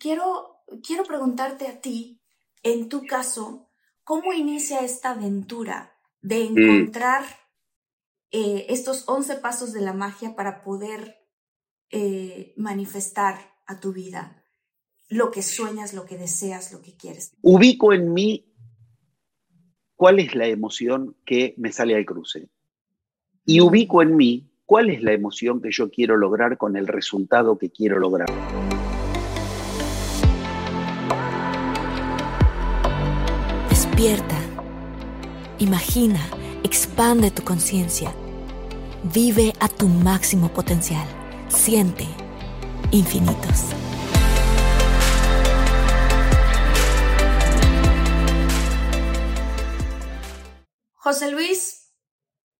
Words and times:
Quiero, 0.00 0.64
quiero 0.82 1.04
preguntarte 1.04 1.68
a 1.68 1.80
ti, 1.80 2.20
en 2.64 2.88
tu 2.88 3.06
caso, 3.06 3.70
¿cómo 4.02 4.32
inicia 4.32 4.80
esta 4.80 5.10
aventura 5.10 5.96
de 6.20 6.44
encontrar 6.44 7.24
eh, 8.32 8.66
estos 8.68 9.08
11 9.08 9.36
pasos 9.36 9.72
de 9.72 9.80
la 9.80 9.92
magia 9.92 10.34
para 10.34 10.62
poder 10.62 11.16
eh, 11.90 12.52
manifestar 12.56 13.38
a 13.66 13.78
tu 13.78 13.92
vida 13.92 14.44
lo 15.08 15.30
que 15.30 15.42
sueñas, 15.42 15.94
lo 15.94 16.04
que 16.04 16.18
deseas, 16.18 16.72
lo 16.72 16.82
que 16.82 16.96
quieres? 16.96 17.32
Ubico 17.42 17.92
en 17.92 18.12
mí 18.12 18.52
cuál 19.94 20.18
es 20.18 20.34
la 20.34 20.46
emoción 20.46 21.16
que 21.24 21.54
me 21.56 21.72
sale 21.72 21.94
al 21.94 22.04
cruce. 22.04 22.48
Y 23.44 23.60
ubico 23.60 24.02
en 24.02 24.16
mí 24.16 24.50
cuál 24.66 24.90
es 24.90 25.02
la 25.02 25.12
emoción 25.12 25.60
que 25.60 25.70
yo 25.72 25.90
quiero 25.90 26.16
lograr 26.16 26.58
con 26.58 26.76
el 26.76 26.86
resultado 26.86 27.58
que 27.58 27.70
quiero 27.70 27.98
lograr. 27.98 28.28
Despierta, 34.00 34.40
imagina, 35.58 36.26
expande 36.64 37.30
tu 37.30 37.44
conciencia, 37.44 38.14
vive 39.02 39.52
a 39.60 39.68
tu 39.68 39.88
máximo 39.88 40.48
potencial, 40.48 41.06
siente 41.48 42.06
infinitos. 42.92 43.74
José 50.94 51.30
Luis 51.30 51.92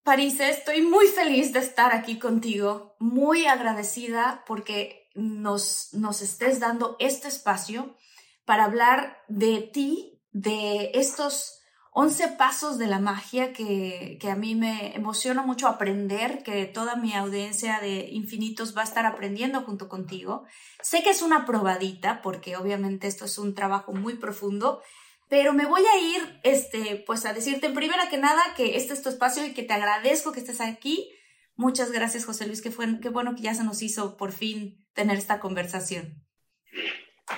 París, 0.03 0.39
estoy 0.41 0.83
muy 0.83 1.07
feliz 1.07 1.55
de 1.55 1.61
estar 1.61 1.95
aquí 1.95 2.19
contigo, 2.19 2.97
muy 2.99 3.47
agradecida 3.47 4.45
porque 4.47 5.09
nos, 5.15 5.95
nos 5.95 6.21
estés 6.21 6.61
dando 6.61 6.97
este 6.99 7.29
espacio 7.29 7.97
para 8.45 8.65
hablar 8.65 9.23
de 9.29 9.63
ti, 9.63 10.10
de 10.33 10.91
estos 10.95 11.61
11 11.93 12.29
pasos 12.39 12.79
de 12.79 12.87
la 12.87 13.01
magia 13.01 13.53
que, 13.53 14.17
que, 14.21 14.31
a 14.31 14.37
mí 14.37 14.55
me 14.55 14.95
emociona 14.95 15.43
mucho 15.43 15.67
aprender, 15.67 16.45
que 16.45 16.67
toda 16.67 16.95
mi 16.95 17.15
audiencia 17.15 17.81
de 17.81 18.09
infinitos 18.13 18.77
va 18.77 18.83
a 18.83 18.85
estar 18.85 19.07
aprendiendo 19.07 19.63
junto 19.63 19.89
contigo. 19.89 20.45
Sé 20.83 21.03
que 21.03 21.11
es 21.11 21.21
una 21.21 21.45
probadita, 21.45 22.23
porque 22.23 22.57
obviamente 22.57 23.09
esto 23.09 23.25
es 23.25 23.39
un 23.39 23.55
trabajo 23.57 23.93
muy 23.93 24.15
profundo, 24.15 24.83
pero 25.29 25.53
me 25.53 25.67
voy 25.67 25.83
a 25.83 25.99
ir, 25.99 26.41
este, 26.45 27.03
pues 27.07 27.27
a 27.27 27.33
decirte 27.33 27.67
en 27.67 27.75
primera 27.75 28.09
que 28.09 28.19
nada 28.19 28.43
que 28.57 28.77
este 28.77 28.93
es 28.93 29.03
tu 29.03 29.09
espacio 29.09 29.45
y 29.45 29.53
que 29.53 29.65
te 29.65 29.75
agradezco 29.75 30.33
que 30.33 30.41
estés 30.41 30.61
aquí. 30.61 31.11
Muchas 31.57 31.91
gracias, 31.91 32.25
José 32.25 32.47
Luis, 32.47 32.63
que 32.63 32.71
fue, 32.71 33.01
qué 33.01 33.09
bueno 33.09 33.35
que 33.35 33.43
ya 33.43 33.55
se 33.55 33.65
nos 33.65 33.83
hizo 33.83 34.17
por 34.17 34.33
fin 34.33 34.87
tener 34.95 35.19
esta 35.19 35.41
conversación. 35.41 36.25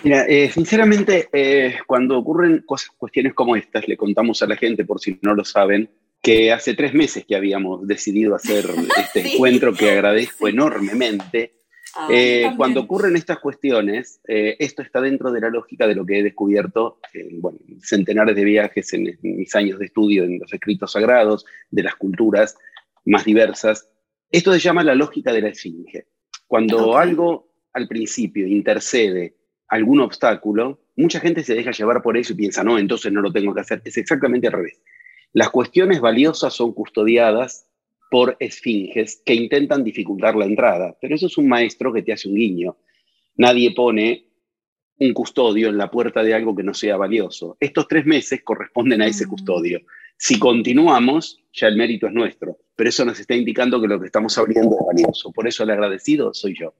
Mira, 0.03 0.26
eh, 0.26 0.50
sinceramente, 0.50 1.28
eh, 1.32 1.76
cuando 1.86 2.19
ocurren 2.19 2.62
cosas, 2.66 2.91
cuestiones 2.97 3.34
como 3.34 3.56
estas, 3.56 3.86
le 3.86 3.97
contamos 3.97 4.42
a 4.42 4.47
la 4.47 4.56
gente, 4.56 4.84
por 4.84 5.00
si 5.00 5.19
no 5.22 5.34
lo 5.34 5.44
saben, 5.44 5.88
que 6.22 6.53
hace 6.53 6.75
tres 6.75 6.94
meses 6.94 7.25
que 7.26 7.36
habíamos 7.36 7.86
decidido 7.86 8.34
hacer 8.34 8.64
este 8.98 9.22
sí. 9.22 9.34
encuentro 9.34 9.75
que 9.75 9.91
agradezco 9.91 10.48
enormemente. 10.48 11.54
Ah, 11.94 12.08
eh, 12.10 12.50
cuando 12.56 12.81
ocurren 12.81 13.16
estas 13.16 13.38
cuestiones, 13.38 14.20
eh, 14.26 14.56
esto 14.58 14.81
está 14.81 15.00
dentro 15.00 15.31
de 15.31 15.41
la 15.41 15.50
lógica 15.50 15.86
de 15.86 15.94
lo 15.94 16.06
que 16.06 16.20
he 16.20 16.22
descubierto 16.22 17.00
en 17.12 17.42
bueno, 17.42 17.58
centenares 17.82 18.34
de 18.34 18.44
viajes 18.44 18.94
en, 18.94 19.08
en, 19.08 19.19
mis 19.22 19.54
años 19.54 19.78
de 19.78 19.86
estudio 19.86 20.25
en 20.25 20.38
los 20.38 20.50
escritos 20.50 20.92
sagrados, 20.92 21.44
de 21.70 21.82
las 21.82 21.97
culturas 21.97 22.56
más 23.04 23.26
diversas. 23.26 23.91
Esto 24.31 24.54
se 24.54 24.60
llama 24.60 24.84
la 24.84 24.94
lógica 24.94 25.34
de 25.34 25.42
la 25.42 25.48
esfinge. 25.48 26.06
Cuando 26.47 26.88
okay. 26.88 27.08
algo 27.08 27.52
al 27.75 27.88
principio 27.88 28.47
intercede 28.47 29.34
algún 29.72 30.00
obstáculo, 30.00 30.81
mucha 30.97 31.19
gente 31.19 31.43
se 31.43 31.55
deja 31.55 31.71
llevar 31.71 32.03
por 32.03 32.19
eso 32.19 32.34
y 32.34 32.37
piensa, 32.37 32.62
no, 32.62 32.78
entonces 32.78 33.10
no 33.10 33.22
lo 33.22 33.33
tengo 33.33 33.55
que 33.55 33.62
hacer. 33.62 33.81
Es 33.87 33.97
exactamente 33.97 34.47
al 34.47 34.53
revés. 34.53 34.83
Las 35.33 35.49
cuestiones 35.49 35.99
valiosas 35.99 36.53
son 36.53 36.75
custodiadas 36.75 37.66
por 38.11 38.37
esfinges 38.38 39.22
que 39.25 39.32
intentan 39.32 39.82
dificultar 39.82 40.37
la 40.37 40.44
entrada, 40.44 40.94
pero 41.00 41.15
eso 41.15 41.27
es 41.27 41.38
un 41.38 41.49
maestro 41.49 41.91
que 41.91 42.03
te 42.03 42.12
hace 42.12 42.28
un 42.28 42.34
guiño. 42.34 42.77
Nadie 43.37 43.72
pone 43.75 44.27
un 44.99 45.15
custodio 45.15 45.71
en 45.71 45.78
la 45.78 45.91
puerta 45.91 46.22
de 46.22 46.34
algo 46.34 46.55
que 46.55 46.62
no 46.62 46.75
sea 46.75 46.99
valioso. 46.99 47.56
Estos 47.59 47.88
tres 47.88 48.05
meses 48.05 48.43
corresponden 48.44 49.00
a 49.00 49.06
ese 49.06 49.27
custodio. 49.27 49.81
Si 50.19 50.38
continuamos, 50.38 51.43
ya 51.50 51.69
el 51.69 51.77
mérito 51.78 52.06
es 52.09 52.12
nuestro, 52.12 52.59
pero 52.77 52.91
eso 52.91 53.06
nos 53.06 53.19
está 53.19 53.34
indicando 53.34 53.81
que 53.81 53.88
lo 53.88 53.99
que 53.99 54.06
estamos 54.06 54.37
abriendo 54.37 54.77
es 54.78 54.87
valioso. 54.87 55.32
Por 55.32 55.49
eso 55.49 55.62
el 55.62 55.71
agradecido 55.71 56.34
soy 56.34 56.55
yo. 56.59 56.75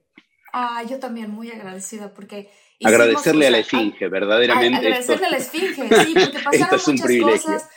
Ah, 0.53 0.83
yo 0.87 0.99
también 0.99 1.31
muy 1.31 1.49
agradecida 1.49 2.13
porque 2.13 2.47
agradecerle 2.83 3.47
a 3.47 3.51
la 3.51 3.59
esfinge, 3.59 4.07
verdaderamente. 4.07 4.77
Agradecerle 4.77 5.15
esto, 5.15 5.25
a 5.25 5.29
la 5.29 5.37
esfinge, 5.37 6.05
sí, 6.05 6.13
porque 6.13 6.39
pasaron 6.43 6.75
es 6.75 6.87
muchas 6.87 7.43
cosas. 7.43 7.69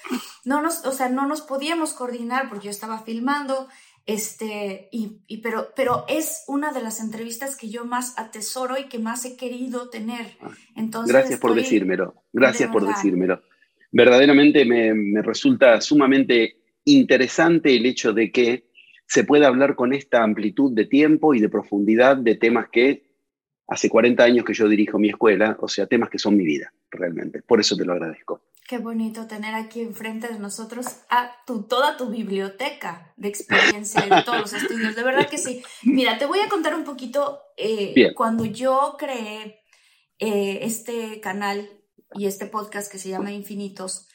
No 0.45 0.63
nos, 0.63 0.85
o 0.87 0.93
sea, 0.93 1.09
no 1.09 1.27
nos 1.27 1.43
podíamos 1.43 1.93
coordinar 1.93 2.49
porque 2.49 2.67
yo 2.67 2.71
estaba 2.71 3.01
filmando, 3.03 3.69
este, 4.07 4.89
y, 4.93 5.23
y, 5.27 5.39
pero, 5.39 5.73
pero 5.75 6.05
es 6.09 6.45
una 6.47 6.73
de 6.73 6.83
las 6.83 7.01
entrevistas 7.01 7.57
que 7.57 7.69
yo 7.69 7.85
más 7.85 8.19
atesoro 8.19 8.79
y 8.79 8.85
que 8.85 8.99
más 8.99 9.25
he 9.25 9.37
querido 9.37 9.91
tener. 9.91 10.37
Entonces, 10.77 11.13
gracias 11.13 11.41
por 11.41 11.55
decírmelo, 11.55 12.23
gracias 12.33 12.69
de 12.69 12.73
por 12.73 12.87
decírmelo. 12.87 13.43
Verdaderamente 13.91 14.65
me, 14.65 14.95
me 14.95 15.23
resulta 15.23 15.81
sumamente 15.81 16.57
interesante 16.85 17.77
el 17.77 17.87
hecho 17.87 18.13
de 18.13 18.31
que 18.31 18.67
se 19.07 19.25
pueda 19.25 19.49
hablar 19.49 19.75
con 19.77 19.93
esta 19.93 20.23
amplitud 20.23 20.73
de 20.73 20.87
tiempo 20.87 21.35
y 21.35 21.41
de 21.41 21.49
profundidad 21.49 22.17
de 22.17 22.35
temas 22.35 22.69
que 22.71 23.06
hace 23.69 23.89
40 23.89 24.23
años 24.23 24.45
que 24.45 24.55
yo 24.55 24.69
dirijo 24.69 24.99
mi 24.99 25.09
escuela, 25.09 25.57
o 25.61 25.69
sea, 25.69 25.87
temas 25.87 26.11
que 26.11 26.19
son 26.19 26.37
mi 26.37 26.45
vida, 26.45 26.73
realmente. 26.91 27.43
Por 27.43 27.61
eso 27.61 27.77
te 27.77 27.85
lo 27.85 27.93
agradezco. 27.93 28.43
Qué 28.69 28.79
bonito 28.79 29.27
tener 29.27 29.55
aquí 29.55 29.81
enfrente 29.81 30.27
de 30.27 30.41
nosotros 30.41 30.87
a 31.09 31.31
tu, 31.47 31.63
toda 31.63 31.97
tu 31.97 32.11
biblioteca 32.11 33.13
de 33.17 33.29
experiencia 33.29 34.05
y 34.05 34.11
de 34.11 34.23
todos 34.23 34.41
los 34.41 34.53
estudios. 34.53 34.97
De 34.97 35.05
verdad 35.05 35.29
que 35.29 35.39
sí. 35.39 35.63
Mira, 35.85 36.19
te 36.19 36.27
voy 36.27 36.41
a 36.41 36.49
contar 36.49 36.75
un 36.75 36.83
poquito. 36.83 37.41
Eh, 37.57 38.13
cuando 38.17 38.45
yo 38.45 38.97
creé 38.99 39.61
eh, 40.19 40.59
este 40.63 41.21
canal 41.21 41.71
y 42.15 42.27
este 42.27 42.47
podcast 42.47 42.91
que 42.91 42.99
se 42.99 43.09
llama 43.09 43.33
Infinitos, 43.33 44.09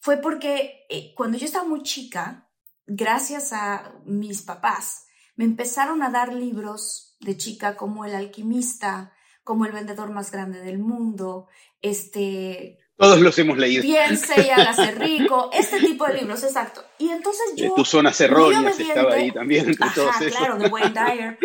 fue 0.00 0.16
porque 0.16 0.84
eh, 0.90 1.12
cuando 1.14 1.38
yo 1.38 1.46
estaba 1.46 1.68
muy 1.68 1.84
chica, 1.84 2.50
gracias 2.86 3.52
a 3.52 3.94
mis 4.04 4.42
papás, 4.42 5.06
me 5.36 5.44
empezaron 5.44 6.02
a 6.02 6.10
dar 6.10 6.32
libros 6.32 7.16
de 7.20 7.36
chica 7.36 7.76
como 7.76 8.04
El 8.04 8.14
alquimista, 8.14 9.12
como 9.44 9.64
El 9.66 9.72
vendedor 9.72 10.10
más 10.10 10.30
grande 10.30 10.60
del 10.60 10.78
mundo, 10.78 11.48
este... 11.80 12.78
Todos 12.96 13.20
los 13.20 13.36
hemos 13.38 13.58
leído. 13.58 13.82
Piense 13.82 14.40
y 14.40 14.50
hágase 14.50 14.92
rico, 14.98 15.50
este 15.52 15.80
tipo 15.80 16.06
de 16.06 16.14
libros, 16.20 16.42
exacto. 16.44 16.84
Y 16.98 17.08
entonces 17.08 17.54
yo... 17.56 17.74
Tu 17.74 17.84
zona 17.84 18.12
erróneas 18.18 18.78
estaba 18.78 19.14
ahí 19.14 19.30
también. 19.32 19.70
Entre 19.70 19.84
Ajá, 19.86 19.94
todos 19.94 20.36
claro, 20.36 20.58
de 20.58 20.68
Wayne 20.68 20.90
Dyer. 20.94 21.38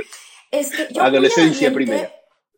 Este, 0.52 0.94
yo 0.94 1.02
Adolescencia 1.02 1.74
primero. 1.74 2.10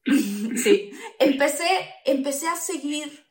Sí, 0.06 0.92
empecé, 1.20 1.68
empecé 2.06 2.48
a 2.48 2.56
seguir 2.56 3.28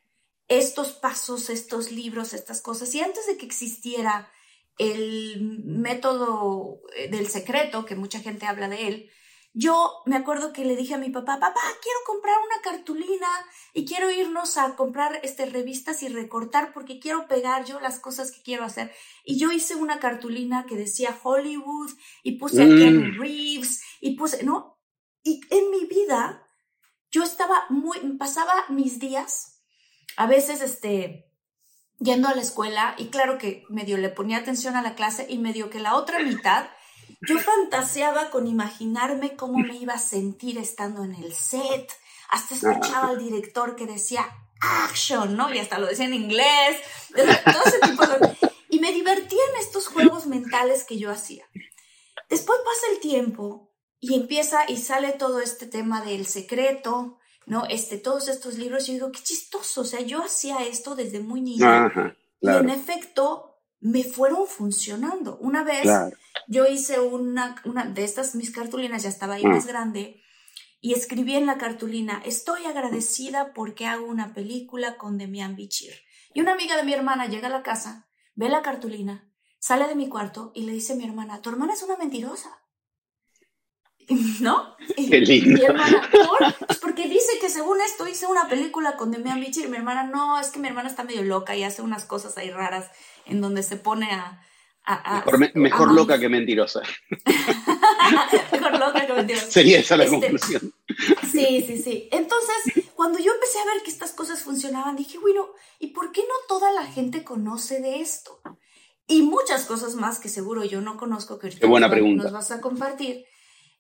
estos 0.49 0.93
pasos, 0.93 1.51
estos 1.51 1.93
libros, 1.93 2.33
estas 2.33 2.63
cosas. 2.63 2.95
Y 2.95 3.01
antes 3.01 3.27
de 3.27 3.37
que 3.37 3.47
existiera 3.47 4.31
el 4.79 5.63
método 5.65 6.83
del 7.11 7.29
secreto, 7.29 7.85
que 7.85 7.97
mucha 7.97 8.21
gente 8.21 8.47
habla 8.47 8.69
de 8.69 8.89
él, 8.89 9.11
yo 9.55 10.03
me 10.07 10.17
acuerdo 10.17 10.53
que 10.53 10.65
le 10.65 10.77
dije 10.77 10.95
a 10.95 10.99
mi 10.99 11.11
papá, 11.11 11.41
papá, 11.41 11.61
quiero 11.83 11.99
comprar 12.07 12.37
una 12.39 12.63
cartulina 12.63 13.27
y 13.75 13.85
quiero 13.85 14.11
irnos 14.11 14.57
a 14.57 14.77
comprar 14.77 15.19
este, 15.25 15.47
revistas 15.47 16.03
y 16.03 16.09
recortar 16.09 16.73
porque 16.73 17.01
quiero 17.01 17.27
pegar 17.27 17.65
yo 17.65 17.81
las 17.81 17.99
cosas 17.99 18.31
que 18.31 18.43
quiero 18.43 18.65
hacer. 18.65 18.93
Y 19.25 19.39
yo 19.39 19.51
hice 19.51 19.75
una 19.75 19.99
cartulina 19.99 20.67
que 20.67 20.77
decía 20.77 21.19
Hollywood 21.23 21.91
y 22.23 22.39
puse 22.39 22.63
a 22.63 22.67
Ken 22.67 23.17
mm. 23.17 23.21
Reeves 23.21 23.83
y 24.01 24.17
puse, 24.17 24.45
¿no? 24.45 24.79
Y 25.25 25.41
en 25.51 25.71
mi 25.71 25.87
vida 25.87 26.47
yo 27.11 27.25
estaba 27.25 27.65
muy, 27.71 27.99
pasaba 28.19 28.67
mis 28.69 29.01
días, 29.01 29.63
a 30.17 30.27
veces, 30.27 30.61
este, 30.61 31.28
yendo 31.99 32.29
a 32.29 32.35
la 32.35 32.43
escuela 32.43 32.95
y 32.99 33.09
claro 33.09 33.39
que 33.39 33.65
medio 33.69 33.99
le 33.99 34.09
ponía 34.09 34.39
atención 34.39 34.77
a 34.77 34.83
la 34.83 34.95
clase 34.95 35.27
y 35.29 35.39
medio 35.39 35.71
que 35.71 35.81
la 35.81 35.95
otra 35.95 36.21
mitad 36.21 36.67
yo 37.27 37.39
fantaseaba 37.39 38.31
con 38.31 38.47
imaginarme 38.47 39.35
cómo 39.35 39.59
me 39.59 39.77
iba 39.77 39.95
a 39.95 39.99
sentir 39.99 40.59
estando 40.59 41.03
en 41.03 41.15
el 41.15 41.35
set. 41.35 41.91
Hasta 42.31 42.55
escuchaba 42.55 43.09
al 43.09 43.19
director 43.19 43.75
que 43.75 43.87
decía 43.87 44.25
action, 44.61 45.37
¿no? 45.37 45.53
Y 45.53 45.59
hasta 45.59 45.79
lo 45.79 45.87
decía 45.87 46.05
en 46.05 46.15
inglés. 46.15 46.79
Y 48.71 48.81
me 48.81 48.93
divertía 48.93 49.41
en 49.53 49.61
estos 49.61 49.89
juegos 49.89 50.27
mentales 50.27 50.85
que 50.85 50.99
yo 50.99 51.11
hacía. 51.11 51.45
Después 52.29 52.61
pasa 52.61 52.93
el 52.93 53.01
tiempo 53.01 53.73
y 53.99 54.15
empieza 54.15 54.71
y 54.71 54.77
sale 54.77 55.13
todo 55.13 55.41
este 55.41 55.67
tema 55.67 56.03
del 56.03 56.27
secreto, 56.27 57.19
¿no? 57.49 57.65
Este, 57.69 57.99
todos 57.99 58.29
estos 58.29 58.57
libros. 58.57 58.87
Yo 58.87 58.93
digo, 58.93 59.13
qué 59.13 59.21
chistoso. 59.23 59.81
O 59.81 59.85
sea, 59.85 60.01
yo 60.01 60.23
hacía 60.23 60.59
esto 60.65 60.95
desde 60.95 61.21
muy 61.21 61.41
niña. 61.41 61.93
Y 62.41 62.49
en 62.49 62.71
efecto, 62.71 63.59
me 63.81 64.05
fueron 64.05 64.47
funcionando. 64.47 65.39
Una 65.39 65.65
vez 65.65 65.89
yo 66.47 66.67
hice 66.67 67.01
una, 67.01 67.57
una 67.65 67.85
de 67.85 68.05
estas, 68.05 68.35
mis 68.35 68.51
cartulinas 68.51 69.03
ya 69.03 69.09
estaba 69.09 69.35
ahí 69.35 69.45
más 69.45 69.65
mm. 69.65 69.69
grande, 69.69 70.23
y 70.81 70.95
escribí 70.95 71.35
en 71.35 71.47
la 71.47 71.59
cartulina, 71.59 72.23
estoy 72.25 72.65
agradecida 72.65 73.53
porque 73.53 73.87
hago 73.87 74.07
una 74.07 74.33
película 74.33 74.97
con 74.97 75.19
Demian 75.19 75.57
Bichir. 75.57 75.93
Y 76.35 76.41
una 76.41 76.53
amiga 76.53 76.77
de 76.77 76.85
mi 76.85 76.93
hermana 76.93 77.27
llega 77.27 77.49
a 77.49 77.51
la 77.51 77.63
casa, 77.63 78.09
ve 78.35 78.49
la 78.49 78.63
cartulina, 78.63 79.29
sale 79.59 79.89
de 79.89 79.97
mi 79.97 80.09
cuarto 80.09 80.53
y 80.55 80.63
le 80.63 80.73
dice 80.73 80.93
a 80.93 80.97
mi 80.97 81.05
hermana, 81.05 81.43
tu 81.43 81.51
hermana 81.51 81.73
es 81.73 81.83
una 81.83 81.97
mentirosa. 81.97 82.63
¿No? 84.41 84.77
Qué 84.97 85.21
lindo. 85.21 85.59
Mi 85.59 85.65
hermana, 85.65 86.09
¿por? 86.11 86.67
Pues 86.67 86.79
porque 86.79 87.09
dice 87.09 87.39
que 87.41 87.51
según 87.51 87.81
esto 87.81 88.07
hice 88.09 88.27
una 88.27 88.49
película 88.49 88.97
con 88.97 89.11
Demian 89.11 89.41
Bichir. 89.41 89.67
Y 89.67 89.69
mi 89.69 89.77
hermana, 89.77 90.05
no, 90.05 90.41
es 90.41 90.49
que 90.49 90.59
mi 90.59 90.69
hermana 90.69 90.89
está 90.89 91.05
medio 91.05 91.23
loca 91.23 91.55
y 91.55 91.63
hace 91.63 91.83
unas 91.83 92.05
cosas 92.05 92.37
ahí 92.39 92.51
raras 92.51 92.91
en 93.27 93.41
donde 93.41 93.63
se 93.63 93.77
pone 93.77 94.11
a... 94.11 94.43
mejor, 95.55 95.93
loca 95.93 96.19
que 96.19 96.31
mentirosa. 96.31 96.81
mejor 98.53 98.79
loca 98.79 99.07
que 99.07 99.13
mentirosa. 99.13 99.51
Sería 99.51 99.81
esa 99.81 99.97
la 99.97 100.05
este, 100.05 100.19
conclusión. 100.19 100.75
Sí, 101.31 101.65
sí, 101.67 101.83
sí. 101.83 102.09
Entonces, 102.11 102.87
cuando 102.95 103.19
yo 103.19 103.33
empecé 103.33 103.59
a 103.59 103.67
ver 103.67 103.83
que 103.85 103.91
estas 103.91 104.13
cosas 104.13 104.43
funcionaban, 104.43 104.97
dije, 104.97 105.19
bueno, 105.19 105.51
¿y 105.79 105.89
por 105.89 106.13
qué 106.13 106.23
no 106.23 106.35
toda 106.49 106.73
la 106.73 106.87
gente 106.87 107.25
conoce 107.25 107.81
de 107.83 108.01
esto? 108.01 108.41
Y 109.07 109.23
muchas 109.23 109.67
cosas 109.67 109.95
más 109.95 110.19
que 110.19 110.29
seguro 110.29 110.65
yo 110.65 110.81
no 110.81 110.97
conozco 110.97 111.39
que 111.39 111.49
ahorita 111.49 111.67
buena 111.67 111.91
pregunta. 111.91 112.25
nos 112.25 112.33
vas 112.33 112.51
a 112.51 112.61
compartir. 112.61 113.27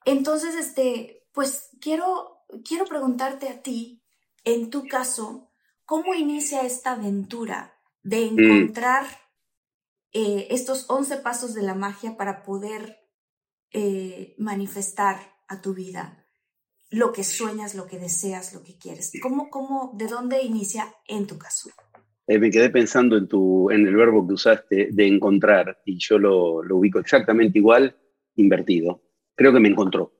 Entonces, 0.04 0.54
este, 0.54 1.26
pues 1.32 1.70
quiero, 1.80 2.44
quiero 2.66 2.84
preguntarte 2.84 3.48
a 3.48 3.62
ti, 3.62 4.02
en 4.44 4.70
tu 4.70 4.86
caso, 4.86 5.50
¿cómo 5.84 6.14
inicia 6.14 6.62
esta 6.62 6.92
aventura 6.92 7.78
de 8.02 8.30
mm. 8.30 8.38
encontrar 8.38 9.06
eh, 10.12 10.48
estos 10.50 10.86
11 10.88 11.18
pasos 11.18 11.54
de 11.54 11.62
la 11.62 11.74
magia 11.74 12.16
para 12.16 12.42
poder 12.42 12.98
eh, 13.72 14.34
manifestar 14.38 15.18
a 15.48 15.60
tu 15.60 15.74
vida 15.74 16.24
lo 16.90 17.12
que 17.12 17.24
sueñas, 17.24 17.74
lo 17.74 17.86
que 17.86 17.98
deseas, 17.98 18.54
lo 18.54 18.62
que 18.62 18.78
quieres. 18.78 19.12
¿Cómo, 19.22 19.50
cómo, 19.50 19.92
de 19.96 20.06
dónde 20.06 20.42
inicia 20.42 20.86
en 21.06 21.26
tu 21.26 21.36
caso? 21.36 21.70
Eh, 22.26 22.38
me 22.38 22.50
quedé 22.50 22.70
pensando 22.70 23.16
en, 23.16 23.28
tu, 23.28 23.70
en 23.70 23.86
el 23.86 23.96
verbo 23.96 24.26
que 24.26 24.34
usaste 24.34 24.88
de 24.90 25.06
encontrar 25.06 25.80
y 25.84 25.98
yo 25.98 26.18
lo, 26.18 26.62
lo 26.62 26.76
ubico 26.76 26.98
exactamente 26.98 27.58
igual, 27.58 27.96
invertido. 28.36 29.02
Creo 29.38 29.52
que 29.52 29.60
me 29.60 29.68
encontró. 29.68 30.14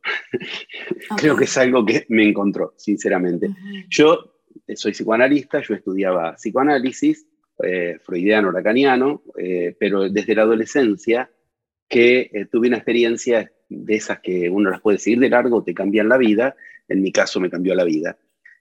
Creo 1.16 1.36
que 1.36 1.44
es 1.44 1.58
algo 1.58 1.84
que 1.84 2.06
me 2.08 2.22
encontró, 2.28 2.74
sinceramente. 2.76 3.50
Yo 3.88 4.36
soy 4.76 4.92
psicoanalista, 4.92 5.60
yo 5.60 5.74
estudiaba 5.74 6.36
psicoanálisis 6.36 7.26
eh, 7.64 7.98
freudiano, 8.00 8.52
lacaniano, 8.52 9.24
eh, 9.36 9.74
pero 9.76 10.08
desde 10.08 10.36
la 10.36 10.42
adolescencia 10.42 11.28
que 11.88 12.30
eh, 12.32 12.46
tuve 12.46 12.68
una 12.68 12.76
experiencia 12.76 13.50
de 13.68 13.94
esas 13.96 14.20
que 14.20 14.48
uno 14.48 14.70
las 14.70 14.80
puede 14.80 14.98
seguir 14.98 15.18
de 15.18 15.30
largo, 15.30 15.64
te 15.64 15.74
cambian 15.74 16.08
la 16.08 16.16
vida, 16.16 16.54
en 16.86 17.02
mi 17.02 17.10
caso 17.10 17.40
me 17.40 17.50
cambió 17.50 17.74
la 17.74 17.82
vida. 17.82 18.16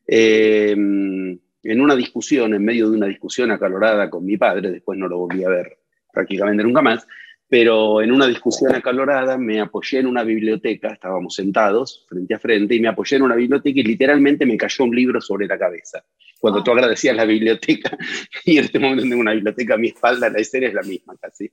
en 0.07 1.39
una 1.63 1.95
discusión, 1.95 2.55
en 2.55 2.65
medio 2.65 2.89
de 2.89 2.97
una 2.97 3.05
discusión 3.05 3.51
acalorada 3.51 4.09
con 4.09 4.25
mi 4.25 4.37
padre, 4.37 4.71
después 4.71 4.97
no 4.97 5.07
lo 5.07 5.19
volví 5.19 5.43
a 5.43 5.49
ver 5.49 5.77
prácticamente 6.11 6.63
nunca 6.63 6.81
más, 6.81 7.05
pero 7.49 8.01
en 8.01 8.11
una 8.11 8.27
discusión 8.27 8.75
acalorada 8.75 9.37
me 9.37 9.61
apoyé 9.61 9.99
en 9.99 10.07
una 10.07 10.23
biblioteca, 10.23 10.89
estábamos 10.89 11.35
sentados 11.35 12.05
frente 12.09 12.33
a 12.33 12.39
frente, 12.39 12.75
y 12.75 12.79
me 12.81 12.89
apoyé 12.89 13.15
en 13.15 13.23
una 13.23 13.35
biblioteca 13.35 13.79
y 13.79 13.83
literalmente 13.83 14.45
me 14.45 14.57
cayó 14.57 14.83
un 14.83 14.95
libro 14.95 15.21
sobre 15.21 15.47
la 15.47 15.57
cabeza. 15.57 16.03
Cuando 16.39 16.61
tú 16.61 16.71
agradecías 16.71 17.15
la 17.15 17.25
biblioteca, 17.25 17.97
y 18.45 18.57
en 18.57 18.65
este 18.65 18.79
momento 18.79 19.03
tengo 19.03 19.21
una 19.21 19.33
biblioteca 19.33 19.75
a 19.75 19.77
mi 19.77 19.87
espalda, 19.87 20.29
la 20.29 20.41
historia 20.41 20.67
es 20.67 20.73
la 20.73 20.83
misma 20.83 21.15
casi. 21.15 21.49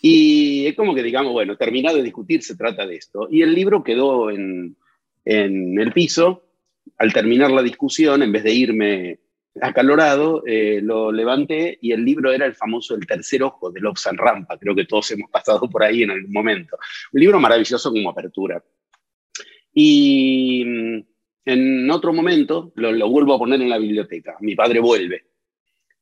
Y 0.00 0.66
es 0.66 0.76
como 0.76 0.94
que 0.94 1.02
digamos, 1.02 1.32
bueno, 1.32 1.56
terminado 1.56 1.96
de 1.96 2.04
discutir, 2.04 2.42
se 2.42 2.56
trata 2.56 2.86
de 2.86 2.96
esto. 2.96 3.28
Y 3.30 3.42
el 3.42 3.52
libro 3.52 3.82
quedó 3.82 4.30
en, 4.30 4.76
en 5.24 5.78
el 5.80 5.92
piso. 5.92 6.44
Al 6.98 7.12
terminar 7.12 7.50
la 7.50 7.62
discusión, 7.62 8.22
en 8.22 8.32
vez 8.32 8.44
de 8.44 8.52
irme 8.52 9.20
acalorado, 9.60 10.42
eh, 10.46 10.80
lo 10.82 11.12
levanté 11.12 11.78
y 11.80 11.92
el 11.92 12.04
libro 12.04 12.32
era 12.32 12.46
el 12.46 12.54
famoso 12.54 12.94
El 12.94 13.06
tercer 13.06 13.42
ojo 13.42 13.70
de 13.70 13.80
Lobsan 13.80 14.16
Rampa, 14.16 14.58
creo 14.58 14.74
que 14.74 14.86
todos 14.86 15.10
hemos 15.10 15.30
pasado 15.30 15.68
por 15.68 15.82
ahí 15.82 16.02
en 16.02 16.10
algún 16.10 16.32
momento. 16.32 16.78
Un 17.12 17.20
libro 17.20 17.38
maravilloso 17.38 17.90
como 17.90 18.10
apertura. 18.10 18.62
Y 19.74 20.64
mm, 20.64 21.04
en 21.46 21.90
otro 21.90 22.12
momento 22.12 22.72
lo, 22.76 22.92
lo 22.92 23.08
vuelvo 23.08 23.34
a 23.34 23.38
poner 23.38 23.60
en 23.60 23.70
la 23.70 23.78
biblioteca, 23.78 24.36
mi 24.40 24.54
padre 24.54 24.80
vuelve. 24.80 25.26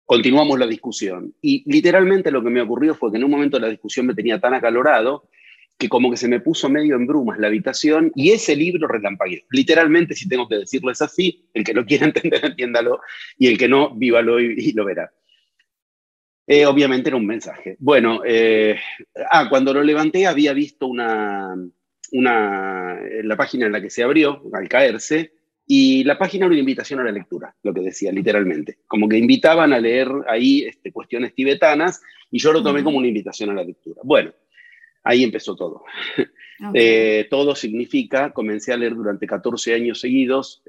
Continuamos 0.04 0.58
la 0.58 0.66
discusión. 0.66 1.34
Y 1.40 1.62
literalmente 1.70 2.32
lo 2.32 2.42
que 2.42 2.50
me 2.50 2.62
ocurrió 2.62 2.94
fue 2.94 3.12
que 3.12 3.18
en 3.18 3.24
un 3.24 3.30
momento 3.30 3.60
la 3.60 3.68
discusión 3.68 4.06
me 4.06 4.14
tenía 4.14 4.40
tan 4.40 4.54
acalorado 4.54 5.28
que 5.80 5.88
como 5.88 6.10
que 6.10 6.18
se 6.18 6.28
me 6.28 6.40
puso 6.40 6.68
medio 6.68 6.94
en 6.94 7.06
brumas 7.06 7.38
la 7.38 7.46
habitación 7.46 8.12
y 8.14 8.30
ese 8.30 8.54
libro 8.54 8.86
relampagueó. 8.86 9.40
Literalmente, 9.50 10.14
si 10.14 10.28
tengo 10.28 10.46
que 10.46 10.58
decirles 10.58 11.00
así, 11.00 11.48
el 11.54 11.64
que 11.64 11.72
lo 11.72 11.86
quiera 11.86 12.06
entender, 12.14 12.44
entiéndalo, 12.44 13.00
y 13.38 13.48
el 13.48 13.58
que 13.58 13.66
no, 13.66 13.94
vívalo 13.96 14.38
y, 14.38 14.72
lo 14.72 14.84
verá. 14.84 15.10
Eh, 16.46 16.66
obviamente 16.66 17.08
era 17.08 17.16
un 17.16 17.26
mensaje. 17.26 17.76
Bueno, 17.78 18.20
eh, 18.26 18.78
ah, 19.30 19.48
cuando 19.48 19.72
lo 19.72 19.82
levanté 19.82 20.26
había 20.26 20.52
visto 20.52 20.86
una, 20.86 21.56
una, 22.12 23.00
la 23.22 23.36
página 23.36 23.66
en 23.66 23.72
la 23.72 23.80
que 23.80 23.90
se 23.90 24.02
abrió 24.02 24.42
al 24.52 24.68
caerse, 24.68 25.32
y 25.66 26.04
la 26.04 26.18
página 26.18 26.44
era 26.44 26.52
una 26.52 26.60
invitación 26.60 27.00
a 27.00 27.04
la 27.04 27.12
lectura, 27.12 27.54
lo 27.62 27.72
que 27.72 27.80
decía, 27.80 28.12
literalmente. 28.12 28.80
Como 28.86 29.08
que 29.08 29.16
invitaban 29.16 29.72
a 29.72 29.78
leer 29.78 30.08
ahí 30.28 30.64
este, 30.64 30.92
cuestiones 30.92 31.34
tibetanas, 31.34 32.02
y 32.30 32.38
yo 32.38 32.52
lo 32.52 32.62
tomé 32.62 32.84
como 32.84 32.98
una 32.98 33.06
invitación 33.06 33.50
a 33.50 33.54
la 33.54 33.64
lectura. 33.64 34.00
Bueno, 34.04 34.32
Ahí 35.02 35.24
empezó 35.24 35.56
todo. 35.56 35.84
Eh, 36.74 37.26
todo 37.30 37.54
significa, 37.54 38.32
comencé 38.32 38.70
a 38.72 38.76
leer 38.76 38.94
durante 38.94 39.26
14 39.26 39.72
años 39.72 39.98
seguidos, 39.98 40.62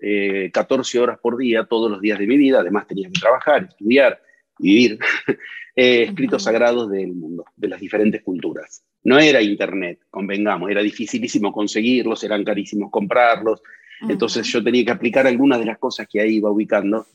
14 0.54 0.98
eh, 0.98 1.02
horas 1.02 1.20
por 1.20 1.38
día, 1.38 1.66
todos 1.66 1.92
los 1.92 2.00
días 2.00 2.18
de 2.18 2.28
mi 2.28 2.38
vida, 2.38 2.62
además 2.62 2.88
tenía 2.88 3.10
que 3.10 3.20
trabajar, 3.20 3.66
estudiar, 3.70 4.22
vivir, 4.58 4.98
eh, 5.76 6.04
escritos 6.04 6.44
sagrados 6.44 6.90
del 6.90 7.14
mundo, 7.14 7.44
de 7.58 7.68
las 7.68 7.82
diferentes 7.82 8.24
culturas. 8.24 8.86
No 9.04 9.20
era 9.20 9.42
internet, 9.42 10.00
convengamos, 10.10 10.72
era 10.72 10.82
dificilísimo 10.82 11.52
conseguirlos, 11.52 12.24
eran 12.24 12.46
carísimos 12.46 12.90
comprarlos, 12.90 13.62
entonces 14.08 14.48
yo 14.48 14.64
tenía 14.64 14.86
que 14.86 14.92
aplicar 14.92 15.28
algunas 15.28 15.60
de 15.60 15.66
las 15.66 15.78
cosas 15.78 16.08
que 16.10 16.22
ahí 16.22 16.38
iba 16.38 16.50
ubicando. 16.50 17.06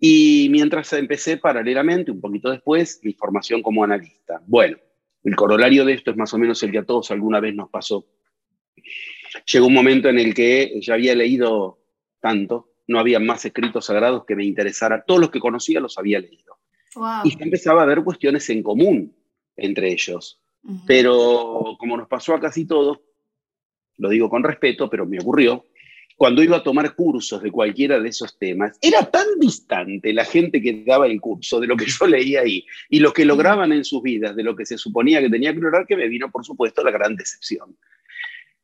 Y 0.00 0.48
mientras 0.50 0.92
empecé 0.94 1.36
paralelamente, 1.36 2.10
un 2.10 2.20
poquito 2.20 2.50
después, 2.50 2.98
mi 3.02 3.12
formación 3.12 3.62
como 3.62 3.84
analista. 3.84 4.40
Bueno, 4.46 4.78
el 5.24 5.36
corolario 5.36 5.84
de 5.84 5.94
esto 5.94 6.10
es 6.10 6.16
más 6.16 6.32
o 6.34 6.38
menos 6.38 6.62
el 6.62 6.72
que 6.72 6.78
a 6.78 6.84
todos 6.84 7.10
alguna 7.10 7.40
vez 7.40 7.54
nos 7.54 7.70
pasó. 7.70 8.06
Llegó 9.50 9.66
un 9.66 9.74
momento 9.74 10.08
en 10.08 10.18
el 10.18 10.34
que 10.34 10.78
ya 10.80 10.94
había 10.94 11.14
leído 11.14 11.78
tanto, 12.20 12.72
no 12.88 12.98
había 12.98 13.18
más 13.20 13.44
escritos 13.44 13.86
sagrados 13.86 14.24
que 14.26 14.36
me 14.36 14.44
interesara. 14.44 15.04
Todos 15.04 15.20
los 15.20 15.30
que 15.30 15.40
conocía 15.40 15.80
los 15.80 15.96
había 15.98 16.20
leído. 16.20 16.58
Y 17.24 17.42
empezaba 17.42 17.80
a 17.80 17.84
haber 17.84 18.02
cuestiones 18.02 18.48
en 18.50 18.62
común 18.62 19.16
entre 19.56 19.92
ellos. 19.92 20.40
Pero 20.86 21.76
como 21.78 21.96
nos 21.96 22.08
pasó 22.08 22.34
a 22.34 22.40
casi 22.40 22.66
todos, 22.66 23.00
lo 23.98 24.08
digo 24.08 24.28
con 24.28 24.42
respeto, 24.42 24.88
pero 24.88 25.06
me 25.06 25.18
ocurrió, 25.18 25.64
cuando 26.22 26.40
iba 26.40 26.58
a 26.58 26.62
tomar 26.62 26.94
cursos 26.94 27.42
de 27.42 27.50
cualquiera 27.50 27.98
de 27.98 28.08
esos 28.08 28.38
temas, 28.38 28.78
era 28.80 29.10
tan 29.10 29.26
distante 29.40 30.12
la 30.12 30.24
gente 30.24 30.62
que 30.62 30.84
daba 30.86 31.08
el 31.08 31.20
curso 31.20 31.58
de 31.58 31.66
lo 31.66 31.76
que 31.76 31.86
yo 31.86 32.06
leía 32.06 32.42
ahí 32.42 32.64
y 32.88 33.00
lo 33.00 33.12
que 33.12 33.24
lograban 33.24 33.72
en 33.72 33.84
sus 33.84 34.04
vidas, 34.04 34.36
de 34.36 34.44
lo 34.44 34.54
que 34.54 34.64
se 34.64 34.78
suponía 34.78 35.20
que 35.20 35.28
tenía 35.28 35.52
que 35.52 35.58
lograr, 35.58 35.84
que 35.84 35.96
me 35.96 36.06
vino, 36.06 36.30
por 36.30 36.44
supuesto, 36.44 36.84
la 36.84 36.92
gran 36.92 37.16
decepción. 37.16 37.76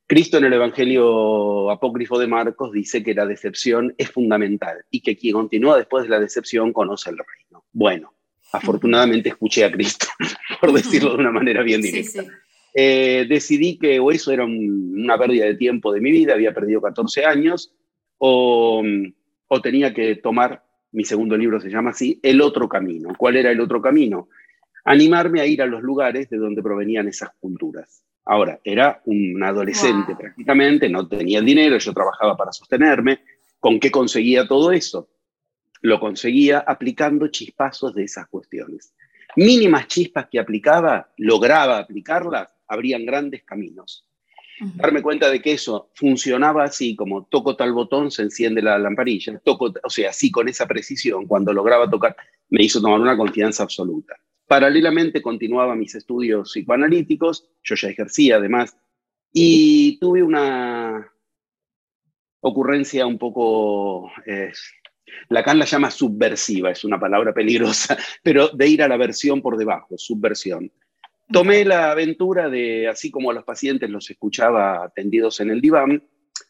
Cristo 0.07 0.39
en 0.39 0.45
el 0.45 0.53
Evangelio 0.53 1.69
apócrifo 1.69 2.17
de 2.21 2.29
Marcos 2.29 2.71
dice 2.71 3.03
que 3.03 3.13
la 3.13 3.27
decepción 3.27 3.93
es 3.99 4.09
fundamental 4.09 4.85
y 4.89 5.01
que 5.01 5.17
quien 5.17 5.33
continúa 5.33 5.79
después 5.79 6.05
de 6.05 6.11
la 6.11 6.21
decepción 6.21 6.73
conoce 6.73 7.11
el 7.11 7.17
reino. 7.17 7.65
Bueno, 7.73 8.15
afortunadamente 8.53 9.31
escuché 9.31 9.65
a 9.65 9.73
Cristo, 9.73 10.07
por 10.61 10.73
decirlo 10.73 11.11
de 11.11 11.17
una 11.17 11.33
manera 11.33 11.65
bien 11.65 11.83
directa. 11.83 12.23
Eh, 12.81 13.27
decidí 13.29 13.77
que 13.77 13.99
o 13.99 14.13
eso 14.13 14.31
era 14.31 14.45
una 14.45 15.19
pérdida 15.19 15.47
de 15.47 15.57
tiempo 15.57 15.93
de 15.93 16.01
mi 16.01 16.13
vida, 16.13 16.35
había 16.35 16.55
perdido 16.55 16.81
14 16.81 17.25
años, 17.25 17.75
o, 18.19 18.85
o 19.49 19.61
tenía 19.61 19.93
que 19.93 20.15
tomar, 20.15 20.63
mi 20.93 21.05
segundo 21.05 21.37
libro 21.37 21.61
se 21.61 21.71
llama 21.71 21.91
así, 21.91 22.21
El 22.23 22.41
otro 22.41 22.69
camino. 22.69 23.17
¿Cuál 23.19 23.35
era 23.35 23.51
el 23.51 23.61
otro 23.61 23.83
camino? 23.83 24.29
Animarme 24.85 25.41
a 25.41 25.47
ir 25.47 25.61
a 25.61 25.67
los 25.67 25.83
lugares 25.83 26.31
de 26.31 26.37
donde 26.37 26.63
provenían 26.63 27.09
esas 27.09 27.31
culturas. 27.41 28.05
Ahora, 28.25 28.61
era 28.63 29.03
un 29.07 29.43
adolescente 29.43 30.15
prácticamente, 30.15 30.89
no 30.89 31.09
tenía 31.09 31.41
dinero, 31.41 31.79
yo 31.79 31.93
trabajaba 31.93 32.37
para 32.37 32.53
sostenerme. 32.53 33.23
¿Con 33.59 33.81
qué 33.81 33.91
conseguía 33.91 34.47
todo 34.47 34.71
eso? 34.71 35.09
Lo 35.81 35.99
conseguía 35.99 36.61
aplicando 36.61 37.27
chispazos 37.27 37.93
de 37.97 38.05
esas 38.05 38.29
cuestiones. 38.29 38.95
Mínimas 39.35 39.89
chispas 39.89 40.29
que 40.31 40.39
aplicaba, 40.39 41.11
lograba 41.17 41.79
aplicarlas, 41.79 42.55
habrían 42.69 43.05
grandes 43.05 43.45
caminos. 43.45 44.05
Darme 44.75 45.03
cuenta 45.03 45.31
de 45.31 45.41
que 45.41 45.53
eso 45.53 45.91
funcionaba 45.95 46.65
así, 46.65 46.97
como 46.97 47.27
toco 47.27 47.55
tal 47.55 47.73
botón, 47.73 48.11
se 48.11 48.23
enciende 48.23 48.61
la 48.61 48.77
lamparilla, 48.79 49.39
toco, 49.45 49.73
o 49.83 49.91
sea, 49.91 50.11
así 50.11 50.33
con 50.33 50.49
esa 50.49 50.67
precisión, 50.67 51.27
cuando 51.27 51.53
lograba 51.53 51.89
tocar, 51.89 52.17
me 52.49 52.65
hizo 52.65 52.81
tomar 52.81 53.01
una 53.01 53.17
confianza 53.17 53.63
absoluta. 53.63 54.17
Paralelamente 54.49 55.23
continuaba 55.23 55.77
mis 55.77 55.95
estudios 55.95 56.51
psicoanalíticos, 56.53 57.49
yo 57.63 57.77
ya 57.77 57.89
ejercía 57.89 58.37
además, 58.37 58.77
y 59.33 59.99
tuve 60.01 60.25
una 60.25 61.09
ocurrencia 62.41 63.07
un 63.07 63.19
poco, 63.19 64.11
eh, 64.27 64.51
Lacan 65.29 65.59
la 65.59 65.65
llama 65.65 65.91
subversiva, 65.91 66.71
es 66.71 66.85
una 66.85 66.99
palabra 66.99 67.33
peligrosa, 67.33 67.97
pero 68.23 68.49
de 68.49 68.67
ir 68.67 68.83
a 68.83 68.89
la 68.89 68.97
versión 68.97 69.41
por 69.43 69.57
debajo, 69.57 69.97
subversión. 69.97 70.71
Tomé 71.31 71.65
la 71.65 71.91
aventura 71.91 72.49
de, 72.49 72.89
así 72.89 73.11
como 73.11 73.31
a 73.31 73.35
los 73.35 73.45
pacientes 73.45 73.91
los 73.91 74.09
escuchaba 74.11 74.85
atendidos 74.85 75.41
en 75.41 75.51
el 75.51 75.61
diván, 75.61 76.03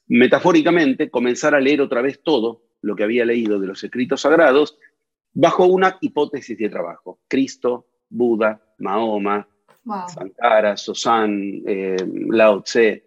metafóricamente 0.06 1.10
comenzar 1.10 1.54
a 1.54 1.60
leer 1.60 1.80
otra 1.80 2.00
vez 2.00 2.22
todo 2.22 2.62
lo 2.82 2.94
que 2.94 3.02
había 3.02 3.24
leído 3.24 3.58
de 3.58 3.66
los 3.66 3.82
escritos 3.82 4.20
sagrados 4.20 4.78
bajo 5.32 5.66
una 5.66 5.98
hipótesis 6.00 6.56
de 6.56 6.68
trabajo. 6.68 7.20
Cristo, 7.28 7.86
Buda, 8.08 8.62
Mahoma, 8.78 9.48
Sankara, 10.08 10.76
Sosan, 10.76 11.62
eh, 11.66 11.96
Lao 12.28 12.62
Tse. 12.62 13.04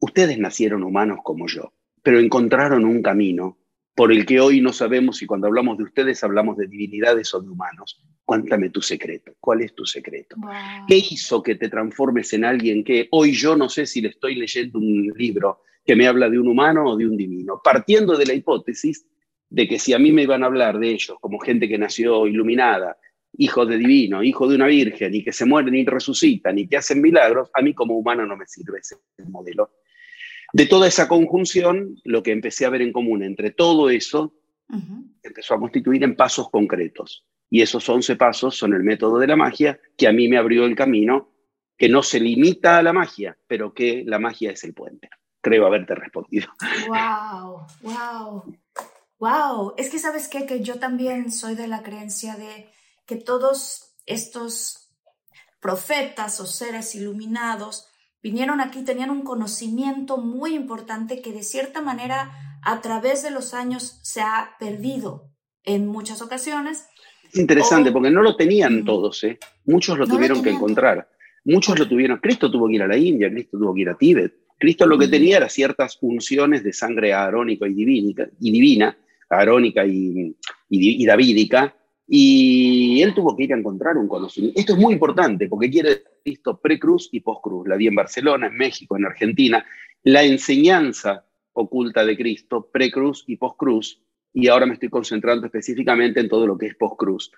Ustedes 0.00 0.38
nacieron 0.38 0.84
humanos 0.84 1.20
como 1.24 1.46
yo, 1.46 1.72
pero 2.02 2.20
encontraron 2.20 2.84
un 2.84 3.02
camino 3.02 3.57
por 3.98 4.12
el 4.12 4.24
que 4.24 4.38
hoy 4.38 4.60
no 4.60 4.72
sabemos 4.72 5.20
y 5.22 5.26
cuando 5.26 5.48
hablamos 5.48 5.76
de 5.76 5.82
ustedes 5.82 6.22
hablamos 6.22 6.56
de 6.56 6.68
divinidades 6.68 7.34
o 7.34 7.40
de 7.40 7.48
humanos. 7.48 8.00
Cuéntame 8.24 8.70
tu 8.70 8.80
secreto. 8.80 9.32
¿Cuál 9.40 9.62
es 9.62 9.74
tu 9.74 9.84
secreto? 9.84 10.36
¿Qué 10.86 10.98
hizo 10.98 11.42
que 11.42 11.56
te 11.56 11.68
transformes 11.68 12.32
en 12.32 12.44
alguien 12.44 12.84
que 12.84 13.08
hoy 13.10 13.32
yo 13.32 13.56
no 13.56 13.68
sé 13.68 13.86
si 13.86 14.00
le 14.00 14.10
estoy 14.10 14.36
leyendo 14.36 14.78
un 14.78 15.12
libro 15.16 15.62
que 15.84 15.96
me 15.96 16.06
habla 16.06 16.30
de 16.30 16.38
un 16.38 16.46
humano 16.46 16.84
o 16.84 16.96
de 16.96 17.08
un 17.08 17.16
divino? 17.16 17.60
Partiendo 17.64 18.16
de 18.16 18.26
la 18.26 18.34
hipótesis 18.34 19.04
de 19.50 19.66
que 19.66 19.80
si 19.80 19.92
a 19.92 19.98
mí 19.98 20.12
me 20.12 20.22
iban 20.22 20.44
a 20.44 20.46
hablar 20.46 20.78
de 20.78 20.90
ellos 20.90 21.16
como 21.20 21.40
gente 21.40 21.68
que 21.68 21.76
nació 21.76 22.28
iluminada, 22.28 22.96
hijo 23.36 23.66
de 23.66 23.78
divino, 23.78 24.22
hijo 24.22 24.46
de 24.46 24.54
una 24.54 24.68
virgen, 24.68 25.12
y 25.12 25.24
que 25.24 25.32
se 25.32 25.44
mueren 25.44 25.74
y 25.74 25.84
resucitan 25.84 26.56
y 26.56 26.68
que 26.68 26.76
hacen 26.76 27.02
milagros, 27.02 27.50
a 27.52 27.62
mí 27.62 27.74
como 27.74 27.98
humano 27.98 28.24
no 28.26 28.36
me 28.36 28.46
sirve 28.46 28.78
ese 28.78 28.94
modelo. 29.28 29.72
De 30.52 30.66
toda 30.66 30.88
esa 30.88 31.08
conjunción, 31.08 31.96
lo 32.04 32.22
que 32.22 32.32
empecé 32.32 32.64
a 32.64 32.70
ver 32.70 32.82
en 32.82 32.92
común 32.92 33.22
entre 33.22 33.50
todo 33.50 33.90
eso, 33.90 34.34
empezó 35.22 35.54
a 35.54 35.60
constituir 35.60 36.02
en 36.04 36.16
pasos 36.16 36.50
concretos. 36.50 37.26
Y 37.50 37.62
esos 37.62 37.88
11 37.88 38.16
pasos 38.16 38.56
son 38.56 38.74
el 38.74 38.82
método 38.82 39.18
de 39.18 39.26
la 39.26 39.36
magia, 39.36 39.80
que 39.96 40.06
a 40.06 40.12
mí 40.12 40.28
me 40.28 40.38
abrió 40.38 40.64
el 40.64 40.76
camino, 40.76 41.32
que 41.76 41.88
no 41.88 42.02
se 42.02 42.20
limita 42.20 42.78
a 42.78 42.82
la 42.82 42.92
magia, 42.92 43.38
pero 43.46 43.72
que 43.72 44.02
la 44.06 44.18
magia 44.18 44.50
es 44.50 44.64
el 44.64 44.74
puente. 44.74 45.08
Creo 45.40 45.66
haberte 45.66 45.94
respondido. 45.94 46.48
¡Wow! 46.88 47.66
¡Wow! 47.82 48.56
¡Wow! 49.18 49.74
Es 49.76 49.88
que 49.90 49.98
sabes 49.98 50.28
qué? 50.28 50.44
que 50.44 50.60
yo 50.60 50.78
también 50.78 51.30
soy 51.30 51.54
de 51.54 51.68
la 51.68 51.82
creencia 51.82 52.36
de 52.36 52.68
que 53.06 53.16
todos 53.16 53.94
estos 54.06 54.90
profetas 55.60 56.40
o 56.40 56.46
seres 56.46 56.94
iluminados 56.94 57.87
vinieron 58.22 58.60
aquí, 58.60 58.82
tenían 58.84 59.10
un 59.10 59.22
conocimiento 59.22 60.18
muy 60.18 60.54
importante 60.54 61.22
que 61.22 61.32
de 61.32 61.42
cierta 61.42 61.80
manera 61.80 62.30
a 62.62 62.80
través 62.80 63.22
de 63.22 63.30
los 63.30 63.54
años 63.54 64.00
se 64.02 64.20
ha 64.20 64.56
perdido 64.58 65.30
en 65.64 65.86
muchas 65.86 66.22
ocasiones. 66.22 66.86
Es 67.32 67.38
interesante 67.38 67.92
porque 67.92 68.10
no 68.10 68.22
lo 68.22 68.36
tenían 68.36 68.84
todos, 68.84 69.22
¿eh? 69.24 69.38
muchos 69.66 69.98
lo 69.98 70.06
tuvieron 70.06 70.42
que 70.42 70.50
encontrar, 70.50 71.08
muchos 71.44 71.78
lo 71.78 71.86
tuvieron, 71.86 72.18
Cristo 72.18 72.50
tuvo 72.50 72.68
que 72.68 72.74
ir 72.74 72.82
a 72.82 72.88
la 72.88 72.96
India, 72.96 73.30
Cristo 73.30 73.58
tuvo 73.58 73.74
que 73.74 73.82
ir 73.82 73.88
a 73.90 73.96
Tíbet, 73.96 74.32
Cristo 74.58 74.86
lo 74.86 74.98
que 74.98 75.08
tenía 75.08 75.36
era 75.36 75.48
ciertas 75.48 75.98
funciones 75.98 76.64
de 76.64 76.72
sangre 76.72 77.12
arónica 77.12 77.68
y, 77.68 77.74
divínica, 77.74 78.28
y 78.40 78.50
divina, 78.50 78.96
arónica 79.28 79.86
y, 79.86 80.34
y, 80.68 81.02
y 81.02 81.06
davídica, 81.06 81.76
y 82.10 83.02
él 83.02 83.12
tuvo 83.14 83.36
que 83.36 83.44
ir 83.44 83.52
a 83.52 83.58
encontrar 83.58 83.98
un 83.98 84.08
conocimiento. 84.08 84.58
Esto 84.58 84.72
es 84.72 84.78
muy 84.78 84.94
importante 84.94 85.46
porque 85.46 85.70
quiere 85.70 86.04
esto 86.24 86.58
pre-cruz 86.58 87.10
y 87.12 87.20
post-cruz. 87.20 87.68
La 87.68 87.76
vi 87.76 87.86
en 87.86 87.94
Barcelona, 87.94 88.46
en 88.46 88.56
México, 88.56 88.96
en 88.96 89.04
Argentina. 89.04 89.64
La 90.04 90.24
enseñanza 90.24 91.26
oculta 91.52 92.06
de 92.06 92.16
Cristo, 92.16 92.70
pre-cruz 92.72 93.24
y 93.26 93.36
post-cruz. 93.36 94.00
Y 94.32 94.48
ahora 94.48 94.64
me 94.64 94.74
estoy 94.74 94.88
concentrando 94.88 95.44
específicamente 95.44 96.20
en 96.20 96.30
todo 96.30 96.46
lo 96.46 96.56
que 96.56 96.68
es 96.68 96.76
post-cruz. 96.76 97.30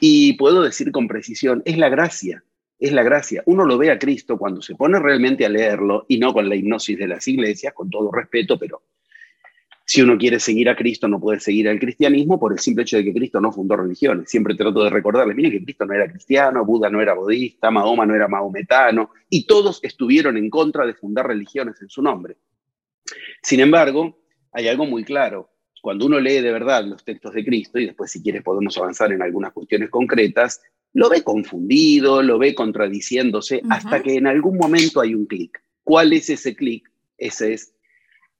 Y 0.00 0.32
puedo 0.32 0.62
decir 0.62 0.90
con 0.90 1.06
precisión, 1.06 1.62
es 1.64 1.78
la 1.78 1.88
gracia, 1.88 2.42
es 2.80 2.92
la 2.92 3.04
gracia. 3.04 3.44
Uno 3.46 3.64
lo 3.64 3.78
ve 3.78 3.92
a 3.92 4.00
Cristo 4.00 4.36
cuando 4.36 4.62
se 4.62 4.74
pone 4.74 4.98
realmente 4.98 5.46
a 5.46 5.48
leerlo 5.48 6.06
y 6.08 6.18
no 6.18 6.32
con 6.32 6.48
la 6.48 6.56
hipnosis 6.56 6.98
de 6.98 7.06
las 7.06 7.28
iglesias, 7.28 7.72
con 7.72 7.88
todo 7.88 8.10
respeto, 8.10 8.58
pero 8.58 8.82
si 9.88 10.02
uno 10.02 10.18
quiere 10.18 10.38
seguir 10.38 10.68
a 10.68 10.76
Cristo, 10.76 11.08
no 11.08 11.18
puede 11.18 11.40
seguir 11.40 11.66
al 11.66 11.78
cristianismo 11.78 12.38
por 12.38 12.52
el 12.52 12.58
simple 12.58 12.82
hecho 12.82 12.98
de 12.98 13.04
que 13.04 13.14
Cristo 13.14 13.40
no 13.40 13.50
fundó 13.50 13.74
religiones. 13.74 14.28
Siempre 14.28 14.54
trato 14.54 14.84
de 14.84 14.90
recordarles, 14.90 15.34
miren 15.34 15.50
que 15.50 15.64
Cristo 15.64 15.86
no 15.86 15.94
era 15.94 16.06
cristiano, 16.10 16.62
Buda 16.62 16.90
no 16.90 17.00
era 17.00 17.14
budista, 17.14 17.70
Mahoma 17.70 18.04
no 18.04 18.14
era 18.14 18.28
maometano, 18.28 19.12
y 19.30 19.46
todos 19.46 19.80
estuvieron 19.82 20.36
en 20.36 20.50
contra 20.50 20.84
de 20.84 20.92
fundar 20.92 21.26
religiones 21.26 21.80
en 21.80 21.88
su 21.88 22.02
nombre. 22.02 22.36
Sin 23.42 23.60
embargo, 23.60 24.20
hay 24.52 24.68
algo 24.68 24.84
muy 24.84 25.04
claro. 25.04 25.48
Cuando 25.80 26.04
uno 26.04 26.20
lee 26.20 26.42
de 26.42 26.52
verdad 26.52 26.84
los 26.84 27.02
textos 27.02 27.32
de 27.32 27.42
Cristo, 27.46 27.78
y 27.78 27.86
después 27.86 28.10
si 28.10 28.22
quieres 28.22 28.42
podemos 28.42 28.76
avanzar 28.76 29.10
en 29.10 29.22
algunas 29.22 29.54
cuestiones 29.54 29.88
concretas, 29.88 30.60
lo 30.92 31.08
ve 31.08 31.22
confundido, 31.22 32.22
lo 32.22 32.38
ve 32.38 32.54
contradiciéndose, 32.54 33.62
hasta 33.70 34.02
que 34.02 34.16
en 34.16 34.26
algún 34.26 34.58
momento 34.58 35.00
hay 35.00 35.14
un 35.14 35.24
clic. 35.24 35.58
¿Cuál 35.82 36.12
es 36.12 36.28
ese 36.28 36.54
clic? 36.54 36.90
Ese 37.16 37.54
es 37.54 37.72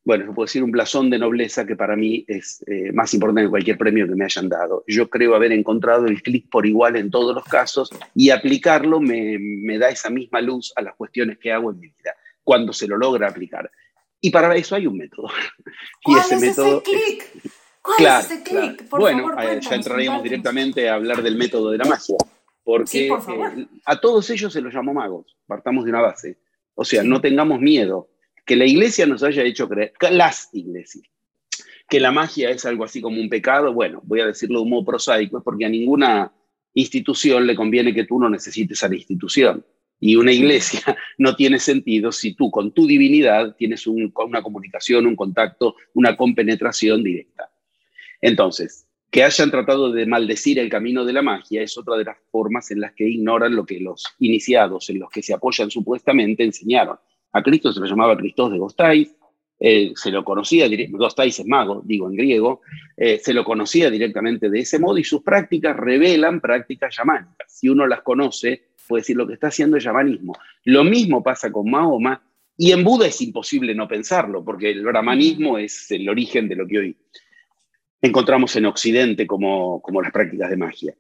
bueno, 0.05 0.25
yo 0.25 0.35
puedo 0.35 0.47
decir 0.47 0.63
un 0.63 0.71
blasón 0.71 1.11
de 1.11 1.19
nobleza 1.19 1.67
que 1.67 1.77
para 1.77 1.95
mí 1.95 2.25
es 2.27 2.65
eh, 2.67 2.93
más 2.93 3.13
importante 3.13 3.43
que 3.43 3.51
cualquier 3.51 3.77
premio 3.77 4.07
que 4.07 4.15
me 4.15 4.25
hayan 4.25 4.49
dado. 4.49 4.85
Yo 4.87 5.11
creo 5.11 5.35
haber 5.35 5.53
encontrado 5.53 6.07
el 6.07 6.23
clic 6.23 6.49
por 6.49 6.67
igual 6.67 6.97
en 6.97 7.11
todos 7.11 7.35
los 7.35 7.45
casos 7.45 7.91
y 8.15 8.31
aplicarlo 8.31 9.01
me, 9.01 9.79
da 9.79 9.91
esa 9.91 10.09
misma 10.09 10.41
luz 10.41 10.73
a 10.77 10.83
las 10.83 10.95
cuestiones 10.95 11.39
que 11.39 11.53
hago 11.53 11.71
en 11.71 11.81
mi 11.81 11.89
vida, 11.89 12.15
cuando 12.43 12.73
se 12.73 12.87
lo 12.87 12.97
logra 12.97 13.29
aplicar. 13.29 13.71
Y 14.21 14.31
para 14.31 14.55
eso 14.57 14.75
hay 14.75 14.87
un 14.87 14.97
método. 14.97 15.29
y 16.07 16.17
ese 16.17 16.37
es 16.37 16.41
método 16.41 16.83
ese 16.83 16.83
clic? 16.83 17.53
¿Cuál 17.83 18.21
es 18.21 18.31
ese 18.31 18.43
clic? 18.43 18.89
bueno, 18.91 19.31
ya 19.61 19.75
entraríamos 19.75 20.23
directamente 20.23 20.89
a 20.89 20.95
hablar 20.95 21.23
del 21.23 21.37
método 21.37 21.71
de 21.71 21.79
la 21.79 21.85
magia. 21.85 22.17
Porque 22.65 23.09
eh, 23.09 23.67
a 23.85 24.01
todos 24.01 24.29
ellos 24.31 24.53
se 24.53 24.61
los 24.61 24.73
llamó 24.75 24.93
magos. 24.93 25.37
Partamos 25.47 25.85
de 25.85 25.91
una 25.91 26.03
base. 26.03 26.39
O 26.75 26.85
sea, 26.85 27.03
no 27.03 27.21
tengamos 27.21 27.61
miedo 27.61 28.11
que 28.49 28.57
la 28.57 28.65
iglesia 28.65 29.07
nos 29.07 29.23
haya 29.23 29.45
hecho 29.45 29.69
creer, 29.69 29.93
las 30.11 30.49
iglesias, 30.55 31.05
que 31.87 32.01
la 32.01 32.11
magia 32.11 32.49
es 32.49 32.65
algo 32.65 32.83
así 32.83 33.03
como 33.03 33.21
un 33.21 33.29
pecado, 33.29 33.75
bueno, 33.75 34.01
voy 34.05 34.21
a 34.21 34.27
decirlo 34.27 34.61
de 34.61 34.63
un 34.65 34.71
modo 34.71 34.87
prosaico, 34.87 35.37
es 35.37 35.45
porque 35.45 35.67
a 35.67 35.69
ninguna 35.69 36.33
institución 36.73 37.47
le 37.47 37.55
conviene 37.55 37.93
que 37.93 38.05
tú 38.05 38.19
no 38.19 38.31
necesites 38.31 38.83
a 38.83 38.89
la 38.89 38.97
institución. 38.97 39.65
Y 40.01 40.17
una 40.17 40.33
iglesia 40.33 40.81
no 41.19 41.37
tiene 41.37 41.59
sentido 41.59 42.11
si 42.11 42.35
tú 42.35 42.51
con 42.51 42.73
tu 42.73 42.87
divinidad 42.87 43.55
tienes 43.55 43.87
una 43.87 44.43
comunicación, 44.43 45.07
un 45.07 45.17
contacto, 45.17 45.77
una 45.93 46.17
compenetración 46.17 47.05
directa. 47.05 47.51
Entonces, 48.23 48.87
que 49.11 49.25
hayan 49.25 49.51
tratado 49.51 49.93
de 49.93 50.07
maldecir 50.07 50.59
el 50.59 50.71
camino 50.71 51.05
de 51.05 51.13
la 51.13 51.23
magia 51.23 51.61
es 51.61 51.77
otra 51.77 51.97
de 51.97 52.05
las 52.05 52.17
formas 52.31 52.71
en 52.71 52.81
las 52.81 52.95
que 52.95 53.07
ignoran 53.07 53.55
lo 53.55 53.67
que 53.67 53.79
los 53.79 54.05
iniciados, 54.21 54.89
en 54.89 55.01
los 55.01 55.11
que 55.11 55.23
se 55.23 55.35
apoyan 55.35 55.71
supuestamente, 55.71 56.45
enseñaron. 56.45 56.97
A 57.33 57.43
Cristo 57.43 57.73
se 57.73 57.81
lo 57.81 57.87
llamaba 57.87 58.17
Cristos 58.17 58.53
de 58.53 58.59
Gostais, 58.59 59.15
eh, 59.61 59.93
se 59.97 60.11
lo 60.11 60.25
conocía, 60.25 60.69
Gostais 60.91 61.41
es 61.41 61.47
mago, 61.47 61.83
digo 61.85 62.09
en 62.09 62.17
griego, 62.17 62.61
eh, 62.97 63.19
se 63.19 63.35
lo 63.35 63.45
conocía 63.45 63.91
directamente 63.91 64.49
de 64.49 64.61
ese 64.61 64.79
modo 64.79 64.99
y 64.99 65.05
sus 65.05 65.23
prácticas 65.23 65.77
revelan 65.77 66.41
prácticas 66.41 66.97
yamánicas. 66.97 67.53
Si 67.53 67.69
uno 67.69 67.87
las 67.87 68.03
conoce, 68.03 68.69
puede 68.87 69.01
decir 69.01 69.17
lo 69.17 69.27
que 69.27 69.35
está 69.35 69.49
haciendo 69.49 69.77
es 69.77 69.85
yamanismo. 69.85 70.33
Lo 70.65 70.85
mismo 70.85 71.23
pasa 71.23 71.51
con 71.53 71.71
Mahoma 71.71 72.23
Y 72.57 72.73
en 72.73 72.83
Buda 72.83 73.07
es 73.07 73.21
imposible 73.21 73.75
no 73.75 73.87
pensarlo, 73.87 74.45
porque 74.45 74.71
el 74.71 74.85
brahmanismo 74.85 75.59
es 75.59 75.91
el 75.91 76.09
origen 76.09 76.49
de 76.49 76.57
lo 76.57 76.67
que 76.67 76.79
hoy 76.79 76.97
encontramos 78.01 78.55
en 78.57 78.67
Occidente 78.67 79.27
como, 79.27 79.83
como 79.83 80.03
las 80.03 80.13
prácticas 80.13 80.51
de 80.51 80.57
magia. 80.57 80.95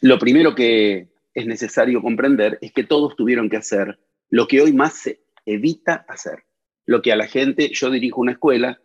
Lo 0.00 0.18
primero 0.18 0.54
que 0.54 1.08
es 1.32 1.46
necesario 1.46 2.02
comprender 2.02 2.58
es 2.60 2.72
que 2.72 2.84
todos 2.84 3.16
tuvieron 3.16 3.48
que 3.48 3.56
hacer 3.56 3.98
lo 4.32 4.48
que 4.48 4.62
hoy 4.62 4.72
más 4.72 4.94
se 4.94 5.20
evita 5.44 6.06
hacer. 6.08 6.44
Lo 6.86 7.02
que 7.02 7.12
a 7.12 7.16
la 7.16 7.26
gente, 7.26 7.70
yo 7.72 7.90
dirijo 7.90 8.22
una 8.22 8.32
escuela 8.32 8.80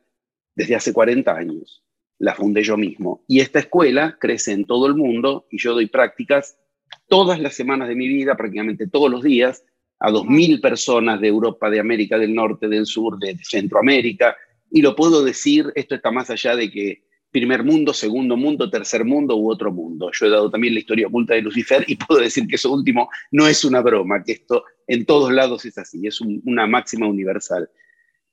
desde 0.55 0.75
hace 0.75 0.91
40 0.91 1.33
años, 1.33 1.85
la 2.19 2.35
fundé 2.35 2.63
yo 2.63 2.75
mismo, 2.75 3.23
y 3.29 3.39
esta 3.39 3.59
escuela 3.59 4.17
crece 4.19 4.51
en 4.51 4.65
todo 4.65 4.87
el 4.87 4.95
mundo 4.95 5.47
y 5.49 5.57
yo 5.57 5.73
doy 5.73 5.87
prácticas 5.87 6.59
todas 7.07 7.39
las 7.39 7.55
semanas 7.55 7.87
de 7.87 7.95
mi 7.95 8.09
vida, 8.09 8.35
prácticamente 8.35 8.87
todos 8.87 9.09
los 9.09 9.23
días, 9.23 9.63
a 9.99 10.11
2.000 10.11 10.59
personas 10.59 11.21
de 11.21 11.29
Europa, 11.29 11.69
de 11.69 11.79
América 11.79 12.17
del 12.17 12.35
Norte, 12.35 12.67
del 12.67 12.85
Sur, 12.85 13.17
de 13.17 13.37
Centroamérica, 13.37 14.35
y 14.69 14.81
lo 14.81 14.97
puedo 14.97 15.23
decir, 15.23 15.71
esto 15.75 15.95
está 15.95 16.11
más 16.11 16.29
allá 16.29 16.57
de 16.57 16.69
que 16.69 17.06
primer 17.37 17.63
mundo, 17.63 17.93
segundo 17.93 18.35
mundo, 18.35 18.67
tercer 18.67 19.05
mundo 19.05 19.35
u 19.37 19.51
otro 19.51 19.71
mundo. 19.71 20.09
Yo 20.11 20.25
he 20.25 20.29
dado 20.29 20.49
también 20.49 20.73
la 20.73 20.79
historia 20.79 21.05
oculta 21.05 21.35
de 21.35 21.43
Lucifer 21.43 21.83
y 21.87 21.95
puedo 21.95 22.19
decir 22.19 22.47
que 22.47 22.55
eso 22.55 22.73
último 22.73 23.09
no 23.31 23.47
es 23.47 23.63
una 23.63 23.81
broma, 23.81 24.23
que 24.23 24.31
esto 24.31 24.63
en 24.87 25.05
todos 25.05 25.31
lados 25.31 25.63
es 25.65 25.77
así, 25.77 26.07
es 26.07 26.19
una 26.19 26.65
máxima 26.65 27.07
universal. 27.07 27.69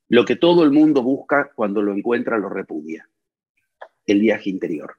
Lo 0.08 0.24
que 0.24 0.36
todo 0.36 0.64
el 0.64 0.70
mundo 0.70 1.02
busca 1.02 1.50
cuando 1.54 1.82
lo 1.82 1.94
encuentra 1.94 2.38
lo 2.38 2.48
repudia, 2.48 3.06
el 4.06 4.20
viaje 4.20 4.48
interior. 4.48 4.96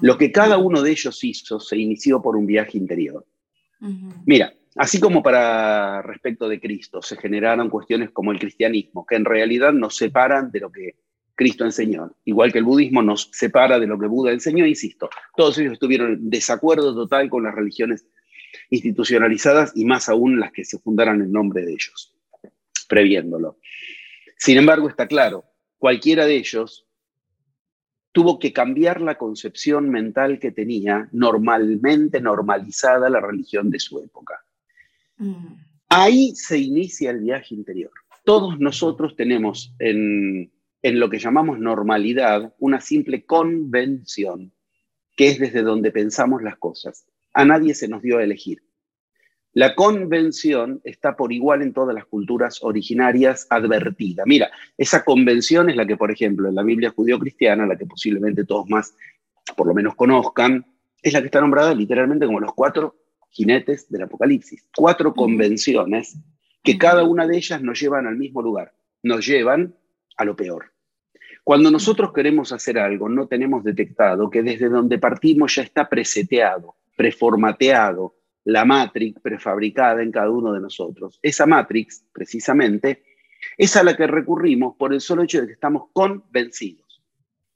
Lo 0.00 0.16
que 0.16 0.32
cada 0.32 0.56
uno 0.56 0.80
de 0.80 0.90
ellos 0.90 1.22
hizo 1.22 1.60
se 1.60 1.76
inició 1.76 2.22
por 2.22 2.34
un 2.34 2.46
viaje 2.46 2.78
interior. 2.78 3.26
Mira, 4.24 4.54
así 4.76 4.98
como 4.98 5.22
para 5.22 6.00
respecto 6.00 6.48
de 6.48 6.60
Cristo 6.60 7.02
se 7.02 7.16
generaron 7.16 7.68
cuestiones 7.68 8.10
como 8.10 8.32
el 8.32 8.38
cristianismo, 8.38 9.04
que 9.04 9.16
en 9.16 9.26
realidad 9.26 9.72
nos 9.72 9.96
separan 9.96 10.50
de 10.50 10.60
lo 10.60 10.72
que 10.72 10.94
Cristo 11.40 11.64
enseñó, 11.64 12.14
igual 12.26 12.52
que 12.52 12.58
el 12.58 12.64
budismo 12.64 13.00
nos 13.00 13.30
separa 13.32 13.78
de 13.78 13.86
lo 13.86 13.98
que 13.98 14.06
Buda 14.06 14.30
enseñó, 14.30 14.66
insisto, 14.66 15.08
todos 15.34 15.56
ellos 15.56 15.72
estuvieron 15.72 16.12
en 16.12 16.28
desacuerdo 16.28 16.94
total 16.94 17.30
con 17.30 17.44
las 17.44 17.54
religiones 17.54 18.04
institucionalizadas 18.68 19.72
y 19.74 19.86
más 19.86 20.10
aún 20.10 20.38
las 20.38 20.52
que 20.52 20.66
se 20.66 20.78
fundaran 20.78 21.22
en 21.22 21.32
nombre 21.32 21.64
de 21.64 21.72
ellos, 21.72 22.14
previéndolo. 22.90 23.56
Sin 24.36 24.58
embargo, 24.58 24.90
está 24.90 25.08
claro, 25.08 25.46
cualquiera 25.78 26.26
de 26.26 26.36
ellos 26.36 26.86
tuvo 28.12 28.38
que 28.38 28.52
cambiar 28.52 29.00
la 29.00 29.16
concepción 29.16 29.88
mental 29.88 30.40
que 30.40 30.52
tenía 30.52 31.08
normalmente 31.10 32.20
normalizada 32.20 33.08
la 33.08 33.20
religión 33.22 33.70
de 33.70 33.80
su 33.80 33.98
época. 33.98 34.44
Mm. 35.16 35.54
Ahí 35.88 36.34
se 36.34 36.58
inicia 36.58 37.12
el 37.12 37.20
viaje 37.20 37.54
interior. 37.54 37.92
Todos 38.26 38.60
nosotros 38.60 39.16
tenemos 39.16 39.74
en, 39.78 40.52
en 40.82 40.98
lo 40.98 41.10
que 41.10 41.18
llamamos 41.18 41.58
normalidad 41.58 42.54
una 42.58 42.80
simple 42.80 43.24
convención, 43.24 44.52
que 45.16 45.28
es 45.28 45.38
desde 45.38 45.62
donde 45.62 45.90
pensamos 45.90 46.42
las 46.42 46.56
cosas. 46.56 47.06
A 47.34 47.44
nadie 47.44 47.74
se 47.74 47.88
nos 47.88 48.02
dio 48.02 48.18
a 48.18 48.24
elegir. 48.24 48.62
La 49.52 49.74
convención 49.74 50.80
está 50.84 51.16
por 51.16 51.32
igual 51.32 51.62
en 51.62 51.72
todas 51.72 51.94
las 51.94 52.06
culturas 52.06 52.62
originarias 52.62 53.48
advertida. 53.50 54.22
Mira, 54.24 54.50
esa 54.78 55.04
convención 55.04 55.68
es 55.68 55.76
la 55.76 55.86
que, 55.86 55.96
por 55.96 56.10
ejemplo, 56.12 56.48
en 56.48 56.54
la 56.54 56.62
Biblia 56.62 56.90
judío-cristiana, 56.90 57.66
la 57.66 57.76
que 57.76 57.86
posiblemente 57.86 58.44
todos 58.44 58.68
más, 58.68 58.94
por 59.56 59.66
lo 59.66 59.74
menos 59.74 59.96
conozcan, 59.96 60.64
es 61.02 61.12
la 61.12 61.20
que 61.20 61.26
está 61.26 61.40
nombrada 61.40 61.74
literalmente 61.74 62.26
como 62.26 62.38
los 62.38 62.54
cuatro 62.54 62.96
jinetes 63.30 63.90
del 63.90 64.02
Apocalipsis. 64.02 64.68
Cuatro 64.76 65.14
convenciones 65.14 66.16
que 66.62 66.78
cada 66.78 67.02
una 67.02 67.26
de 67.26 67.36
ellas 67.36 67.60
nos 67.60 67.80
llevan 67.80 68.06
al 68.06 68.16
mismo 68.16 68.42
lugar, 68.42 68.72
nos 69.02 69.26
llevan 69.26 69.74
a 70.16 70.24
lo 70.24 70.36
peor. 70.36 70.72
Cuando 71.44 71.70
nosotros 71.70 72.12
queremos 72.12 72.52
hacer 72.52 72.78
algo, 72.78 73.08
no 73.08 73.26
tenemos 73.26 73.64
detectado 73.64 74.30
que 74.30 74.42
desde 74.42 74.68
donde 74.68 74.98
partimos 74.98 75.54
ya 75.54 75.62
está 75.62 75.88
preseteado, 75.88 76.76
preformateado, 76.96 78.16
la 78.44 78.64
matrix 78.64 79.20
prefabricada 79.20 80.02
en 80.02 80.12
cada 80.12 80.30
uno 80.30 80.52
de 80.52 80.60
nosotros. 80.60 81.18
Esa 81.22 81.46
matrix, 81.46 82.04
precisamente, 82.12 83.02
es 83.56 83.76
a 83.76 83.82
la 83.82 83.96
que 83.96 84.06
recurrimos 84.06 84.76
por 84.76 84.92
el 84.92 85.00
solo 85.00 85.22
hecho 85.22 85.40
de 85.40 85.46
que 85.46 85.52
estamos 85.54 85.88
convencidos. 85.92 87.02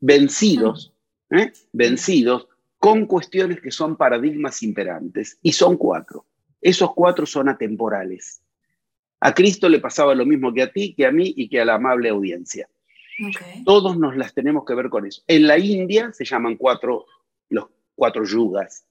Vencidos, 0.01 0.95
¿eh? 1.31 1.53
vencidos 1.73 2.49
con 2.79 3.07
cuestiones 3.07 3.61
que 3.61 3.71
son 3.71 3.97
paradigmas 3.97 4.63
imperantes. 4.63 5.39
Y 5.43 5.53
son 5.53 5.77
cuatro. 5.77 6.27
Esos 6.61 6.93
cuatro 6.95 7.27
son 7.27 7.49
atemporales. 7.49 8.43
A 9.25 9.33
Cristo 9.33 9.71
le 9.71 9.81
pasaba 9.81 10.15
lo 10.15 10.27
mismo 10.27 10.53
que 10.53 10.61
a 10.61 10.71
ti, 10.71 10.93
que 10.95 11.07
a 11.07 11.11
mí 11.11 11.33
y 11.35 11.49
que 11.49 11.59
a 11.59 11.65
la 11.65 11.77
amable 11.77 12.11
audiencia. 12.11 12.69
Todos 13.65 13.97
nos 13.97 14.19
las 14.19 14.35
tenemos 14.35 14.67
que 14.67 14.75
ver 14.75 14.91
con 14.91 15.07
eso. 15.07 15.23
En 15.27 15.47
la 15.47 15.59
India 15.59 16.13
se 16.13 16.27
llaman 16.27 16.57
cuatro, 16.57 17.07
los 17.49 17.65
cuatro 17.95 18.27
yugas. 18.27 18.85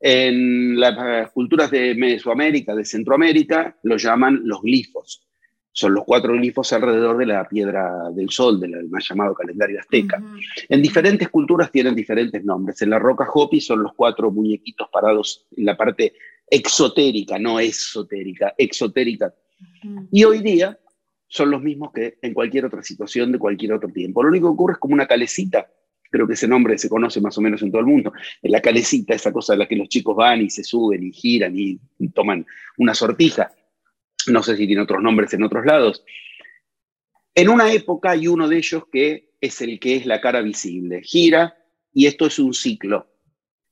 En 0.00 0.80
las 0.80 1.30
culturas 1.30 1.70
de 1.70 1.94
Mesoamérica, 1.94 2.74
de 2.74 2.84
Centroamérica, 2.84 3.76
lo 3.84 3.96
llaman 3.96 4.40
los 4.42 4.60
glifos. 4.60 5.24
Son 5.70 5.94
los 5.94 6.02
cuatro 6.02 6.32
glifos 6.32 6.72
alrededor 6.72 7.18
de 7.18 7.26
la 7.26 7.48
piedra 7.48 8.10
del 8.10 8.30
sol, 8.30 8.58
del 8.58 8.88
más 8.88 9.08
llamado 9.08 9.34
calendario 9.34 9.78
azteca. 9.78 10.20
En 10.68 10.82
diferentes 10.82 11.28
culturas 11.28 11.70
tienen 11.70 11.94
diferentes 11.94 12.44
nombres. 12.44 12.82
En 12.82 12.90
la 12.90 12.98
roca 12.98 13.28
Hopi 13.32 13.60
son 13.60 13.84
los 13.84 13.94
cuatro 13.94 14.32
muñequitos 14.32 14.88
parados 14.90 15.46
en 15.56 15.64
la 15.64 15.76
parte 15.76 16.14
exotérica, 16.50 17.38
no 17.38 17.60
esotérica, 17.60 18.52
exotérica. 18.58 19.32
Y 20.10 20.24
hoy 20.24 20.40
día 20.40 20.78
son 21.28 21.50
los 21.50 21.62
mismos 21.62 21.92
que 21.92 22.18
en 22.22 22.34
cualquier 22.34 22.66
otra 22.66 22.82
situación 22.82 23.32
de 23.32 23.38
cualquier 23.38 23.72
otro 23.72 23.88
tiempo. 23.88 24.22
Lo 24.22 24.28
único 24.28 24.48
que 24.48 24.54
ocurre 24.54 24.72
es 24.74 24.78
como 24.78 24.94
una 24.94 25.06
calecita 25.06 25.68
creo 26.10 26.26
que 26.26 26.34
ese 26.34 26.48
nombre 26.48 26.76
se 26.78 26.88
conoce 26.88 27.20
más 27.20 27.36
o 27.36 27.40
menos 27.40 27.62
en 27.62 27.70
todo 27.70 27.80
el 27.80 27.86
mundo, 27.86 28.12
la 28.42 28.60
calecita, 28.60 29.14
esa 29.14 29.32
cosa 29.32 29.54
a 29.54 29.56
la 29.56 29.66
que 29.66 29.76
los 29.76 29.88
chicos 29.88 30.14
van 30.16 30.42
y 30.42 30.50
se 30.50 30.64
suben 30.64 31.04
y 31.04 31.12
giran 31.12 31.54
y 31.56 31.78
toman 32.14 32.44
una 32.78 32.94
sortija, 32.94 33.52
no 34.28 34.42
sé 34.42 34.56
si 34.56 34.66
tiene 34.66 34.82
otros 34.82 35.02
nombres 35.02 35.32
en 35.34 35.42
otros 35.42 35.64
lados. 35.64 36.04
En 37.34 37.48
una 37.48 37.72
época 37.72 38.10
hay 38.12 38.28
uno 38.28 38.48
de 38.48 38.58
ellos 38.58 38.84
que 38.90 39.30
es 39.40 39.60
el 39.60 39.78
que 39.78 39.96
es 39.96 40.06
la 40.06 40.20
cara 40.20 40.40
visible, 40.40 41.02
gira 41.02 41.56
y 41.92 42.06
esto 42.06 42.26
es 42.26 42.38
un 42.38 42.54
ciclo. 42.54 43.12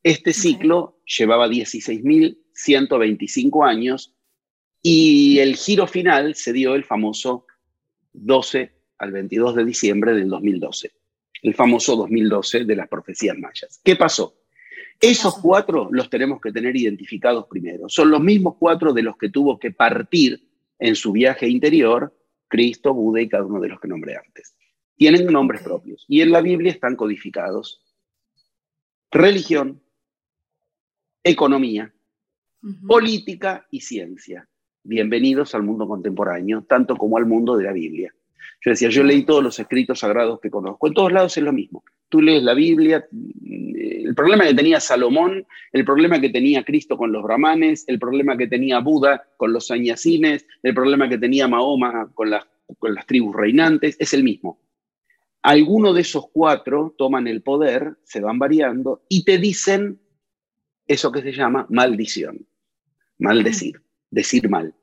Este 0.03 0.33
ciclo 0.35 1.01
llevaba 1.07 1.49
16.125 1.49 3.67
años 3.67 4.14
y 4.85 5.41
el 5.41 5.57
giro 5.57 5.89
final 5.89 6.37
se 6.37 6.53
dio 6.53 6.77
el 6.77 6.85
famoso 6.85 7.47
12 8.13 8.71
al 8.99 9.11
22 9.11 9.57
de 9.57 9.65
diciembre 9.65 10.15
del 10.15 10.29
2012 10.29 10.93
el 11.45 11.55
famoso 11.55 11.95
2012 11.95 12.65
de 12.65 12.75
las 12.75 12.89
profecías 12.89 13.37
mayas. 13.37 13.81
¿Qué 13.85 13.97
pasó? 13.97 14.35
Esos 14.99 15.39
cuatro 15.41 15.89
los 15.93 16.09
tenemos 16.09 16.41
que 16.41 16.51
tener 16.51 16.75
identificados 16.75 17.47
primero. 17.49 17.89
Son 17.89 18.11
los 18.11 18.21
mismos 18.21 18.57
cuatro 18.59 18.95
de 18.95 19.03
los 19.03 19.19
que 19.19 19.29
tuvo 19.29 19.59
que 19.59 19.71
partir 19.71 20.49
en 20.79 20.97
su 20.97 21.13
viaje 21.13 21.47
interior 21.47 22.17
Cristo, 22.49 22.95
Buda 22.95 23.21
y 23.21 23.29
cada 23.29 23.45
uno 23.45 23.61
de 23.61 23.69
los 23.69 23.79
que 23.79 23.89
nombré 23.89 24.17
antes. 24.17 24.57
Tienen 24.97 25.27
nombres 25.27 25.63
propios 25.63 26.07
y 26.09 26.23
en 26.23 26.31
la 26.31 26.41
Biblia 26.41 26.73
están 26.73 26.97
codificados. 26.97 27.83
Religión, 29.11 29.83
economía, 31.23 31.93
política 32.87 33.67
y 33.71 33.83
ciencia. 33.83 34.49
Bienvenidos 34.87 35.55
al 35.55 35.63
mundo 35.63 35.89
contemporáneo, 35.89 36.63
tanto 36.69 36.95
como 36.97 37.17
al 37.17 37.25
mundo 37.25 37.57
de 37.57 37.65
la 37.65 37.73
Biblia. 37.73 38.15
Yo 38.61 38.71
decía, 38.71 38.91
yo 38.91 39.03
leí 39.03 39.25
todos 39.25 39.43
los 39.43 39.59
escritos 39.59 40.01
sagrados 40.01 40.41
que 40.41 40.51
conozco. 40.51 40.87
En 40.87 40.93
todos 40.93 41.11
lados 41.11 41.35
es 41.39 41.43
lo 41.43 41.55
mismo. 41.55 41.83
Tú 42.11 42.21
lees 42.21 42.43
la 42.43 42.53
Biblia, 42.53 43.03
mm, 43.11 43.75
el 44.09 44.15
problema 44.15 44.45
que 44.45 44.53
tenía 44.53 44.81
Salomón, 44.81 45.47
el 45.73 45.87
problema 45.87 46.21
que 46.21 46.29
tenía 46.29 46.65
Cristo 46.65 46.99
con 46.99 47.13
los 47.13 47.23
brahmanes, 47.23 47.85
el 47.89 47.99
problema 47.99 48.37
que 48.37 48.47
tenía 48.47 48.81
Buda 48.81 49.27
con 49.39 49.55
los 49.55 49.69
sañasines, 49.69 50.47
el 50.63 50.75
problema 50.75 51.09
que 51.09 51.17
tenía 51.17 51.49
Mahoma 51.49 52.11
con 52.13 52.29
las, 52.29 52.47
con 52.79 52.95
las 52.95 53.07
tribus 53.07 53.35
reinantes, 53.35 53.97
es 53.99 54.13
el 54.13 54.23
mismo. 54.23 54.59
Algunos 55.41 55.95
de 55.95 56.03
esos 56.03 56.27
cuatro 56.31 56.95
toman 56.99 57.27
el 57.27 57.41
poder, 57.41 57.97
se 58.05 58.21
van 58.21 58.39
variando 58.39 59.03
y 59.09 59.25
te 59.25 59.39
dicen 59.39 59.99
eso 60.87 61.11
que 61.11 61.23
se 61.23 61.33
llama 61.33 61.67
maldición. 61.71 62.47
Maldecir, 63.17 63.81
decir 64.15 64.49
mal. 64.49 64.75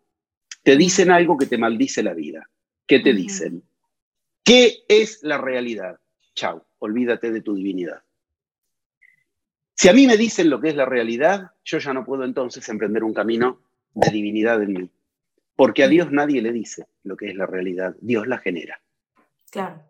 Te 0.63 0.76
dicen 0.76 1.10
algo 1.10 1.38
que 1.38 1.48
te 1.48 1.58
maldice 1.58 2.04
la 2.04 2.13
vida. 2.13 2.48
¿Qué 2.86 3.00
te 3.00 3.13
dicen? 3.13 3.63
¿Qué 4.44 4.84
es 4.88 5.24
la 5.24 5.38
realidad? 5.38 6.00
Chau, 6.36 6.63
olvídate 6.80 7.32
de 7.32 7.41
tu 7.41 7.56
divinidad. 7.56 8.04
Si 9.74 9.89
a 9.89 9.94
mí 9.94 10.06
me 10.06 10.17
dicen 10.17 10.50
lo 10.50 10.60
que 10.60 10.70
es 10.70 10.76
la 10.76 10.86
realidad, 10.86 11.52
yo 11.63 11.80
ya 11.80 11.94
no 11.94 12.06
puedo 12.06 12.24
entonces 12.24 12.67
emprender 12.70 13.04
un 13.04 13.13
camino 13.13 13.62
de 13.94 14.12
divinidad 14.12 14.62
en 14.62 14.74
mí. 14.74 14.89
Porque 15.56 15.84
a 15.84 15.88
Dios 15.88 16.12
nadie 16.12 16.41
le 16.41 16.52
dice 16.52 16.86
lo 17.04 17.15
que 17.15 17.30
es 17.30 17.36
la 17.36 17.46
realidad, 17.46 17.96
Dios 18.02 18.28
la 18.28 18.38
genera. 18.38 18.82
Claro. 19.50 19.82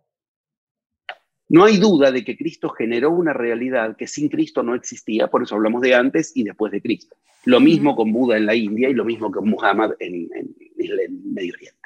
No 1.50 1.66
hay 1.66 1.78
duda 1.78 2.12
de 2.12 2.24
que 2.24 2.38
Cristo 2.38 2.70
generó 2.70 3.12
una 3.12 3.34
realidad 3.34 3.98
que 3.98 4.08
sin 4.08 4.30
Cristo 4.30 4.64
no 4.64 4.76
existía, 4.76 5.28
por 5.28 5.44
eso 5.44 5.56
hablamos 5.56 5.82
de 5.82 5.96
antes 5.96 6.32
y 6.36 6.44
después 6.44 6.72
de 6.72 6.82
Cristo. 6.82 7.18
Lo 7.46 7.60
mismo 7.60 7.96
con 7.96 8.12
Buda 8.12 8.38
en 8.38 8.46
la 8.46 8.56
India 8.56 8.90
y 8.90 8.94
lo 8.94 9.06
mismo 9.06 9.32
con 9.32 9.50
Muhammad 9.50 9.92
en, 10.00 10.30
el 10.34 11.10
Medio 11.24 11.54
Oriente. 11.54 11.80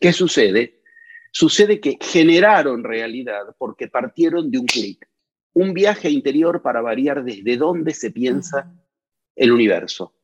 ¿Qué 0.00 0.12
sucede? 0.12 0.80
Sucede 1.30 1.80
que 1.80 1.98
generaron 2.00 2.84
realidad 2.84 3.54
porque 3.58 3.88
partieron 3.88 4.50
de 4.50 4.58
un 4.58 4.66
clic, 4.66 5.08
un 5.54 5.74
viaje 5.74 6.10
interior 6.10 6.62
para 6.62 6.80
variar 6.80 7.24
desde 7.24 7.56
dónde 7.56 7.92
se 7.92 8.10
piensa 8.10 8.72
el 9.36 9.52
universo. 9.52 10.14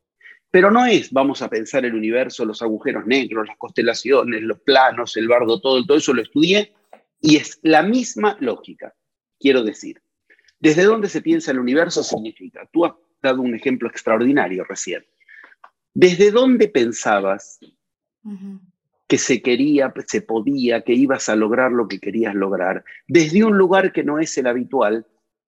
Pero 0.50 0.70
no 0.70 0.86
es, 0.86 1.12
vamos 1.12 1.42
a 1.42 1.50
pensar 1.50 1.84
el 1.84 1.94
universo, 1.94 2.44
los 2.44 2.62
agujeros 2.62 3.06
negros, 3.06 3.46
las 3.46 3.58
constelaciones, 3.58 4.42
los 4.42 4.60
planos, 4.60 5.16
el 5.16 5.28
bardo, 5.28 5.60
todo, 5.60 5.84
todo 5.84 5.98
eso 5.98 6.14
lo 6.14 6.22
estudié 6.22 6.72
y 7.20 7.36
es 7.36 7.58
la 7.62 7.82
misma 7.82 8.36
lógica, 8.40 8.94
quiero 9.38 9.62
decir. 9.62 10.00
Desde 10.58 10.84
dónde 10.84 11.08
se 11.08 11.20
piensa 11.20 11.50
el 11.50 11.58
universo 11.58 12.02
significa, 12.02 12.68
tú 12.72 12.86
dado 13.22 13.42
un 13.42 13.54
ejemplo 13.54 13.88
extraordinario 13.88 14.64
recién. 14.64 15.04
¿Desde 15.94 16.30
dónde 16.30 16.68
pensabas 16.68 17.58
que 19.06 19.18
se 19.18 19.42
quería, 19.42 19.92
se 20.06 20.22
podía, 20.22 20.82
que 20.82 20.92
ibas 20.92 21.28
a 21.28 21.36
lograr 21.36 21.72
lo 21.72 21.88
que 21.88 21.98
querías 21.98 22.34
lograr? 22.34 22.84
Desde 23.06 23.44
un 23.44 23.56
lugar 23.58 23.92
que 23.92 24.04
no 24.04 24.18
es 24.18 24.36
el 24.38 24.46
habitual, 24.46 25.06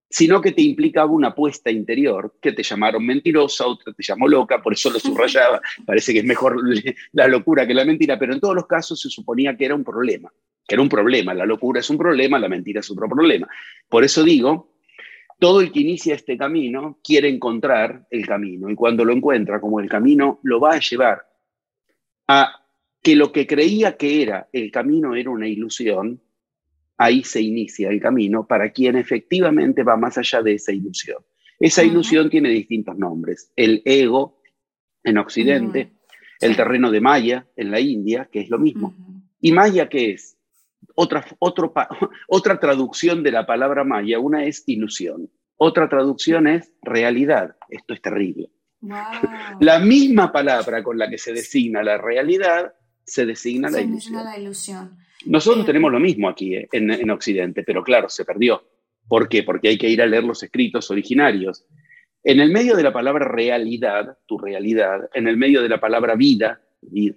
sino 0.08 0.40
que 0.40 0.50
te 0.50 0.62
implicaba 0.62 1.12
una 1.12 1.28
apuesta 1.28 1.70
interior, 1.70 2.34
que 2.42 2.50
te 2.50 2.64
llamaron 2.64 3.06
mentirosa, 3.06 3.64
otra 3.66 3.92
te 3.92 4.02
llamó 4.02 4.26
loca, 4.26 4.60
por 4.60 4.72
eso 4.72 4.90
lo 4.90 4.98
subrayaba, 4.98 5.60
parece 5.86 6.12
que 6.12 6.18
es 6.18 6.24
mejor 6.24 6.60
la 7.12 7.28
locura 7.28 7.66
que 7.66 7.74
la 7.74 7.84
mentira, 7.84 8.18
pero 8.18 8.34
en 8.34 8.40
todos 8.40 8.56
los 8.56 8.66
casos 8.66 9.00
se 9.00 9.08
suponía 9.08 9.56
que 9.56 9.66
era 9.66 9.76
un 9.76 9.84
problema, 9.84 10.32
que 10.66 10.74
era 10.74 10.82
un 10.82 10.88
problema, 10.88 11.32
la 11.32 11.46
locura 11.46 11.78
es 11.78 11.88
un 11.90 11.98
problema, 11.98 12.40
la 12.40 12.48
mentira 12.48 12.80
es 12.80 12.90
otro 12.90 13.08
problema. 13.08 13.48
Por 13.88 14.02
eso 14.02 14.24
digo, 14.24 14.79
todo 15.40 15.60
el 15.60 15.72
que 15.72 15.80
inicia 15.80 16.14
este 16.14 16.36
camino 16.36 17.00
quiere 17.02 17.28
encontrar 17.28 18.06
el 18.10 18.26
camino, 18.26 18.70
y 18.70 18.76
cuando 18.76 19.04
lo 19.04 19.12
encuentra, 19.12 19.60
como 19.60 19.80
el 19.80 19.88
camino 19.88 20.38
lo 20.44 20.60
va 20.60 20.74
a 20.74 20.80
llevar 20.80 21.26
a 22.28 22.64
que 23.02 23.16
lo 23.16 23.32
que 23.32 23.46
creía 23.46 23.96
que 23.96 24.22
era 24.22 24.48
el 24.52 24.70
camino 24.70 25.16
era 25.16 25.30
una 25.30 25.48
ilusión, 25.48 26.20
ahí 26.98 27.24
se 27.24 27.40
inicia 27.40 27.88
el 27.88 28.00
camino 28.00 28.46
para 28.46 28.70
quien 28.70 28.96
efectivamente 28.96 29.82
va 29.82 29.96
más 29.96 30.18
allá 30.18 30.42
de 30.42 30.54
esa 30.54 30.72
ilusión. 30.72 31.24
Esa 31.58 31.82
ilusión 31.82 32.28
tiene 32.28 32.50
distintos 32.50 32.96
nombres. 32.98 33.50
El 33.56 33.82
ego 33.84 34.40
en 35.02 35.18
Occidente, 35.18 35.92
el 36.40 36.56
terreno 36.56 36.90
de 36.90 37.00
Maya 37.00 37.46
en 37.56 37.70
la 37.70 37.80
India, 37.80 38.28
que 38.30 38.40
es 38.40 38.50
lo 38.50 38.58
mismo. 38.58 38.94
¿Y 39.40 39.52
Maya 39.52 39.88
qué 39.88 40.12
es? 40.12 40.36
Otra, 40.94 41.24
otra 42.28 42.60
traducción 42.60 43.22
de 43.22 43.32
la 43.32 43.46
palabra 43.46 43.84
Maya, 43.84 44.18
una 44.18 44.44
es 44.44 44.64
ilusión, 44.66 45.30
otra 45.56 45.88
traducción 45.88 46.46
es 46.46 46.72
realidad. 46.82 47.56
Esto 47.68 47.94
es 47.94 48.00
terrible. 48.00 48.50
La 49.60 49.78
misma 49.78 50.32
palabra 50.32 50.82
con 50.82 50.98
la 50.98 51.10
que 51.10 51.18
se 51.18 51.32
designa 51.32 51.82
la 51.82 51.98
realidad 51.98 52.72
se 53.04 53.26
designa 53.26 53.68
la 53.68 53.80
ilusión. 53.80 54.24
La 54.24 54.38
ilusión. 54.38 54.96
Nosotros 55.26 55.66
tenemos 55.66 55.92
lo 55.92 56.00
mismo 56.00 56.28
aquí 56.28 56.54
eh, 56.54 56.68
en, 56.72 57.10
Occidente, 57.10 57.62
pero 57.62 57.82
claro, 57.82 58.08
se 58.08 58.24
perdió. 58.24 58.62
¿Por 59.08 59.28
qué? 59.28 59.42
Porque 59.42 59.68
hay 59.68 59.78
que 59.78 59.88
ir 59.88 60.00
a 60.00 60.06
leer 60.06 60.24
los 60.24 60.42
escritos 60.42 60.90
originarios. 60.90 61.66
En 62.22 62.40
el 62.40 62.52
medio 62.52 62.76
de 62.76 62.82
la 62.82 62.92
palabra 62.92 63.26
realidad, 63.26 64.16
tu 64.26 64.38
realidad, 64.38 65.10
en 65.14 65.26
el 65.26 65.36
medio 65.36 65.62
de 65.62 65.68
la 65.68 65.80
palabra 65.80 66.14
vida, 66.14 66.60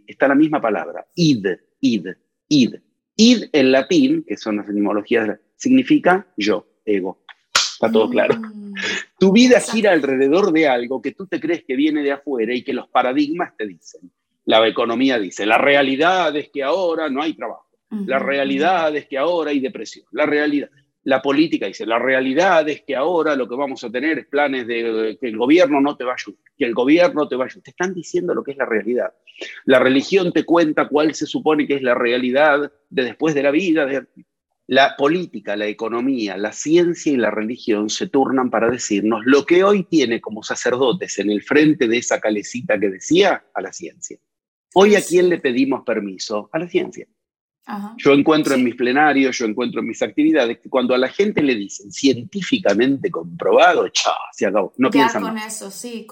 está 0.08 0.28
la 0.28 0.36
misma 0.36 0.62
palabra, 0.62 1.06
id, 1.16 1.46
id, 1.80 2.08
id. 2.48 2.76
Id 3.24 3.46
en 3.54 3.72
latín, 3.72 4.26
que 4.28 4.36
son 4.36 4.58
las 4.58 4.68
etimologías, 4.68 5.40
significa 5.56 6.28
yo, 6.36 6.68
ego. 6.84 7.24
Está 7.54 7.90
todo 7.90 8.10
claro. 8.10 8.36
Mm. 8.36 8.74
Tu 9.18 9.32
vida 9.32 9.62
gira 9.62 9.94
alrededor 9.94 10.52
de 10.52 10.68
algo 10.68 11.02
que 11.02 11.14
tú 11.14 11.26
te 11.28 11.40
crees 11.40 11.64
que 11.64 11.78
viene 11.78 12.04
de 12.04 12.12
afuera 12.12 12.54
y 12.54 12.64
que 12.64 12.74
los 12.74 12.90
paradigmas 12.90 13.56
te 13.58 13.66
dicen. 13.66 14.12
La 14.44 14.68
economía 14.68 15.18
dice, 15.20 15.46
la 15.46 15.58
realidad 15.58 16.36
es 16.36 16.50
que 16.50 16.64
ahora 16.64 17.10
no 17.10 17.22
hay 17.22 17.34
trabajo. 17.34 17.70
La 18.08 18.18
realidad 18.18 18.94
es 18.96 19.08
que 19.08 19.20
ahora 19.20 19.52
hay 19.52 19.60
depresión. 19.60 20.06
La 20.12 20.26
realidad. 20.26 20.70
La 21.06 21.22
política 21.22 21.68
dice, 21.68 21.86
la 21.86 22.00
realidad 22.00 22.68
es 22.70 22.82
que 22.84 22.96
ahora 22.96 23.36
lo 23.36 23.48
que 23.48 23.56
vamos 23.56 23.84
a 23.84 23.92
tener 23.92 24.20
es 24.20 24.28
planes 24.28 24.66
de 24.66 25.18
que 25.20 25.28
el 25.28 25.38
gobierno 25.38 25.82
no 25.82 25.98
te 25.98 26.06
va 26.06 26.16
que 26.58 26.66
el 26.66 26.74
gobierno 26.74 27.28
te 27.28 27.36
va 27.36 27.44
a 27.44 27.48
ayudar. 27.48 27.64
Te 27.64 27.72
están 27.72 27.94
diciendo 27.94 28.34
lo 28.34 28.44
que 28.44 28.52
es 28.52 28.58
la 28.58 28.66
realidad. 28.66 29.14
La 29.66 29.80
religión 29.80 30.32
te 30.32 30.46
cuenta 30.46 30.88
cuál 30.88 31.14
se 31.14 31.26
supone 31.26 31.68
que 31.68 31.76
es 31.76 31.82
la 31.82 31.94
realidad 31.94 32.72
de 32.90 33.04
después 33.04 33.36
de 33.36 33.44
la 33.44 33.52
vida. 33.52 33.86
La 34.68 34.96
política, 34.96 35.58
la 35.58 35.68
economía, 35.68 36.38
la 36.38 36.54
ciencia 36.54 37.12
y 37.12 37.18
la 37.18 37.32
religión 37.32 37.90
se 37.90 38.08
turnan 38.08 38.50
para 38.50 38.70
decirnos 38.70 39.24
lo 39.26 39.46
que 39.46 39.66
hoy 39.66 39.84
tiene 39.84 40.22
como 40.22 40.42
sacerdotes 40.42 41.20
en 41.20 41.30
el 41.30 41.44
frente 41.44 41.90
de 41.90 41.98
esa 41.98 42.22
calecita 42.22 42.80
que 42.80 42.90
decía 42.90 43.44
a 43.54 43.62
la 43.62 43.74
ciencia. 43.74 44.18
Hoy 44.74 44.96
a 44.96 45.02
quién 45.02 45.28
le 45.28 45.40
pedimos 45.40 45.84
permiso? 45.84 46.50
A 46.54 46.60
la 46.60 46.68
ciencia. 46.70 47.08
Yo 47.98 48.14
encuentro 48.14 48.56
en 48.56 48.64
mis 48.64 48.76
plenarios, 48.76 49.38
yo 49.38 49.46
encuentro 49.46 49.80
en 49.80 49.88
mis 49.88 50.02
actividades 50.02 50.60
que 50.60 50.70
cuando 50.70 50.94
a 50.94 50.98
la 50.98 51.08
gente 51.08 51.42
le 51.42 51.56
dicen 51.56 51.92
científicamente 51.92 53.10
comprobado, 53.10 53.88
chao, 53.88 54.14
se 54.34 54.46
acabó. 54.46 54.74
No 54.78 54.90
piensan 54.90 55.22
con 55.22 55.38
eso, 55.38 55.72
sí, 55.72 56.06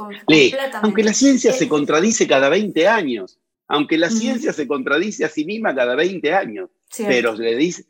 Aunque 0.81 1.03
la 1.03 1.13
ciencia 1.13 1.51
se 1.51 1.67
contradice 1.67 2.25
cada 2.25 2.47
20 2.47 2.87
años, 2.87 3.37
aunque 3.67 3.97
la 3.97 4.09
ciencia 4.09 4.53
se 4.53 4.65
contradice 4.65 5.25
a 5.25 5.29
sí 5.29 5.43
misma 5.43 5.75
cada 5.75 5.95
20 5.95 6.33
años, 6.33 6.69
pero 6.97 7.33
le 7.33 7.55
dice, 7.57 7.85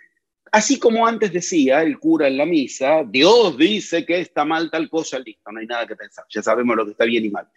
así 0.52 0.80
como 0.80 1.06
antes 1.06 1.32
decía 1.32 1.84
el 1.84 2.00
cura 2.00 2.28
en 2.28 2.38
la 2.38 2.46
misa, 2.48 3.04
Dios 3.08 3.58
dice 3.58 4.06
que 4.06 4.22
está 4.22 4.44
mal 4.44 4.72
tal 4.72 4.90
cosa, 4.90 5.20
listo, 5.20 5.52
no 5.52 5.60
hay 5.60 5.68
nada 5.68 5.86
que 5.86 5.96
pensar, 5.96 6.26
ya 6.30 6.42
sabemos 6.42 6.76
lo 6.76 6.86
que 6.86 6.92
está 6.92 7.06
bien 7.06 7.26
y 7.26 7.30
mal. 7.30 7.48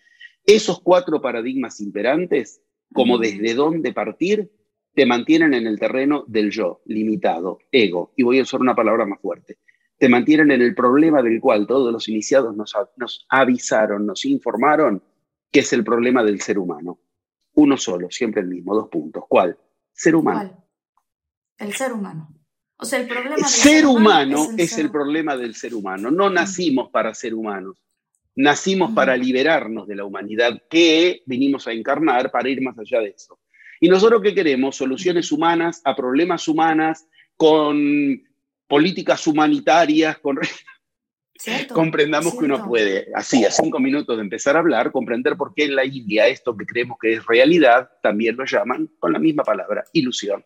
Esos 0.44 0.82
cuatro 0.82 1.22
paradigmas 1.22 1.80
imperantes, 1.80 2.60
como 2.92 3.16
desde 3.16 3.54
dónde 3.54 3.92
partir, 3.92 4.50
te 4.94 5.06
mantienen 5.06 5.54
en 5.54 5.66
el 5.66 5.78
terreno 5.78 6.24
del 6.26 6.50
yo, 6.50 6.80
limitado, 6.86 7.58
ego, 7.72 8.12
y 8.16 8.22
voy 8.22 8.38
a 8.38 8.42
usar 8.42 8.60
una 8.60 8.74
palabra 8.74 9.04
más 9.04 9.20
fuerte. 9.20 9.58
Te 9.98 10.08
mantienen 10.08 10.50
en 10.52 10.62
el 10.62 10.74
problema 10.74 11.22
del 11.22 11.40
cual 11.40 11.66
todos 11.66 11.92
los 11.92 12.08
iniciados 12.08 12.56
nos, 12.56 12.74
avisaron, 13.28 14.06
nos 14.06 14.24
informaron, 14.24 15.02
que 15.50 15.60
es 15.60 15.72
el 15.72 15.84
problema 15.84 16.22
del 16.22 16.40
ser 16.40 16.58
humano. 16.58 16.98
Uno 17.54 17.76
solo, 17.76 18.10
siempre 18.10 18.42
el 18.42 18.48
mismo, 18.48 18.74
dos 18.74 18.88
puntos. 18.88 19.24
¿Cuál? 19.28 19.56
Ser 19.92 20.16
humano. 20.16 20.40
¿Cuál? 20.40 21.68
El 21.68 21.72
ser 21.74 21.92
humano. 21.92 22.28
O 22.76 22.84
sea, 22.84 23.00
el 23.00 23.06
problema 23.06 23.36
del 23.36 23.44
ser, 23.44 23.86
humano, 23.86 24.48
es, 24.56 24.78
el, 24.78 24.90
problema 24.90 25.36
del 25.36 25.54
ser 25.54 25.74
humano. 25.74 26.10
No 26.10 26.28
nacimos 26.28 26.90
para 26.90 27.14
ser 27.14 27.34
humanos. 27.34 27.76
Nacimos 28.36 28.92
para 28.92 29.16
liberarnos 29.16 29.86
de 29.86 29.94
la 29.94 30.04
humanidad 30.04 30.60
que 30.68 31.22
vinimos 31.26 31.68
a 31.68 31.72
encarnar 31.72 32.32
para 32.32 32.48
ir 32.48 32.60
más 32.62 32.76
allá 32.76 32.98
de 32.98 33.10
eso. 33.10 33.38
Y 33.84 33.88
nosotros 33.90 34.22
qué 34.22 34.34
queremos? 34.34 34.76
Soluciones 34.76 35.30
humanas 35.30 35.82
a 35.84 35.94
problemas 35.94 36.48
humanas, 36.48 37.06
con 37.36 38.18
políticas 38.66 39.26
humanitarias, 39.26 40.16
con... 40.20 40.38
Comprendamos 41.70 42.32
que 42.32 42.46
uno 42.46 42.66
puede, 42.66 43.08
así, 43.14 43.44
a 43.44 43.50
cinco 43.50 43.78
minutos 43.78 44.16
de 44.16 44.22
empezar 44.22 44.56
a 44.56 44.60
hablar, 44.60 44.90
comprender 44.90 45.36
por 45.36 45.52
qué 45.52 45.64
en 45.64 45.74
la 45.76 45.84
India 45.84 46.26
esto 46.28 46.56
que 46.56 46.64
creemos 46.64 46.96
que 46.98 47.12
es 47.12 47.26
realidad, 47.26 47.90
también 48.02 48.36
lo 48.36 48.46
llaman 48.46 48.88
con 48.98 49.12
la 49.12 49.18
misma 49.18 49.44
palabra, 49.44 49.84
ilusión. 49.92 50.42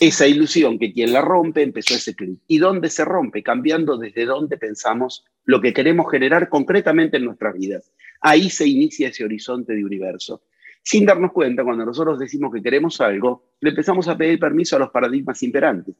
Esa 0.00 0.26
ilusión 0.26 0.78
que 0.78 0.94
quien 0.94 1.12
la 1.12 1.20
rompe 1.20 1.60
empezó 1.60 1.92
ese 1.92 2.14
clic. 2.14 2.40
¿Y 2.46 2.56
dónde 2.56 2.88
se 2.88 3.04
rompe? 3.04 3.42
Cambiando 3.42 3.98
desde 3.98 4.24
dónde 4.24 4.56
pensamos 4.56 5.26
lo 5.44 5.60
que 5.60 5.74
queremos 5.74 6.10
generar 6.10 6.48
concretamente 6.48 7.18
en 7.18 7.26
nuestras 7.26 7.52
vidas. 7.52 7.92
Ahí 8.22 8.48
se 8.48 8.66
inicia 8.66 9.08
ese 9.08 9.26
horizonte 9.26 9.74
de 9.74 9.84
universo 9.84 10.42
sin 10.82 11.06
darnos 11.06 11.32
cuenta, 11.32 11.62
cuando 11.62 11.84
nosotros 11.84 12.18
decimos 12.18 12.52
que 12.52 12.62
queremos 12.62 13.00
algo, 13.00 13.52
le 13.60 13.70
empezamos 13.70 14.08
a 14.08 14.16
pedir 14.16 14.38
permiso 14.38 14.76
a 14.76 14.80
los 14.80 14.90
paradigmas 14.90 15.42
imperantes. 15.42 15.94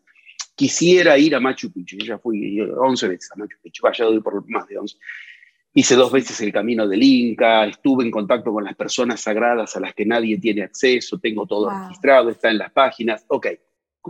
Quisiera 0.55 1.17
ir 1.17 1.35
a 1.35 1.41
Machu 1.41 1.73
Picchu, 1.73 1.97
yo 1.99 2.07
ya 2.07 2.19
fui 2.19 2.61
11 2.61 3.09
veces 3.09 3.31
a 3.33 3.37
Machu 3.37 3.57
Picchu, 3.63 3.83
vaya 3.83 4.05
doy 4.05 4.21
por 4.21 4.49
más 4.51 4.67
de 4.67 4.79
11. 4.79 4.97
Hice 5.75 5.95
dos 5.95 6.13
veces 6.13 6.39
el 6.43 6.53
camino 6.53 6.87
del 6.87 7.03
Inca, 7.03 7.65
estuve 7.65 8.05
en 8.05 8.11
contacto 8.11 8.53
con 8.53 8.65
las 8.65 8.75
personas 8.75 9.21
sagradas 9.21 9.75
a 9.77 9.81
las 9.81 9.95
que 9.95 10.05
nadie 10.05 10.39
tiene 10.39 10.63
acceso, 10.63 11.19
tengo 11.19 11.47
todo 11.47 11.71
registrado, 11.71 12.29
está 12.29 12.51
en 12.51 12.59
las 12.59 12.73
páginas. 12.73 13.25
Ok, 13.29 13.47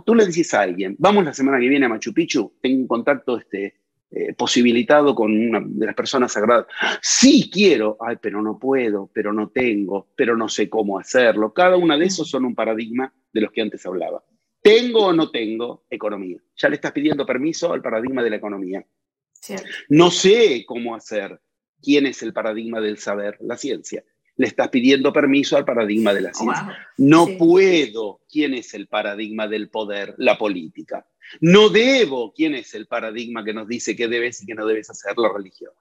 tú 0.05 0.15
le 0.15 0.25
dices 0.25 0.53
a 0.53 0.61
alguien, 0.61 0.95
vamos 0.99 1.23
la 1.23 1.33
semana 1.33 1.59
que 1.59 1.69
viene 1.69 1.85
a 1.85 1.89
Machu 1.89 2.13
Picchu, 2.13 2.53
tengo 2.61 2.81
un 2.81 2.87
contacto 2.87 3.37
este, 3.37 3.75
eh, 4.15 4.33
posibilitado 4.33 5.15
con 5.15 5.31
una 5.31 5.59
de 5.65 5.85
las 5.87 5.95
personas 5.95 6.33
sagradas. 6.33 6.67
Sí 7.01 7.49
quiero, 7.51 7.97
ay, 7.99 8.17
pero 8.21 8.43
no 8.43 8.59
puedo, 8.59 9.09
pero 9.11 9.33
no 9.33 9.49
tengo, 9.49 10.09
pero 10.15 10.37
no 10.37 10.47
sé 10.49 10.69
cómo 10.69 10.99
hacerlo. 10.99 11.51
Cada 11.51 11.77
una 11.77 11.97
de 11.97 12.05
esos 12.05 12.29
son 12.29 12.45
un 12.45 12.53
paradigma 12.53 13.11
de 13.33 13.41
los 13.41 13.51
que 13.51 13.61
antes 13.61 13.83
hablaba. 13.87 14.23
¿Tengo 14.61 15.07
o 15.07 15.13
no 15.13 15.31
tengo 15.31 15.85
economía? 15.89 16.37
Ya 16.55 16.69
le 16.69 16.75
estás 16.75 16.91
pidiendo 16.91 17.25
permiso 17.25 17.73
al 17.73 17.81
paradigma 17.81 18.21
de 18.21 18.29
la 18.29 18.35
economía. 18.35 18.85
No 19.89 20.11
sé 20.11 20.63
cómo 20.65 20.95
hacer. 20.95 21.41
¿Quién 21.81 22.05
es 22.05 22.21
el 22.21 22.33
paradigma 22.33 22.79
del 22.79 22.99
saber? 22.99 23.37
La 23.41 23.57
ciencia. 23.57 24.03
Le 24.35 24.47
estás 24.47 24.69
pidiendo 24.69 25.11
permiso 25.11 25.57
al 25.57 25.65
paradigma 25.65 26.13
de 26.13 26.21
la 26.21 26.33
ciencia. 26.33 26.77
No 26.97 27.27
puedo. 27.37 28.21
¿Quién 28.29 28.53
es 28.53 28.73
el 28.73 28.87
paradigma 28.87 29.47
del 29.47 29.69
poder? 29.69 30.13
La 30.17 30.37
política. 30.37 31.05
No 31.41 31.69
debo, 31.69 32.33
¿quién 32.33 32.55
es 32.55 32.73
el 32.73 32.87
paradigma 32.87 33.43
que 33.43 33.53
nos 33.53 33.67
dice 33.67 33.95
qué 33.95 34.07
debes 34.07 34.41
y 34.41 34.45
qué 34.45 34.55
no 34.55 34.65
debes 34.65 34.89
hacer 34.89 35.17
la 35.17 35.31
religión? 35.31 35.71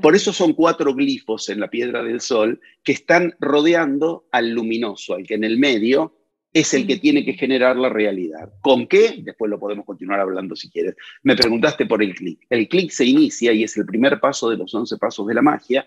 Por 0.00 0.14
eso 0.14 0.32
son 0.32 0.52
cuatro 0.52 0.94
glifos 0.94 1.48
en 1.48 1.60
la 1.60 1.68
piedra 1.68 2.02
del 2.02 2.20
sol 2.20 2.60
que 2.82 2.92
están 2.92 3.34
rodeando 3.40 4.26
al 4.32 4.50
luminoso, 4.50 5.14
al 5.14 5.26
que 5.26 5.34
en 5.34 5.44
el 5.44 5.58
medio 5.58 6.16
es 6.52 6.72
el 6.72 6.86
que 6.86 6.96
tiene 6.96 7.24
que 7.24 7.34
generar 7.34 7.76
la 7.76 7.90
realidad. 7.90 8.50
¿Con 8.62 8.86
qué? 8.86 9.16
Después 9.22 9.50
lo 9.50 9.60
podemos 9.60 9.84
continuar 9.84 10.20
hablando 10.20 10.56
si 10.56 10.70
quieres. 10.70 10.94
Me 11.22 11.36
preguntaste 11.36 11.84
por 11.84 12.02
el 12.02 12.14
clic. 12.14 12.46
El 12.48 12.68
clic 12.68 12.90
se 12.90 13.04
inicia 13.04 13.52
y 13.52 13.64
es 13.64 13.76
el 13.76 13.84
primer 13.84 14.20
paso 14.20 14.48
de 14.48 14.56
los 14.56 14.74
once 14.74 14.96
pasos 14.96 15.26
de 15.26 15.34
la 15.34 15.42
magia, 15.42 15.84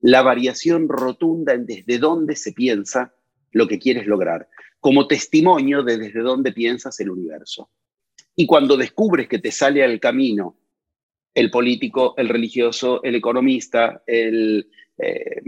la 0.00 0.22
variación 0.22 0.88
rotunda 0.88 1.54
en 1.54 1.66
desde 1.66 1.98
dónde 1.98 2.36
se 2.36 2.52
piensa 2.52 3.12
lo 3.50 3.66
que 3.66 3.78
quieres 3.78 4.06
lograr, 4.06 4.48
como 4.78 5.08
testimonio 5.08 5.82
de 5.82 5.98
desde 5.98 6.20
dónde 6.20 6.52
piensas 6.52 7.00
el 7.00 7.10
universo. 7.10 7.70
Y 8.36 8.46
cuando 8.46 8.76
descubres 8.76 9.28
que 9.28 9.38
te 9.38 9.52
sale 9.52 9.84
al 9.84 10.00
camino 10.00 10.56
el 11.34 11.50
político, 11.50 12.14
el 12.16 12.28
religioso, 12.28 13.02
el 13.02 13.16
economista, 13.16 14.02
el 14.06 14.70
eh, 14.98 15.42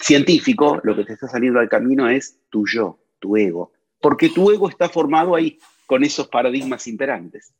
científico, 0.00 0.80
lo 0.82 0.96
que 0.96 1.04
te 1.04 1.12
está 1.12 1.28
saliendo 1.28 1.60
al 1.60 1.68
camino 1.68 2.08
es 2.08 2.40
tu 2.48 2.66
yo, 2.66 2.98
tu 3.18 3.36
ego, 3.36 3.72
porque 4.00 4.30
tu 4.30 4.50
ego 4.50 4.68
está 4.68 4.88
formado 4.88 5.34
ahí 5.34 5.58
con 5.86 6.04
esos 6.04 6.28
paradigmas 6.28 6.86
imperantes. 6.86 7.54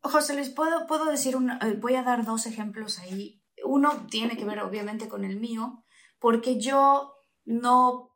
José 0.00 0.34
Luis, 0.34 0.48
¿puedo, 0.50 0.86
puedo 0.86 1.06
decir, 1.06 1.34
eh, 1.34 1.74
voy 1.78 1.94
a 1.94 2.02
dar 2.02 2.24
dos 2.24 2.46
ejemplos 2.46 2.98
ahí. 2.98 3.42
Uno 3.64 4.06
tiene 4.10 4.36
que 4.36 4.44
ver 4.44 4.60
obviamente 4.60 5.08
con 5.08 5.24
el 5.24 5.38
mío, 5.38 5.84
porque 6.18 6.58
yo 6.58 7.14
no, 7.44 8.07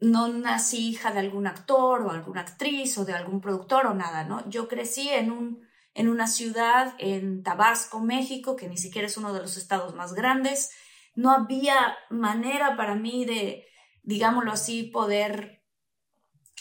no 0.00 0.28
nací 0.28 0.88
hija 0.88 1.12
de 1.12 1.20
algún 1.20 1.46
actor 1.46 2.02
o 2.02 2.10
alguna 2.10 2.40
actriz 2.40 2.96
o 2.96 3.04
de 3.04 3.12
algún 3.12 3.40
productor 3.40 3.86
o 3.86 3.94
nada, 3.94 4.24
¿no? 4.24 4.48
Yo 4.48 4.66
crecí 4.66 5.10
en, 5.10 5.30
un, 5.30 5.62
en 5.94 6.08
una 6.08 6.26
ciudad 6.26 6.94
en 6.98 7.42
Tabasco, 7.42 8.00
México, 8.00 8.56
que 8.56 8.68
ni 8.68 8.78
siquiera 8.78 9.06
es 9.06 9.16
uno 9.18 9.32
de 9.34 9.40
los 9.40 9.56
estados 9.56 9.94
más 9.94 10.14
grandes. 10.14 10.70
No 11.14 11.30
había 11.32 11.96
manera 12.08 12.76
para 12.76 12.94
mí 12.94 13.26
de, 13.26 13.66
digámoslo 14.02 14.52
así, 14.52 14.84
poder 14.84 15.60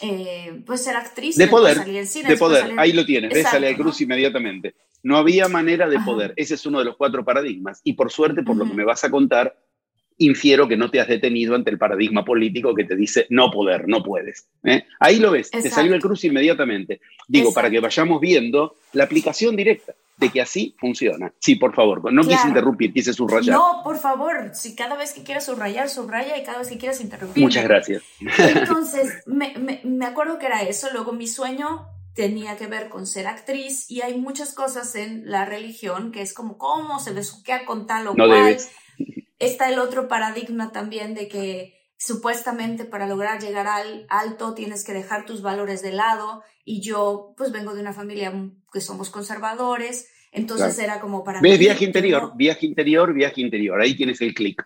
eh, 0.02 0.62
pues 0.65 0.84
ser 0.84 0.97
actriz. 0.97 1.38
De 1.38 1.47
poder, 1.47 1.86
de 1.86 2.38
poder, 2.38 2.73
ahí 2.78 2.91
lo 2.91 3.06
tienes, 3.06 3.34
ves 3.34 3.45
a 3.45 3.75
Cruz 3.75 4.02
inmediatamente. 4.02 4.75
No 5.02 5.15
había 5.15 5.47
manera 5.47 5.88
de 5.88 5.99
poder, 5.99 6.34
ese 6.36 6.56
es 6.56 6.65
uno 6.65 6.80
de 6.80 6.86
los 6.86 6.97
cuatro 6.97 7.23
paradigmas. 7.23 7.80
Y 7.86 7.93
por 7.93 8.12
suerte, 8.12 8.43
por 8.43 8.58
lo 8.58 8.65
que 8.65 8.73
me 8.73 8.84
vas 8.84 9.06
a 9.06 9.10
contar, 9.10 9.58
infiero 10.19 10.67
que 10.67 10.77
no 10.77 10.91
te 10.91 10.99
has 10.99 11.08
detenido 11.08 11.55
ante 11.55 11.71
el 11.71 11.77
paradigma 11.77 12.23
político 12.23 12.75
que 12.75 12.84
te 12.84 12.95
dice 12.95 13.25
no 13.29 13.49
poder, 13.49 13.88
no 13.88 14.03
puedes. 14.03 14.47
¿eh? 14.63 14.84
Ahí 14.99 15.17
lo 15.17 15.32
ves, 15.32 15.49
te 15.49 15.69
salió 15.69 15.95
el 15.95 16.01
cruz 16.01 16.23
inmediatamente. 16.25 17.01
Digo, 17.27 17.53
para 17.53 17.69
que 17.69 17.79
vayamos 17.79 18.21
viendo 18.21 18.75
la 18.93 19.05
aplicación 19.05 19.55
directa 19.55 19.95
de 20.17 20.29
que 20.29 20.41
así 20.41 20.75
funciona. 20.77 21.32
Sí, 21.39 21.55
por 21.55 21.73
favor, 21.73 22.12
no 22.12 22.23
quise 22.23 22.47
interrumpir, 22.47 22.91
quise 22.91 23.13
subrayar. 23.13 23.55
No, 23.55 23.82
por 23.84 23.97
favor, 23.97 24.51
si 24.53 24.75
cada 24.75 24.97
vez 24.97 25.13
que 25.13 25.23
quieras 25.23 25.45
subrayar, 25.45 25.89
subraya 25.89 26.38
y 26.38 26.43
cada 26.43 26.60
vez 26.60 26.67
que 26.67 26.77
quieras 26.77 26.99
interrumpir. 26.99 27.41
Muchas 27.41 27.63
gracias. 27.63 28.03
Entonces, 28.38 29.23
me, 29.25 29.82
me 29.84 30.05
acuerdo 30.05 30.38
que 30.38 30.47
era 30.47 30.63
eso, 30.63 30.88
luego 30.91 31.13
mi 31.13 31.27
sueño 31.27 31.88
tenía 32.13 32.58
que 32.58 32.67
ver 32.67 32.89
con 32.89 33.08
ser 33.08 33.27
actriz 33.27 33.89
y 33.89 34.01
hay 34.01 34.17
muchas 34.17 34.53
cosas 34.53 34.93
en 34.95 35.32
la 35.32 35.45
religión 35.45 36.12
que 36.12 36.21
es 36.21 36.34
como 36.34 36.58
cómo 36.58 36.99
se 36.99 37.13
besuquea 37.13 37.65
con 37.65 37.88
tal 37.88 38.08
o 38.08 38.13
no 38.13 38.25
cual. 38.27 38.43
Debes 38.43 38.69
está 39.39 39.69
el 39.69 39.80
otro 39.80 40.08
paradigma 40.08 40.71
también 40.71 41.15
de 41.15 41.28
que 41.28 41.80
supuestamente 41.97 42.86
para 42.86 43.08
lograr 43.08 43.41
llegar 43.41 43.67
al 43.67 44.06
alto 44.10 44.54
tienes 44.54 44.86
que 44.86 44.93
dejar 44.93 45.25
tus 45.25 45.41
valores 45.41 45.82
de 45.82 45.91
lado 45.91 46.43
y 46.63 46.82
yo 46.82 47.34
pues 47.36 47.52
vengo 47.52 47.73
de 47.73 47.82
una 47.82 47.93
familia 47.93 48.34
que 48.71 48.82
somos 48.82 49.10
conservadores, 49.10 50.08
entonces 50.32 50.78
era 50.80 51.02
como 51.02 51.23
para... 51.23 51.41
¿Ves? 51.41 51.58
Viaje 51.60 51.86
interior, 51.86 52.34
viaje 52.36 52.65
interior, 52.65 53.13
viaje 53.13 53.41
interior, 53.41 53.82
ahí 53.82 53.95
tienes 53.95 54.21
el 54.21 54.34
clic. 54.34 54.63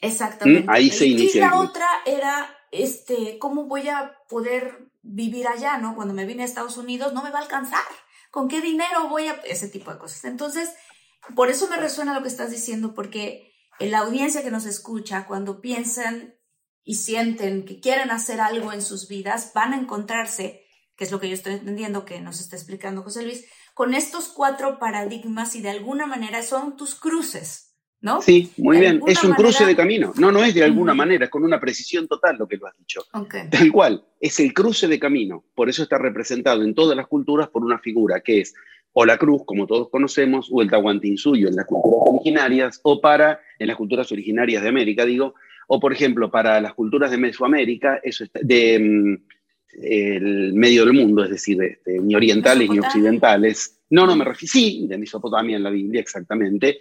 Exactamente. 0.00 0.66
¿Mm? 0.66 0.70
Ahí 0.70 0.90
se 0.90 1.06
inicia. 1.06 1.46
Y 1.46 1.48
la 1.48 1.60
otra 1.60 1.86
era, 2.04 2.50
este, 2.72 3.38
¿cómo 3.38 3.64
voy 3.64 3.88
a 3.88 4.16
poder 4.28 4.90
vivir 5.02 5.46
allá, 5.46 5.78
no? 5.78 5.94
Cuando 5.94 6.14
me 6.14 6.26
vine 6.26 6.42
a 6.42 6.46
Estados 6.46 6.76
Unidos 6.76 7.12
no 7.12 7.22
me 7.22 7.30
va 7.30 7.38
a 7.38 7.42
alcanzar. 7.42 7.84
¿Con 8.30 8.48
qué 8.48 8.60
dinero 8.60 9.08
voy 9.08 9.28
a...? 9.28 9.32
Ese 9.44 9.68
tipo 9.68 9.92
de 9.92 9.98
cosas. 9.98 10.24
Entonces, 10.24 10.70
por 11.34 11.50
eso 11.50 11.68
me 11.68 11.76
resuena 11.76 12.14
lo 12.14 12.22
que 12.22 12.28
estás 12.28 12.50
diciendo, 12.50 12.94
porque 12.94 13.49
la 13.80 14.00
audiencia 14.00 14.42
que 14.42 14.50
nos 14.50 14.66
escucha, 14.66 15.26
cuando 15.26 15.60
piensan 15.60 16.34
y 16.84 16.96
sienten 16.96 17.64
que 17.64 17.80
quieren 17.80 18.10
hacer 18.10 18.40
algo 18.40 18.72
en 18.72 18.82
sus 18.82 19.08
vidas, 19.08 19.52
van 19.54 19.72
a 19.72 19.78
encontrarse, 19.78 20.64
que 20.96 21.04
es 21.04 21.12
lo 21.12 21.20
que 21.20 21.28
yo 21.28 21.34
estoy 21.34 21.54
entendiendo 21.54 22.04
que 22.04 22.20
nos 22.20 22.40
está 22.40 22.56
explicando 22.56 23.02
José 23.02 23.22
Luis, 23.22 23.46
con 23.74 23.94
estos 23.94 24.28
cuatro 24.28 24.78
paradigmas 24.78 25.54
y 25.54 25.62
de 25.62 25.70
alguna 25.70 26.06
manera 26.06 26.42
son 26.42 26.76
tus 26.76 26.94
cruces, 26.94 27.76
¿no? 28.00 28.20
Sí, 28.20 28.52
muy 28.58 28.78
bien. 28.78 29.00
Es 29.06 29.22
un 29.24 29.32
cruce 29.32 29.64
de 29.64 29.76
camino. 29.76 30.12
No, 30.16 30.32
no 30.32 30.44
es 30.44 30.54
de 30.54 30.64
alguna 30.64 30.92
manera, 30.92 31.24
es 31.24 31.30
con 31.30 31.44
una 31.44 31.60
precisión 31.60 32.06
total 32.08 32.36
lo 32.38 32.46
que 32.46 32.56
lo 32.56 32.66
has 32.66 32.76
dicho. 32.76 33.04
Tal 33.50 33.72
cual, 33.72 34.04
es 34.20 34.40
el 34.40 34.52
cruce 34.52 34.88
de 34.88 34.98
camino. 34.98 35.44
Por 35.54 35.68
eso 35.68 35.82
está 35.82 35.96
representado 35.96 36.62
en 36.62 36.74
todas 36.74 36.96
las 36.96 37.06
culturas 37.06 37.48
por 37.48 37.64
una 37.64 37.78
figura 37.78 38.20
que 38.20 38.40
es 38.40 38.54
o 38.92 39.04
la 39.04 39.18
cruz, 39.18 39.42
como 39.44 39.66
todos 39.66 39.88
conocemos, 39.88 40.48
o 40.52 40.62
el 40.62 40.70
tahuantinsuyo 40.70 41.48
en 41.48 41.56
las 41.56 41.66
culturas 41.66 42.14
originarias, 42.14 42.80
o 42.82 43.00
para, 43.00 43.40
en 43.58 43.68
las 43.68 43.76
culturas 43.76 44.10
originarias 44.10 44.62
de 44.62 44.68
América, 44.68 45.04
digo, 45.04 45.34
o 45.68 45.78
por 45.78 45.92
ejemplo, 45.92 46.30
para 46.30 46.60
las 46.60 46.74
culturas 46.74 47.12
de 47.12 47.18
Mesoamérica, 47.18 48.00
eso 48.02 48.24
está, 48.24 48.40
de 48.42 48.78
mm, 48.80 49.16
el 49.82 50.52
medio 50.54 50.84
del 50.84 50.94
mundo, 50.94 51.22
es 51.22 51.30
decir, 51.30 51.62
este, 51.62 52.00
ni 52.00 52.14
orientales 52.16 52.68
ni 52.68 52.80
occidentales. 52.80 53.80
No, 53.90 54.06
no 54.06 54.16
me 54.16 54.24
refiero, 54.24 54.50
sí, 54.50 54.86
de 54.88 54.98
Mesopotamia 54.98 55.56
en 55.56 55.62
la 55.62 55.70
Biblia, 55.70 56.00
exactamente. 56.00 56.78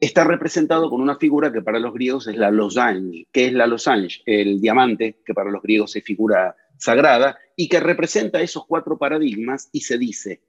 Está 0.00 0.24
representado 0.24 0.90
con 0.90 1.00
una 1.00 1.16
figura 1.16 1.52
que 1.52 1.62
para 1.62 1.78
los 1.78 1.94
griegos 1.94 2.26
es 2.26 2.36
la 2.36 2.50
losange. 2.50 3.28
que 3.30 3.46
es 3.46 3.52
la 3.52 3.68
losange? 3.68 4.22
El 4.26 4.60
diamante, 4.60 5.20
que 5.24 5.32
para 5.32 5.50
los 5.50 5.62
griegos 5.62 5.94
es 5.94 6.02
figura 6.02 6.56
sagrada, 6.76 7.38
y 7.56 7.68
que 7.68 7.78
representa 7.78 8.42
esos 8.42 8.66
cuatro 8.66 8.98
paradigmas 8.98 9.68
y 9.70 9.82
se 9.82 9.96
dice, 9.96 10.40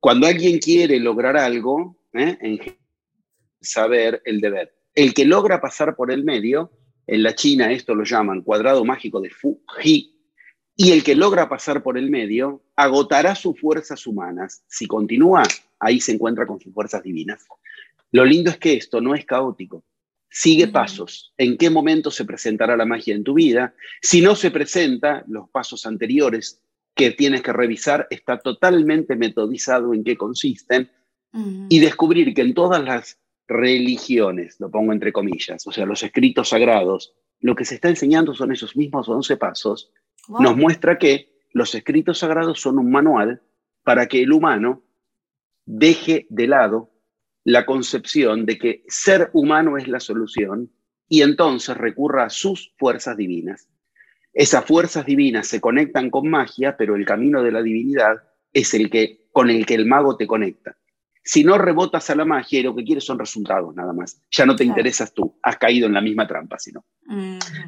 cuando 0.00 0.26
alguien 0.26 0.58
quiere 0.58 1.00
lograr 1.00 1.36
algo, 1.36 1.96
¿eh? 2.12 2.36
en 2.40 2.60
saber 3.60 4.22
el 4.24 4.40
deber. 4.40 4.74
El 4.94 5.14
que 5.14 5.24
logra 5.24 5.60
pasar 5.60 5.96
por 5.96 6.10
el 6.10 6.24
medio, 6.24 6.72
en 7.06 7.22
la 7.22 7.34
China 7.34 7.72
esto 7.72 7.94
lo 7.94 8.04
llaman 8.04 8.42
cuadrado 8.42 8.84
mágico 8.84 9.20
de 9.20 9.30
Fuji, 9.30 10.14
y 10.76 10.92
el 10.92 11.02
que 11.02 11.16
logra 11.16 11.48
pasar 11.48 11.82
por 11.82 11.98
el 11.98 12.08
medio 12.08 12.62
agotará 12.76 13.34
sus 13.34 13.58
fuerzas 13.58 14.06
humanas. 14.06 14.62
Si 14.68 14.86
continúa, 14.86 15.42
ahí 15.80 16.00
se 16.00 16.12
encuentra 16.12 16.46
con 16.46 16.60
sus 16.60 16.72
fuerzas 16.72 17.02
divinas. 17.02 17.44
Lo 18.12 18.24
lindo 18.24 18.50
es 18.50 18.58
que 18.58 18.74
esto 18.74 19.00
no 19.00 19.14
es 19.16 19.24
caótico. 19.24 19.84
Sigue 20.30 20.68
pasos. 20.68 21.32
¿En 21.36 21.56
qué 21.56 21.68
momento 21.68 22.12
se 22.12 22.24
presentará 22.24 22.76
la 22.76 22.84
magia 22.84 23.16
en 23.16 23.24
tu 23.24 23.34
vida? 23.34 23.74
Si 24.00 24.20
no 24.20 24.36
se 24.36 24.52
presenta, 24.52 25.24
los 25.26 25.50
pasos 25.50 25.84
anteriores 25.84 26.60
que 26.98 27.12
tienes 27.12 27.42
que 27.42 27.52
revisar 27.52 28.08
está 28.10 28.40
totalmente 28.40 29.14
metodizado 29.14 29.94
en 29.94 30.02
qué 30.02 30.16
consisten 30.16 30.90
y 31.68 31.78
descubrir 31.78 32.34
que 32.34 32.42
en 32.42 32.54
todas 32.54 32.82
las 32.82 33.20
religiones, 33.46 34.56
lo 34.58 34.68
pongo 34.68 34.92
entre 34.92 35.12
comillas, 35.12 35.64
o 35.68 35.70
sea, 35.70 35.86
los 35.86 36.02
escritos 36.02 36.48
sagrados, 36.48 37.14
lo 37.38 37.54
que 37.54 37.64
se 37.64 37.76
está 37.76 37.88
enseñando 37.88 38.34
son 38.34 38.50
esos 38.50 38.76
mismos 38.76 39.08
11 39.08 39.36
pasos, 39.36 39.92
nos 40.40 40.56
muestra 40.56 40.98
que 40.98 41.38
los 41.52 41.72
escritos 41.76 42.18
sagrados 42.18 42.60
son 42.60 42.80
un 42.80 42.90
manual 42.90 43.42
para 43.84 44.08
que 44.08 44.22
el 44.24 44.32
humano 44.32 44.82
deje 45.66 46.26
de 46.30 46.48
lado 46.48 46.90
la 47.44 47.64
concepción 47.64 48.44
de 48.44 48.58
que 48.58 48.82
ser 48.88 49.30
humano 49.34 49.78
es 49.78 49.86
la 49.86 50.00
solución 50.00 50.72
y 51.08 51.22
entonces 51.22 51.76
recurra 51.76 52.24
a 52.24 52.30
sus 52.30 52.74
fuerzas 52.76 53.16
divinas. 53.16 53.68
Esas 54.38 54.64
fuerzas 54.64 55.04
divinas 55.04 55.48
se 55.48 55.60
conectan 55.60 56.10
con 56.10 56.30
magia, 56.30 56.76
pero 56.76 56.94
el 56.94 57.04
camino 57.04 57.42
de 57.42 57.50
la 57.50 57.60
divinidad 57.60 58.22
es 58.52 58.72
el 58.72 58.88
que 58.88 59.26
con 59.32 59.50
el 59.50 59.66
que 59.66 59.74
el 59.74 59.84
mago 59.84 60.16
te 60.16 60.28
conecta. 60.28 60.76
Si 61.24 61.42
no 61.42 61.58
rebotas 61.58 62.08
a 62.08 62.14
la 62.14 62.24
magia 62.24 62.60
y 62.60 62.62
lo 62.62 62.72
que 62.72 62.84
quieres 62.84 63.04
son 63.04 63.18
resultados 63.18 63.74
nada 63.74 63.92
más, 63.92 64.22
ya 64.30 64.46
no 64.46 64.54
te 64.54 64.62
interesas 64.62 65.12
tú, 65.12 65.40
has 65.42 65.56
caído 65.56 65.88
en 65.88 65.94
la 65.94 66.00
misma 66.00 66.28
trampa, 66.28 66.56
sino. 66.56 66.84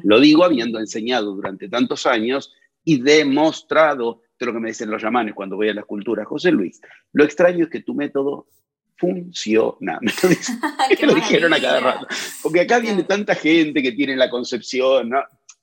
Lo 0.03 0.21
digo 0.21 0.45
habiendo 0.45 0.79
enseñado 0.79 1.35
durante 1.35 1.67
tantos 1.67 2.05
años 2.05 2.53
y 2.85 3.01
demostrado 3.01 4.21
de 4.39 4.45
lo 4.45 4.53
que 4.53 4.59
me 4.61 4.69
dicen 4.69 4.89
los 4.89 5.03
llamanes 5.03 5.33
cuando 5.33 5.57
voy 5.57 5.67
a 5.67 5.73
la 5.73 5.81
escultura, 5.81 6.23
José 6.23 6.53
Luis. 6.53 6.79
Lo 7.11 7.25
extraño 7.25 7.65
es 7.65 7.69
que 7.69 7.81
tu 7.81 7.93
método 7.93 8.47
funciona. 8.95 9.99
Me 11.01 11.05
lo, 11.05 11.15
dijeron 11.15 11.53
a 11.53 11.59
cada 11.59 11.81
rato. 11.81 12.07
Porque 12.41 12.61
acá 12.61 12.79
viene 12.79 13.03
tanta 13.03 13.35
gente 13.35 13.83
que 13.83 13.91
tiene 13.91 14.15
la 14.15 14.29
concepción, 14.29 15.09
¿no? 15.09 15.19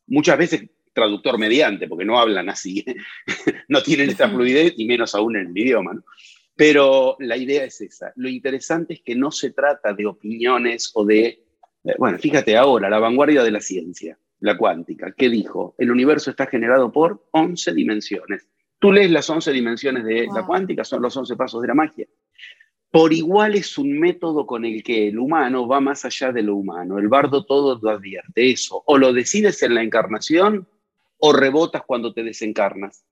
muchas 0.08 0.38
veces 0.38 0.68
traductor 0.98 1.38
mediante, 1.38 1.86
porque 1.86 2.04
no 2.04 2.18
hablan 2.18 2.48
así, 2.48 2.84
no 3.68 3.82
tienen 3.82 4.10
esta 4.10 4.28
fluidez 4.28 4.74
y 4.76 4.84
menos 4.84 5.14
aún 5.14 5.36
en 5.36 5.46
el 5.46 5.58
idioma. 5.58 6.02
Pero 6.56 7.16
la 7.20 7.36
idea 7.36 7.62
es 7.62 7.80
esa. 7.80 8.12
Lo 8.16 8.28
interesante 8.28 8.94
es 8.94 9.02
que 9.02 9.14
no 9.14 9.30
se 9.30 9.50
trata 9.50 9.92
de 9.92 10.06
opiniones 10.06 10.90
o 10.94 11.04
de, 11.04 11.44
eh, 11.84 11.94
bueno, 11.98 12.18
fíjate 12.18 12.56
ahora, 12.56 12.90
la 12.90 12.98
vanguardia 12.98 13.44
de 13.44 13.52
la 13.52 13.60
ciencia, 13.60 14.18
la 14.40 14.58
cuántica, 14.58 15.12
que 15.16 15.28
dijo, 15.28 15.76
el 15.78 15.92
universo 15.92 16.30
está 16.30 16.46
generado 16.46 16.90
por 16.90 17.28
11 17.30 17.72
dimensiones. 17.74 18.48
Tú 18.80 18.90
lees 18.90 19.10
las 19.12 19.30
11 19.30 19.52
dimensiones 19.52 20.04
de 20.04 20.26
la 20.34 20.44
cuántica, 20.44 20.82
son 20.82 21.00
los 21.02 21.16
11 21.16 21.36
pasos 21.36 21.62
de 21.62 21.68
la 21.68 21.74
magia. 21.74 22.08
Por 22.90 23.12
igual 23.12 23.54
es 23.54 23.78
un 23.78 24.00
método 24.00 24.46
con 24.46 24.64
el 24.64 24.82
que 24.82 25.08
el 25.08 25.18
humano 25.18 25.68
va 25.68 25.78
más 25.78 26.04
allá 26.04 26.32
de 26.32 26.42
lo 26.42 26.56
humano. 26.56 26.98
El 26.98 27.08
bardo 27.08 27.44
todo 27.44 27.78
lo 27.80 27.90
advierte 27.90 28.50
eso. 28.50 28.82
O 28.86 28.96
lo 28.96 29.12
decides 29.12 29.62
en 29.62 29.74
la 29.74 29.82
encarnación 29.82 30.66
o 31.18 31.32
rebotas 31.32 31.82
cuando 31.86 32.12
te 32.12 32.22
desencarnas. 32.22 33.04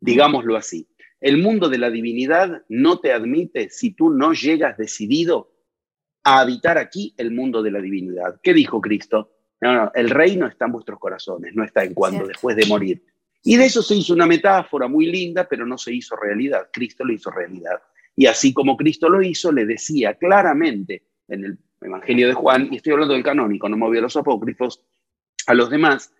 Digámoslo 0.00 0.56
así. 0.56 0.88
El 1.20 1.38
mundo 1.38 1.68
de 1.68 1.78
la 1.78 1.90
divinidad 1.90 2.62
no 2.68 3.00
te 3.00 3.12
admite 3.12 3.70
si 3.70 3.92
tú 3.92 4.10
no 4.10 4.32
llegas 4.32 4.76
decidido 4.76 5.50
a 6.22 6.40
habitar 6.40 6.76
aquí 6.76 7.14
el 7.16 7.30
mundo 7.30 7.62
de 7.62 7.70
la 7.70 7.80
divinidad. 7.80 8.40
¿Qué 8.42 8.52
dijo 8.52 8.80
Cristo? 8.80 9.32
No, 9.60 9.72
no, 9.72 9.92
el 9.94 10.10
reino 10.10 10.46
está 10.46 10.66
en 10.66 10.72
vuestros 10.72 10.98
corazones, 10.98 11.54
no 11.54 11.64
está 11.64 11.84
en 11.84 11.94
cuando 11.94 12.26
después 12.26 12.56
de 12.56 12.66
morir. 12.66 13.02
Y 13.42 13.56
de 13.56 13.66
eso 13.66 13.80
se 13.80 13.94
hizo 13.94 14.12
una 14.12 14.26
metáfora 14.26 14.88
muy 14.88 15.06
linda, 15.06 15.46
pero 15.48 15.64
no 15.64 15.78
se 15.78 15.94
hizo 15.94 16.16
realidad. 16.16 16.68
Cristo 16.72 17.04
lo 17.04 17.12
hizo 17.12 17.30
realidad. 17.30 17.80
Y 18.16 18.26
así 18.26 18.52
como 18.52 18.76
Cristo 18.76 19.08
lo 19.08 19.22
hizo, 19.22 19.52
le 19.52 19.64
decía 19.64 20.14
claramente 20.14 21.04
en 21.28 21.44
el 21.44 21.58
Evangelio 21.80 22.26
de 22.26 22.34
Juan, 22.34 22.68
y 22.72 22.76
estoy 22.76 22.94
hablando 22.94 23.14
del 23.14 23.22
canónico, 23.22 23.68
no 23.68 23.86
a 23.86 24.00
los 24.00 24.16
apócrifos, 24.16 24.82
a 25.46 25.54
los 25.54 25.70
demás, 25.70 26.12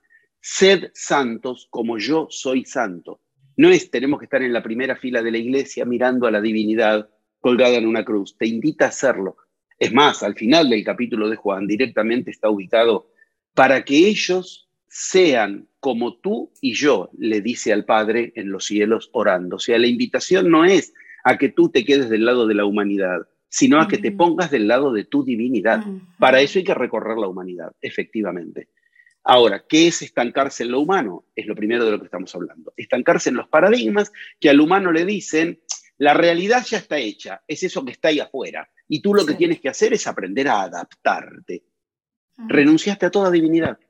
sed 0.48 0.90
santos 0.94 1.66
como 1.70 1.98
yo 1.98 2.28
soy 2.30 2.64
santo. 2.64 3.20
No 3.56 3.68
es 3.68 3.90
tenemos 3.90 4.20
que 4.20 4.26
estar 4.26 4.42
en 4.42 4.52
la 4.52 4.62
primera 4.62 4.94
fila 4.94 5.20
de 5.20 5.32
la 5.32 5.38
iglesia 5.38 5.84
mirando 5.84 6.28
a 6.28 6.30
la 6.30 6.40
divinidad 6.40 7.10
colgada 7.40 7.76
en 7.76 7.84
una 7.84 8.04
cruz. 8.04 8.36
Te 8.38 8.46
invita 8.46 8.84
a 8.84 8.88
hacerlo. 8.88 9.38
Es 9.76 9.92
más, 9.92 10.22
al 10.22 10.36
final 10.36 10.70
del 10.70 10.84
capítulo 10.84 11.28
de 11.28 11.34
Juan 11.34 11.66
directamente 11.66 12.30
está 12.30 12.48
ubicado 12.48 13.10
para 13.54 13.84
que 13.84 14.06
ellos 14.06 14.68
sean 14.86 15.66
como 15.80 16.18
tú 16.18 16.52
y 16.60 16.74
yo, 16.74 17.10
le 17.18 17.40
dice 17.40 17.72
al 17.72 17.84
Padre 17.84 18.32
en 18.36 18.50
los 18.50 18.66
cielos 18.66 19.10
orando. 19.12 19.56
O 19.56 19.58
sea, 19.58 19.78
la 19.80 19.88
invitación 19.88 20.48
no 20.48 20.64
es 20.64 20.94
a 21.24 21.38
que 21.38 21.48
tú 21.48 21.70
te 21.70 21.84
quedes 21.84 22.08
del 22.08 22.24
lado 22.24 22.46
de 22.46 22.54
la 22.54 22.66
humanidad, 22.66 23.26
sino 23.48 23.80
a 23.80 23.88
que 23.88 23.98
te 23.98 24.12
pongas 24.12 24.52
del 24.52 24.68
lado 24.68 24.92
de 24.92 25.02
tu 25.02 25.24
divinidad. 25.24 25.84
Para 26.20 26.40
eso 26.40 26.60
hay 26.60 26.64
que 26.64 26.74
recorrer 26.74 27.18
la 27.18 27.26
humanidad, 27.26 27.72
efectivamente. 27.80 28.68
Ahora, 29.28 29.64
¿qué 29.68 29.88
es 29.88 30.02
estancarse 30.02 30.62
en 30.62 30.70
lo 30.70 30.78
humano? 30.78 31.24
Es 31.34 31.46
lo 31.46 31.56
primero 31.56 31.84
de 31.84 31.90
lo 31.90 31.98
que 31.98 32.04
estamos 32.04 32.32
hablando. 32.36 32.72
Estancarse 32.76 33.30
en 33.30 33.34
los 33.34 33.48
paradigmas 33.48 34.12
que 34.38 34.48
al 34.48 34.60
humano 34.60 34.92
le 34.92 35.04
dicen, 35.04 35.60
la 35.98 36.14
realidad 36.14 36.64
ya 36.64 36.78
está 36.78 36.98
hecha, 36.98 37.42
es 37.48 37.64
eso 37.64 37.84
que 37.84 37.90
está 37.90 38.06
ahí 38.08 38.20
afuera. 38.20 38.70
Y 38.86 39.00
tú 39.00 39.14
lo 39.14 39.26
que 39.26 39.34
tienes 39.34 39.60
que 39.60 39.68
hacer 39.68 39.92
es 39.92 40.06
aprender 40.06 40.46
a 40.46 40.62
adaptarte. 40.62 41.64
Renunciaste 42.36 43.06
a 43.06 43.10
toda 43.10 43.32
divinidad. 43.32 43.80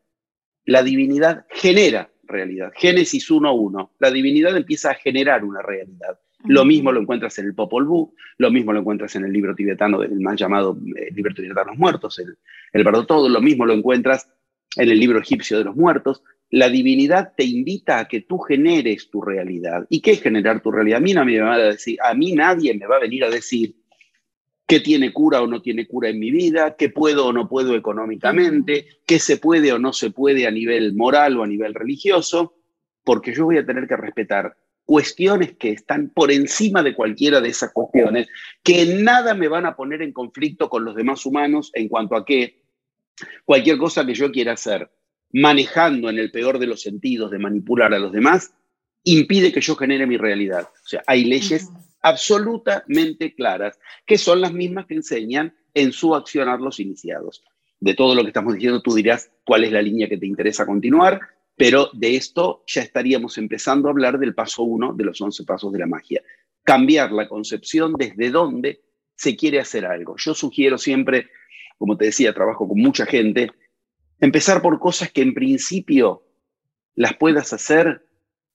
La 0.64 0.83
divinidad 0.83 1.44
genera 1.51 2.11
realidad. 2.22 2.72
Génesis 2.75 3.31
1.1. 3.31 3.90
La 3.99 4.11
divinidad 4.11 4.57
empieza 4.57 4.92
a 4.92 4.94
generar 4.94 5.44
una 5.44 5.61
realidad. 5.61 6.18
Lo 6.46 6.64
mismo 6.64 6.92
lo 6.92 7.01
encuentras 7.01 7.38
en 7.40 7.44
el 7.44 7.55
Popol 7.55 7.85
Vuh, 7.85 8.14
lo 8.38 8.51
mismo 8.51 8.72
lo 8.72 8.81
encuentras 8.81 9.14
en 9.16 9.27
el 9.27 9.33
libro 9.33 9.55
tibetano, 9.55 10.03
el 10.03 10.18
más 10.20 10.37
llamado 10.40 10.79
eh, 10.96 11.11
libro 11.12 11.35
tibetano 11.35 11.61
de 11.61 11.70
los 11.72 11.79
muertos, 11.79 12.18
el, 12.20 12.38
el 12.72 12.85
Bardo 12.85 13.05
Todo, 13.05 13.29
lo 13.29 13.42
mismo 13.42 13.66
lo 13.66 13.75
encuentras 13.75 14.31
en 14.77 14.89
el 14.89 14.99
libro 14.99 15.21
egipcio 15.21 15.59
de 15.59 15.65
los 15.65 15.77
muertos. 15.77 16.23
La 16.51 16.69
divinidad 16.69 17.33
te 17.37 17.45
invita 17.45 17.99
a 17.99 18.09
que 18.09 18.21
tú 18.21 18.39
generes 18.39 19.11
tu 19.11 19.21
realidad. 19.21 19.87
¿Y 19.91 20.01
qué 20.01 20.12
es 20.12 20.23
generar 20.23 20.62
tu 20.62 20.71
realidad? 20.71 20.99
A 20.99 21.01
mí, 21.01 21.15
me 21.15 21.41
va 21.41 21.55
a, 21.55 21.59
decir, 21.59 21.99
a 22.03 22.15
mí 22.15 22.33
nadie 22.33 22.75
me 22.75 22.87
va 22.87 22.97
a 22.97 23.01
venir 23.01 23.25
a 23.25 23.31
decir 23.31 23.75
qué 24.67 24.81
tiene 24.81 25.12
cura 25.12 25.43
o 25.43 25.47
no 25.47 25.62
tiene 25.62 25.87
cura 25.87 26.09
en 26.09 26.19
mi 26.19 26.31
vida, 26.31 26.77
qué 26.77 26.89
puedo 26.89 27.27
o 27.27 27.33
no 27.33 27.49
puedo 27.49 27.75
económicamente, 27.75 28.87
qué 29.07 29.19
se 29.19 29.37
puede 29.37 29.73
o 29.73 29.79
no 29.79 29.93
se 29.93 30.11
puede 30.11 30.47
a 30.47 30.51
nivel 30.51 30.95
moral 30.95 31.37
o 31.37 31.45
a 31.45 31.47
nivel 31.47 31.75
religioso, 31.75 32.55
porque 33.05 33.33
yo 33.33 33.45
voy 33.45 33.59
a 33.59 33.67
tener 33.67 33.87
que 33.87 33.97
respetar 33.97 34.57
cuestiones 34.85 35.57
que 35.57 35.71
están 35.71 36.11
por 36.11 36.31
encima 36.31 36.83
de 36.83 36.95
cualquiera 36.95 37.41
de 37.41 37.49
esas 37.49 37.73
cuestiones, 37.73 38.29
que 38.62 38.87
nada 39.03 39.35
me 39.35 39.49
van 39.49 39.67
a 39.67 39.77
poner 39.77 40.03
en 40.03 40.12
conflicto 40.12 40.69
con 40.69 40.85
los 40.85 40.95
demás 40.95 41.27
humanos 41.27 41.71
en 41.75 41.89
cuanto 41.89 42.17
a 42.17 42.25
que 42.25 42.65
cualquier 43.44 43.79
cosa 43.79 44.05
que 44.05 44.14
yo 44.14 44.31
quiera 44.31 44.52
hacer, 44.52 44.90
manejando 45.33 46.09
en 46.09 46.18
el 46.18 46.31
peor 46.31 46.59
de 46.59 46.66
los 46.66 46.83
sentidos 46.83 47.31
de 47.31 47.38
manipular 47.38 47.92
a 47.94 47.98
los 47.98 48.12
demás, 48.12 48.52
impide 49.05 49.52
que 49.52 49.61
yo 49.61 49.76
genere 49.76 50.07
mi 50.07 50.16
realidad. 50.16 50.68
O 50.85 50.88
sea, 50.88 51.02
hay 51.07 51.24
leyes 51.24 51.70
absolutamente 52.02 53.35
claras, 53.35 53.79
que 54.05 54.18
son 54.18 54.40
las 54.40 54.52
mismas 54.52 54.87
que 54.87 54.94
enseñan 54.94 55.55
en 55.74 55.92
su 55.92 56.14
accionar 56.14 56.61
los 56.61 56.81
iniciados. 56.81 57.42
De 57.81 57.94
todo 57.94 58.14
lo 58.14 58.22
que 58.22 58.29
estamos 58.29 58.55
diciendo, 58.55 58.81
tú 58.81 58.94
dirás 58.94 59.31
cuál 59.44 59.64
es 59.64 59.72
la 59.72 59.83
línea 59.83 60.09
que 60.09 60.16
te 60.16 60.26
interesa 60.26 60.64
continuar, 60.64 61.20
pero 61.57 61.90
de 61.92 62.16
esto 62.16 62.62
ya 62.66 62.83
estaríamos 62.83 63.38
empezando 63.38 63.88
a 63.88 63.90
hablar 63.90 64.18
del 64.18 64.35
paso 64.35 64.62
uno 64.62 64.92
de 64.92 65.05
los 65.05 65.20
once 65.20 65.44
pasos 65.44 65.72
de 65.72 65.79
la 65.79 65.87
magia. 65.87 66.22
Cambiar 66.62 67.12
la 67.12 67.29
concepción 67.29 67.94
desde 67.98 68.31
dónde 68.31 68.83
se 69.16 69.37
quiere 69.37 69.61
hacer 69.61 69.87
algo. 69.87 70.16
Yo 70.18 70.35
sugiero 70.35 70.79
siempre, 70.79 71.31
como 71.79 71.97
te 71.97 72.07
decía, 72.07 72.33
trabajo 72.33 72.69
con 72.69 72.79
mucha 72.79 73.07
gente, 73.07 73.51
empezar 74.21 74.62
por 74.62 74.79
cosas 74.79 75.12
que 75.12 75.23
en 75.23 75.35
principio 75.35 76.25
las 76.95 77.15
puedas 77.17 77.53
hacer 77.53 78.07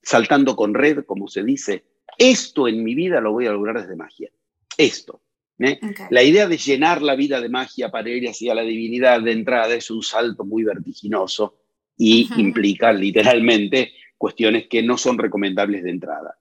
saltando 0.01 0.55
con 0.55 0.73
red, 0.73 1.05
como 1.05 1.27
se 1.27 1.43
dice. 1.43 1.85
Esto 2.17 2.67
en 2.67 2.83
mi 2.83 2.95
vida 2.95 3.21
lo 3.21 3.31
voy 3.31 3.47
a 3.47 3.51
lograr 3.51 3.81
desde 3.81 3.95
magia. 3.95 4.31
Esto. 4.77 5.21
¿eh? 5.59 5.79
La 6.09 6.23
idea 6.23 6.47
de 6.47 6.57
llenar 6.57 7.01
la 7.01 7.15
vida 7.15 7.39
de 7.39 7.49
magia 7.49 7.89
para 7.89 8.09
ir 8.09 8.27
hacia 8.27 8.55
la 8.55 8.63
divinidad 8.63 9.21
de 9.21 9.31
entrada 9.31 9.73
es 9.73 9.89
un 9.91 10.03
salto 10.03 10.43
muy 10.43 10.63
vertiginoso 10.63 11.59
y 11.97 12.27
implica 12.37 12.91
literalmente 12.91 13.93
cuestiones 14.17 14.67
que 14.67 14.81
no 14.81 14.97
son 14.97 15.17
recomendables 15.17 15.83
de 15.83 15.91
entrada. 15.91 16.37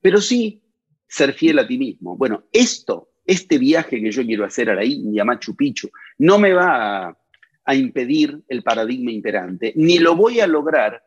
Pero 0.00 0.20
sí 0.20 0.62
ser 1.08 1.32
fiel 1.32 1.58
a 1.58 1.66
ti 1.66 1.78
mismo. 1.78 2.16
Bueno, 2.16 2.44
esto, 2.52 3.10
este 3.26 3.58
viaje 3.58 4.00
que 4.00 4.10
yo 4.10 4.24
quiero 4.24 4.44
hacer 4.44 4.70
a 4.70 4.74
la 4.74 4.84
India, 4.84 5.24
Machu 5.24 5.56
Picchu, 5.56 5.90
no 6.18 6.38
me 6.38 6.52
va 6.52 7.08
a, 7.08 7.18
a 7.64 7.74
impedir 7.74 8.42
el 8.48 8.62
paradigma 8.62 9.10
imperante, 9.10 9.72
ni 9.76 9.98
lo 9.98 10.14
voy 10.14 10.40
a 10.40 10.46
lograr 10.46 11.02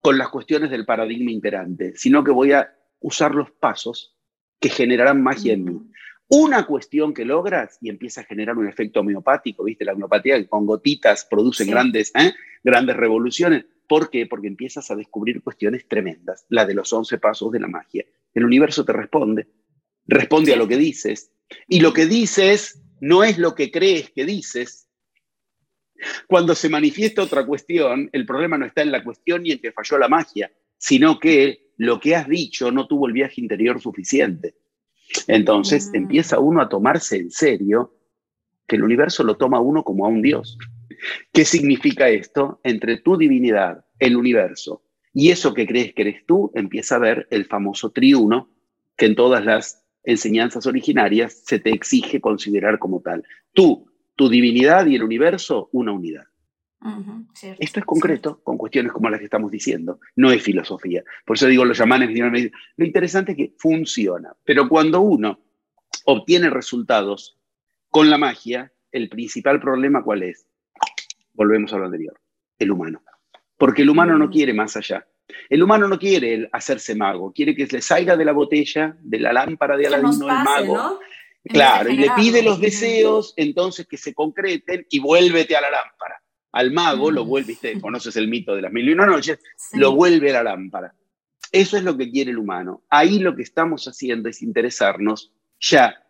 con 0.00 0.16
las 0.16 0.28
cuestiones 0.28 0.70
del 0.70 0.86
paradigma 0.86 1.30
imperante, 1.30 1.92
sino 1.96 2.24
que 2.24 2.30
voy 2.30 2.52
a 2.52 2.72
usar 3.00 3.34
los 3.34 3.50
pasos 3.50 4.16
que 4.58 4.70
generarán 4.70 5.22
magia 5.22 5.52
en 5.52 5.64
mí 5.64 5.80
una 6.30 6.64
cuestión 6.64 7.12
que 7.12 7.24
logras 7.24 7.76
y 7.80 7.90
empieza 7.90 8.20
a 8.20 8.24
generar 8.24 8.56
un 8.56 8.68
efecto 8.68 9.00
homeopático, 9.00 9.64
¿viste? 9.64 9.84
La 9.84 9.94
homeopatía 9.94 10.38
que 10.38 10.48
con 10.48 10.64
gotitas 10.64 11.26
producen 11.28 11.68
grandes, 11.68 12.12
¿eh? 12.14 12.32
grandes 12.62 12.96
revoluciones. 12.96 13.66
¿Por 13.88 14.10
qué? 14.10 14.26
Porque 14.26 14.46
empiezas 14.46 14.88
a 14.92 14.96
descubrir 14.96 15.42
cuestiones 15.42 15.88
tremendas, 15.88 16.46
la 16.48 16.64
de 16.64 16.74
los 16.74 16.92
once 16.92 17.18
pasos 17.18 17.50
de 17.50 17.58
la 17.58 17.66
magia. 17.66 18.04
El 18.32 18.44
universo 18.44 18.84
te 18.84 18.92
responde, 18.92 19.48
responde 20.06 20.52
a 20.52 20.56
lo 20.56 20.68
que 20.68 20.76
dices. 20.76 21.32
Y 21.68 21.80
lo 21.80 21.92
que 21.92 22.06
dices 22.06 22.82
no 23.00 23.24
es 23.24 23.38
lo 23.38 23.54
que 23.54 23.70
crees 23.70 24.10
que 24.10 24.24
dices. 24.24 24.88
Cuando 26.26 26.54
se 26.54 26.68
manifiesta 26.68 27.22
otra 27.22 27.44
cuestión, 27.44 28.08
el 28.12 28.24
problema 28.26 28.56
no 28.56 28.66
está 28.66 28.82
en 28.82 28.92
la 28.92 29.04
cuestión 29.04 29.42
ni 29.42 29.52
en 29.52 29.58
que 29.58 29.72
falló 29.72 29.98
la 29.98 30.08
magia, 30.08 30.50
sino 30.78 31.18
que 31.18 31.72
lo 31.76 32.00
que 32.00 32.16
has 32.16 32.28
dicho 32.28 32.70
no 32.70 32.86
tuvo 32.86 33.06
el 33.06 33.12
viaje 33.12 33.40
interior 33.40 33.80
suficiente. 33.80 34.54
Entonces 35.26 35.90
mm. 35.92 35.96
empieza 35.96 36.38
uno 36.38 36.60
a 36.60 36.68
tomarse 36.68 37.16
en 37.16 37.30
serio 37.30 37.94
que 38.66 38.76
el 38.76 38.84
universo 38.84 39.24
lo 39.24 39.36
toma 39.36 39.60
uno 39.60 39.82
como 39.82 40.06
a 40.06 40.08
un 40.08 40.22
Dios. 40.22 40.56
¿Qué 41.32 41.44
significa 41.44 42.08
esto? 42.08 42.60
Entre 42.62 42.98
tu 42.98 43.16
divinidad, 43.16 43.84
el 43.98 44.16
universo, 44.16 44.84
y 45.12 45.30
eso 45.30 45.54
que 45.54 45.66
crees 45.66 45.92
que 45.92 46.02
eres 46.02 46.26
tú, 46.26 46.52
empieza 46.54 46.96
a 46.96 47.00
ver 47.00 47.26
el 47.30 47.46
famoso 47.46 47.90
triuno 47.90 48.48
que 48.96 49.06
en 49.06 49.16
todas 49.16 49.44
las 49.44 49.79
enseñanzas 50.04 50.66
originarias 50.66 51.42
se 51.44 51.58
te 51.58 51.70
exige 51.70 52.20
considerar 52.20 52.78
como 52.78 53.00
tal. 53.00 53.24
Tú, 53.52 53.90
tu 54.16 54.28
divinidad 54.28 54.86
y 54.86 54.96
el 54.96 55.02
universo, 55.02 55.68
una 55.72 55.92
unidad. 55.92 56.24
Esto 57.58 57.80
es 57.80 57.84
concreto 57.84 58.40
con 58.42 58.56
cuestiones 58.56 58.92
como 58.92 59.10
las 59.10 59.18
que 59.18 59.26
estamos 59.26 59.50
diciendo, 59.50 60.00
no 60.16 60.32
es 60.32 60.42
filosofía. 60.42 61.04
Por 61.26 61.36
eso 61.36 61.46
digo, 61.46 61.64
los 61.64 61.76
chamanes 61.76 62.10
lo 62.76 62.84
interesante 62.84 63.32
es 63.32 63.36
que 63.36 63.54
funciona, 63.58 64.34
pero 64.44 64.66
cuando 64.68 65.02
uno 65.02 65.40
obtiene 66.06 66.48
resultados 66.48 67.38
con 67.90 68.08
la 68.08 68.16
magia, 68.16 68.72
el 68.92 69.08
principal 69.08 69.60
problema 69.60 70.02
cuál 70.02 70.22
es? 70.22 70.46
Volvemos 71.34 71.72
a 71.72 71.78
lo 71.78 71.84
anterior, 71.84 72.18
el 72.58 72.70
humano. 72.70 73.02
Porque 73.58 73.82
el 73.82 73.90
humano 73.90 74.16
no 74.16 74.28
mm. 74.28 74.30
quiere 74.30 74.54
más 74.54 74.76
allá. 74.76 75.06
El 75.48 75.62
humano 75.62 75.88
no 75.88 75.98
quiere 75.98 76.48
hacerse 76.52 76.94
mago, 76.94 77.32
quiere 77.32 77.54
que 77.54 77.66
le 77.66 77.82
salga 77.82 78.16
de 78.16 78.24
la 78.24 78.32
botella, 78.32 78.96
de 79.00 79.18
la 79.20 79.32
lámpara 79.32 79.76
de 79.76 79.86
Aladino 79.86 80.28
el 80.28 80.44
mago. 80.44 81.00
Claro, 81.44 81.90
y 81.90 81.96
le 81.96 82.10
pide 82.16 82.42
los 82.42 82.60
deseos, 82.60 83.32
entonces 83.36 83.86
que 83.86 83.96
se 83.96 84.12
concreten 84.12 84.86
y 84.90 84.98
vuélvete 84.98 85.56
a 85.56 85.60
la 85.60 85.70
lámpara 85.70 86.20
al 86.52 86.72
mago, 86.72 87.10
lo 87.10 87.24
vuelve, 87.24 87.56
conoces 87.80 88.16
el 88.16 88.28
mito 88.28 88.54
de 88.54 88.62
las 88.62 88.72
mil 88.72 88.88
y 88.88 88.92
una 88.92 89.06
noches, 89.06 89.38
lo 89.72 89.94
vuelve 89.94 90.30
a 90.30 90.42
la 90.42 90.50
lámpara. 90.50 90.94
Eso 91.52 91.76
es 91.76 91.84
lo 91.84 91.96
que 91.96 92.10
quiere 92.10 92.30
el 92.30 92.38
humano. 92.38 92.84
Ahí 92.88 93.18
lo 93.18 93.34
que 93.34 93.42
estamos 93.42 93.86
haciendo 93.86 94.28
es 94.28 94.42
interesarnos 94.42 95.32
ya 95.58 96.02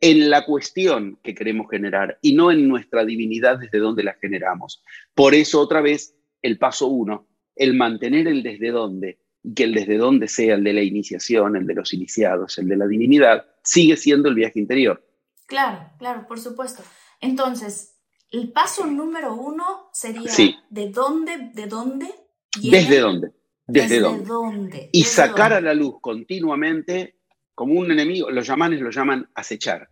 en 0.00 0.30
la 0.30 0.44
cuestión 0.44 1.18
que 1.22 1.34
queremos 1.34 1.68
generar 1.70 2.18
y 2.22 2.34
no 2.34 2.50
en 2.50 2.68
nuestra 2.68 3.04
divinidad 3.04 3.58
desde 3.58 3.78
donde 3.78 4.04
la 4.04 4.14
generamos. 4.14 4.82
Por 5.14 5.34
eso, 5.34 5.60
otra 5.60 5.80
vez, 5.80 6.14
el 6.42 6.58
paso 6.58 6.86
uno, 6.86 7.26
el 7.56 7.74
mantener 7.74 8.28
el 8.28 8.42
desde 8.42 8.70
dónde, 8.70 9.18
y 9.42 9.54
que 9.54 9.64
el 9.64 9.74
desde 9.74 9.96
donde 9.96 10.28
sea, 10.28 10.54
el 10.54 10.64
de 10.64 10.72
la 10.74 10.82
iniciación, 10.82 11.56
el 11.56 11.66
de 11.66 11.74
los 11.74 11.92
iniciados, 11.92 12.58
el 12.58 12.68
de 12.68 12.76
la 12.76 12.86
divinidad, 12.86 13.46
sigue 13.62 13.96
siendo 13.96 14.28
el 14.28 14.34
viaje 14.34 14.58
interior. 14.58 15.04
Claro, 15.46 15.90
claro, 15.98 16.26
por 16.26 16.38
supuesto. 16.38 16.82
Entonces, 17.20 17.96
el 18.30 18.52
paso 18.52 18.86
número 18.86 19.34
uno 19.34 19.88
sería 19.92 20.30
de 20.70 20.90
dónde, 20.90 21.50
de 21.54 21.66
dónde. 21.66 22.06
¿Desde 22.60 23.00
dónde? 23.00 23.32
¿Desde, 23.66 24.00
dónde? 24.00 24.90
Y 24.92 25.04
sacar 25.04 25.52
a 25.52 25.60
la 25.60 25.74
luz 25.74 25.96
continuamente 26.00 27.16
como 27.54 27.74
un 27.80 27.90
enemigo, 27.90 28.30
los 28.30 28.46
llamanes 28.46 28.80
lo 28.80 28.90
llaman 28.90 29.28
acechar. 29.34 29.88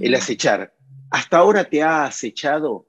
El 0.00 0.14
acechar. 0.14 0.74
Hasta 1.10 1.38
ahora 1.38 1.64
te 1.64 1.82
ha 1.82 2.04
acechado 2.04 2.86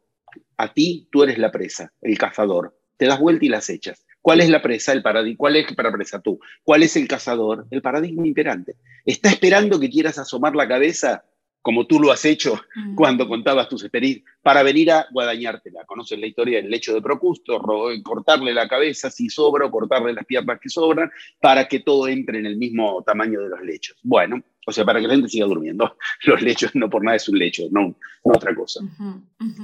a 0.58 0.74
ti, 0.74 1.08
tú 1.12 1.24
eres 1.24 1.38
la 1.38 1.52
presa, 1.52 1.94
el 2.02 2.18
cazador. 2.18 2.78
Te 3.02 3.08
das 3.08 3.20
vuelta 3.20 3.44
y 3.44 3.50
la 3.50 3.58
acechas. 3.58 4.06
¿Cuál 4.22 4.42
es 4.42 4.50
la 4.52 4.62
presa? 4.62 4.94
El 4.94 5.02
paradigma. 5.02 5.36
¿Cuál 5.36 5.56
es 5.56 5.74
para 5.74 5.92
presa 5.92 6.22
tú? 6.22 6.40
¿Cuál 6.64 6.84
es 6.84 6.96
el 6.96 7.08
cazador? 7.08 7.66
El 7.72 7.82
paradigma 7.82 8.28
imperante. 8.28 8.76
Está 9.04 9.30
esperando 9.32 9.80
que 9.80 9.90
quieras 9.90 10.20
asomar 10.20 10.56
la 10.56 10.68
cabeza 10.68 11.26
como 11.64 11.88
tú 11.88 12.00
lo 12.00 12.12
has 12.12 12.24
hecho 12.26 12.62
cuando 12.96 13.28
contabas 13.28 13.70
tus 13.70 13.82
experiencias, 13.82 14.24
para 14.44 14.62
venir 14.62 14.92
a 14.92 15.08
guadañártela. 15.12 15.84
Conoces 15.86 16.20
la 16.20 16.28
historia 16.28 16.62
del 16.62 16.70
lecho 16.70 16.94
de 16.94 17.02
Procusto, 17.02 17.60
cortarle 18.04 18.54
la 18.54 18.68
cabeza 18.68 19.10
si 19.10 19.32
sobra 19.32 19.66
o 19.66 19.72
cortarle 19.72 20.14
las 20.14 20.26
piernas 20.26 20.60
que 20.62 20.70
sobran 20.70 21.10
para 21.40 21.68
que 21.68 21.80
todo 21.80 22.08
entre 22.08 22.38
en 22.38 22.46
el 22.46 22.58
mismo 22.58 23.02
tamaño 23.04 23.42
de 23.42 23.50
los 23.50 23.62
lechos. 23.64 23.98
Bueno, 24.04 24.44
o 24.68 24.72
sea, 24.72 24.86
para 24.86 25.02
que 25.02 25.08
la 25.08 25.16
gente 25.16 25.30
siga 25.30 25.48
durmiendo. 25.48 25.98
Los 26.26 26.40
lechos 26.44 26.76
no 26.76 26.88
por 26.88 27.04
nada 27.04 27.18
es 27.18 27.28
un 27.28 27.40
lecho, 27.40 27.64
no, 27.72 27.96
otra 28.22 28.54
cosa. 28.54 28.80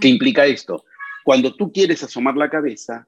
¿Qué 0.01 0.07
implica 0.07 0.43
esto? 0.47 0.85
Cuando 1.23 1.53
tú 1.53 1.71
quieres 1.71 2.01
asomar 2.01 2.35
la 2.35 2.49
cabeza, 2.49 3.07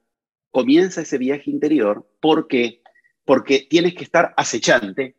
comienza 0.50 1.02
ese 1.02 1.18
viaje 1.18 1.50
interior. 1.50 2.08
¿Por 2.20 2.48
qué? 2.48 2.82
Porque 3.24 3.66
tienes 3.68 3.94
que 3.94 4.04
estar 4.04 4.34
acechante 4.36 5.16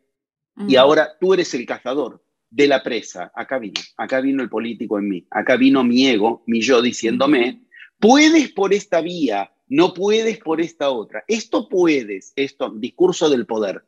y 0.68 0.76
ahora 0.76 1.16
tú 1.18 1.34
eres 1.34 1.54
el 1.54 1.66
cazador 1.66 2.22
de 2.50 2.68
la 2.68 2.82
presa. 2.82 3.32
Acá 3.34 3.58
vino, 3.58 3.80
acá 3.96 4.20
vino 4.20 4.42
el 4.42 4.50
político 4.50 4.98
en 4.98 5.08
mí, 5.08 5.26
acá 5.30 5.56
vino 5.56 5.82
mi 5.82 6.06
ego, 6.06 6.42
mi 6.46 6.60
yo 6.60 6.82
diciéndome, 6.82 7.62
puedes 7.98 8.52
por 8.52 8.74
esta 8.74 9.00
vía, 9.00 9.52
no 9.68 9.94
puedes 9.94 10.38
por 10.38 10.60
esta 10.60 10.90
otra. 10.90 11.24
Esto 11.26 11.68
puedes, 11.68 12.32
esto, 12.36 12.70
discurso 12.70 13.30
del 13.30 13.46
poder, 13.46 13.84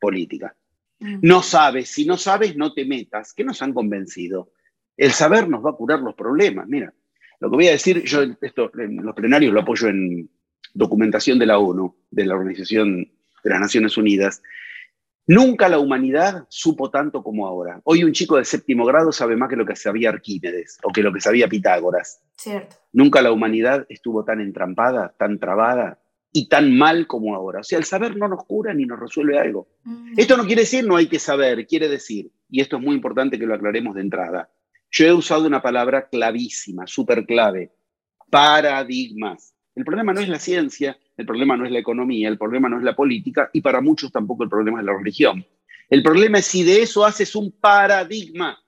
política. 0.00 0.56
No 0.98 1.42
sabes, 1.42 1.88
si 1.88 2.04
no 2.04 2.16
sabes, 2.16 2.56
no 2.56 2.72
te 2.72 2.84
metas. 2.84 3.32
¿Qué 3.32 3.42
nos 3.42 3.60
han 3.60 3.74
convencido? 3.74 4.52
El 4.96 5.10
saber 5.10 5.48
nos 5.48 5.64
va 5.64 5.70
a 5.70 5.76
curar 5.76 6.00
los 6.00 6.14
problemas. 6.14 6.68
Mira, 6.68 6.94
lo 7.40 7.50
que 7.50 7.56
voy 7.56 7.68
a 7.68 7.72
decir, 7.72 8.04
yo 8.04 8.22
esto 8.40 8.70
en 8.78 8.96
los 9.04 9.14
plenarios 9.14 9.52
lo 9.52 9.60
apoyo 9.60 9.88
en 9.88 10.30
documentación 10.74 11.38
de 11.38 11.46
la 11.46 11.58
ONU, 11.58 11.94
de 12.10 12.26
la 12.26 12.34
Organización 12.34 13.10
de 13.44 13.50
las 13.50 13.60
Naciones 13.60 13.96
Unidas, 13.96 14.42
Nunca 15.26 15.68
la 15.68 15.78
humanidad 15.78 16.46
supo 16.48 16.90
tanto 16.90 17.22
como 17.22 17.46
ahora. 17.46 17.80
Hoy 17.84 18.02
un 18.02 18.12
chico 18.12 18.36
de 18.36 18.44
séptimo 18.44 18.84
grado 18.84 19.12
sabe 19.12 19.36
más 19.36 19.48
que 19.48 19.56
lo 19.56 19.64
que 19.64 19.76
sabía 19.76 20.08
Arquímedes 20.08 20.78
o 20.82 20.92
que 20.92 21.02
lo 21.02 21.12
que 21.12 21.20
sabía 21.20 21.48
Pitágoras. 21.48 22.20
Cierto. 22.36 22.76
Nunca 22.92 23.22
la 23.22 23.30
humanidad 23.30 23.86
estuvo 23.88 24.24
tan 24.24 24.40
entrampada, 24.40 25.14
tan 25.16 25.38
trabada 25.38 26.00
y 26.32 26.48
tan 26.48 26.76
mal 26.76 27.06
como 27.06 27.36
ahora. 27.36 27.60
O 27.60 27.62
sea, 27.62 27.78
el 27.78 27.84
saber 27.84 28.16
no 28.16 28.26
nos 28.26 28.44
cura 28.46 28.74
ni 28.74 28.84
nos 28.84 28.98
resuelve 28.98 29.38
algo. 29.38 29.68
Mm. 29.84 30.14
Esto 30.16 30.36
no 30.36 30.44
quiere 30.44 30.62
decir 30.62 30.84
no 30.84 30.96
hay 30.96 31.06
que 31.06 31.20
saber, 31.20 31.66
quiere 31.68 31.88
decir, 31.88 32.32
y 32.50 32.60
esto 32.60 32.78
es 32.78 32.82
muy 32.82 32.96
importante 32.96 33.38
que 33.38 33.46
lo 33.46 33.54
aclaremos 33.54 33.94
de 33.94 34.00
entrada, 34.00 34.50
yo 34.90 35.06
he 35.06 35.12
usado 35.12 35.46
una 35.46 35.62
palabra 35.62 36.08
clavísima, 36.08 36.86
súper 36.86 37.24
clave, 37.26 37.72
paradigmas. 38.28 39.54
El 39.74 39.84
problema 39.84 40.12
no 40.12 40.20
es 40.20 40.28
la 40.28 40.38
ciencia, 40.38 40.98
el 41.16 41.26
problema 41.26 41.56
no 41.56 41.64
es 41.64 41.70
la 41.70 41.78
economía, 41.78 42.28
el 42.28 42.38
problema 42.38 42.68
no 42.68 42.78
es 42.78 42.84
la 42.84 42.94
política 42.94 43.50
y 43.52 43.60
para 43.60 43.80
muchos 43.80 44.12
tampoco 44.12 44.44
el 44.44 44.50
problema 44.50 44.80
es 44.80 44.86
la 44.86 44.96
religión. 44.96 45.44
El 45.88 46.02
problema 46.02 46.38
es 46.38 46.46
si 46.46 46.62
de 46.62 46.82
eso 46.82 47.04
haces 47.04 47.34
un 47.34 47.52
paradigma. 47.52 48.58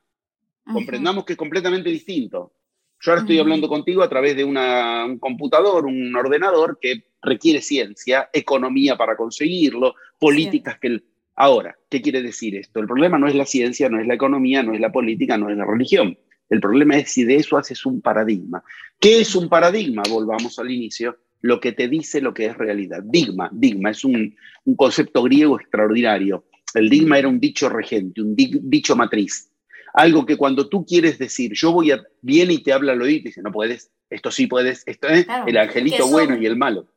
Comprendamos 0.64 1.24
que 1.24 1.34
es 1.34 1.38
completamente 1.38 1.90
distinto. 1.90 2.52
Yo 3.00 3.10
ahora 3.10 3.20
estoy 3.20 3.38
hablando 3.38 3.68
contigo 3.68 4.02
a 4.02 4.08
través 4.08 4.34
de 4.34 4.44
un 4.44 5.18
computador, 5.18 5.84
un 5.84 6.16
ordenador 6.16 6.78
que 6.80 7.04
requiere 7.20 7.60
ciencia, 7.60 8.30
economía 8.32 8.96
para 8.96 9.16
conseguirlo, 9.16 9.94
políticas 10.18 10.78
que... 10.78 11.02
Ahora, 11.36 11.76
¿qué 11.90 12.00
quiere 12.00 12.22
decir 12.22 12.56
esto? 12.56 12.80
El 12.80 12.86
problema 12.86 13.18
no 13.18 13.26
es 13.26 13.34
la 13.34 13.44
ciencia, 13.44 13.88
no 13.88 14.00
es 14.00 14.06
la 14.06 14.14
economía, 14.14 14.62
no 14.62 14.72
es 14.72 14.80
la 14.80 14.92
política, 14.92 15.36
no 15.36 15.50
es 15.50 15.56
la 15.56 15.66
religión. 15.66 16.16
El 16.48 16.60
problema 16.60 16.96
es 16.96 17.10
si 17.10 17.24
de 17.24 17.36
eso 17.36 17.56
haces 17.56 17.86
un 17.86 18.00
paradigma. 18.00 18.62
¿Qué 19.00 19.20
es 19.20 19.34
un 19.34 19.48
paradigma? 19.48 20.02
Volvamos 20.08 20.58
al 20.58 20.70
inicio. 20.70 21.18
Lo 21.40 21.60
que 21.60 21.72
te 21.72 21.88
dice 21.88 22.20
lo 22.20 22.32
que 22.32 22.46
es 22.46 22.56
realidad. 22.56 23.02
Digma, 23.04 23.50
digma, 23.52 23.90
es 23.90 24.04
un, 24.04 24.34
concepto 24.76 25.22
griego 25.22 25.58
extraordinario. 25.58 26.46
El 26.74 26.88
digma 26.88 27.18
era 27.18 27.28
un 27.28 27.38
dicho 27.38 27.68
regente, 27.68 28.22
un 28.22 28.34
dicho 28.36 28.96
matriz. 28.96 29.50
Algo 29.92 30.26
que 30.26 30.36
cuando 30.36 30.68
tú 30.68 30.84
quieres 30.84 31.18
decir, 31.18 31.52
yo 31.54 31.70
voy 31.70 31.92
a, 31.92 32.02
viene 32.20 32.54
y 32.54 32.62
te 32.62 32.72
habla 32.72 32.92
al 32.92 33.02
oído 33.02 33.18
y 33.18 33.24
dice, 33.24 33.42
no 33.42 33.52
puedes, 33.52 33.90
esto 34.10 34.30
sí 34.30 34.46
puedes, 34.46 34.82
esto 34.86 35.08
es 35.08 35.26
el 35.46 35.56
angelito 35.56 36.08
bueno 36.08 36.36
y 36.36 36.46
el 36.46 36.56
malo. 36.56 36.88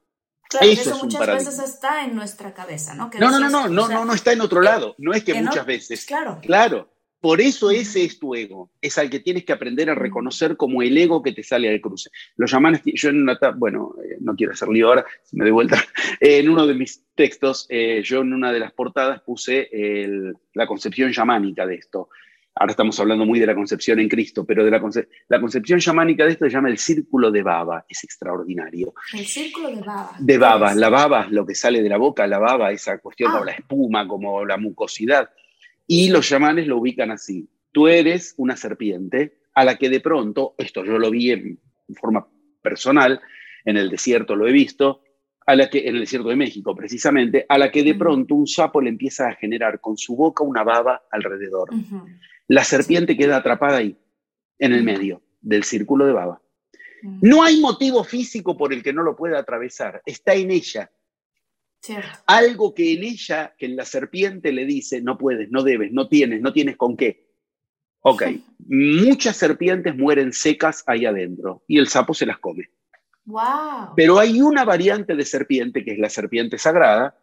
Claro, 0.50 0.66
eso, 0.66 0.92
es 0.92 1.04
muchas 1.04 1.28
veces 1.28 1.60
está 1.60 2.06
en 2.06 2.16
nuestra 2.16 2.54
cabeza, 2.54 2.96
¿no? 2.96 3.12
no, 3.20 3.32
no, 3.32 3.40
no, 3.40 3.50
no, 3.50 3.68
no, 3.68 3.88
no, 3.90 4.06
no, 4.06 4.14
está 4.14 4.32
en 4.32 4.42
otro 4.42 4.62
lado. 4.62 4.96
No 4.98 5.14
es 5.14 5.24
que, 5.24 5.34
muchas 5.34 5.66
veces. 5.66 6.06
Claro. 6.06 6.40
Claro. 6.42 6.90
Por 7.20 7.42
eso 7.42 7.72
ese 7.72 8.04
es 8.04 8.20
tu 8.20 8.36
ego, 8.36 8.70
es 8.80 8.98
al 9.00 9.10
que 9.10 9.20
tienes 9.20 9.44
que 9.44 9.52
aprender 9.52 9.90
a 9.90 9.96
reconocer 9.96 10.56
como 10.56 10.84
el 10.84 10.96
ego 10.96 11.24
que 11.24 11.32
te 11.32 11.42
sale 11.42 11.68
al 11.68 11.82
cruce. 11.82 12.12
Los 12.36 12.52
llamanes, 12.52 12.82
yo 12.86 13.10
en 13.10 13.24
una, 13.24 13.40
bueno, 13.56 13.96
eh, 14.04 14.18
no 14.20 14.36
quiero 14.36 14.54
hacer 14.54 14.68
lío 14.70 14.88
ahora, 14.88 15.06
si 15.24 15.36
me 15.36 15.46
doy 15.46 15.52
vuelta, 15.52 15.84
en 16.20 16.48
uno 16.48 16.68
de 16.68 16.76
mis 16.76 17.04
textos, 17.16 17.66
eh, 17.70 18.02
yo 18.04 18.22
en 18.22 18.34
una 18.34 18.52
de 18.52 18.60
las 18.60 18.72
portadas 18.72 19.22
puse 19.22 19.70
la 20.54 20.68
concepción 20.68 21.12
yamánica 21.12 21.66
de 21.66 21.76
esto. 21.76 22.10
Ahora 22.54 22.72
estamos 22.72 23.00
hablando 23.00 23.26
muy 23.26 23.40
de 23.40 23.46
la 23.46 23.56
concepción 23.56 24.00
en 24.00 24.10
Cristo, 24.10 24.44
pero 24.46 24.64
de 24.64 24.72
la, 24.72 24.82
la 25.28 25.40
concepción 25.40 25.80
yamánica 25.80 26.26
de 26.26 26.32
esto 26.32 26.46
se 26.46 26.52
llama 26.52 26.70
el 26.70 26.78
círculo 26.78 27.32
de 27.32 27.44
baba, 27.44 27.86
es 27.88 28.04
extraordinario. 28.04 28.94
El 29.14 29.26
círculo 29.26 29.70
de 29.70 29.82
baba. 29.82 30.12
De 30.20 30.38
baba, 30.38 30.76
la 30.76 30.90
baba, 30.90 31.28
lo 31.30 31.46
que 31.46 31.56
sale 31.56 31.82
de 31.82 31.90
la 31.90 31.98
boca, 31.98 32.26
la 32.28 32.40
baba, 32.40 32.72
esa 32.72 32.98
cuestión 33.00 33.32
como 33.32 33.44
ah. 33.44 33.48
la 33.48 33.52
espuma, 33.54 34.08
como 34.08 34.46
la 34.46 34.58
mucosidad 34.58 35.30
y 35.88 36.10
los 36.10 36.28
chamanes 36.28 36.68
lo 36.68 36.78
ubican 36.78 37.12
así. 37.12 37.50
Tú 37.72 37.88
eres 37.88 38.34
una 38.38 38.56
serpiente 38.56 39.40
a 39.54 39.64
la 39.64 39.78
que 39.78 39.90
de 39.90 40.02
pronto, 40.02 40.54
esto 40.58 40.86
yo 40.86 41.00
lo 41.00 41.10
vi 41.10 41.32
en 41.32 41.60
forma 42.00 42.28
personal, 42.62 43.20
en 43.66 43.78
el 43.78 43.90
desierto 43.90 44.36
lo 44.36 44.48
he 44.48 44.52
visto, 44.52 45.02
a 45.48 45.56
la 45.56 45.70
que, 45.70 45.88
en 45.88 45.96
el 45.96 46.02
desierto 46.02 46.28
de 46.28 46.36
México 46.36 46.76
precisamente, 46.76 47.46
a 47.48 47.58
la 47.58 47.72
que 47.72 47.82
de 47.82 47.96
pronto 47.96 48.36
un 48.36 48.46
sapo 48.46 48.82
le 48.82 48.90
empieza 48.90 49.30
a 49.30 49.36
generar 49.36 49.80
con 49.80 49.98
su 49.98 50.16
boca 50.16 50.44
una 50.44 50.64
baba 50.64 51.04
alrededor. 51.10 51.70
La 52.48 52.64
serpiente 52.64 53.18
queda 53.18 53.38
atrapada 53.38 53.78
ahí, 53.78 53.98
en 54.60 54.74
el 54.74 54.84
medio 54.84 55.22
del 55.42 55.64
círculo 55.64 56.06
de 56.06 56.14
baba. 56.14 56.42
No 57.02 57.44
hay 57.44 57.60
motivo 57.62 58.04
físico 58.04 58.58
por 58.58 58.74
el 58.74 58.84
que 58.84 58.92
no 58.92 59.04
lo 59.04 59.16
pueda 59.16 59.40
atravesar, 59.40 60.02
está 60.06 60.34
en 60.34 60.52
ella. 60.52 60.92
Algo 62.26 62.74
que 62.74 62.94
en 62.94 63.04
ella, 63.04 63.56
que 63.58 63.66
en 63.66 63.76
la 63.76 63.86
serpiente 63.86 64.52
le 64.52 64.66
dice, 64.66 65.02
no 65.02 65.18
puedes, 65.18 65.50
no 65.52 65.64
debes, 65.64 65.92
no 65.92 66.08
tienes, 66.08 66.42
no 66.42 66.52
tienes 66.52 66.76
con 66.76 66.98
qué. 66.98 67.28
Ok, 68.02 68.24
muchas 68.68 69.38
serpientes 69.38 69.96
mueren 69.96 70.34
secas 70.34 70.84
ahí 70.88 71.06
adentro 71.06 71.64
y 71.68 71.78
el 71.78 71.88
sapo 71.88 72.14
se 72.14 72.26
las 72.26 72.40
come. 72.40 72.70
Wow. 73.26 73.94
Pero 73.96 74.20
hay 74.20 74.42
una 74.42 74.64
variante 74.64 75.16
de 75.16 75.26
serpiente, 75.26 75.84
que 75.84 75.92
es 75.92 76.00
la 76.00 76.10
serpiente 76.10 76.58
sagrada, 76.58 77.18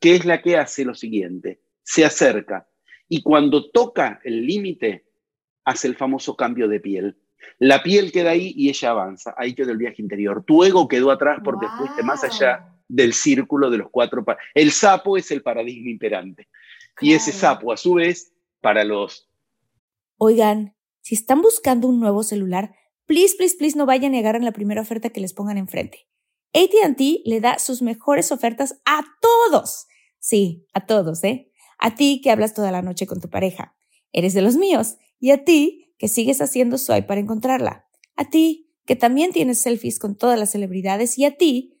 que 0.00 0.14
es 0.14 0.24
la 0.24 0.40
que 0.40 0.56
hace 0.56 0.84
lo 0.84 0.94
siguiente, 0.94 1.60
se 1.82 2.04
acerca 2.04 2.68
y 3.14 3.22
cuando 3.22 3.70
toca 3.70 4.20
el 4.24 4.46
límite, 4.46 5.04
hace 5.66 5.86
el 5.86 5.96
famoso 5.96 6.34
cambio 6.34 6.66
de 6.66 6.80
piel. 6.80 7.18
La 7.58 7.82
piel 7.82 8.10
queda 8.10 8.30
ahí 8.30 8.54
y 8.56 8.70
ella 8.70 8.88
avanza. 8.88 9.34
Ahí 9.36 9.54
quedó 9.54 9.70
el 9.70 9.76
viaje 9.76 10.00
interior. 10.00 10.42
Tu 10.46 10.64
ego 10.64 10.88
quedó 10.88 11.10
atrás 11.10 11.38
porque 11.44 11.66
fuiste 11.76 12.02
más 12.02 12.24
allá 12.24 12.74
del 12.92 13.14
círculo 13.14 13.70
de 13.70 13.78
los 13.78 13.88
cuatro. 13.90 14.24
El 14.54 14.70
sapo 14.70 15.16
es 15.16 15.30
el 15.30 15.42
paradigma 15.42 15.90
imperante. 15.90 16.48
Y 17.00 17.14
ese 17.14 17.32
sapo, 17.32 17.72
a 17.72 17.76
su 17.76 17.94
vez, 17.94 18.32
para 18.60 18.84
los... 18.84 19.28
Oigan, 20.18 20.76
si 21.00 21.14
están 21.14 21.40
buscando 21.40 21.88
un 21.88 21.98
nuevo 22.00 22.22
celular, 22.22 22.74
please, 23.06 23.34
please, 23.36 23.56
please 23.56 23.76
no 23.76 23.86
vayan 23.86 24.12
a 24.12 24.16
negar 24.16 24.36
en 24.36 24.44
la 24.44 24.52
primera 24.52 24.82
oferta 24.82 25.08
que 25.10 25.20
les 25.20 25.32
pongan 25.32 25.56
enfrente. 25.56 26.06
ATT 26.52 27.00
le 27.24 27.40
da 27.40 27.58
sus 27.58 27.80
mejores 27.80 28.30
ofertas 28.30 28.80
a 28.84 29.04
todos. 29.20 29.86
Sí, 30.18 30.66
a 30.74 30.84
todos, 30.84 31.24
¿eh? 31.24 31.50
A 31.78 31.94
ti 31.94 32.20
que 32.22 32.30
hablas 32.30 32.52
toda 32.52 32.70
la 32.70 32.82
noche 32.82 33.06
con 33.06 33.20
tu 33.20 33.30
pareja. 33.30 33.74
Eres 34.12 34.34
de 34.34 34.42
los 34.42 34.56
míos. 34.56 34.96
Y 35.18 35.30
a 35.30 35.44
ti 35.44 35.94
que 35.98 36.08
sigues 36.08 36.42
haciendo 36.42 36.76
swipe 36.76 37.04
para 37.08 37.20
encontrarla. 37.20 37.86
A 38.16 38.28
ti 38.28 38.70
que 38.84 38.96
también 38.96 39.32
tienes 39.32 39.60
selfies 39.60 39.98
con 39.98 40.14
todas 40.14 40.38
las 40.38 40.52
celebridades. 40.52 41.18
Y 41.18 41.24
a 41.24 41.36
ti 41.36 41.80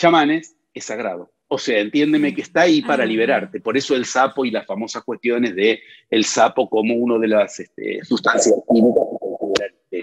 chamanes 0.00 0.56
es 0.72 0.84
sagrado. 0.84 1.30
O 1.48 1.58
sea, 1.58 1.80
entiéndeme 1.80 2.34
que 2.34 2.42
está 2.42 2.62
ahí 2.62 2.80
para 2.80 3.04
liberarte. 3.04 3.60
Por 3.60 3.76
eso 3.76 3.94
el 3.94 4.04
sapo 4.04 4.44
y 4.44 4.50
las 4.50 4.66
famosas 4.66 5.02
cuestiones 5.02 5.54
de 5.54 5.80
el 6.08 6.24
sapo 6.24 6.70
como 6.70 6.94
una 6.94 7.18
de 7.18 7.28
las 7.28 7.58
este, 7.58 8.00
sustancias 8.04 8.54
químicas 8.72 9.04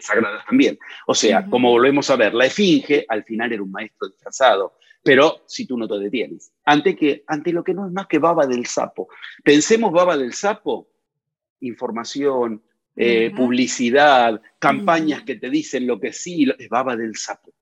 sagradas 0.02 0.46
también. 0.46 0.78
O 1.08 1.16
sea, 1.16 1.46
como 1.50 1.72
volvemos 1.72 2.10
a 2.10 2.16
ver, 2.16 2.34
la 2.34 2.46
esfinge 2.46 3.06
al 3.08 3.24
final 3.24 3.54
era 3.54 3.64
un 3.64 3.72
maestro 3.72 4.10
disfrazado, 4.10 4.78
pero 5.02 5.44
si 5.48 5.66
tú 5.66 5.78
no 5.78 5.88
te 5.88 5.98
detienes, 5.98 6.52
ante, 6.66 6.96
que, 6.96 7.24
ante 7.26 7.54
lo 7.54 7.64
que 7.64 7.74
no 7.74 7.88
es 7.88 7.94
más 7.94 8.08
que 8.08 8.20
baba 8.20 8.46
del 8.46 8.66
sapo. 8.66 9.08
Pensemos 9.44 9.92
baba 9.92 10.18
del 10.18 10.34
sapo, 10.34 10.90
información, 11.62 12.62
eh, 12.96 13.32
publicidad, 13.36 14.42
campañas 14.60 15.24
que 15.24 15.36
te 15.36 15.50
dicen 15.50 15.88
lo 15.88 16.00
que 16.00 16.12
sí, 16.12 16.46
es 16.60 16.70
baba 16.70 16.96
del 16.96 17.16
sapo. 17.16 17.54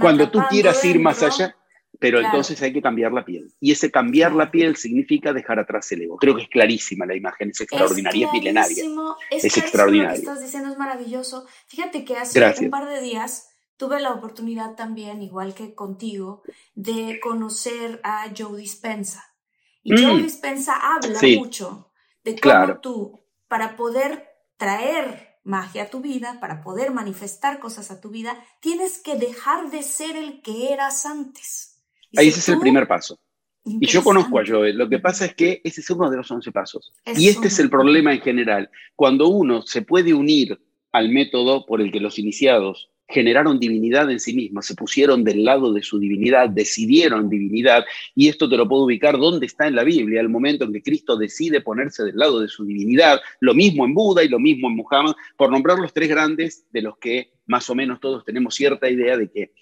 Cuando 0.00 0.30
tú 0.30 0.40
quieras 0.50 0.84
ir 0.84 1.00
más 1.00 1.22
allá, 1.22 1.56
pero 2.04 2.20
entonces 2.20 2.60
hay 2.60 2.70
que 2.70 2.82
cambiar 2.82 3.12
la 3.12 3.24
piel. 3.24 3.50
Y 3.60 3.72
ese 3.72 3.90
cambiar 3.90 4.34
la 4.34 4.50
piel 4.50 4.76
significa 4.76 5.32
dejar 5.32 5.58
atrás 5.58 5.90
el 5.92 6.02
ego. 6.02 6.18
Creo 6.18 6.36
que 6.36 6.42
es 6.42 6.48
clarísima 6.50 7.06
la 7.06 7.16
imagen, 7.16 7.48
es 7.48 7.62
extraordinaria, 7.62 8.26
es, 8.26 8.32
milenaria. 8.34 8.84
Es, 9.30 9.44
es 9.46 9.56
extraordinario. 9.56 10.10
Lo 10.10 10.14
que 10.14 10.20
estás 10.20 10.42
diciendo 10.42 10.70
es 10.70 10.76
maravilloso. 10.76 11.46
Fíjate 11.66 12.04
que 12.04 12.18
hace 12.18 12.62
un 12.62 12.70
par 12.70 12.90
de 12.90 13.00
días 13.00 13.48
tuve 13.78 14.02
la 14.02 14.12
oportunidad 14.12 14.74
también, 14.74 15.22
igual 15.22 15.54
que 15.54 15.74
contigo, 15.74 16.42
de 16.74 17.18
conocer 17.22 18.00
a 18.04 18.26
Joe 18.36 18.58
Dispensa. 18.58 19.24
Y 19.82 19.96
Joe 19.96 20.16
mm. 20.16 20.24
Dispensa 20.24 20.74
habla 20.76 21.18
mucho 21.38 21.90
de 22.22 22.38
cómo 22.38 22.80
tú, 22.80 23.24
para 23.48 23.76
poder 23.76 24.28
traer 24.58 25.38
magia 25.42 25.84
a 25.84 25.88
tu 25.88 26.00
vida, 26.00 26.38
para 26.38 26.60
poder 26.60 26.90
manifestar 26.90 27.60
cosas 27.60 27.90
a 27.90 28.02
tu 28.02 28.10
vida, 28.10 28.36
tienes 28.60 28.98
que 28.98 29.16
dejar 29.16 29.70
de 29.70 29.82
ser 29.82 30.16
el 30.16 30.42
que 30.42 30.70
eras 30.70 31.06
antes. 31.06 31.73
Ahí 32.16 32.28
ese 32.28 32.40
es 32.40 32.48
el 32.48 32.58
primer 32.58 32.86
paso. 32.86 33.18
Y 33.64 33.86
yo 33.86 34.04
conozco 34.04 34.38
a 34.38 34.44
Joel. 34.46 34.76
Lo 34.76 34.88
que 34.88 34.98
pasa 34.98 35.24
es 35.24 35.34
que 35.34 35.60
ese 35.64 35.80
es 35.80 35.90
uno 35.90 36.10
de 36.10 36.18
los 36.18 36.30
once 36.30 36.52
pasos. 36.52 36.92
y 37.16 37.28
este 37.28 37.48
es 37.48 37.58
el 37.58 37.70
problema 37.70 38.12
en 38.12 38.20
general. 38.20 38.70
Cuando 38.94 39.28
uno 39.28 39.62
se 39.62 39.82
puede 39.82 40.12
unir 40.12 40.58
al 40.92 41.08
método 41.08 41.64
por 41.64 41.80
el 41.80 41.90
que 41.90 42.00
los 42.00 42.18
iniciados 42.18 42.90
generaron 43.08 43.58
divinidad 43.58 44.10
en 44.10 44.20
sí 44.20 44.34
mismos, 44.34 44.66
se 44.66 44.74
pusieron 44.74 45.24
del 45.24 45.44
lado 45.44 45.72
de 45.72 45.82
su 45.82 45.98
divinidad, 45.98 46.48
decidieron 46.48 47.28
divinidad, 47.28 47.84
y 48.14 48.28
esto 48.28 48.48
te 48.48 48.56
lo 48.56 48.66
puedo 48.66 48.84
ubicar 48.84 49.18
dónde 49.18 49.46
está 49.46 49.66
en 49.66 49.74
la 49.74 49.84
Biblia, 49.84 50.20
el 50.20 50.30
momento 50.30 50.64
en 50.64 50.72
que 50.72 50.82
Cristo 50.82 51.16
decide 51.16 51.60
ponerse 51.60 52.02
del 52.04 52.16
lado 52.16 52.40
de 52.40 52.48
su 52.48 52.64
divinidad, 52.64 53.20
lo 53.40 53.54
mismo 53.54 53.84
en 53.84 53.94
Buda 53.94 54.24
y 54.24 54.28
lo 54.28 54.38
mismo 54.38 54.68
en 54.68 54.76
Muhammad, 54.76 55.14
por 55.36 55.50
nombrar 55.50 55.78
los 55.78 55.92
tres 55.92 56.08
grandes 56.08 56.66
de 56.72 56.82
los 56.82 56.96
que 56.96 57.32
más 57.46 57.68
o 57.68 57.74
menos 57.74 58.00
todos 58.00 58.24
tenemos 58.24 58.54
cierta 58.54 58.88
idea 58.88 59.18
de 59.18 59.30
que 59.30 59.52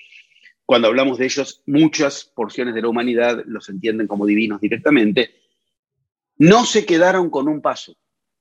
cuando 0.73 0.89
hablamos 0.89 1.19
de 1.19 1.27
ellos, 1.27 1.61
muchas 1.67 2.25
porciones 2.25 2.75
de 2.75 2.81
la 2.81 2.89
humanidad 2.89 3.45
los 3.45 3.69
entienden 3.69 4.07
como 4.07 4.25
divinos 4.25 4.59
directamente, 4.59 5.35
no 6.39 6.65
se 6.65 6.87
quedaron 6.87 7.29
con 7.29 7.47
un 7.47 7.61
paso, 7.61 7.95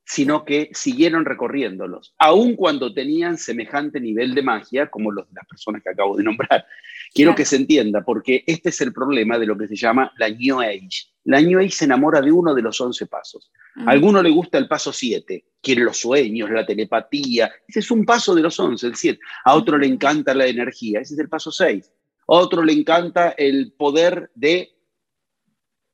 sino 0.06 0.46
que 0.46 0.70
siguieron 0.72 1.26
recorriéndolos, 1.26 2.16
aun 2.18 2.56
cuando 2.56 2.94
tenían 2.94 3.38
semejante 3.38 4.00
nivel 4.00 4.34
de 4.34 4.44
magia 4.44 4.90
como 4.90 5.12
los 5.12 5.28
de 5.28 5.34
las 5.36 5.46
personas 5.46 5.84
que 5.84 5.90
acabo 5.90 6.16
de 6.16 6.24
nombrar. 6.24 6.66
Quiero 7.14 7.36
que 7.36 7.44
se 7.44 7.58
entienda, 7.58 8.02
porque 8.02 8.46
este 8.48 8.70
es 8.70 8.80
el 8.80 8.94
problema 8.94 9.38
de 9.38 9.48
lo 9.48 9.58
que 9.58 9.68
se 9.68 9.76
llama 9.76 10.14
la 10.18 10.30
New 10.30 10.62
Age. 10.62 11.12
La 11.26 11.42
New 11.42 11.60
Age 11.60 11.72
se 11.72 11.84
enamora 11.84 12.22
de 12.22 12.32
uno 12.32 12.56
de 12.56 12.62
los 12.62 12.80
once 12.80 13.08
pasos. 13.08 13.52
A 13.76 13.92
alguno 13.92 14.24
le 14.24 14.30
gusta 14.30 14.58
el 14.58 14.70
paso 14.70 14.94
siete, 14.94 15.48
quiere 15.62 15.84
los 15.84 15.98
sueños, 15.98 16.50
la 16.50 16.66
telepatía. 16.66 17.52
Ese 17.68 17.80
es 17.80 17.92
un 17.92 18.06
paso 18.06 18.34
de 18.34 18.42
los 18.42 18.58
once, 18.58 18.88
el 18.88 18.96
siete. 18.96 19.20
A 19.44 19.54
otro 19.54 19.78
le 19.78 19.88
encanta 19.88 20.34
la 20.34 20.46
energía, 20.46 21.02
ese 21.02 21.16
es 21.16 21.20
el 21.20 21.28
paso 21.28 21.52
seis 21.52 21.92
otro 22.26 22.64
le 22.64 22.74
encanta 22.74 23.30
el 23.32 23.74
poder 23.74 24.32
de 24.36 24.76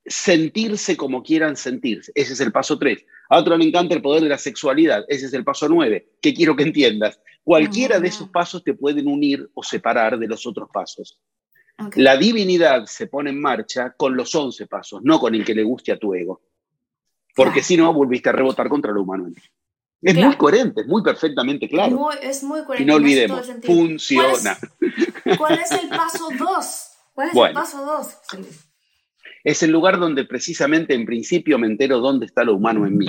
sentirse 0.04 0.96
como 0.96 1.22
quieran 1.22 1.56
sentirse. 1.56 2.12
Ese 2.14 2.32
es 2.32 2.40
el 2.40 2.52
paso 2.52 2.78
3. 2.78 3.04
A 3.30 3.38
otro 3.38 3.56
le 3.56 3.64
encanta 3.64 3.94
el 3.94 4.02
poder 4.02 4.22
de 4.22 4.28
la 4.30 4.38
sexualidad. 4.38 5.04
Ese 5.08 5.26
es 5.26 5.32
el 5.34 5.44
paso 5.44 5.68
9. 5.68 6.14
Que 6.20 6.32
quiero 6.32 6.56
que 6.56 6.62
entiendas. 6.62 7.20
Cualquiera 7.44 8.00
de 8.00 8.08
esos 8.08 8.28
pasos 8.28 8.62
te 8.64 8.74
pueden 8.74 9.06
unir 9.08 9.50
o 9.54 9.62
separar 9.62 10.18
de 10.18 10.26
los 10.26 10.46
otros 10.46 10.68
pasos. 10.72 11.20
La 11.94 12.16
divinidad 12.16 12.86
se 12.86 13.06
pone 13.06 13.30
en 13.30 13.40
marcha 13.40 13.94
con 13.96 14.16
los 14.16 14.34
11 14.34 14.66
pasos, 14.66 15.00
no 15.02 15.20
con 15.20 15.34
el 15.34 15.44
que 15.44 15.54
le 15.54 15.62
guste 15.62 15.92
a 15.92 15.98
tu 15.98 16.12
ego. 16.12 16.42
Porque 17.34 17.62
si 17.62 17.76
no, 17.76 17.92
volviste 17.92 18.30
a 18.30 18.32
rebotar 18.32 18.68
contra 18.68 18.90
lo 18.92 19.02
humano. 19.02 19.30
Es 20.00 20.14
muy 20.14 20.36
coherente, 20.36 20.82
es 20.82 20.86
muy 20.86 21.02
perfectamente 21.02 21.68
claro. 21.68 22.10
es 22.22 22.42
muy 22.42 22.62
coherente. 22.64 22.82
Y 22.82 22.86
no 22.86 22.94
olvidemos, 22.94 23.50
funciona. 23.64 24.56
¿Cuál 25.36 25.58
es, 25.58 25.72
el 25.72 25.88
paso 25.88 26.28
2? 26.38 26.88
¿Cuál 27.14 27.28
es 27.28 27.34
el 27.34 27.52
paso 27.54 27.84
2? 27.84 28.46
Es 29.42 29.62
el 29.62 29.70
lugar 29.70 29.98
donde 29.98 30.24
precisamente 30.24 30.94
en 30.94 31.04
principio 31.04 31.58
me 31.58 31.66
entero 31.66 31.98
dónde 31.98 32.26
está 32.26 32.44
lo 32.44 32.54
humano 32.54 32.86
en 32.86 32.96
mí. 32.96 33.08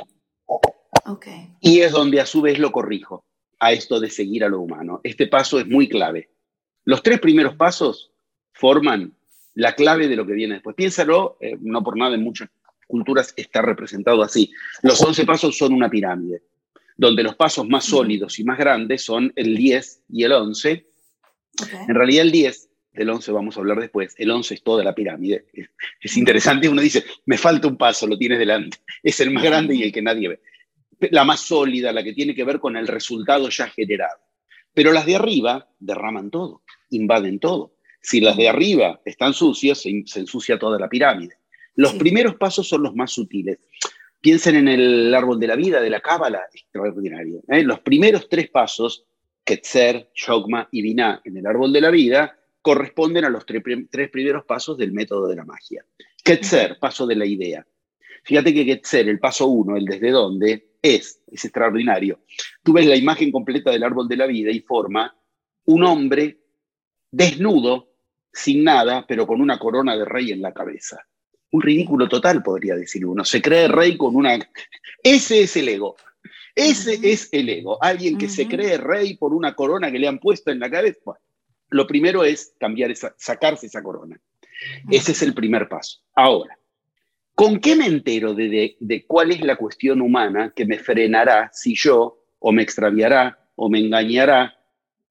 Okay. 1.05 1.55
Y 1.61 1.81
es 1.81 1.91
donde 1.91 2.21
a 2.21 2.25
su 2.25 2.41
vez 2.41 2.57
lo 2.59 2.71
corrijo 2.71 3.25
a 3.59 3.71
esto 3.71 3.99
de 3.99 4.09
seguir 4.09 4.43
a 4.43 4.49
lo 4.49 4.61
humano. 4.61 5.01
Este 5.03 5.27
paso 5.27 5.59
es 5.59 5.67
muy 5.67 5.87
clave. 5.87 6.29
Los 6.85 7.03
tres 7.03 7.19
primeros 7.19 7.55
pasos 7.55 8.11
forman 8.53 9.13
la 9.53 9.75
clave 9.75 10.07
de 10.07 10.15
lo 10.15 10.25
que 10.25 10.33
viene 10.33 10.55
después. 10.55 10.75
Piénsalo, 10.75 11.37
eh, 11.39 11.57
no 11.61 11.83
por 11.83 11.97
nada 11.97 12.15
en 12.15 12.23
muchas 12.23 12.49
culturas 12.87 13.33
está 13.37 13.61
representado 13.61 14.23
así. 14.23 14.51
Los 14.81 15.01
once 15.01 15.25
pasos 15.25 15.57
son 15.57 15.73
una 15.73 15.89
pirámide 15.89 16.41
donde 16.99 17.23
los 17.23 17.37
pasos 17.37 17.65
más 17.65 17.85
sólidos 17.85 18.39
y 18.39 18.43
más 18.43 18.57
grandes 18.57 19.03
son 19.03 19.31
el 19.37 19.55
10 19.55 20.03
y 20.09 20.25
el 20.25 20.33
11. 20.33 20.85
En 21.87 21.95
realidad 21.95 22.25
el 22.25 22.31
10, 22.33 22.69
del 22.91 23.09
11 23.09 23.31
vamos 23.31 23.55
a 23.55 23.61
hablar 23.61 23.79
después, 23.79 24.13
el 24.17 24.29
11 24.29 24.55
es 24.55 24.63
toda 24.63 24.83
la 24.83 24.93
pirámide. 24.93 25.45
Es, 26.01 26.17
interesante, 26.17 26.67
uno 26.67 26.81
dice, 26.81 27.05
me 27.25 27.37
falta 27.37 27.69
un 27.69 27.77
paso, 27.77 28.05
lo 28.05 28.17
tienes 28.17 28.37
delante. 28.37 28.79
Es 29.01 29.17
el 29.21 29.31
más 29.31 29.45
grande 29.45 29.75
y 29.75 29.83
el 29.83 29.93
que 29.93 30.01
nadie 30.01 30.27
ve. 30.27 30.41
La 31.11 31.23
más 31.23 31.39
sólida, 31.39 31.93
la 31.93 32.03
que 32.03 32.11
tiene 32.11 32.35
que 32.35 32.43
ver 32.43 32.59
con 32.59 32.75
el 32.75 32.85
resultado 32.85 33.47
ya 33.47 33.69
generado. 33.69 34.19
Pero 34.73 34.91
las 34.91 35.05
de 35.05 35.15
arriba 35.15 35.69
derraman 35.79 36.29
todo, 36.29 36.63
invaden 36.89 37.39
todo. 37.39 37.75
Si 38.01 38.19
las 38.19 38.35
de 38.35 38.49
arriba 38.49 38.99
están 39.05 39.33
sucias, 39.33 39.81
se, 39.81 40.03
se 40.05 40.19
ensucia 40.19 40.59
toda 40.59 40.77
la 40.77 40.89
pirámide. 40.89 41.37
Los 41.75 41.93
primeros 41.93 42.35
pasos 42.35 42.67
son 42.67 42.83
los 42.83 42.93
más 42.93 43.13
sutiles. 43.13 43.59
Piensen 44.21 44.55
en 44.57 44.67
el 44.67 45.15
árbol 45.15 45.39
de 45.39 45.47
la 45.47 45.55
vida, 45.55 45.79
de 45.79 45.89
la 45.89 46.01
cábala, 46.01 46.41
extraordinario. 46.53 47.41
¿eh? 47.47 47.63
Los 47.63 47.79
primeros 47.79 48.27
tres 48.27 48.49
pasos, 48.49 49.05
Ketzer, 49.45 50.11
Shogma 50.13 50.67
y 50.71 50.81
Binah, 50.81 51.21
en 51.23 51.37
el 51.37 51.45
árbol 51.45 51.71
de 51.71 51.81
la 51.81 51.89
vida, 51.89 52.37
corresponden 52.61 53.23
a 53.23 53.29
los 53.29 53.45
tres, 53.45 53.63
primeros 54.11 54.43
pasos 54.43 54.77
del 54.77 54.91
método 54.91 55.27
de 55.27 55.37
la 55.37 55.45
magia. 55.45 55.85
Ketzer, 56.21 56.77
paso 56.79 57.07
de 57.07 57.15
la 57.15 57.25
idea. 57.25 57.65
Fíjate 58.23 58.53
que 58.53 58.65
Ketzer, 58.65 59.07
el 59.07 59.19
paso 59.19 59.47
uno, 59.47 59.77
el 59.77 59.85
desde 59.85 60.11
dónde, 60.11 60.73
es, 60.81 61.21
es 61.31 61.45
extraordinario. 61.45 62.19
Tú 62.61 62.73
ves 62.73 62.85
la 62.85 62.97
imagen 62.97 63.31
completa 63.31 63.71
del 63.71 63.83
árbol 63.83 64.09
de 64.09 64.17
la 64.17 64.27
vida 64.27 64.51
y 64.51 64.59
forma 64.59 65.15
un 65.65 65.83
hombre 65.85 66.41
desnudo, 67.09 67.93
sin 68.33 68.65
nada, 68.65 69.05
pero 69.07 69.25
con 69.25 69.39
una 69.39 69.57
corona 69.57 69.95
de 69.95 70.03
rey 70.03 70.31
en 70.31 70.41
la 70.41 70.53
cabeza 70.53 71.07
un 71.51 71.61
ridículo 71.61 72.07
total, 72.07 72.43
podría 72.43 72.75
decir 72.75 73.05
uno. 73.05 73.25
Se 73.25 73.41
cree 73.41 73.67
rey 73.67 73.97
con 73.97 74.15
una... 74.15 74.37
Ese 75.03 75.41
es 75.41 75.55
el 75.57 75.69
ego. 75.69 75.95
Ese 76.55 76.99
es 77.01 77.29
el 77.31 77.49
ego. 77.49 77.81
Alguien 77.81 78.17
que 78.17 78.29
se 78.29 78.47
cree 78.47 78.77
rey 78.77 79.17
por 79.17 79.33
una 79.33 79.55
corona 79.55 79.91
que 79.91 79.99
le 79.99 80.07
han 80.07 80.19
puesto 80.19 80.51
en 80.51 80.59
la 80.59 80.69
cabeza. 80.69 81.19
lo 81.71 81.87
primero 81.87 82.23
es 82.23 82.53
cambiar 82.59 82.91
esa, 82.91 83.13
sacarse 83.17 83.67
esa 83.67 83.83
corona. 83.83 84.19
Ese 84.89 85.13
es 85.13 85.21
el 85.21 85.33
primer 85.33 85.69
paso. 85.69 85.99
Ahora, 86.15 86.57
¿con 87.33 87.59
qué 87.59 87.75
me 87.75 87.85
entero 87.85 88.33
de, 88.33 88.75
de 88.79 89.05
cuál 89.05 89.31
es 89.31 89.41
la 89.41 89.55
cuestión 89.55 90.01
humana 90.01 90.51
que 90.55 90.65
me 90.65 90.79
frenará 90.79 91.49
si 91.53 91.75
yo, 91.75 92.25
o 92.39 92.51
me 92.51 92.63
extraviará, 92.63 93.39
o 93.55 93.69
me 93.69 93.79
engañará, 93.79 94.57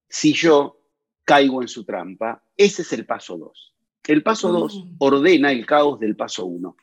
si 0.07 0.33
yo 0.33 0.81
caigo 1.23 1.61
en 1.61 1.67
su 1.67 1.83
trampa? 1.83 2.43
Ese 2.55 2.83
es 2.83 2.93
el 2.93 3.05
paso 3.05 3.37
dos. 3.37 3.73
El 4.09 4.23
paso 4.23 4.51
2 4.51 4.85
ordena 4.97 5.51
el 5.51 5.67
caos 5.67 5.99
del 5.99 6.15
paso 6.15 6.47
1. 6.47 6.75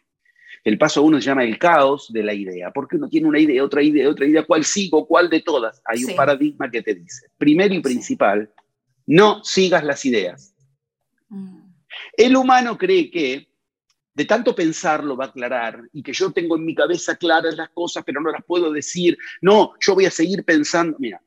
El 0.62 0.78
paso 0.78 1.02
uno 1.02 1.20
se 1.20 1.26
llama 1.26 1.42
el 1.42 1.58
caos 1.58 2.12
de 2.12 2.22
la 2.22 2.32
idea, 2.32 2.70
porque 2.70 2.94
uno 2.94 3.08
tiene 3.08 3.26
una 3.26 3.40
idea, 3.40 3.64
otra 3.64 3.82
idea, 3.82 4.08
otra 4.08 4.26
idea, 4.26 4.44
¿cuál 4.44 4.64
sigo, 4.64 5.08
cuál 5.08 5.28
de 5.28 5.40
todas? 5.40 5.82
Hay 5.86 6.04
un 6.04 6.14
paradigma 6.14 6.70
que 6.70 6.82
te 6.82 6.94
dice, 6.94 7.26
primero 7.36 7.74
y 7.74 7.80
principal, 7.80 8.48
no 9.06 9.42
sigas 9.42 9.82
las 9.82 10.04
ideas. 10.04 10.54
Mm. 11.28 11.62
El 12.16 12.36
humano 12.36 12.78
cree 12.78 13.10
que 13.10 13.48
de 14.14 14.24
tanto 14.24 14.54
pensarlo 14.54 15.16
va 15.16 15.24
a 15.24 15.28
aclarar 15.28 15.82
y 15.92 16.04
que 16.04 16.12
yo 16.12 16.30
tengo 16.30 16.54
en 16.54 16.64
mi 16.64 16.76
cabeza 16.76 17.16
claras 17.16 17.56
las 17.56 17.70
cosas, 17.70 18.04
pero 18.06 18.20
no 18.20 18.30
las 18.30 18.44
puedo 18.44 18.70
decir. 18.70 19.18
No, 19.40 19.72
yo 19.80 19.96
voy 19.96 20.06
a 20.06 20.12
seguir 20.12 20.44
pensando. 20.44 20.96
Mira, 21.00 21.20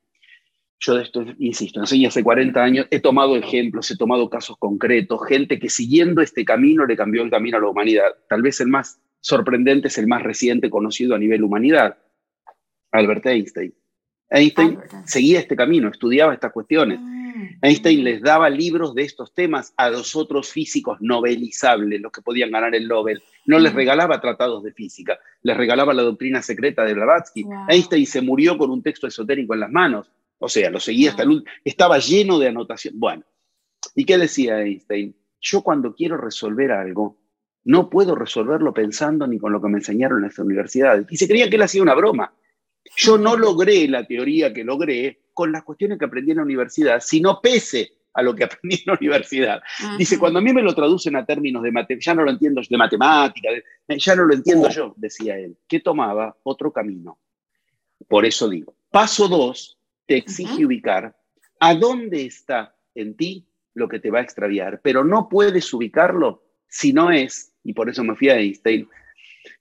yo 0.79 0.95
de 0.95 1.03
esto, 1.03 1.25
insisto, 1.39 1.81
enseño 1.81 2.07
hace 2.07 2.23
40 2.23 2.63
años, 2.63 2.87
he 2.89 3.01
tomado 3.01 3.35
ejemplos, 3.35 3.91
he 3.91 3.97
tomado 3.97 4.29
casos 4.29 4.57
concretos, 4.57 5.19
gente 5.27 5.59
que 5.59 5.69
siguiendo 5.69 6.21
este 6.21 6.45
camino 6.45 6.85
le 6.85 6.95
cambió 6.95 7.21
el 7.21 7.29
camino 7.29 7.57
a 7.57 7.61
la 7.61 7.67
humanidad. 7.67 8.11
Tal 8.29 8.41
vez 8.41 8.61
el 8.61 8.69
más 8.69 9.01
sorprendente 9.19 9.89
es 9.89 9.97
el 9.97 10.07
más 10.07 10.23
reciente 10.23 10.69
conocido 10.69 11.15
a 11.15 11.19
nivel 11.19 11.43
humanidad, 11.43 11.97
Albert 12.91 13.25
Einstein. 13.25 13.73
Einstein 14.29 14.79
seguía 15.05 15.39
este 15.39 15.55
camino, 15.55 15.89
estudiaba 15.89 16.33
estas 16.33 16.53
cuestiones. 16.53 16.99
Ah. 17.01 17.19
Einstein 17.61 18.03
les 18.03 18.21
daba 18.21 18.49
libros 18.49 18.95
de 18.95 19.03
estos 19.03 19.33
temas 19.33 19.73
a 19.75 19.89
los 19.89 20.15
otros 20.15 20.49
físicos 20.49 20.97
novelizables, 21.01 21.99
los 21.99 22.11
que 22.11 22.21
podían 22.21 22.51
ganar 22.51 22.73
el 22.73 22.87
Nobel. 22.87 23.21
No 23.45 23.59
les 23.59 23.73
regalaba 23.73 24.21
tratados 24.21 24.63
de 24.63 24.71
física, 24.71 25.19
les 25.41 25.57
regalaba 25.57 25.93
la 25.93 26.03
doctrina 26.03 26.41
secreta 26.41 26.85
de 26.85 26.93
Blavatsky. 26.93 27.45
Einstein 27.67 28.05
se 28.05 28.21
murió 28.21 28.57
con 28.57 28.69
un 28.69 28.81
texto 28.81 29.07
esotérico 29.07 29.53
en 29.53 29.59
las 29.59 29.71
manos. 29.71 30.09
O 30.39 30.49
sea, 30.49 30.69
lo 30.69 30.79
seguía 30.79 31.11
hasta 31.11 31.23
el 31.23 31.29
último. 31.29 31.51
Estaba 31.63 31.99
lleno 31.99 32.39
de 32.39 32.47
anotación. 32.47 32.95
Bueno, 32.97 33.23
¿y 33.95 34.05
qué 34.05 34.17
decía 34.17 34.61
Einstein? 34.61 35.15
Yo 35.41 35.61
cuando 35.61 35.93
quiero 35.93 36.17
resolver 36.17 36.71
algo, 36.71 37.17
no 37.65 37.89
puedo 37.89 38.15
resolverlo 38.15 38.73
pensando 38.73 39.27
ni 39.27 39.37
con 39.37 39.51
lo 39.51 39.61
que 39.61 39.67
me 39.67 39.77
enseñaron 39.77 40.19
en 40.19 40.25
las 40.25 40.39
universidades. 40.39 41.05
Y 41.09 41.17
se 41.17 41.27
creía 41.27 41.49
que 41.49 41.57
él 41.57 41.61
hacía 41.61 41.81
una 41.81 41.93
broma. 41.93 42.33
Yo 42.97 43.17
no 43.17 43.37
logré 43.37 43.87
la 43.87 44.05
teoría 44.05 44.53
que 44.53 44.63
logré 44.63 45.21
con 45.33 45.51
las 45.51 45.63
cuestiones 45.63 45.99
que 45.99 46.05
aprendí 46.05 46.31
en 46.31 46.37
la 46.37 46.43
universidad, 46.43 46.99
sino 47.01 47.39
pese 47.41 47.93
a 48.13 48.21
lo 48.21 48.35
que 48.35 48.43
aprendí 48.45 48.75
en 48.75 48.83
la 48.85 48.93
universidad. 48.93 49.61
Dice, 49.97 50.17
cuando 50.17 50.39
a 50.39 50.41
mí 50.41 50.53
me 50.53 50.61
lo 50.61 50.73
traducen 50.73 51.15
a 51.15 51.25
términos 51.25 51.63
de 51.63 51.71
matemática, 51.71 52.11
ya 52.11 52.15
no 52.15 52.23
lo 52.23 52.31
entiendo 52.31 52.61
de 52.67 52.77
matemática, 52.77 53.49
ya 53.87 54.15
no 54.15 54.23
lo 54.25 54.33
entiendo 54.33 54.69
yo, 54.69 54.93
decía 54.97 55.37
él, 55.37 55.57
que 55.67 55.79
tomaba 55.79 56.35
otro 56.43 56.71
camino. 56.71 57.19
Por 58.07 58.25
eso 58.25 58.49
digo, 58.49 58.75
paso 58.89 59.27
dos, 59.27 59.78
te 60.09 60.17
exige 60.17 60.65
ubicar 60.65 61.15
a 61.59 61.75
dónde 61.75 62.25
está 62.25 62.75
en 62.95 63.15
ti 63.15 63.45
lo 63.75 63.87
que 63.87 63.99
te 63.99 64.09
va 64.09 64.17
a 64.17 64.23
extraviar, 64.23 64.81
pero 64.81 65.03
no 65.03 65.29
puedes 65.29 65.71
ubicarlo 65.71 66.43
si 66.67 66.91
no 66.93 67.11
es, 67.11 67.53
y 67.63 67.73
por 67.73 67.89
eso 67.89 68.03
me 68.03 68.15
fui 68.15 68.29
a 68.29 68.37
Einstein, 68.37 68.89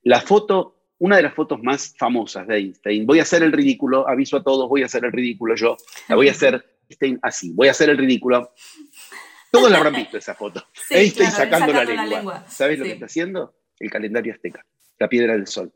la 0.03 0.23
foto 0.23 0.75
una 1.01 1.17
de 1.17 1.23
las 1.23 1.35
fotos 1.35 1.63
más 1.63 1.95
famosas 1.97 2.49
de 2.49 2.57
Einstein. 2.57 3.07
Voy 3.07 3.21
a 3.21 3.23
hacer 3.23 3.43
el 3.43 3.53
ridículo, 3.53 4.09
aviso 4.09 4.39
a 4.39 4.43
todos, 4.43 4.69
voy 4.69 4.83
a 4.83 4.87
hacer 4.87 5.05
el 5.05 5.13
ridículo 5.13 5.55
yo. 5.55 5.77
La 6.09 6.17
voy 6.17 6.29
a 6.29 6.33
hacer 6.33 6.65
Einstein 6.89 7.21
así, 7.23 7.53
voy 7.53 7.69
a 7.69 7.73
hacer 7.73 7.91
el 7.91 7.99
ridículo. 7.99 8.51
Todos 9.53 9.71
la 9.71 9.77
habrán 9.77 9.93
visto 9.93 10.17
esa 10.17 10.35
foto. 10.35 10.67
Einstein 10.91 11.31
sacando, 11.31 11.73
la, 11.73 11.85
lengua. 11.85 12.45
¿Sabes 12.49 12.79
lo 12.79 12.87
que 12.87 12.93
está 12.93 13.05
haciendo? 13.05 13.55
El 13.79 13.91
calendario 13.91 14.33
azteca, 14.33 14.65
la 14.99 15.09
piedra 15.09 15.35
del 15.35 15.47
sol. 15.47 15.73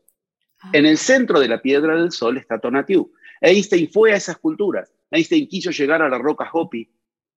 Ah. 0.59 0.71
En 0.73 0.87
el 0.87 0.97
centro 0.97 1.39
de 1.39 1.47
la 1.47 1.61
piedra 1.61 1.95
del 1.95 2.11
sol 2.11 2.37
está 2.37 2.59
Tonatiuh. 2.59 3.09
Einstein 3.43 3.89
fue 3.91 4.13
a 4.13 4.15
esas 4.15 4.37
culturas. 4.37 4.93
Einstein 5.11 5.47
quiso 5.47 5.69
llegar 5.71 6.01
a 6.01 6.07
la 6.07 6.17
roca 6.17 6.49
Hopi 6.51 6.89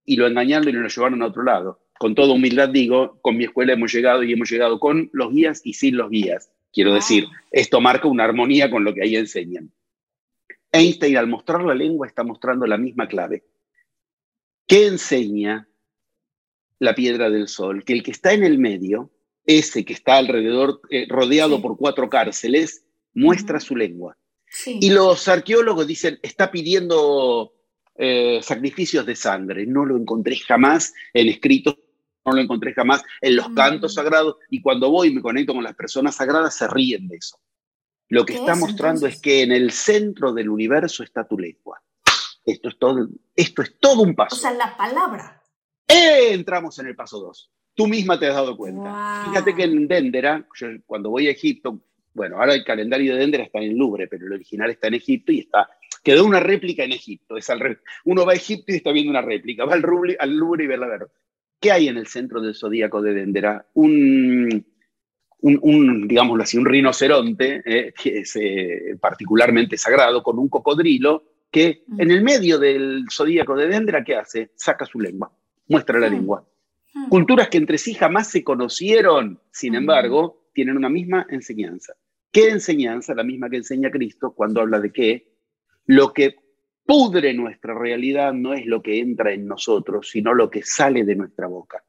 y 0.04 0.16
lo 0.16 0.26
engañaron 0.28 0.68
y 0.68 0.72
lo 0.72 0.88
llevaron 0.88 1.20
a 1.20 1.26
otro 1.26 1.42
lado. 1.42 1.80
Con 1.98 2.14
toda 2.14 2.32
humildad 2.32 2.68
digo, 2.68 3.18
con 3.22 3.36
mi 3.36 3.44
escuela 3.44 3.72
hemos 3.72 3.92
llegado 3.92 4.22
y 4.22 4.32
hemos 4.32 4.48
llegado 4.48 4.78
con 4.78 5.11
los 5.12 5.32
guías 5.32 5.61
y 5.64 5.72
sin 5.74 5.96
los 5.96 6.09
guías. 6.09 6.52
Quiero 6.72 6.94
decir, 6.94 7.24
esto 7.50 7.80
marca 7.80 8.07
una 8.07 8.22
armonía 8.22 8.70
con 8.70 8.84
lo 8.84 8.94
que 8.94 9.02
ahí 9.02 9.16
enseñan. 9.16 9.72
Einstein 10.70 11.16
al 11.16 11.26
mostrar 11.26 11.64
la 11.64 11.74
lengua 11.74 12.07
está 12.07 12.22
mostrando 12.22 12.66
la 12.66 12.78
misma 12.78 13.09
clave. 13.09 13.44
¿Qué 14.68 14.86
enseña 14.86 15.68
la 16.78 16.94
piedra 16.94 17.30
del 17.30 17.48
sol? 17.48 17.82
Que 17.84 17.94
el 17.94 18.04
que 18.04 18.12
está 18.12 18.32
en 18.32 18.44
el 18.44 18.59
medio, 18.59 19.11
ese 19.44 19.84
que 19.84 19.94
está 19.94 20.18
alrededor, 20.18 20.82
eh, 20.90 21.07
rodeado 21.09 21.61
por 21.61 21.76
cuatro 21.76 22.09
cárceles, 22.09 22.84
muestra 23.12 23.59
su 23.59 23.74
lengua. 23.74 24.16
Y 24.66 24.90
los 24.90 25.28
arqueólogos 25.28 25.86
dicen, 25.86 26.18
está 26.22 26.51
pidiendo 26.51 27.53
eh, 27.97 28.40
sacrificios 28.42 29.05
de 29.07 29.16
sangre. 29.16 29.66
No 29.66 29.84
lo 29.84 29.97
encontré 29.97 30.36
jamás 30.36 30.92
en 31.12 31.28
escritos 31.28 31.76
no 32.26 32.32
lo 32.32 32.42
encontré 32.42 32.74
jamás 32.74 33.03
en 33.20 33.36
los 33.36 33.49
cantos 33.51 33.94
sagrados 33.94 34.36
y 34.51 34.61
cuando 34.61 34.90
voy 34.90 35.09
y 35.09 35.14
me 35.14 35.22
conecto 35.22 35.55
con 35.55 35.62
las 35.62 35.76
personas 35.76 36.16
sagradas 36.16 36.57
se 36.57 36.66
ríen 36.66 37.07
de 37.09 37.16
eso. 37.16 37.38
Lo 38.09 38.24
que 38.24 38.34
está 38.34 38.55
mostrando 38.55 39.07
es 39.07 39.20
que 39.20 39.42
en 39.42 39.53
el 39.53 39.72
centro 39.72 40.32
del 40.32 40.49
universo 40.49 41.03
está 41.03 41.26
tu 41.26 41.38
lengua. 41.38 41.80
Esto 42.44 42.68
es 42.68 42.78
todo, 42.78 43.09
esto 43.34 43.62
es 43.62 43.78
todo 43.80 44.03
un 44.03 44.14
paso. 44.14 44.36
O 44.36 44.38
sea, 44.38 44.53
la 44.53 44.76
palabra. 44.76 45.42
Eh, 45.88 46.32
entramos 46.32 46.78
en 46.78 46.86
el 46.86 46.94
paso 46.94 47.18
2. 47.20 47.51
Tú 47.74 47.86
misma 47.86 48.18
te 48.18 48.26
has 48.28 48.34
dado 48.34 48.57
cuenta. 48.57 49.24
Fíjate 49.28 49.55
que 49.55 49.64
en 49.64 49.88
Dendera, 49.88 50.47
cuando 50.86 51.11
voy 51.11 51.26
a 51.26 51.32
Egipto, 51.32 51.80
bueno, 52.16 52.40
ahora 52.40 52.54
el 52.54 52.64
calendario 52.64 53.14
de 53.14 53.20
Dendera 53.20 53.44
está 53.44 53.58
en 53.58 53.70
el 53.70 53.76
Louvre, 53.76 54.08
pero 54.08 54.26
el 54.26 54.32
original 54.32 54.70
está 54.70 54.88
en 54.88 54.94
Egipto 54.94 55.32
y 55.32 55.40
está 55.40 55.68
quedó 56.06 56.24
una 56.24 56.38
réplica 56.38 56.84
en 56.84 56.92
Egipto. 56.92 57.36
Es 57.36 57.50
al 57.50 57.80
Uno 58.04 58.24
va 58.24 58.32
a 58.32 58.36
Egipto 58.36 58.72
y 58.72 58.76
está 58.76 58.92
viendo 58.92 59.10
una 59.10 59.22
réplica. 59.22 59.64
Va 59.64 59.74
al, 59.74 59.84
al 60.20 60.36
Louvre 60.36 60.62
y 60.62 60.66
ve 60.68 60.76
la 60.76 60.86
verdad. 60.86 61.08
¿Qué 61.58 61.72
hay 61.72 61.88
en 61.88 61.96
el 61.96 62.06
centro 62.06 62.40
del 62.40 62.54
zodíaco 62.54 63.02
de 63.02 63.12
Dendera? 63.12 63.66
Un, 63.74 64.64
un, 65.40 66.06
digámoslo 66.06 66.44
así, 66.44 66.58
un 66.58 66.64
rinoceronte, 66.64 67.60
eh, 67.64 67.92
que 67.92 68.20
es 68.20 68.36
eh, 68.36 68.96
particularmente 69.00 69.76
sagrado, 69.76 70.22
con 70.22 70.38
un 70.38 70.48
cocodrilo, 70.48 71.24
que 71.50 71.82
mm. 71.88 72.00
en 72.00 72.10
el 72.12 72.22
medio 72.22 72.60
del 72.60 73.04
zodíaco 73.10 73.56
de 73.56 73.66
Dendera, 73.66 74.04
¿qué 74.04 74.14
hace? 74.14 74.52
Saca 74.54 74.86
su 74.86 75.00
lengua, 75.00 75.32
muestra 75.66 75.98
la 75.98 76.08
mm. 76.08 76.12
lengua. 76.12 76.48
Mm. 76.94 77.08
Culturas 77.08 77.48
que 77.48 77.58
entre 77.58 77.78
sí 77.78 77.94
jamás 77.94 78.30
se 78.30 78.44
conocieron, 78.44 79.40
sin 79.50 79.74
embargo, 79.74 80.50
tienen 80.54 80.76
una 80.76 80.88
misma 80.88 81.26
enseñanza. 81.30 81.94
¿Qué 82.37 82.51
enseñanza? 82.51 83.14
La 83.14 83.24
misma 83.24 83.49
que 83.49 83.57
enseña 83.57 83.91
Cristo 83.91 84.34
cuando 84.37 84.61
habla 84.61 84.78
de 84.78 84.93
que 84.93 85.32
lo 85.87 86.12
que 86.12 86.37
pudre 86.84 87.32
nuestra 87.32 87.72
realidad 87.72 88.34
no 88.34 88.53
es 88.53 88.66
lo 88.66 88.82
que 88.82 89.01
entra 89.01 89.32
en 89.32 89.47
nosotros, 89.47 90.11
sino 90.11 90.34
lo 90.34 90.51
que 90.51 90.61
sale 90.61 91.03
de 91.05 91.16
nuestra 91.16 91.47
boca. 91.47 91.82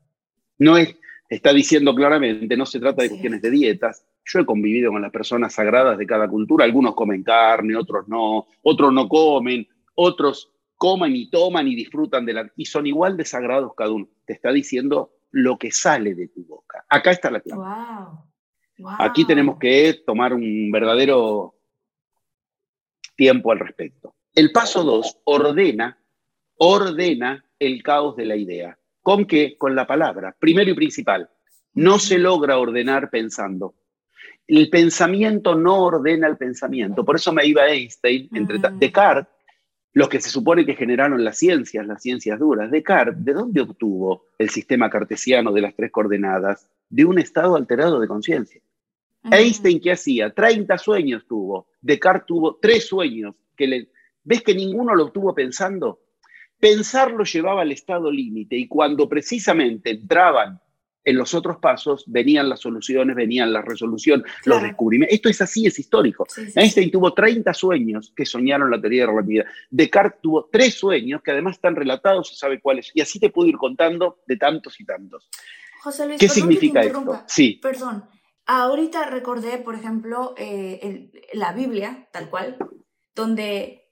No 0.59 0.77
es, 0.77 0.95
está 1.27 1.51
diciendo 1.51 1.93
claramente, 1.93 2.55
no 2.55 2.65
se 2.65 2.79
trata 2.79 3.01
de 3.01 3.09
cuestiones 3.09 3.41
de 3.41 3.51
dietas. 3.51 4.05
Yo 4.23 4.39
he 4.39 4.45
convivido 4.45 4.89
con 4.93 5.01
las 5.01 5.11
personas 5.11 5.53
sagradas 5.53 5.97
de 5.97 6.07
cada 6.07 6.29
cultura, 6.29 6.63
algunos 6.63 6.95
comen 6.95 7.23
carne, 7.23 7.75
otros 7.75 8.07
no, 8.07 8.47
otros 8.61 8.93
no 8.93 9.09
comen, 9.09 9.67
otros 9.95 10.53
comen 10.77 11.13
y 11.13 11.29
toman 11.29 11.67
y 11.67 11.75
disfrutan 11.75 12.25
de 12.25 12.33
la... 12.33 12.49
Y 12.55 12.63
son 12.67 12.87
igual 12.87 13.17
de 13.17 13.25
sagrados 13.25 13.73
cada 13.75 13.91
uno. 13.91 14.07
Te 14.25 14.31
está 14.31 14.53
diciendo 14.53 15.11
lo 15.29 15.57
que 15.57 15.71
sale 15.71 16.15
de 16.15 16.29
tu 16.29 16.45
boca. 16.45 16.85
Acá 16.87 17.11
está 17.11 17.29
la 17.29 17.41
clave. 17.41 17.63
Aquí 18.99 19.25
tenemos 19.25 19.57
que 19.57 20.01
tomar 20.05 20.33
un 20.33 20.71
verdadero 20.71 21.55
tiempo 23.15 23.51
al 23.51 23.59
respecto. 23.59 24.15
El 24.35 24.51
paso 24.51 24.83
dos 24.83 25.17
ordena, 25.23 25.97
ordena 26.57 27.43
el 27.59 27.81
caos 27.81 28.15
de 28.15 28.25
la 28.25 28.35
idea. 28.35 28.77
¿Con 29.01 29.25
qué? 29.25 29.57
Con 29.57 29.75
la 29.75 29.87
palabra. 29.87 30.35
Primero 30.37 30.69
y 30.69 30.75
principal, 30.75 31.29
no 31.73 31.97
se 31.97 32.19
logra 32.19 32.59
ordenar 32.59 33.09
pensando. 33.09 33.73
El 34.45 34.69
pensamiento 34.69 35.55
no 35.55 35.83
ordena 35.83 36.27
el 36.27 36.37
pensamiento. 36.37 37.03
Por 37.03 37.15
eso 37.15 37.33
me 37.33 37.45
iba 37.45 37.67
Einstein, 37.67 38.29
entre 38.33 38.59
mm. 38.59 38.79
Descartes, 38.79 39.33
los 39.93 40.09
que 40.09 40.21
se 40.21 40.29
supone 40.29 40.65
que 40.65 40.75
generaron 40.75 41.23
las 41.23 41.37
ciencias, 41.37 41.85
las 41.87 42.01
ciencias 42.01 42.39
duras. 42.39 42.69
Descartes, 42.69 43.25
¿de 43.25 43.33
dónde 43.33 43.61
obtuvo 43.61 44.27
el 44.37 44.49
sistema 44.49 44.89
cartesiano 44.89 45.51
de 45.51 45.61
las 45.61 45.75
tres 45.75 45.91
coordenadas? 45.91 46.69
De 46.89 47.03
un 47.03 47.17
estado 47.17 47.55
alterado 47.55 47.99
de 47.99 48.07
conciencia. 48.07 48.61
Einstein, 49.31 49.79
¿qué 49.79 49.91
hacía? 49.91 50.33
30 50.33 50.77
sueños 50.77 51.25
tuvo. 51.27 51.67
Descartes 51.81 52.25
tuvo 52.27 52.57
tres 52.61 52.87
sueños 52.87 53.35
que 53.55 53.67
le, 53.67 53.89
¿Ves 54.27 54.41
que 54.41 54.53
ninguno 54.53 54.93
lo 54.93 55.05
obtuvo 55.05 55.33
pensando? 55.33 56.01
Pensarlo 56.59 57.23
llevaba 57.23 57.61
al 57.61 57.71
estado 57.71 58.11
límite 58.11 58.57
y 58.57 58.67
cuando 58.67 59.07
precisamente 59.07 59.91
entraban 59.91 60.59
en 61.05 61.15
los 61.15 61.33
otros 61.33 61.59
pasos, 61.61 62.03
venían 62.07 62.49
las 62.49 62.59
soluciones, 62.59 63.15
venían 63.15 63.53
la 63.53 63.61
resolución, 63.61 64.25
los 64.43 64.61
descubrimientos. 64.61 65.15
Esto 65.15 65.29
es 65.29 65.41
así, 65.41 65.65
es 65.65 65.79
histórico. 65.79 66.27
Einstein 66.55 66.91
tuvo 66.91 67.13
30 67.13 67.53
sueños 67.53 68.11
que 68.13 68.25
soñaron 68.25 68.69
la 68.69 68.81
teoría 68.81 69.03
de 69.03 69.07
la 69.07 69.13
relatividad. 69.13 69.45
Descartes 69.69 70.19
tuvo 70.21 70.49
tres 70.51 70.73
sueños 70.73 71.21
que 71.23 71.31
además 71.31 71.55
están 71.55 71.77
relatados, 71.77 72.27
se 72.27 72.35
sabe 72.35 72.59
cuáles. 72.59 72.91
Y 72.93 72.99
así 72.99 73.21
te 73.21 73.29
puedo 73.29 73.47
ir 73.47 73.55
contando 73.55 74.19
de 74.27 74.35
tantos 74.35 74.77
y 74.81 74.83
tantos. 74.83 75.29
José 75.81 76.05
Luis, 76.05 76.19
¿Qué 76.19 76.27
significa 76.27 76.81
esto? 76.81 77.23
Sí. 77.27 77.59
Perdón. 77.61 78.03
Ahorita 78.47 79.05
recordé, 79.05 79.57
por 79.57 79.75
ejemplo, 79.75 80.33
eh, 80.37 81.11
la 81.33 81.53
Biblia, 81.53 82.07
tal 82.11 82.29
cual, 82.29 82.57
donde 83.13 83.87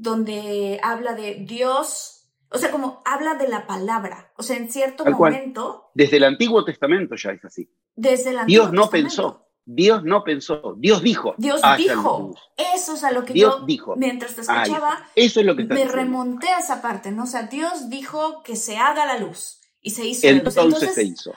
donde 0.00 0.80
habla 0.82 1.14
de 1.14 1.44
Dios, 1.46 2.32
o 2.48 2.56
sea, 2.56 2.70
como 2.70 3.02
habla 3.04 3.34
de 3.34 3.48
la 3.48 3.66
palabra, 3.66 4.32
o 4.38 4.42
sea, 4.42 4.56
en 4.56 4.70
cierto 4.70 5.04
momento... 5.04 5.90
Desde 5.94 6.16
el 6.16 6.24
Antiguo 6.24 6.64
Testamento 6.64 7.16
ya 7.16 7.32
es 7.32 7.44
así. 7.44 7.70
Desde 7.94 8.30
el 8.30 8.46
Dios 8.46 8.72
no 8.72 8.88
pensó. 8.88 9.46
Dios 9.66 10.02
no 10.02 10.24
pensó, 10.24 10.74
Dios 10.78 11.02
dijo. 11.02 11.34
Dios 11.36 11.60
dijo. 11.76 12.34
Eso 12.56 12.94
es 12.94 13.04
a 13.04 13.12
lo 13.12 13.26
que 13.26 13.34
yo, 13.34 13.60
dijo. 13.66 13.94
mientras 13.94 14.34
te 14.34 14.40
escuchaba, 14.40 15.06
eso 15.14 15.40
es 15.40 15.46
lo 15.46 15.54
que 15.54 15.64
me 15.64 15.84
remonté 15.84 16.48
a 16.48 16.60
esa 16.60 16.80
parte, 16.80 17.12
¿no? 17.12 17.24
O 17.24 17.26
sea, 17.26 17.42
Dios 17.42 17.90
dijo 17.90 18.42
que 18.42 18.56
se 18.56 18.78
haga 18.78 19.04
la 19.04 19.18
luz 19.18 19.60
y 19.82 19.90
se 19.90 20.06
hizo 20.06 20.26
Entonces, 20.26 20.56
la 20.56 20.64
luz. 20.64 20.74
Entonces 20.82 20.94
se 20.94 21.04
hizo. 21.04 21.34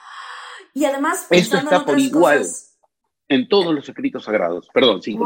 Y 0.73 0.85
además, 0.85 1.27
eso 1.29 1.57
está 1.57 1.85
por 1.85 1.99
igual 1.99 2.45
en 3.33 3.47
todos 3.47 3.73
los 3.73 3.87
escritos 3.87 4.25
sagrados. 4.25 4.67
Perdón, 4.73 5.01
sí, 5.01 5.17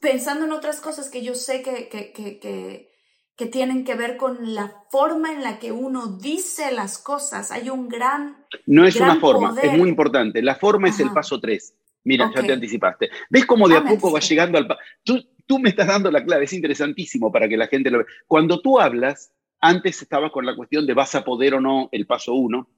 Pensando 0.00 0.44
en 0.44 0.52
otras 0.52 0.80
cosas 0.80 1.10
que 1.10 1.22
yo 1.22 1.34
sé 1.34 1.62
que, 1.62 1.88
que, 1.88 2.12
que, 2.12 2.90
que, 3.36 3.46
tienen 3.46 3.84
que 3.84 3.94
ver 3.94 4.16
con 4.16 4.54
la 4.54 4.84
forma 4.90 5.32
en 5.32 5.42
la 5.42 5.58
que 5.58 5.72
uno 5.72 6.18
dice 6.18 6.72
las 6.72 6.98
cosas. 6.98 7.50
Hay 7.50 7.70
un 7.70 7.88
gran. 7.88 8.44
No 8.66 8.86
es 8.86 8.96
una 8.96 9.16
forma, 9.16 9.54
es 9.62 9.72
muy 9.76 9.88
importante. 9.88 10.42
La 10.42 10.56
forma 10.56 10.88
es 10.88 11.00
el 11.00 11.12
paso 11.12 11.40
tres. 11.40 11.74
Mira, 12.04 12.30
ya 12.34 12.42
te 12.42 12.52
anticipaste. 12.52 13.10
¿Ves 13.30 13.46
cómo 13.46 13.68
de 13.68 13.76
a 13.76 13.78
ah, 13.78 13.84
poco 13.84 14.12
va 14.12 14.20
llegando 14.20 14.58
al... 14.58 14.68
Tú, 15.02 15.20
tú 15.44 15.58
me 15.58 15.70
estás 15.70 15.88
dando 15.88 16.08
la 16.08 16.24
clave, 16.24 16.44
es 16.44 16.52
interesantísimo 16.52 17.32
para 17.32 17.48
que 17.48 17.56
la 17.56 17.66
gente 17.66 17.90
lo 17.90 17.98
vea. 17.98 18.06
Cuando 18.28 18.60
tú 18.60 18.78
hablas, 18.78 19.32
antes 19.60 20.02
estaba 20.02 20.30
con 20.30 20.46
la 20.46 20.54
cuestión 20.54 20.86
de 20.86 20.94
vas 20.94 21.16
a 21.16 21.24
poder 21.24 21.54
o 21.54 21.60
no 21.60 21.88
el 21.90 22.06
paso 22.06 22.34
uno. 22.34 22.68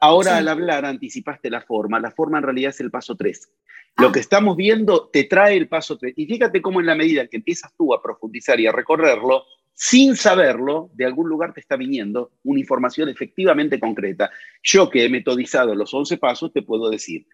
Ahora 0.00 0.36
al 0.36 0.48
hablar 0.48 0.84
anticipaste 0.84 1.50
la 1.50 1.60
forma. 1.60 2.00
La 2.00 2.10
forma 2.10 2.38
en 2.38 2.44
realidad 2.44 2.70
es 2.70 2.80
el 2.80 2.90
paso 2.90 3.16
tres. 3.16 3.50
Lo 3.96 4.08
ah. 4.08 4.12
que 4.12 4.20
estamos 4.20 4.56
viendo 4.56 5.08
te 5.12 5.24
trae 5.24 5.56
el 5.56 5.68
paso 5.68 5.98
tres. 5.98 6.14
Y 6.16 6.26
fíjate 6.26 6.62
cómo 6.62 6.80
en 6.80 6.86
la 6.86 6.94
medida 6.94 7.26
que 7.26 7.36
empiezas 7.36 7.74
tú 7.76 7.92
a 7.92 8.02
profundizar 8.02 8.60
y 8.60 8.66
a 8.66 8.72
recorrerlo, 8.72 9.44
sin 9.74 10.16
saberlo, 10.16 10.90
de 10.94 11.04
algún 11.04 11.28
lugar 11.28 11.52
te 11.52 11.60
está 11.60 11.76
viniendo 11.76 12.32
una 12.42 12.58
información 12.60 13.08
efectivamente 13.08 13.78
concreta. 13.78 14.30
Yo 14.62 14.90
que 14.90 15.04
he 15.04 15.08
metodizado 15.08 15.74
los 15.74 15.94
11 15.94 16.18
pasos, 16.18 16.52
te 16.52 16.62
puedo 16.62 16.90
decir, 16.90 17.26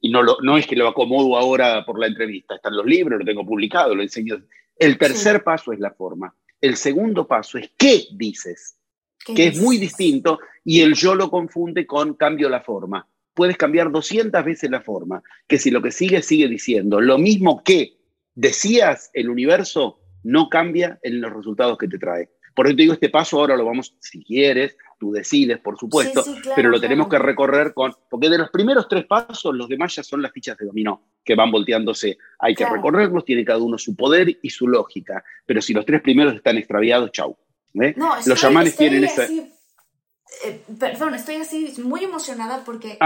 y 0.00 0.10
no, 0.10 0.22
no 0.22 0.56
es 0.56 0.66
que 0.66 0.76
lo 0.76 0.86
acomodo 0.86 1.36
ahora 1.36 1.84
por 1.84 1.98
la 1.98 2.06
entrevista, 2.06 2.54
están 2.54 2.76
los 2.76 2.86
libros, 2.86 3.18
lo 3.18 3.24
tengo 3.24 3.44
publicado, 3.44 3.96
lo 3.96 4.02
enseño. 4.02 4.40
El 4.76 4.96
tercer 4.96 5.42
paso 5.42 5.72
es 5.72 5.80
la 5.80 5.90
forma. 5.90 6.32
El 6.60 6.76
segundo 6.76 7.26
paso 7.26 7.58
es 7.58 7.72
qué 7.76 8.04
dices, 8.12 8.77
que 9.24 9.48
es 9.48 9.60
muy 9.60 9.78
distinto 9.78 10.38
y 10.64 10.80
el 10.80 10.94
yo 10.94 11.14
lo 11.14 11.30
confunde 11.30 11.86
con 11.86 12.14
cambio 12.14 12.48
la 12.48 12.60
forma. 12.60 13.06
Puedes 13.34 13.56
cambiar 13.56 13.90
200 13.90 14.44
veces 14.44 14.70
la 14.70 14.80
forma, 14.80 15.22
que 15.46 15.58
si 15.58 15.70
lo 15.70 15.80
que 15.80 15.92
sigue 15.92 16.22
sigue 16.22 16.48
diciendo 16.48 17.00
lo 17.00 17.18
mismo 17.18 17.62
que 17.62 17.98
decías 18.34 19.10
el 19.14 19.30
universo, 19.30 20.00
no 20.22 20.48
cambia 20.48 20.98
en 21.02 21.20
los 21.20 21.32
resultados 21.32 21.78
que 21.78 21.88
te 21.88 21.98
trae. 21.98 22.30
Por 22.54 22.66
eso 22.66 22.74
te 22.74 22.82
digo, 22.82 22.94
este 22.94 23.08
paso 23.08 23.38
ahora 23.38 23.56
lo 23.56 23.64
vamos, 23.64 23.94
si 24.00 24.24
quieres, 24.24 24.76
tú 24.98 25.12
decides, 25.12 25.58
por 25.58 25.78
supuesto, 25.78 26.24
pero 26.56 26.70
lo 26.70 26.80
tenemos 26.80 27.08
que 27.08 27.18
recorrer 27.18 27.72
con, 27.72 27.92
porque 28.10 28.28
de 28.28 28.38
los 28.38 28.50
primeros 28.50 28.88
tres 28.88 29.06
pasos, 29.06 29.54
los 29.54 29.68
demás 29.68 29.94
ya 29.94 30.02
son 30.02 30.20
las 30.20 30.32
fichas 30.32 30.58
de 30.58 30.66
dominó, 30.66 31.04
que 31.24 31.36
van 31.36 31.52
volteándose. 31.52 32.18
Hay 32.40 32.56
que 32.56 32.68
recorrerlos, 32.68 33.24
tiene 33.24 33.44
cada 33.44 33.60
uno 33.60 33.78
su 33.78 33.94
poder 33.94 34.38
y 34.42 34.50
su 34.50 34.66
lógica, 34.66 35.22
pero 35.46 35.62
si 35.62 35.72
los 35.72 35.86
tres 35.86 36.02
primeros 36.02 36.34
están 36.34 36.58
extraviados, 36.58 37.12
chau. 37.12 37.36
¿Eh? 37.82 37.94
los 37.96 38.40
chamanes 38.40 38.76
tienen 38.76 39.04
esa... 39.04 39.24
Eh, 39.24 40.62
perdón, 40.78 41.14
estoy 41.14 41.36
así 41.36 41.74
muy 41.82 42.04
emocionada 42.04 42.62
porque, 42.64 42.98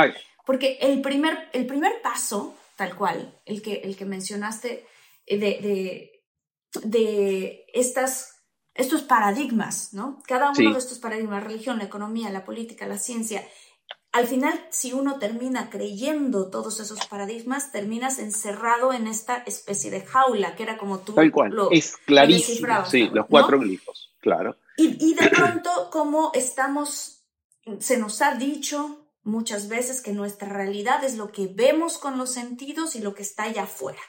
porque 0.44 0.78
el, 0.80 1.00
primer, 1.00 1.48
el 1.52 1.66
primer 1.66 2.02
paso, 2.02 2.54
tal 2.76 2.94
cual, 2.96 3.38
el 3.46 3.62
que, 3.62 3.74
el 3.84 3.96
que 3.96 4.04
mencionaste, 4.04 4.86
eh, 5.26 5.38
de, 5.38 5.46
de, 5.62 6.22
de 6.84 7.64
estas 7.72 8.28
estos 8.74 9.02
paradigmas, 9.02 9.92
¿no? 9.92 10.22
Cada 10.26 10.50
uno 10.50 10.72
de 10.72 10.78
estos 10.78 10.98
paradigmas, 10.98 11.44
religión, 11.44 11.78
la 11.78 11.84
economía, 11.84 12.30
la 12.30 12.44
política, 12.44 12.86
la 12.86 12.98
ciencia, 12.98 13.44
al 14.12 14.26
final, 14.26 14.52
si 14.70 14.92
uno 14.92 15.18
termina 15.18 15.70
creyendo 15.70 16.50
todos 16.50 16.80
esos 16.80 17.06
paradigmas, 17.06 17.72
terminas 17.72 18.18
encerrado 18.18 18.92
en 18.92 19.06
esta 19.06 19.38
especie 19.46 19.90
de 19.90 20.02
jaula, 20.02 20.54
que 20.54 20.64
era 20.64 20.76
como 20.76 20.98
tú 20.98 21.14
Tal 21.14 21.32
cual. 21.32 21.50
Lo, 21.50 21.70
es 21.70 21.96
clarísimo, 21.96 22.84
sí, 22.84 23.08
los 23.10 23.26
cuatro 23.26 23.58
glifos, 23.58 24.10
claro. 24.20 24.56
Y, 24.76 25.04
y 25.04 25.14
de 25.14 25.28
pronto, 25.28 25.90
como 25.90 26.30
estamos, 26.34 27.26
se 27.78 27.98
nos 27.98 28.22
ha 28.22 28.34
dicho 28.34 29.02
muchas 29.22 29.68
veces 29.68 30.00
que 30.00 30.12
nuestra 30.12 30.48
realidad 30.48 31.04
es 31.04 31.16
lo 31.16 31.30
que 31.32 31.46
vemos 31.46 31.98
con 31.98 32.18
los 32.18 32.32
sentidos 32.32 32.96
y 32.96 33.00
lo 33.00 33.14
que 33.14 33.22
está 33.22 33.44
allá 33.44 33.64
afuera. 33.64 34.00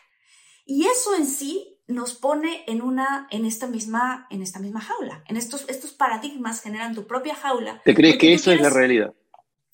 Y 0.65 0.85
eso 0.87 1.15
en 1.15 1.27
sí 1.27 1.73
nos 1.87 2.15
pone 2.15 2.63
en 2.67 2.81
una, 2.81 3.27
en 3.29 3.45
esta 3.45 3.67
misma, 3.67 4.27
en 4.29 4.41
esta 4.41 4.59
misma 4.59 4.81
jaula. 4.81 5.23
En 5.27 5.37
estos, 5.37 5.65
estos 5.67 5.91
paradigmas 5.91 6.61
generan 6.61 6.95
tu 6.95 7.05
propia 7.05 7.35
jaula. 7.35 7.81
¿Te 7.83 7.93
crees 7.93 8.17
que 8.17 8.33
eso 8.33 8.51
es 8.51 8.61
la 8.61 8.69
realidad? 8.69 9.13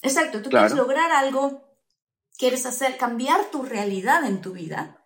Exacto, 0.02 0.42
tú 0.42 0.50
quieres 0.50 0.74
lograr 0.74 1.12
algo, 1.12 1.64
quieres 2.38 2.66
hacer, 2.66 2.98
cambiar 2.98 3.52
tu 3.52 3.64
realidad 3.64 4.26
en 4.26 4.42
tu 4.42 4.54
vida. 4.54 5.06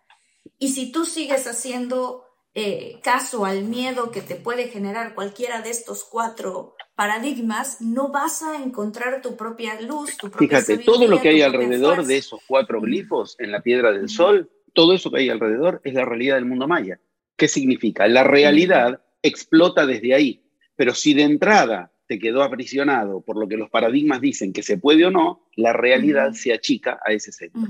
Y 0.58 0.72
si 0.72 0.92
tú 0.92 1.04
sigues 1.04 1.46
haciendo 1.46 2.23
eh, 2.54 3.00
caso 3.02 3.44
al 3.44 3.64
miedo 3.64 4.10
que 4.10 4.20
te 4.20 4.36
puede 4.36 4.68
generar 4.68 5.14
cualquiera 5.14 5.62
de 5.62 5.70
estos 5.70 6.04
cuatro 6.04 6.76
paradigmas, 6.94 7.80
no 7.80 8.12
vas 8.12 8.42
a 8.42 8.62
encontrar 8.62 9.20
tu 9.20 9.36
propia 9.36 9.80
luz, 9.80 10.16
tu 10.16 10.30
propia 10.30 10.60
Fíjate, 10.60 10.78
todo 10.78 11.08
lo 11.08 11.20
que 11.20 11.30
hay 11.30 11.42
alrededor 11.42 12.04
de 12.04 12.16
esos 12.16 12.40
cuatro 12.46 12.80
glifos 12.80 13.34
en 13.40 13.50
la 13.50 13.60
piedra 13.60 13.90
del 13.90 14.08
sol 14.08 14.48
todo 14.74 14.92
eso 14.92 15.10
que 15.10 15.20
hay 15.20 15.30
alrededor 15.30 15.80
es 15.84 15.94
la 15.94 16.04
realidad 16.04 16.34
del 16.34 16.44
mundo 16.44 16.68
maya. 16.68 17.00
¿Qué 17.36 17.48
significa? 17.48 18.06
La 18.08 18.24
realidad 18.24 19.00
explota 19.22 19.86
desde 19.86 20.14
ahí, 20.14 20.44
pero 20.76 20.94
si 20.94 21.14
de 21.14 21.22
entrada 21.22 21.92
te 22.06 22.18
quedó 22.18 22.42
aprisionado 22.42 23.22
por 23.22 23.38
lo 23.38 23.48
que 23.48 23.56
los 23.56 23.70
paradigmas 23.70 24.20
dicen 24.20 24.52
que 24.52 24.62
se 24.62 24.76
puede 24.76 25.06
o 25.06 25.10
no, 25.10 25.48
la 25.56 25.72
realidad 25.72 26.32
se 26.32 26.52
achica 26.52 27.00
a 27.04 27.12
ese 27.12 27.32
centro. 27.32 27.62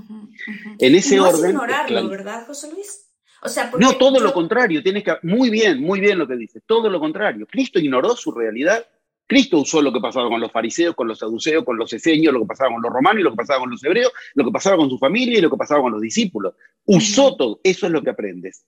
En 0.80 0.94
ese 0.96 1.16
no 1.16 1.28
orden. 1.28 1.50
ignorarlo, 1.50 2.08
¿verdad, 2.08 2.46
José 2.46 2.72
Luis? 2.72 3.03
O 3.44 3.48
sea, 3.48 3.70
no, 3.78 3.92
todo 3.92 4.20
lo 4.20 4.32
contrario, 4.32 4.82
tienes 4.82 5.04
que. 5.04 5.16
Muy 5.22 5.50
bien, 5.50 5.80
muy 5.80 6.00
bien 6.00 6.18
lo 6.18 6.26
que 6.26 6.36
dices, 6.36 6.62
todo 6.66 6.88
lo 6.88 6.98
contrario. 6.98 7.46
Cristo 7.46 7.78
ignoró 7.78 8.16
su 8.16 8.32
realidad 8.32 8.84
Cristo 9.26 9.58
usó 9.58 9.80
lo 9.80 9.92
que 9.92 10.00
pasaba 10.00 10.28
con 10.28 10.40
los 10.40 10.52
fariseos, 10.52 10.94
con 10.94 11.08
los 11.08 11.18
saduceos, 11.18 11.64
con 11.64 11.78
los 11.78 11.92
eseños, 11.92 12.32
lo 12.32 12.40
que 12.40 12.46
pasaba 12.46 12.72
con 12.72 12.82
los 12.82 12.92
romanos 12.92 13.22
lo 13.22 13.30
que 13.30 13.36
pasaba 13.36 13.60
con 13.60 13.70
los 13.70 13.82
hebreos, 13.82 14.12
lo 14.34 14.44
que 14.44 14.50
pasaba 14.50 14.76
con 14.76 14.90
su 14.90 14.98
familia 14.98 15.38
y 15.38 15.40
lo 15.40 15.50
que 15.50 15.56
pasaba 15.56 15.82
con 15.82 15.92
los 15.92 16.00
discípulos. 16.00 16.54
Usó 16.84 17.36
todo, 17.36 17.60
eso 17.64 17.86
es 17.86 17.92
lo 17.92 18.02
que 18.02 18.10
aprendes. 18.10 18.66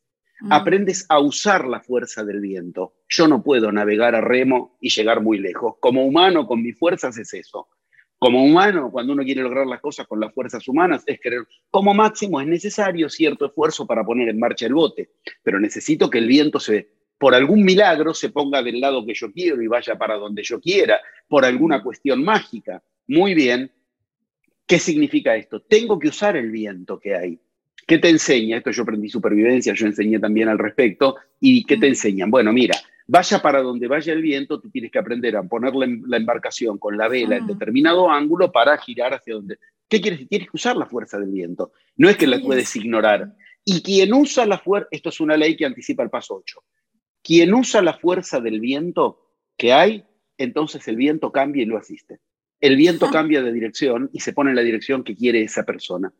Aprendes 0.51 1.07
a 1.09 1.18
usar 1.18 1.66
la 1.66 1.81
fuerza 1.81 2.22
del 2.22 2.41
viento. 2.41 2.95
Yo 3.09 3.27
no 3.27 3.43
puedo 3.43 3.72
navegar 3.72 4.14
a 4.14 4.20
remo 4.20 4.77
y 4.81 4.91
llegar 4.91 5.22
muy 5.22 5.39
lejos. 5.39 5.77
Como 5.81 6.05
humano, 6.05 6.47
con 6.47 6.62
mis 6.62 6.79
fuerzas 6.79 7.16
es 7.16 7.33
eso. 7.33 7.68
Como 8.19 8.43
humano, 8.43 8.91
cuando 8.91 9.12
uno 9.12 9.23
quiere 9.23 9.43
lograr 9.43 9.67
las 9.67 9.81
cosas 9.81 10.07
con 10.07 10.21
las 10.21 10.33
fuerzas 10.33 10.67
humanas, 10.67 11.03
es 11.07 11.21
querer, 11.21 11.47
como 11.71 11.93
máximo 11.93 12.41
es 12.41 12.47
necesario 12.47 13.11
cierto 13.11 13.47
esfuerzo 13.47 13.87
para 13.87 14.05
poner 14.05 14.29
en 14.29 14.39
marcha 14.39 14.67
el 14.67 14.75
bote, 14.75 15.11
pero 15.43 15.61
necesito 15.61 16.09
que 16.09 16.19
el 16.19 16.27
viento 16.27 16.59
se 16.59 16.89
por 17.19 17.35
algún 17.35 17.64
milagro 17.64 18.12
se 18.12 18.31
ponga 18.31 18.62
del 18.62 18.81
lado 18.81 19.05
que 19.05 19.14
yo 19.14 19.33
quiero 19.33 19.62
y 19.62 19.67
vaya 19.67 19.97
para 19.97 20.17
donde 20.17 20.43
yo 20.43 20.61
quiera, 20.61 21.01
por 21.29 21.45
alguna 21.45 21.83
cuestión 21.83 22.23
mágica. 22.23 22.83
Muy 23.07 23.35
bien. 23.35 23.71
¿Qué 24.67 24.79
significa 24.79 25.37
esto? 25.37 25.61
Tengo 25.61 25.99
que 25.99 26.09
usar 26.09 26.37
el 26.37 26.51
viento 26.51 26.99
que 26.99 27.14
hay. 27.14 27.41
¿Qué 27.87 27.99
te 27.99 28.09
enseña? 28.09 28.57
Esto 28.59 28.72
yo 28.72 28.82
aprendí 28.82 29.09
supervivencia, 29.09 29.72
yo 29.72 29.87
enseñé 29.87 30.18
también 30.18 30.49
al 30.49 30.59
respecto. 30.59 31.16
¿Y 31.41 31.64
qué 31.64 31.76
te 31.76 31.87
enseñan? 31.87 32.30
Bueno, 32.30 32.53
mira, 32.53 32.76
vaya 33.07 33.41
para 33.41 33.62
donde 33.62 33.87
vaya 33.87 34.12
el 34.12 34.22
viento, 34.22 34.61
tú 34.61 34.70
tienes 34.70 34.91
que 34.91 34.99
aprender 34.99 35.37
a 35.37 35.45
poner 35.45 35.72
la, 35.74 36.16
embarcación 36.16 36.78
con 36.78 36.97
la 36.97 37.07
vela 37.07 37.37
en 37.37 37.47
determinado 37.47 38.11
ángulo 38.11 38.51
para 38.51 38.76
girar 38.78 39.14
hacia 39.14 39.34
donde. 39.34 39.59
¿Qué 39.89 40.01
quieres? 40.01 40.28
Tienes 40.28 40.51
que 40.51 40.57
usar 40.57 40.76
la 40.76 40.87
fuerza 40.87 41.18
del 41.18 41.30
viento. 41.30 41.70
No 41.97 42.09
es 42.09 42.16
que 42.16 42.26
la 42.26 42.41
puedes 42.41 42.74
ignorar. 42.74 43.32
Y 43.64 43.82
quien 43.82 44.12
usa 44.14 44.47
la 44.47 44.59
fuerza, 44.59 44.89
esto 44.91 45.11
es 45.11 45.20
una 45.20 45.37
ley 45.37 45.57
que 45.57 45.64
anticipa 45.64 46.03
el 46.03 46.11
paso 46.11 46.34
8. 46.34 46.64
Quien 47.22 47.55
usa 47.55 47.82
la 47.82 47.95
fuerza 47.95 48.41
del 48.41 48.59
viento 48.59 49.20
que 49.57 49.72
hay, 49.72 50.05
entonces 50.39 50.87
el 50.89 50.97
viento 50.97 51.30
cambia 51.30 51.62
y 51.62 51.66
lo 51.66 51.78
asiste. 51.78 52.18
El 52.61 52.76
viento 52.76 53.09
cambia 53.12 53.43
de 53.43 53.53
dirección 53.53 54.11
y 54.12 54.20
se 54.20 54.32
pone 54.32 54.51
en 54.51 54.57
la 54.57 54.62
dirección 54.62 55.05
que 55.05 55.14
quiere 55.14 55.43
esa 55.43 55.62
persona. 55.62 56.12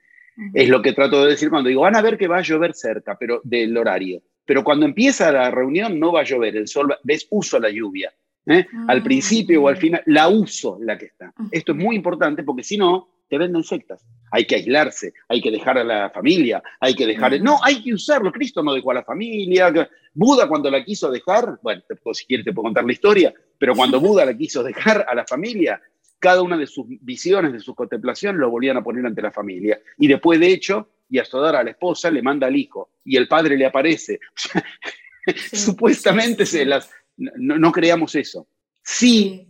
Es 0.53 0.69
lo 0.69 0.83
que 0.83 0.93
trato 0.93 1.23
de 1.25 1.31
decir 1.31 1.51
cuando 1.51 1.69
digo, 1.69 1.83
van 1.83 1.97
a 1.97 2.03
ver 2.03 2.19
que 2.19 2.29
va 2.29 2.39
a 2.39 2.43
llover 2.43 2.75
cerca 2.75 3.17
pero 3.19 3.41
del 3.45 3.77
horario. 3.77 4.23
Pero 4.45 4.63
cuando 4.63 4.87
empieza 4.87 5.33
la 5.33 5.51
reunión 5.51 5.99
no 5.99 6.13
va 6.13 6.21
a 6.21 6.25
llover, 6.25 6.57
el 6.57 6.69
sol, 6.69 6.95
ves, 7.03 7.27
uso 7.31 7.59
la 7.59 7.71
lluvia. 7.71 8.13
¿eh? 8.47 8.67
Al 8.87 9.03
principio 9.03 9.63
o 9.63 9.69
al 9.69 9.77
final, 9.77 10.03
la 10.07 10.29
uso 10.29 10.79
la 10.81 10.97
que 10.97 11.07
está. 11.07 11.33
Esto 11.51 11.73
es 11.73 11.79
muy 11.79 11.97
importante 11.97 12.45
porque 12.45 12.63
si 12.63 12.77
no, 12.77 13.09
te 13.29 13.39
venden 13.39 13.65
sectas. 13.65 14.05
Hay 14.31 14.47
que 14.47 14.57
aislarse, 14.57 15.13
hay 15.29 15.41
que 15.41 15.51
dejar 15.51 15.79
a 15.79 15.85
la 15.85 16.11
familia, 16.11 16.63
hay 16.81 16.95
que 16.95 17.07
dejar... 17.07 17.41
No, 17.41 17.59
hay 17.63 17.83
que 17.83 17.93
usarlo. 17.93 18.31
Cristo 18.31 18.63
no 18.63 18.73
dejó 18.73 18.93
a 18.93 18.95
la 18.95 19.05
familia. 19.05 19.73
Buda 20.15 20.49
cuando 20.49 20.71
la 20.71 20.85
quiso 20.85 21.11
dejar, 21.11 21.59
bueno, 21.63 21.83
si 22.13 22.27
quieres 22.27 22.45
te 22.45 22.53
puedo 22.53 22.65
contar 22.65 22.85
la 22.85 22.93
historia, 22.93 23.35
pero 23.59 23.75
cuando 23.75 24.01
Buda 24.01 24.25
la 24.25 24.37
quiso 24.37 24.63
dejar 24.63 25.05
a 25.09 25.15
la 25.15 25.25
familia, 25.25 25.81
cada 26.19 26.43
una 26.43 26.57
de 26.57 26.67
sus 26.67 26.87
visiones, 26.89 27.53
de 27.53 27.61
su 27.61 27.75
contemplación, 27.75 28.39
lo 28.39 28.51
volvían 28.51 28.77
a 28.77 28.83
poner 28.83 29.05
ante 29.07 29.23
la 29.23 29.31
familia. 29.31 29.81
Y 29.99 30.09
después, 30.09 30.41
de 30.41 30.49
hecho, 30.49 30.91
y 31.09 31.19
a 31.19 31.23
a 31.23 31.63
la 31.63 31.71
esposa, 31.71 32.11
le 32.11 32.23
manda 32.23 32.47
al 32.47 32.57
hijo, 32.57 32.91
y 33.05 33.17
el 33.17 33.29
padre 33.29 33.57
le 33.57 33.67
aparece. 33.67 34.21
Supuestamente 35.53 36.47
se 36.47 36.65
las... 36.65 36.91
No, 37.17 37.59
no 37.59 37.73
creamos 37.73 38.15
eso. 38.15 38.49
Sí, 38.83 39.49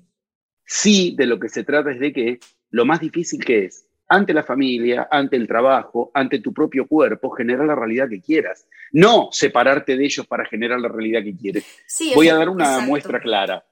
sí, 0.64 1.14
de 1.16 1.26
lo 1.26 1.38
que 1.38 1.48
se 1.48 1.64
trata 1.64 1.90
es 1.90 2.00
de 2.00 2.12
que 2.12 2.38
lo 2.70 2.84
más 2.84 3.00
difícil 3.00 3.44
que 3.44 3.64
es 3.64 3.86
ante 4.08 4.32
la 4.32 4.44
familia, 4.44 5.08
ante 5.10 5.36
el 5.36 5.48
trabajo, 5.48 6.10
ante 6.14 6.38
tu 6.38 6.52
propio 6.52 6.86
cuerpo, 6.86 7.30
generar 7.30 7.66
la 7.66 7.74
realidad 7.74 8.08
que 8.08 8.20
quieras. 8.20 8.68
No 8.92 9.28
separarte 9.32 9.96
de 9.96 10.04
ellos 10.04 10.26
para 10.26 10.44
generar 10.44 10.80
la 10.80 10.88
realidad 10.88 11.22
que 11.22 11.36
quieres. 11.36 11.64
Voy 12.14 12.28
a 12.28 12.36
dar 12.36 12.48
una 12.48 12.80
muestra 12.80 13.20
clara. 13.20 13.64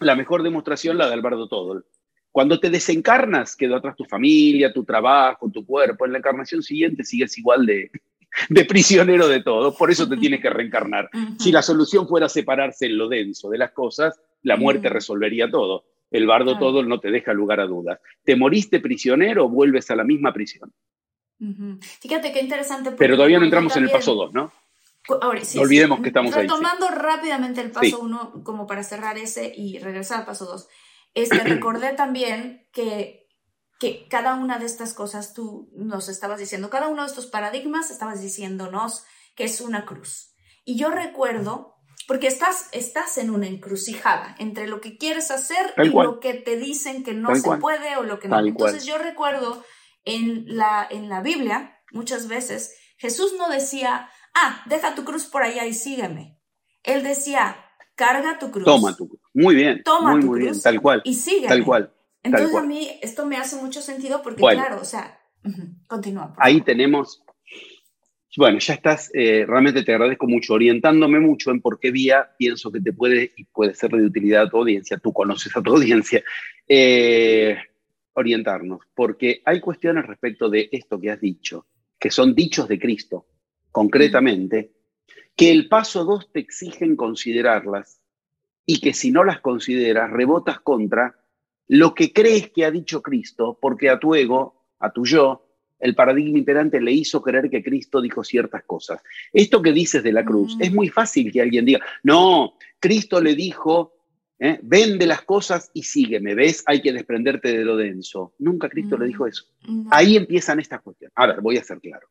La 0.00 0.14
mejor 0.14 0.42
demostración 0.42 0.98
la 0.98 1.08
de 1.08 1.14
Alberto 1.14 1.48
Todol. 1.48 1.86
Cuando 2.32 2.60
te 2.60 2.70
desencarnas, 2.70 3.56
quedó 3.56 3.76
atrás 3.76 3.96
tu 3.96 4.04
familia, 4.04 4.72
tu 4.72 4.84
trabajo, 4.84 5.50
tu 5.50 5.64
cuerpo. 5.66 6.06
En 6.06 6.12
la 6.12 6.18
encarnación 6.18 6.62
siguiente 6.62 7.04
sigues 7.04 7.36
igual 7.38 7.66
de, 7.66 7.90
de 8.48 8.64
prisionero 8.64 9.28
de 9.28 9.42
todo. 9.42 9.74
Por 9.74 9.90
eso 9.90 10.08
te 10.08 10.16
tienes 10.16 10.40
que 10.40 10.50
reencarnar. 10.50 11.10
Si 11.38 11.50
la 11.52 11.62
solución 11.62 12.06
fuera 12.06 12.28
separarse 12.28 12.86
en 12.86 12.98
lo 12.98 13.08
denso 13.08 13.50
de 13.50 13.58
las 13.58 13.72
cosas, 13.72 14.20
la 14.42 14.56
muerte 14.56 14.88
resolvería 14.88 15.50
todo. 15.50 15.84
El 16.10 16.26
bardo 16.26 16.58
todo 16.58 16.82
no 16.82 16.98
te 16.98 17.10
deja 17.10 17.32
lugar 17.32 17.60
a 17.60 17.66
dudas. 17.66 18.00
¿Te 18.24 18.34
moriste 18.34 18.80
prisionero 18.80 19.46
o 19.46 19.48
vuelves 19.48 19.90
a 19.90 19.96
la 19.96 20.04
misma 20.04 20.32
prisión? 20.32 20.72
Fíjate 22.00 22.32
qué 22.32 22.40
interesante. 22.40 22.92
Pero 22.92 23.16
todavía 23.16 23.38
no 23.38 23.44
entramos 23.44 23.76
en 23.76 23.84
el 23.84 23.90
paso 23.90 24.14
2, 24.14 24.32
¿no? 24.32 24.52
Ahora, 25.22 25.40
no 25.54 25.62
olvidemos 25.62 26.00
que 26.00 26.08
estamos 26.08 26.34
ahí. 26.34 26.42
Retomando 26.42 26.88
rápidamente 26.88 27.60
el 27.60 27.70
paso 27.70 28.00
1, 28.00 28.42
como 28.44 28.66
para 28.66 28.82
cerrar 28.82 29.16
ese 29.18 29.52
y 29.56 29.78
regresar 29.78 30.20
al 30.20 30.26
paso 30.26 30.44
2. 30.44 30.68
Este, 31.14 31.38
recordé 31.44 31.92
también 31.92 32.68
que, 32.72 33.28
que 33.78 34.08
cada 34.08 34.34
una 34.34 34.58
de 34.58 34.66
estas 34.66 34.94
cosas 34.94 35.34
tú 35.34 35.70
nos 35.74 36.08
estabas 36.08 36.38
diciendo, 36.38 36.70
cada 36.70 36.88
uno 36.88 37.02
de 37.02 37.08
estos 37.08 37.26
paradigmas 37.26 37.90
estabas 37.90 38.20
diciéndonos 38.20 39.04
que 39.34 39.44
es 39.44 39.60
una 39.60 39.84
cruz. 39.86 40.34
Y 40.64 40.76
yo 40.76 40.90
recuerdo 40.90 41.76
porque 42.06 42.26
estás, 42.26 42.68
estás 42.72 43.18
en 43.18 43.30
una 43.30 43.46
encrucijada 43.46 44.34
entre 44.38 44.66
lo 44.66 44.80
que 44.80 44.98
quieres 44.98 45.30
hacer 45.30 45.74
y 45.76 45.90
lo 45.90 46.18
que 46.18 46.34
te 46.34 46.56
dicen 46.56 47.04
que 47.04 47.14
no 47.14 47.34
se 47.36 47.56
puede 47.58 47.96
o 47.96 48.02
lo 48.02 48.18
que 48.18 48.28
no. 48.28 48.38
Entonces 48.38 48.84
yo 48.84 48.98
recuerdo 48.98 49.64
en 50.04 50.44
la, 50.46 50.86
en 50.90 51.08
la 51.08 51.22
Biblia, 51.22 51.78
muchas 51.92 52.26
veces, 52.28 52.74
Jesús 52.96 53.34
no 53.38 53.48
decía, 53.48 54.10
ah, 54.34 54.62
deja 54.66 54.94
tu 54.94 55.04
cruz 55.04 55.26
por 55.26 55.42
allá 55.42 55.66
y 55.66 55.74
sígueme. 55.74 56.40
Él 56.82 57.02
decía, 57.02 57.56
carga 57.94 58.38
tu 58.38 58.50
cruz. 58.50 58.64
Toma 58.64 58.96
tu 58.96 59.08
cruz. 59.08 59.19
Muy 59.34 59.54
bien. 59.54 59.82
Toma 59.84 60.18
tu 60.20 60.32
cruz 60.32 60.62
tal 60.62 60.80
cual. 60.80 61.02
Y 61.04 61.14
sígueme. 61.14 61.48
Tal 61.48 61.64
cual. 61.64 61.92
Entonces 62.22 62.54
a 62.54 62.62
mí 62.62 62.88
esto 63.02 63.26
me 63.26 63.36
hace 63.36 63.56
mucho 63.56 63.80
sentido 63.80 64.20
porque, 64.22 64.40
claro, 64.40 64.80
o 64.80 64.84
sea, 64.84 65.18
continúa. 65.88 66.34
Ahí 66.38 66.60
tenemos 66.60 67.22
bueno, 68.36 68.58
ya 68.58 68.74
estás, 68.74 69.10
eh, 69.12 69.44
realmente 69.46 69.82
te 69.82 69.92
agradezco 69.92 70.26
mucho, 70.28 70.54
orientándome 70.54 71.18
mucho 71.18 71.50
en 71.50 71.60
por 71.60 71.80
qué 71.80 71.90
vía 71.90 72.30
pienso 72.38 72.70
que 72.70 72.80
te 72.80 72.92
puede 72.92 73.32
y 73.36 73.44
puede 73.44 73.74
ser 73.74 73.90
de 73.90 74.04
utilidad 74.04 74.42
a 74.42 74.48
tu 74.48 74.58
audiencia, 74.58 74.98
tú 74.98 75.12
conoces 75.12 75.56
a 75.56 75.62
tu 75.62 75.70
audiencia, 75.74 76.22
eh, 76.68 77.56
orientarnos, 78.12 78.82
porque 78.94 79.42
hay 79.44 79.60
cuestiones 79.60 80.06
respecto 80.06 80.48
de 80.48 80.68
esto 80.70 81.00
que 81.00 81.10
has 81.10 81.20
dicho, 81.20 81.66
que 81.98 82.10
son 82.10 82.34
dichos 82.34 82.68
de 82.68 82.78
Cristo, 82.78 83.26
concretamente, 83.72 84.72
que 85.34 85.50
el 85.50 85.68
paso 85.68 86.04
2 86.04 86.32
te 86.32 86.40
exigen 86.40 86.96
considerarlas 86.96 87.99
y 88.70 88.78
que 88.78 88.94
si 88.94 89.10
no 89.10 89.24
las 89.24 89.40
consideras, 89.40 90.12
rebotas 90.12 90.60
contra 90.60 91.16
lo 91.66 91.92
que 91.92 92.12
crees 92.12 92.50
que 92.50 92.64
ha 92.64 92.70
dicho 92.70 93.02
Cristo, 93.02 93.58
porque 93.60 93.90
a 93.90 93.98
tu 93.98 94.14
ego, 94.14 94.62
a 94.78 94.92
tu 94.92 95.04
yo, 95.04 95.44
el 95.80 95.96
paradigma 95.96 96.38
imperante 96.38 96.80
le 96.80 96.92
hizo 96.92 97.20
creer 97.20 97.50
que 97.50 97.64
Cristo 97.64 98.00
dijo 98.00 98.22
ciertas 98.22 98.62
cosas. 98.62 99.02
Esto 99.32 99.60
que 99.60 99.72
dices 99.72 100.04
de 100.04 100.12
la 100.12 100.24
cruz, 100.24 100.56
mm. 100.56 100.62
es 100.62 100.72
muy 100.72 100.88
fácil 100.88 101.32
que 101.32 101.40
alguien 101.40 101.64
diga, 101.64 101.80
no, 102.04 102.54
Cristo 102.78 103.20
le 103.20 103.34
dijo, 103.34 103.92
¿eh? 104.38 104.60
vende 104.62 105.04
las 105.04 105.22
cosas 105.22 105.72
y 105.74 105.82
sígueme, 105.82 106.36
¿ves? 106.36 106.62
Hay 106.66 106.80
que 106.80 106.92
desprenderte 106.92 107.48
de 107.58 107.64
lo 107.64 107.76
denso. 107.76 108.34
Nunca 108.38 108.68
Cristo 108.68 108.96
le 108.96 109.06
dijo 109.06 109.24
mm. 109.24 109.28
eso. 109.28 109.46
Ahí 109.90 110.16
empiezan 110.16 110.60
estas 110.60 110.80
cuestiones. 110.80 111.12
A 111.16 111.26
ver, 111.26 111.40
voy 111.40 111.56
a 111.56 111.64
ser 111.64 111.80
claro. 111.80 112.06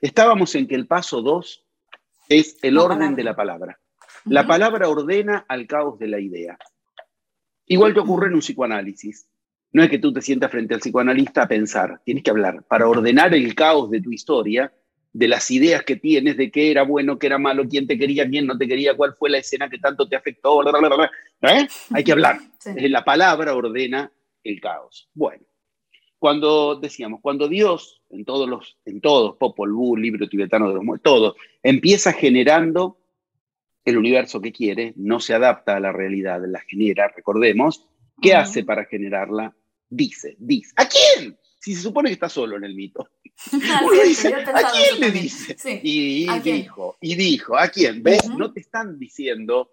Estábamos 0.00 0.54
en 0.54 0.68
que 0.68 0.76
el 0.76 0.86
paso 0.86 1.20
2 1.20 1.64
es 2.28 2.58
el 2.62 2.78
orden 2.78 3.16
de 3.16 3.24
la 3.24 3.34
palabra. 3.34 3.80
La 4.26 4.44
palabra 4.44 4.88
ordena 4.88 5.44
al 5.48 5.68
caos 5.68 6.00
de 6.00 6.08
la 6.08 6.18
idea. 6.18 6.58
Igual 7.66 7.94
que 7.94 8.00
ocurre 8.00 8.26
en 8.26 8.34
un 8.34 8.40
psicoanálisis. 8.40 9.28
No 9.70 9.84
es 9.84 9.90
que 9.90 9.98
tú 9.98 10.12
te 10.12 10.20
sientas 10.20 10.50
frente 10.50 10.74
al 10.74 10.80
psicoanalista 10.80 11.42
a 11.42 11.48
pensar, 11.48 12.00
tienes 12.04 12.24
que 12.24 12.30
hablar 12.30 12.64
para 12.64 12.88
ordenar 12.88 13.34
el 13.34 13.54
caos 13.54 13.90
de 13.90 14.00
tu 14.00 14.10
historia, 14.10 14.72
de 15.12 15.28
las 15.28 15.50
ideas 15.50 15.82
que 15.84 15.96
tienes, 15.96 16.36
de 16.36 16.50
qué 16.50 16.70
era 16.70 16.82
bueno, 16.82 17.18
qué 17.18 17.28
era 17.28 17.38
malo, 17.38 17.68
quién 17.68 17.86
te 17.86 17.98
quería, 17.98 18.28
quién 18.28 18.46
no 18.46 18.58
te 18.58 18.66
quería, 18.66 18.96
cuál 18.96 19.14
fue 19.14 19.30
la 19.30 19.38
escena 19.38 19.68
que 19.68 19.78
tanto 19.78 20.08
te 20.08 20.16
afectó, 20.16 20.60
¿eh? 20.62 21.68
hay 21.92 22.04
que 22.04 22.12
hablar. 22.12 22.38
La 22.64 23.04
palabra 23.04 23.54
ordena 23.54 24.10
el 24.42 24.60
caos. 24.60 25.08
Bueno, 25.14 25.44
cuando 26.18 26.74
decíamos, 26.76 27.20
cuando 27.22 27.48
Dios, 27.48 28.02
en 28.10 28.24
todos 28.24 28.48
los, 28.48 28.76
en 28.84 29.00
todos, 29.00 29.36
Popol 29.36 29.72
Vuh, 29.72 29.96
libro 29.96 30.28
tibetano 30.28 30.68
de 30.68 30.74
los 30.74 30.84
muertos, 30.84 31.12
todos, 31.12 31.36
empieza 31.62 32.12
generando 32.12 32.98
el 33.86 33.96
universo 33.96 34.40
que 34.40 34.52
quiere, 34.52 34.92
no 34.96 35.20
se 35.20 35.32
adapta 35.32 35.76
a 35.76 35.80
la 35.80 35.92
realidad, 35.92 36.42
la 36.46 36.60
genera, 36.60 37.10
recordemos, 37.16 37.86
¿qué 38.20 38.34
hace 38.34 38.64
para 38.64 38.84
generarla? 38.84 39.54
dice, 39.88 40.36
dice. 40.38 40.72
¿A 40.76 40.88
quién? 40.88 41.38
Si 41.60 41.74
se 41.74 41.82
supone 41.82 42.08
que 42.08 42.14
está 42.14 42.28
solo 42.28 42.56
en 42.56 42.64
el 42.64 42.74
mito. 42.74 43.08
dice, 44.04 44.34
¿a 44.34 44.72
quién 44.72 45.00
le 45.00 45.10
dice? 45.10 45.80
Y, 45.82 46.26
dijo, 46.40 46.96
y 47.00 47.14
dijo, 47.16 47.56
¿a 47.56 47.68
quién? 47.68 48.02
¿Ves? 48.02 48.28
No 48.28 48.52
te 48.52 48.60
están 48.60 48.98
diciendo, 48.98 49.72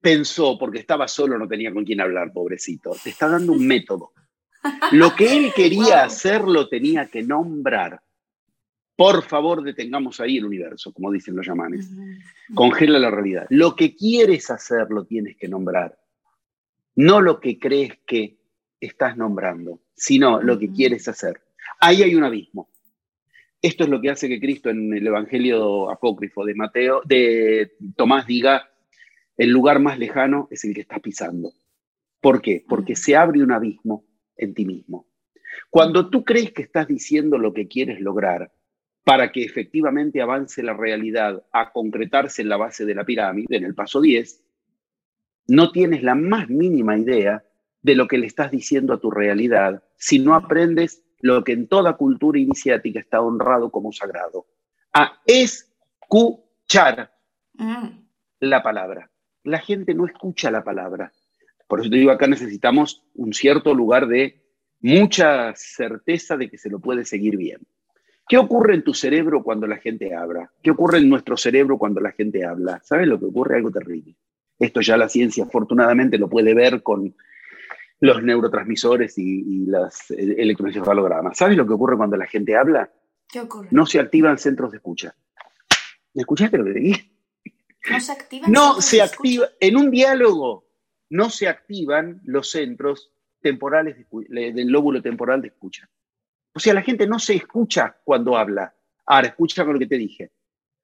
pensó 0.00 0.58
porque 0.58 0.78
estaba 0.78 1.08
solo, 1.08 1.38
no 1.38 1.48
tenía 1.48 1.72
con 1.72 1.84
quién 1.84 2.00
hablar, 2.00 2.32
pobrecito. 2.32 2.96
Te 3.02 3.10
está 3.10 3.28
dando 3.28 3.52
un 3.52 3.66
método. 3.66 4.12
Lo 4.92 5.14
que 5.16 5.36
él 5.36 5.52
quería 5.54 6.04
hacer 6.04 6.42
lo 6.42 6.68
tenía 6.68 7.06
que 7.06 7.22
nombrar. 7.22 8.00
Por 9.02 9.24
favor, 9.24 9.64
detengamos 9.64 10.20
ahí 10.20 10.36
el 10.36 10.44
universo, 10.44 10.92
como 10.92 11.10
dicen 11.10 11.34
los 11.34 11.44
llamanes. 11.44 11.90
Congela 12.54 13.00
la 13.00 13.10
realidad. 13.10 13.46
Lo 13.50 13.74
que 13.74 13.96
quieres 13.96 14.48
hacer 14.48 14.90
lo 14.90 15.06
tienes 15.06 15.36
que 15.36 15.48
nombrar. 15.48 15.98
No 16.94 17.20
lo 17.20 17.40
que 17.40 17.58
crees 17.58 17.98
que 18.06 18.38
estás 18.80 19.16
nombrando, 19.16 19.80
sino 19.96 20.40
lo 20.40 20.56
que 20.56 20.70
quieres 20.70 21.08
hacer. 21.08 21.42
Ahí 21.80 22.04
hay 22.04 22.14
un 22.14 22.22
abismo. 22.22 22.70
Esto 23.60 23.82
es 23.82 23.90
lo 23.90 24.00
que 24.00 24.10
hace 24.10 24.28
que 24.28 24.38
Cristo 24.38 24.70
en 24.70 24.94
el 24.94 25.04
Evangelio 25.04 25.90
apócrifo 25.90 26.44
de 26.44 26.54
Mateo, 26.54 27.02
de 27.04 27.72
Tomás 27.96 28.24
diga, 28.24 28.70
el 29.36 29.50
lugar 29.50 29.80
más 29.80 29.98
lejano 29.98 30.46
es 30.52 30.64
el 30.64 30.74
que 30.74 30.82
estás 30.82 31.00
pisando. 31.00 31.52
¿Por 32.20 32.40
qué? 32.40 32.64
Porque 32.68 32.94
se 32.94 33.16
abre 33.16 33.42
un 33.42 33.50
abismo 33.50 34.04
en 34.36 34.54
ti 34.54 34.64
mismo. 34.64 35.08
Cuando 35.70 36.08
tú 36.08 36.24
crees 36.24 36.52
que 36.52 36.62
estás 36.62 36.86
diciendo 36.86 37.36
lo 37.36 37.52
que 37.52 37.66
quieres 37.66 38.00
lograr 38.00 38.52
para 39.04 39.32
que 39.32 39.44
efectivamente 39.44 40.22
avance 40.22 40.62
la 40.62 40.74
realidad 40.74 41.42
a 41.52 41.72
concretarse 41.72 42.42
en 42.42 42.48
la 42.48 42.56
base 42.56 42.84
de 42.84 42.94
la 42.94 43.04
pirámide, 43.04 43.56
en 43.56 43.64
el 43.64 43.74
paso 43.74 44.00
10, 44.00 44.42
no 45.48 45.72
tienes 45.72 46.02
la 46.02 46.14
más 46.14 46.48
mínima 46.48 46.96
idea 46.96 47.44
de 47.82 47.94
lo 47.96 48.06
que 48.06 48.18
le 48.18 48.26
estás 48.26 48.50
diciendo 48.50 48.94
a 48.94 49.00
tu 49.00 49.10
realidad 49.10 49.82
si 49.96 50.20
no 50.20 50.34
aprendes 50.34 51.04
lo 51.20 51.42
que 51.44 51.52
en 51.52 51.68
toda 51.68 51.96
cultura 51.96 52.38
iniciática 52.38 53.00
está 53.00 53.20
honrado 53.20 53.70
como 53.70 53.92
sagrado, 53.92 54.46
a 54.92 55.20
escuchar 55.24 57.12
mm. 57.54 57.86
la 58.40 58.62
palabra. 58.62 59.10
La 59.44 59.58
gente 59.58 59.94
no 59.94 60.06
escucha 60.06 60.50
la 60.50 60.64
palabra. 60.64 61.12
Por 61.68 61.80
eso 61.80 61.90
te 61.90 61.96
digo, 61.96 62.10
acá 62.10 62.26
necesitamos 62.26 63.04
un 63.14 63.32
cierto 63.32 63.74
lugar 63.74 64.06
de 64.06 64.42
mucha 64.80 65.54
certeza 65.54 66.36
de 66.36 66.50
que 66.50 66.58
se 66.58 66.68
lo 66.68 66.80
puede 66.80 67.04
seguir 67.04 67.36
bien. 67.36 67.60
¿Qué 68.32 68.38
ocurre 68.38 68.74
en 68.74 68.82
tu 68.82 68.94
cerebro 68.94 69.42
cuando 69.42 69.66
la 69.66 69.76
gente 69.76 70.14
habla? 70.14 70.50
¿Qué 70.62 70.70
ocurre 70.70 70.96
en 70.96 71.10
nuestro 71.10 71.36
cerebro 71.36 71.76
cuando 71.76 72.00
la 72.00 72.12
gente 72.12 72.46
habla? 72.46 72.80
¿Sabes 72.82 73.06
lo 73.06 73.18
que 73.18 73.26
ocurre? 73.26 73.56
Algo 73.56 73.70
terrible. 73.70 74.16
Esto 74.58 74.80
ya 74.80 74.96
la 74.96 75.10
ciencia 75.10 75.44
afortunadamente 75.44 76.16
lo 76.16 76.30
puede 76.30 76.54
ver 76.54 76.82
con 76.82 77.14
los 78.00 78.22
neurotransmisores 78.22 79.18
y, 79.18 79.66
las 79.66 80.10
electroencefalogramas. 80.10 81.36
¿Sabes 81.36 81.58
lo 81.58 81.66
que 81.66 81.74
ocurre 81.74 81.98
cuando 81.98 82.16
la 82.16 82.26
gente 82.26 82.56
habla? 82.56 82.90
¿Qué 83.28 83.40
ocurre? 83.40 83.68
No 83.70 83.84
se 83.84 84.00
activan 84.00 84.38
centros 84.38 84.70
de 84.70 84.78
escucha. 84.78 85.14
¿Me 86.14 86.22
escuchaste 86.22 86.56
lo 86.56 86.64
que 86.64 86.72
te 86.72 86.80
dije? 86.80 87.10
No 87.90 88.00
se 88.00 88.12
activan. 88.12 88.50
No 88.50 88.80
se 88.80 89.02
activa. 89.02 89.48
En 89.60 89.76
un 89.76 89.90
diálogo 89.90 90.64
no 91.10 91.28
se 91.28 91.48
activan 91.48 92.22
los 92.24 92.50
centros 92.50 93.12
temporales 93.42 93.94
del 94.30 94.68
lóbulo 94.68 95.02
temporal 95.02 95.42
de 95.42 95.48
escucha. 95.48 95.86
O 96.54 96.60
sea, 96.60 96.74
la 96.74 96.82
gente 96.82 97.06
no 97.06 97.18
se 97.18 97.34
escucha 97.34 97.96
cuando 98.04 98.36
habla. 98.36 98.74
Ahora, 99.06 99.28
escucha 99.28 99.64
con 99.64 99.74
lo 99.74 99.78
que 99.78 99.86
te 99.86 99.98
dije. 99.98 100.32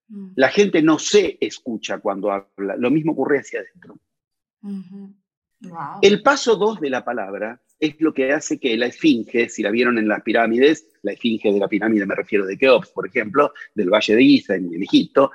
Mm. 0.09 0.31
La 0.37 0.49
gente 0.49 0.83
no 0.83 0.99
se 0.99 1.39
escucha 1.41 1.99
cuando 1.99 2.33
habla. 2.33 2.77
Lo 2.77 2.91
mismo 2.91 3.13
ocurre 3.13 3.41
hacia 3.41 3.61
adentro. 3.61 3.99
El 6.03 6.23
paso 6.23 6.57
2 6.57 6.81
de 6.81 6.91
la 6.91 7.05
palabra 7.05 7.61
es 7.81 8.01
lo 8.01 8.13
que 8.13 8.33
hace 8.33 8.59
que 8.59 8.77
la 8.77 8.87
esfinge, 8.87 9.49
si 9.49 9.63
la 9.63 9.71
vieron 9.71 9.99
en 9.99 10.09
las 10.09 10.23
pirámides, 10.23 10.89
la 11.03 11.13
esfinge 11.13 11.53
de 11.53 11.59
la 11.59 11.69
pirámide 11.69 12.07
me 12.07 12.15
refiero 12.15 12.45
de 12.45 12.59
Keops, 12.59 12.91
por 12.91 13.07
ejemplo, 13.07 13.53
del 13.75 13.91
Valle 13.91 14.17
de 14.17 14.23
Giza 14.23 14.55
en, 14.57 14.83
Egipto, 14.83 15.31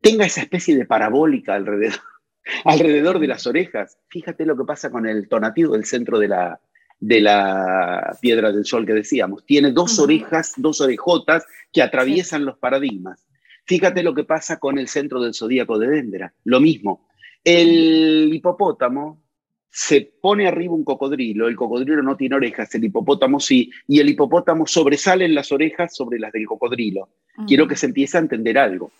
tenga 0.00 0.26
esa 0.26 0.40
especie 0.40 0.76
de 0.76 0.86
parabólica 0.86 1.54
alrededor, 1.54 2.00
alrededor 2.64 3.18
de 3.20 3.28
las 3.28 3.46
orejas. 3.46 3.98
Fíjate 4.08 4.44
lo 4.44 4.56
que 4.56 4.64
pasa 4.64 4.90
con 4.90 5.06
el 5.06 5.28
tonativo 5.28 5.74
del 5.74 5.84
centro 5.84 6.18
de 6.18 6.28
la, 6.28 6.60
de 6.98 7.20
la 7.20 8.16
piedra 8.20 8.52
del 8.52 8.64
sol 8.64 8.86
que 8.86 8.94
decíamos. 8.94 9.44
Tiene 9.44 9.72
dos 9.72 9.98
orejas, 9.98 10.54
dos 10.56 10.80
orejotas 10.80 11.44
que 11.72 11.82
atraviesan 11.82 12.44
los 12.44 12.58
paradigmas. 12.58 13.26
Fíjate 13.64 14.02
lo 14.02 14.14
que 14.14 14.24
pasa 14.24 14.58
con 14.58 14.78
el 14.78 14.88
centro 14.88 15.20
del 15.20 15.34
zodíaco 15.34 15.78
de 15.78 15.88
Dendera. 15.88 16.32
Lo 16.44 16.60
mismo. 16.60 17.08
El 17.44 18.30
hipopótamo 18.32 19.22
se 19.70 20.10
pone 20.22 20.48
arriba 20.48 20.72
un 20.72 20.84
cocodrilo, 20.84 21.48
el 21.48 21.54
cocodrilo 21.54 22.02
no 22.02 22.16
tiene 22.16 22.36
orejas, 22.36 22.74
el 22.74 22.84
hipopótamo 22.84 23.38
sí, 23.38 23.70
y 23.86 24.00
el 24.00 24.08
hipopótamo 24.08 24.66
sobresale 24.66 25.26
en 25.26 25.34
las 25.34 25.52
orejas 25.52 25.94
sobre 25.94 26.18
las 26.18 26.32
del 26.32 26.46
cocodrilo. 26.46 27.10
Quiero 27.46 27.68
que 27.68 27.76
se 27.76 27.86
empiece 27.86 28.16
a 28.16 28.20
entender 28.20 28.56
algo. 28.56 28.90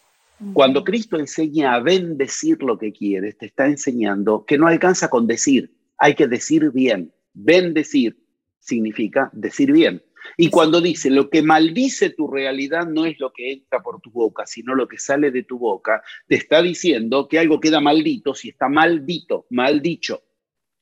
Cuando 0.53 0.85
Cristo 0.85 1.19
enseña 1.19 1.75
a 1.75 1.81
bendecir 1.81 2.63
lo 2.63 2.79
que 2.79 2.93
quieres, 2.93 3.39
te 3.39 3.47
está 3.47 3.67
enseñando 3.67 4.45
que 4.45 4.59
no 4.59 4.67
alcanza 4.67 5.09
con 5.09 5.27
decir, 5.27 5.75
hay 5.97 6.15
que 6.15 6.29
decir 6.29 6.71
bien. 6.73 7.11
Bendecir 7.39 8.17
significa 8.59 9.31
decir 9.33 9.73
bien. 9.73 10.03
Y 10.37 10.51
cuando 10.51 10.81
dice 10.81 11.11
lo 11.11 11.31
que 11.31 11.43
maldice 11.43 12.11
tu 12.11 12.27
realidad 12.29 12.87
no 12.87 13.05
es 13.05 13.21
lo 13.21 13.33
que 13.33 13.53
entra 13.53 13.83
por 13.83 14.01
tu 14.01 14.11
boca, 14.11 14.47
sino 14.47 14.75
lo 14.75 14.89
que 14.89 14.99
sale 14.99 15.31
de 15.31 15.45
tu 15.45 15.59
boca, 15.59 16.03
te 16.27 16.35
está 16.35 16.63
diciendo 16.63 17.29
que 17.29 17.39
algo 17.39 17.61
queda 17.61 17.81
maldito 17.81 18.35
si 18.35 18.49
está 18.49 18.69
maldito, 18.69 19.47
mal 19.51 19.83
dicho. 19.83 20.23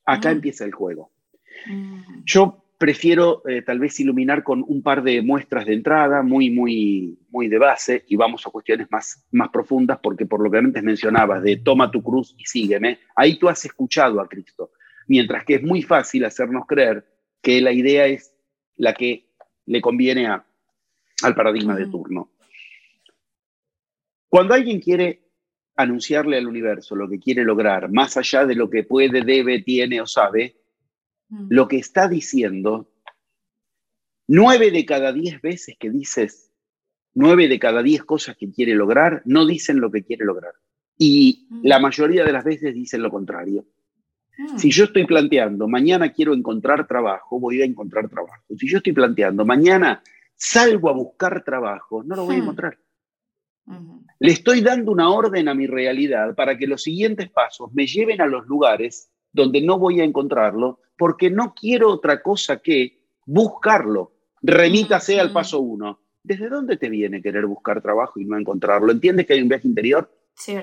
Acá 0.06 0.30
mm. 0.30 0.32
empieza 0.32 0.64
el 0.64 0.72
juego. 0.72 1.10
Mm. 1.66 2.22
Yo 2.24 2.64
prefiero 2.78 3.42
eh, 3.48 3.62
tal 3.62 3.78
vez 3.78 3.98
iluminar 4.00 4.42
con 4.42 4.64
un 4.66 4.82
par 4.82 5.02
de 5.02 5.22
muestras 5.22 5.66
de 5.66 5.74
entrada, 5.74 6.22
muy, 6.22 6.50
muy, 6.50 7.18
muy 7.30 7.48
de 7.48 7.58
base, 7.58 8.04
y 8.08 8.16
vamos 8.16 8.46
a 8.46 8.50
cuestiones 8.50 8.88
más, 8.90 9.24
más 9.32 9.48
profundas, 9.50 9.98
porque 10.02 10.26
por 10.26 10.42
lo 10.42 10.50
que 10.50 10.58
antes 10.58 10.82
mencionabas, 10.82 11.42
de 11.42 11.56
toma 11.56 11.90
tu 11.90 12.02
cruz 12.02 12.34
y 12.36 12.44
sígueme, 12.44 12.98
ahí 13.16 13.38
tú 13.38 13.48
has 13.48 13.64
escuchado 13.64 14.20
a 14.20 14.28
Cristo. 14.28 14.72
Mientras 15.06 15.44
que 15.44 15.56
es 15.56 15.62
muy 15.62 15.82
fácil 15.82 16.24
hacernos 16.24 16.66
creer 16.66 17.06
que 17.42 17.60
la 17.60 17.72
idea 17.72 18.06
es 18.06 18.34
la 18.76 18.94
que 18.94 19.28
le 19.66 19.80
conviene 19.80 20.26
a, 20.26 20.46
al 21.22 21.34
paradigma 21.34 21.76
de 21.76 21.86
turno. 21.86 22.30
Cuando 24.28 24.54
alguien 24.54 24.80
quiere 24.80 25.24
anunciarle 25.76 26.38
al 26.38 26.46
universo 26.46 26.96
lo 26.96 27.08
que 27.08 27.18
quiere 27.18 27.44
lograr, 27.44 27.90
más 27.90 28.16
allá 28.16 28.44
de 28.44 28.54
lo 28.54 28.70
que 28.70 28.84
puede, 28.84 29.22
debe, 29.22 29.62
tiene 29.62 30.00
o 30.00 30.06
sabe, 30.06 30.56
lo 31.48 31.68
que 31.68 31.76
está 31.78 32.08
diciendo, 32.08 32.92
nueve 34.26 34.70
de 34.70 34.84
cada 34.84 35.12
diez 35.12 35.40
veces 35.40 35.76
que 35.78 35.90
dices, 35.90 36.52
nueve 37.14 37.48
de 37.48 37.58
cada 37.58 37.82
diez 37.82 38.04
cosas 38.04 38.36
que 38.36 38.50
quiere 38.50 38.74
lograr, 38.74 39.22
no 39.24 39.46
dicen 39.46 39.80
lo 39.80 39.90
que 39.90 40.04
quiere 40.04 40.24
lograr. 40.24 40.54
Y 40.96 41.48
la 41.62 41.80
mayoría 41.80 42.24
de 42.24 42.32
las 42.32 42.44
veces 42.44 42.74
dicen 42.74 43.02
lo 43.02 43.10
contrario. 43.10 43.66
Si 44.56 44.70
yo 44.70 44.84
estoy 44.84 45.06
planteando, 45.06 45.68
mañana 45.68 46.12
quiero 46.12 46.34
encontrar 46.34 46.86
trabajo, 46.86 47.38
voy 47.38 47.62
a 47.62 47.64
encontrar 47.64 48.08
trabajo. 48.08 48.42
Si 48.56 48.68
yo 48.68 48.78
estoy 48.78 48.92
planteando, 48.92 49.44
mañana 49.44 50.02
salgo 50.34 50.88
a 50.88 50.92
buscar 50.92 51.44
trabajo, 51.44 52.02
no 52.02 52.16
lo 52.16 52.24
voy 52.24 52.36
a 52.36 52.38
encontrar. 52.38 52.78
Le 54.18 54.32
estoy 54.32 54.60
dando 54.60 54.92
una 54.92 55.10
orden 55.10 55.48
a 55.48 55.54
mi 55.54 55.66
realidad 55.66 56.34
para 56.34 56.56
que 56.58 56.66
los 56.66 56.82
siguientes 56.82 57.30
pasos 57.30 57.72
me 57.72 57.86
lleven 57.86 58.20
a 58.20 58.26
los 58.26 58.46
lugares 58.46 59.10
donde 59.32 59.60
no 59.60 59.78
voy 59.78 60.00
a 60.00 60.04
encontrarlo, 60.04 60.80
porque 60.96 61.30
no 61.30 61.54
quiero 61.54 61.90
otra 61.90 62.22
cosa 62.22 62.60
que 62.60 63.00
buscarlo. 63.26 64.12
Remítase 64.42 65.18
al 65.18 65.32
paso 65.32 65.60
uno. 65.60 66.00
¿Desde 66.22 66.48
dónde 66.48 66.76
te 66.76 66.88
viene 66.88 67.20
querer 67.20 67.46
buscar 67.46 67.82
trabajo 67.82 68.20
y 68.20 68.24
no 68.24 68.38
encontrarlo? 68.38 68.92
¿Entiendes 68.92 69.26
que 69.26 69.34
hay 69.34 69.42
un 69.42 69.48
viaje 69.48 69.68
interior? 69.68 70.10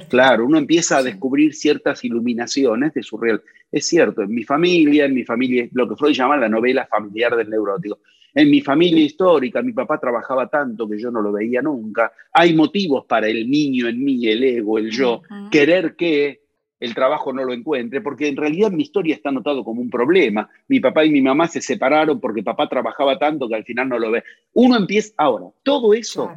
Claro, 0.09 0.45
uno 0.45 0.57
empieza 0.57 0.97
a 0.97 1.03
descubrir 1.03 1.53
ciertas 1.53 2.03
iluminaciones 2.03 2.93
de 2.93 3.03
su 3.03 3.17
real. 3.17 3.41
Es 3.71 3.87
cierto, 3.87 4.21
en 4.21 4.33
mi 4.33 4.43
familia, 4.43 5.05
en 5.05 5.13
mi 5.13 5.23
familia, 5.23 5.67
lo 5.71 5.87
que 5.87 5.95
Freud 5.95 6.13
llama 6.13 6.37
la 6.37 6.49
novela 6.49 6.85
familiar 6.87 7.35
del 7.35 7.49
neurótico. 7.49 7.99
En 8.33 8.49
mi 8.49 8.61
familia 8.61 9.03
histórica, 9.03 9.61
mi 9.61 9.73
papá 9.73 9.99
trabajaba 9.99 10.47
tanto 10.47 10.87
que 10.87 10.97
yo 10.97 11.11
no 11.11 11.21
lo 11.21 11.31
veía 11.31 11.61
nunca. 11.61 12.11
Hay 12.33 12.53
motivos 12.53 13.05
para 13.05 13.27
el 13.27 13.49
niño 13.49 13.87
en 13.87 14.03
mí, 14.03 14.27
el 14.27 14.43
ego, 14.43 14.77
el 14.77 14.89
yo, 14.89 15.21
querer 15.49 15.95
que 15.95 16.41
el 16.79 16.95
trabajo 16.95 17.31
no 17.31 17.43
lo 17.43 17.53
encuentre, 17.53 18.01
porque 18.01 18.27
en 18.27 18.37
realidad 18.37 18.71
mi 18.71 18.83
historia 18.83 19.15
está 19.15 19.31
notado 19.31 19.63
como 19.63 19.81
un 19.81 19.89
problema. 19.89 20.49
Mi 20.67 20.79
papá 20.79 21.05
y 21.05 21.11
mi 21.11 21.21
mamá 21.21 21.47
se 21.47 21.61
separaron 21.61 22.19
porque 22.19 22.41
papá 22.41 22.67
trabajaba 22.67 23.19
tanto 23.19 23.47
que 23.47 23.55
al 23.55 23.63
final 23.63 23.89
no 23.89 23.99
lo 23.99 24.11
ve. 24.11 24.23
Uno 24.53 24.77
empieza, 24.77 25.13
ahora, 25.17 25.45
todo 25.63 25.93
eso, 25.93 26.31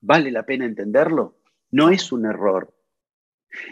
¿vale 0.00 0.30
la 0.30 0.44
pena 0.44 0.64
entenderlo? 0.64 1.41
No 1.72 1.90
es 1.90 2.12
un 2.12 2.26
error. 2.26 2.72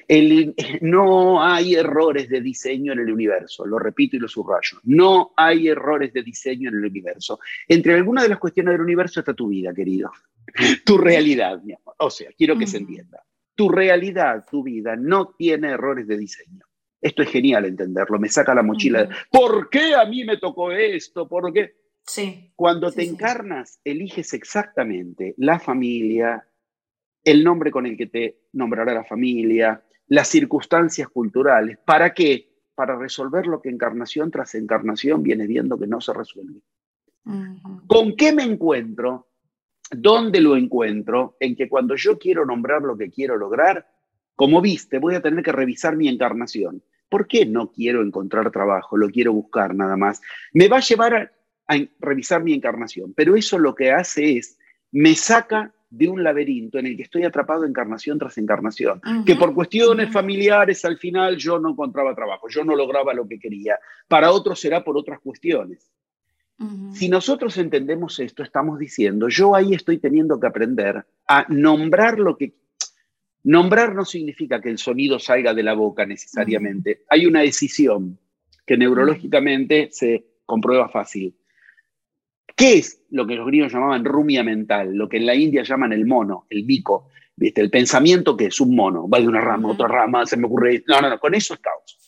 no 0.80 1.42
hay 1.42 1.74
errores 1.74 2.28
de 2.28 2.40
diseño 2.40 2.92
en 2.92 3.00
el 3.00 3.12
universo, 3.12 3.64
lo 3.64 3.78
repito 3.78 4.16
y 4.16 4.18
lo 4.18 4.28
subrayo. 4.28 4.78
No 4.84 5.32
hay 5.36 5.68
errores 5.68 6.12
de 6.12 6.22
diseño 6.22 6.68
en 6.68 6.76
el 6.76 6.84
universo. 6.84 7.40
Entre 7.68 7.94
algunas 7.94 8.24
de 8.24 8.30
las 8.30 8.38
cuestiones 8.38 8.72
del 8.72 8.82
universo 8.82 9.20
está 9.20 9.34
tu 9.34 9.48
vida, 9.48 9.72
querido. 9.72 10.10
Tu 10.84 10.98
realidad, 10.98 11.62
mi 11.62 11.74
amor. 11.74 11.94
O 11.98 12.10
sea, 12.10 12.30
quiero 12.36 12.58
que 12.58 12.66
se 12.66 12.78
entienda. 12.78 13.22
Tu 13.54 13.68
realidad, 13.68 14.44
tu 14.50 14.64
vida, 14.64 14.96
no 14.96 15.34
tiene 15.38 15.68
errores 15.68 16.08
de 16.08 16.16
diseño. 16.16 16.64
Esto 17.00 17.22
es 17.22 17.30
genial 17.30 17.64
entenderlo. 17.66 18.18
Me 18.18 18.28
saca 18.28 18.54
la 18.54 18.62
mochila. 18.62 19.08
¿Por 19.30 19.70
qué 19.70 19.94
a 19.94 20.04
mí 20.06 20.24
me 20.24 20.38
tocó 20.38 20.72
esto? 20.72 21.28
¿Por 21.28 21.52
qué? 21.52 21.74
Sí. 22.04 22.52
Cuando 22.56 22.90
te 22.90 23.04
encarnas, 23.04 23.80
eliges 23.84 24.34
exactamente 24.34 25.34
la 25.36 25.60
familia, 25.60 26.44
el 27.24 27.44
nombre 27.44 27.70
con 27.70 27.86
el 27.86 27.96
que 27.96 28.06
te 28.06 28.38
nombrará 28.52 28.94
la 28.94 29.04
familia, 29.04 29.82
las 30.08 30.28
circunstancias 30.28 31.08
culturales. 31.08 31.78
¿Para 31.84 32.12
qué? 32.14 32.48
Para 32.74 32.96
resolver 32.96 33.46
lo 33.46 33.60
que 33.60 33.68
encarnación 33.68 34.30
tras 34.30 34.54
encarnación 34.54 35.22
viene 35.22 35.46
viendo 35.46 35.78
que 35.78 35.86
no 35.86 36.00
se 36.00 36.12
resuelve. 36.12 36.60
¿Con 37.86 38.16
qué 38.16 38.32
me 38.32 38.42
encuentro? 38.42 39.28
¿Dónde 39.90 40.40
lo 40.40 40.56
encuentro? 40.56 41.36
En 41.38 41.54
que 41.54 41.68
cuando 41.68 41.94
yo 41.94 42.18
quiero 42.18 42.44
nombrar 42.46 42.82
lo 42.82 42.96
que 42.96 43.10
quiero 43.10 43.36
lograr, 43.36 43.86
como 44.34 44.60
viste, 44.60 44.98
voy 44.98 45.14
a 45.14 45.20
tener 45.20 45.44
que 45.44 45.52
revisar 45.52 45.96
mi 45.96 46.08
encarnación. 46.08 46.82
¿Por 47.08 47.26
qué 47.26 47.44
no 47.44 47.70
quiero 47.70 48.02
encontrar 48.02 48.50
trabajo? 48.50 48.96
Lo 48.96 49.10
quiero 49.10 49.32
buscar 49.32 49.74
nada 49.74 49.96
más. 49.96 50.20
Me 50.52 50.68
va 50.68 50.78
a 50.78 50.80
llevar 50.80 51.14
a, 51.14 51.32
a 51.68 51.78
revisar 51.98 52.42
mi 52.42 52.54
encarnación, 52.54 53.12
pero 53.14 53.36
eso 53.36 53.58
lo 53.58 53.74
que 53.74 53.90
hace 53.90 54.38
es, 54.38 54.58
me 54.92 55.14
saca 55.14 55.74
de 55.90 56.08
un 56.08 56.22
laberinto 56.22 56.78
en 56.78 56.86
el 56.86 56.96
que 56.96 57.02
estoy 57.02 57.24
atrapado 57.24 57.64
encarnación 57.64 58.18
tras 58.18 58.38
encarnación, 58.38 59.02
que 59.26 59.34
por 59.34 59.52
cuestiones 59.52 60.12
familiares 60.12 60.84
al 60.84 60.96
final 60.96 61.36
yo 61.36 61.58
no 61.58 61.70
encontraba 61.70 62.14
trabajo, 62.14 62.48
yo 62.48 62.64
no 62.64 62.76
lograba 62.76 63.12
lo 63.12 63.26
que 63.26 63.40
quería, 63.40 63.76
para 64.06 64.30
otros 64.30 64.60
será 64.60 64.84
por 64.84 64.96
otras 64.96 65.18
cuestiones. 65.20 65.90
Si 66.92 67.08
nosotros 67.08 67.56
entendemos 67.56 68.18
esto, 68.20 68.42
estamos 68.42 68.78
diciendo, 68.78 69.28
yo 69.28 69.54
ahí 69.54 69.72
estoy 69.72 69.98
teniendo 69.98 70.38
que 70.38 70.46
aprender 70.46 71.04
a 71.26 71.46
nombrar 71.48 72.18
lo 72.18 72.36
que... 72.36 72.54
Nombrar 73.42 73.94
no 73.94 74.04
significa 74.04 74.60
que 74.60 74.68
el 74.68 74.76
sonido 74.76 75.18
salga 75.18 75.54
de 75.54 75.62
la 75.62 75.72
boca 75.72 76.04
necesariamente. 76.04 77.04
Hay 77.08 77.24
una 77.24 77.40
decisión 77.40 78.18
que 78.66 78.76
neurológicamente 78.76 79.88
se 79.90 80.26
comprueba 80.44 80.90
fácil. 80.90 81.34
¿Qué 82.60 82.74
es 82.74 83.02
lo 83.08 83.26
que 83.26 83.36
los 83.36 83.46
griegos 83.46 83.72
llamaban 83.72 84.04
rumia 84.04 84.44
mental? 84.44 84.94
Lo 84.94 85.08
que 85.08 85.16
en 85.16 85.24
la 85.24 85.34
India 85.34 85.62
llaman 85.62 85.94
el 85.94 86.04
mono, 86.04 86.44
el 86.50 86.64
bico, 86.64 87.08
¿viste? 87.34 87.62
El 87.62 87.70
pensamiento 87.70 88.36
que 88.36 88.44
es 88.44 88.60
un 88.60 88.76
mono, 88.76 89.08
va 89.08 89.18
de 89.18 89.26
una 89.26 89.40
rama 89.40 89.70
a 89.70 89.72
otra 89.72 89.88
rama, 89.88 90.26
se 90.26 90.36
me 90.36 90.46
ocurre. 90.46 90.84
No, 90.86 91.00
no, 91.00 91.08
no, 91.08 91.18
con 91.18 91.34
eso 91.34 91.54
es 91.54 91.60
caos. 91.60 91.98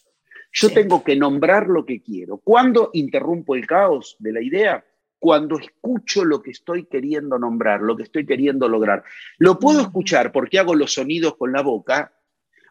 Yo 0.52 0.68
tengo 0.68 1.02
que 1.02 1.16
nombrar 1.16 1.68
lo 1.68 1.86
que 1.86 2.02
quiero. 2.02 2.36
¿Cuándo 2.36 2.90
interrumpo 2.92 3.54
el 3.54 3.66
caos 3.66 4.14
de 4.18 4.30
la 4.30 4.42
idea? 4.42 4.84
Cuando 5.18 5.58
escucho 5.58 6.22
lo 6.22 6.42
que 6.42 6.50
estoy 6.50 6.84
queriendo 6.84 7.38
nombrar, 7.38 7.80
lo 7.80 7.96
que 7.96 8.02
estoy 8.02 8.26
queriendo 8.26 8.68
lograr. 8.68 9.04
Lo 9.38 9.58
puedo 9.58 9.80
escuchar 9.80 10.32
porque 10.32 10.58
hago 10.58 10.74
los 10.74 10.92
sonidos 10.92 11.36
con 11.36 11.50
la 11.50 11.62
boca, 11.62 12.12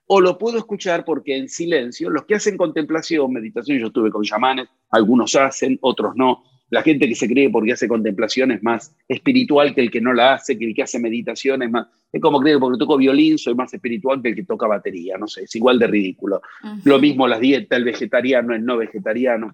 o 0.06 0.22
lo 0.22 0.38
puedo 0.38 0.60
escuchar 0.60 1.04
porque 1.04 1.36
en 1.36 1.50
silencio, 1.50 2.12
los 2.12 2.26
que 2.26 2.36
hacen 2.36 2.58
contemplación, 2.58 3.34
meditación, 3.34 3.80
yo 3.80 3.88
estuve 3.88 4.12
con 4.12 4.22
chamanes, 4.22 4.68
algunos 4.92 5.36
hacen, 5.36 5.80
otros 5.82 6.16
no, 6.16 6.44
la 6.72 6.82
gente 6.82 7.08
que 7.08 7.16
se 7.16 7.28
cree 7.28 7.50
porque 7.50 7.74
hace 7.74 7.88
contemplación 7.88 8.52
es 8.52 8.64
más 8.64 8.96
espiritual 9.08 9.76
que 9.76 9.82
el 9.82 9.92
que 9.92 10.00
no 10.00 10.14
la 10.14 10.36
hace, 10.36 10.58
que 10.58 10.66
el 10.66 10.74
que 10.74 10.84
hace 10.84 11.00
meditación 11.00 11.62
es 11.64 11.70
más. 11.70 11.88
Es 12.12 12.22
como 12.22 12.42
que 12.42 12.58
porque 12.58 12.80
toco 12.80 12.98
violín 12.98 13.38
soy 13.38 13.54
más 13.56 13.74
espiritual 13.74 14.22
que 14.22 14.30
el 14.30 14.36
que 14.36 14.46
toca 14.46 14.68
batería, 14.68 15.18
no 15.18 15.28
sé, 15.28 15.44
es 15.44 15.56
igual 15.56 15.78
de 15.80 15.88
ridículo. 15.88 16.42
Lo 16.86 16.98
mismo 16.98 17.28
las 17.28 17.42
dietas, 17.42 17.78
el 17.78 17.84
vegetariano, 17.84 18.56
el 18.56 18.64
no 18.64 18.78
vegetariano. 18.78 19.54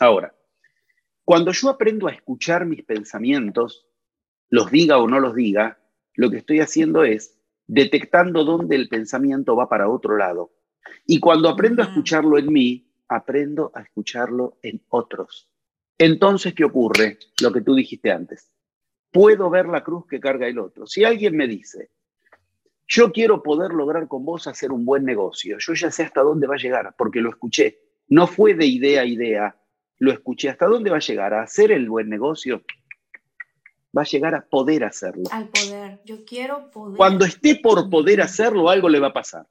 Ahora, 0.00 0.34
cuando 1.24 1.50
yo 1.50 1.70
aprendo 1.70 2.08
a 2.08 2.12
escuchar 2.12 2.66
mis 2.66 2.84
pensamientos, 2.84 3.86
los 4.50 4.70
diga 4.70 4.98
o 4.98 5.08
no 5.08 5.20
los 5.20 5.34
diga, 5.34 5.78
lo 6.14 6.30
que 6.30 6.36
estoy 6.36 6.60
haciendo 6.60 7.04
es 7.04 7.38
detectando 7.66 8.44
dónde 8.44 8.76
el 8.76 8.88
pensamiento 8.88 9.56
va 9.56 9.70
para 9.70 9.88
otro 9.88 10.18
lado. 10.18 10.52
Y 11.06 11.20
cuando 11.20 11.48
aprendo 11.48 11.82
a 11.82 11.86
escucharlo 11.86 12.36
en 12.36 12.52
mí, 12.52 12.86
aprendo 13.08 13.72
a 13.74 13.80
escucharlo 13.80 14.58
en 14.62 14.82
otros. 14.90 15.48
Entonces, 15.98 16.54
¿qué 16.54 16.64
ocurre? 16.64 17.18
Lo 17.40 17.52
que 17.52 17.60
tú 17.60 17.74
dijiste 17.74 18.10
antes. 18.10 18.50
Puedo 19.12 19.48
ver 19.48 19.66
la 19.66 19.84
cruz 19.84 20.06
que 20.08 20.18
carga 20.18 20.48
el 20.48 20.58
otro. 20.58 20.86
Si 20.86 21.04
alguien 21.04 21.36
me 21.36 21.46
dice, 21.46 21.90
yo 22.86 23.12
quiero 23.12 23.42
poder 23.42 23.72
lograr 23.72 24.08
con 24.08 24.24
vos 24.24 24.46
hacer 24.46 24.72
un 24.72 24.84
buen 24.84 25.04
negocio, 25.04 25.56
yo 25.58 25.74
ya 25.74 25.90
sé 25.90 26.02
hasta 26.02 26.22
dónde 26.22 26.46
va 26.46 26.54
a 26.54 26.58
llegar, 26.58 26.94
porque 26.98 27.20
lo 27.20 27.30
escuché. 27.30 27.78
No 28.08 28.26
fue 28.26 28.54
de 28.54 28.66
idea 28.66 29.02
a 29.02 29.06
idea, 29.06 29.56
lo 29.98 30.12
escuché. 30.12 30.48
¿Hasta 30.48 30.66
dónde 30.66 30.90
va 30.90 30.96
a 30.96 31.00
llegar? 31.00 31.32
¿A 31.32 31.42
hacer 31.42 31.70
el 31.70 31.88
buen 31.88 32.08
negocio? 32.08 32.62
Va 33.96 34.02
a 34.02 34.04
llegar 34.04 34.34
a 34.34 34.44
poder 34.44 34.84
hacerlo. 34.84 35.22
Al 35.30 35.48
poder. 35.48 36.00
Yo 36.04 36.24
quiero 36.24 36.70
poder. 36.70 36.96
Cuando 36.96 37.24
esté 37.24 37.56
por 37.56 37.88
poder 37.88 38.20
hacerlo, 38.20 38.68
algo 38.68 38.88
le 38.88 38.98
va 38.98 39.08
a 39.08 39.12
pasar. 39.12 39.46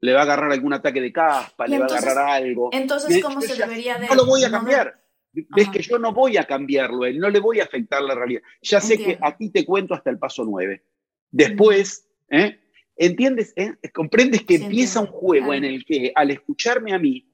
Le 0.00 0.14
va 0.14 0.20
a 0.20 0.22
agarrar 0.22 0.52
algún 0.52 0.72
ataque 0.72 1.00
de 1.00 1.12
caspa, 1.12 1.66
le 1.66 1.78
va 1.78 1.86
a 1.86 1.98
agarrar 1.98 2.28
algo. 2.30 2.70
Entonces, 2.72 3.22
¿cómo 3.22 3.40
se 3.40 3.56
debería 3.56 3.98
de.? 3.98 4.06
No 4.06 4.14
lo 4.14 4.24
voy 4.24 4.44
a 4.44 4.50
cambiar. 4.50 4.98
Ves 5.32 5.68
que 5.68 5.82
yo 5.82 5.98
no 5.98 6.12
voy 6.12 6.36
a 6.36 6.44
cambiarlo, 6.44 7.04
él 7.04 7.18
no 7.18 7.30
le 7.30 7.38
voy 7.38 7.60
a 7.60 7.64
afectar 7.64 8.02
la 8.02 8.14
realidad. 8.14 8.42
Ya 8.62 8.80
sé 8.80 8.98
que 8.98 9.18
a 9.20 9.36
ti 9.36 9.50
te 9.50 9.64
cuento 9.64 9.94
hasta 9.94 10.10
el 10.10 10.18
paso 10.18 10.44
9. 10.44 10.82
Después, 11.30 12.08
¿eh? 12.30 12.58
¿entiendes? 12.96 13.52
Eh? 13.56 13.74
¿Comprendes 13.92 14.42
que 14.42 14.56
empieza 14.56 15.00
un 15.00 15.06
juego 15.06 15.54
en 15.54 15.64
el 15.64 15.84
que 15.84 16.12
al 16.14 16.32
escucharme 16.32 16.92
a 16.92 16.98
mí, 16.98 17.28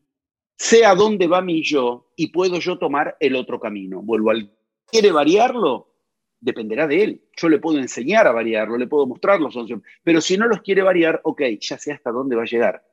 sé 0.56 0.84
a 0.84 0.94
dónde 0.94 1.26
va 1.26 1.40
mi 1.40 1.62
yo 1.62 2.12
y 2.16 2.28
puedo 2.28 2.58
yo 2.58 2.78
tomar 2.78 3.16
el 3.18 3.34
otro 3.34 3.58
camino? 3.58 4.02
Vuelvo 4.02 4.30
al. 4.30 4.52
¿Quiere 4.86 5.10
variarlo? 5.10 5.94
Dependerá 6.38 6.86
de 6.86 7.02
él. 7.02 7.22
Yo 7.34 7.48
le 7.48 7.58
puedo 7.58 7.78
enseñar 7.78 8.26
a 8.26 8.32
variarlo, 8.32 8.76
le 8.76 8.86
puedo 8.86 9.06
mostrar 9.06 9.40
los 9.40 9.56
opciones. 9.56 9.84
Pero 10.04 10.20
si 10.20 10.36
no 10.36 10.46
los 10.46 10.60
quiere 10.60 10.82
variar, 10.82 11.20
ok, 11.24 11.42
ya 11.60 11.78
sé 11.78 11.92
hasta 11.92 12.12
dónde 12.12 12.36
va 12.36 12.42
a 12.42 12.46
llegar. 12.46 12.84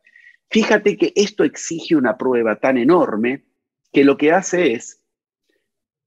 Fíjate 0.49 0.95
que 0.97 1.11
esto 1.15 1.43
exige 1.43 1.95
una 1.95 2.17
prueba 2.17 2.55
tan 2.55 2.77
enorme 2.77 3.43
que 3.93 4.03
lo 4.03 4.17
que 4.17 4.31
hace 4.31 4.73
es, 4.73 5.01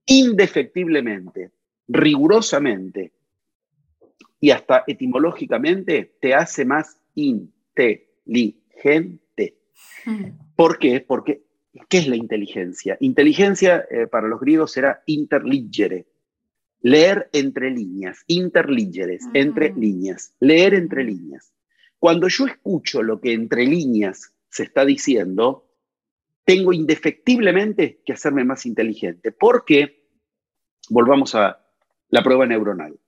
indefectiblemente, 0.05 1.53
rigurosamente 1.89 3.13
y 4.41 4.51
hasta 4.51 4.85
etimológicamente, 4.87 6.17
te 6.21 6.35
hace 6.35 6.67
más 6.67 7.01
inteligente. 7.15 8.05
Hmm. 10.05 10.25
¿Por 10.55 10.79
qué? 10.79 11.01
Porque, 11.01 11.45
¿qué 11.89 11.99
es 11.99 12.09
la 12.09 12.17
inteligencia? 12.17 12.99
Inteligencia 13.01 13.87
eh, 13.91 14.07
para 14.07 14.29
los 14.29 14.41
griegos 14.41 14.77
era 14.77 15.03
interligere, 15.07 16.07
leer 16.83 17.31
entre 17.33 17.71
líneas, 17.71 18.25
interligeres, 18.27 19.25
entre 19.33 19.73
hmm. 19.73 19.79
líneas, 19.79 20.35
leer 20.41 20.75
entre 20.75 21.05
líneas. 21.05 21.53
Cuando 21.99 22.29
yo 22.29 22.47
escucho 22.47 23.03
lo 23.03 23.21
que 23.21 23.33
entre 23.33 23.65
líneas 23.65 24.35
se 24.51 24.65
está 24.65 24.85
diciendo, 24.85 25.67
tengo 26.47 26.73
indefectiblemente 26.73 28.01
que 28.07 28.13
hacerme 28.13 28.45
más 28.45 28.65
inteligente. 28.65 29.33
Porque, 29.33 30.09
volvamos 30.89 31.35
a 31.35 31.61
la 32.09 32.23
prueba 32.23 32.47
neuronal, 32.47 32.99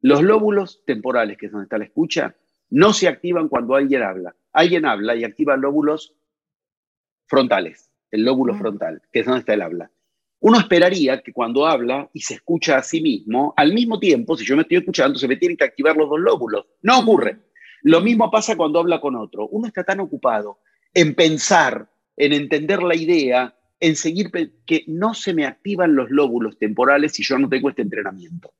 los 0.00 0.22
lóbulos 0.22 0.82
temporales, 0.84 1.36
que 1.36 1.46
es 1.46 1.52
donde 1.52 1.66
está 1.66 1.78
la 1.78 1.84
escucha, 1.84 2.34
no 2.70 2.94
se 2.94 3.06
activan 3.06 3.48
cuando 3.48 3.76
alguien 3.76 4.02
habla. 4.02 4.34
Alguien 4.54 4.86
habla 4.86 5.14
y 5.14 5.22
activa 5.22 5.56
lóbulos 5.56 6.16
frontales, 7.26 7.90
el 8.10 8.24
lóbulo 8.24 8.54
frontal, 8.54 9.02
que 9.12 9.20
es 9.20 9.26
donde 9.26 9.40
está 9.40 9.52
el 9.52 9.62
habla. 9.62 9.90
Uno 10.40 10.58
esperaría 10.58 11.22
que 11.22 11.32
cuando 11.32 11.66
habla 11.66 12.08
y 12.14 12.22
se 12.22 12.34
escucha 12.34 12.78
a 12.78 12.82
sí 12.82 13.02
mismo, 13.02 13.52
al 13.56 13.74
mismo 13.74 14.00
tiempo, 14.00 14.36
si 14.36 14.46
yo 14.46 14.56
me 14.56 14.62
estoy 14.62 14.78
escuchando, 14.78 15.18
se 15.18 15.28
me 15.28 15.36
tienen 15.36 15.58
que 15.58 15.64
activar 15.64 15.94
los 15.96 16.08
dos 16.08 16.18
lóbulos. 16.18 16.66
No 16.80 17.00
ocurre. 17.00 17.38
Lo 17.82 18.00
mismo 18.00 18.30
pasa 18.30 18.56
cuando 18.56 18.80
habla 18.80 19.00
con 19.00 19.14
otro. 19.14 19.46
Uno 19.48 19.68
está 19.68 19.84
tan 19.84 20.00
ocupado 20.00 20.60
en 20.94 21.14
pensar 21.14 21.91
en 22.16 22.32
entender 22.32 22.82
la 22.82 22.96
idea, 22.96 23.56
en 23.80 23.96
seguir 23.96 24.30
que 24.66 24.84
no 24.86 25.14
se 25.14 25.34
me 25.34 25.46
activan 25.46 25.94
los 25.94 26.10
lóbulos 26.10 26.58
temporales 26.58 27.12
si 27.12 27.22
yo 27.22 27.38
no 27.38 27.48
tengo 27.48 27.68
este 27.68 27.82
entrenamiento. 27.82 28.52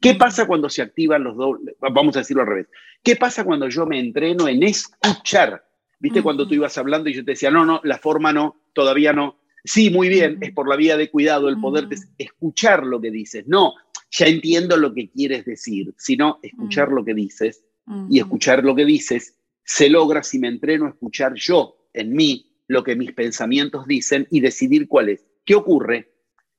¿Qué 0.00 0.14
pasa 0.14 0.46
cuando 0.46 0.68
se 0.68 0.82
activan 0.82 1.24
los 1.24 1.36
dobles? 1.36 1.74
Vamos 1.80 2.16
a 2.16 2.20
decirlo 2.20 2.42
al 2.42 2.48
revés. 2.48 2.68
¿Qué 3.02 3.16
pasa 3.16 3.44
cuando 3.44 3.68
yo 3.68 3.86
me 3.86 3.98
entreno 3.98 4.48
en 4.48 4.62
escuchar? 4.62 5.64
¿Viste 6.00 6.22
cuando 6.22 6.46
tú 6.46 6.54
ibas 6.54 6.78
hablando 6.78 7.10
y 7.10 7.14
yo 7.14 7.24
te 7.24 7.32
decía, 7.32 7.50
no, 7.50 7.64
no, 7.64 7.80
la 7.82 7.98
forma 7.98 8.32
no, 8.32 8.56
todavía 8.72 9.12
no? 9.12 9.40
Sí, 9.64 9.90
muy 9.90 10.08
bien, 10.08 10.38
es 10.40 10.52
por 10.52 10.68
la 10.68 10.76
vía 10.76 10.96
de 10.96 11.10
cuidado 11.10 11.48
el 11.48 11.60
poder 11.60 11.88
escuchar 12.16 12.86
lo 12.86 13.00
que 13.00 13.10
dices. 13.10 13.44
No, 13.48 13.74
ya 14.10 14.26
entiendo 14.26 14.76
lo 14.76 14.94
que 14.94 15.10
quieres 15.10 15.44
decir, 15.44 15.92
sino 15.98 16.38
escuchar 16.42 16.90
lo 16.90 17.04
que 17.04 17.14
dices. 17.14 17.64
Y 18.10 18.18
escuchar 18.18 18.64
lo 18.64 18.74
que 18.74 18.84
dices 18.84 19.34
se 19.64 19.90
logra 19.90 20.22
si 20.22 20.38
me 20.38 20.48
entreno 20.48 20.86
a 20.86 20.90
escuchar 20.90 21.34
yo 21.34 21.76
en 21.92 22.14
mí 22.14 22.47
lo 22.68 22.84
que 22.84 22.94
mis 22.94 23.12
pensamientos 23.12 23.86
dicen 23.86 24.28
y 24.30 24.40
decidir 24.40 24.86
cuál 24.86 25.08
es. 25.08 25.26
¿Qué 25.44 25.54
ocurre? 25.54 26.12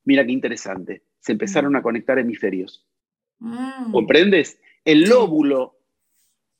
Mira 0.03 0.25
qué 0.25 0.31
interesante. 0.31 1.03
Se 1.19 1.31
empezaron 1.31 1.75
a 1.75 1.81
conectar 1.81 2.17
hemisferios. 2.19 2.85
Mm. 3.37 3.91
¿Comprendes? 3.91 4.59
El 4.83 5.03
lóbulo 5.03 5.77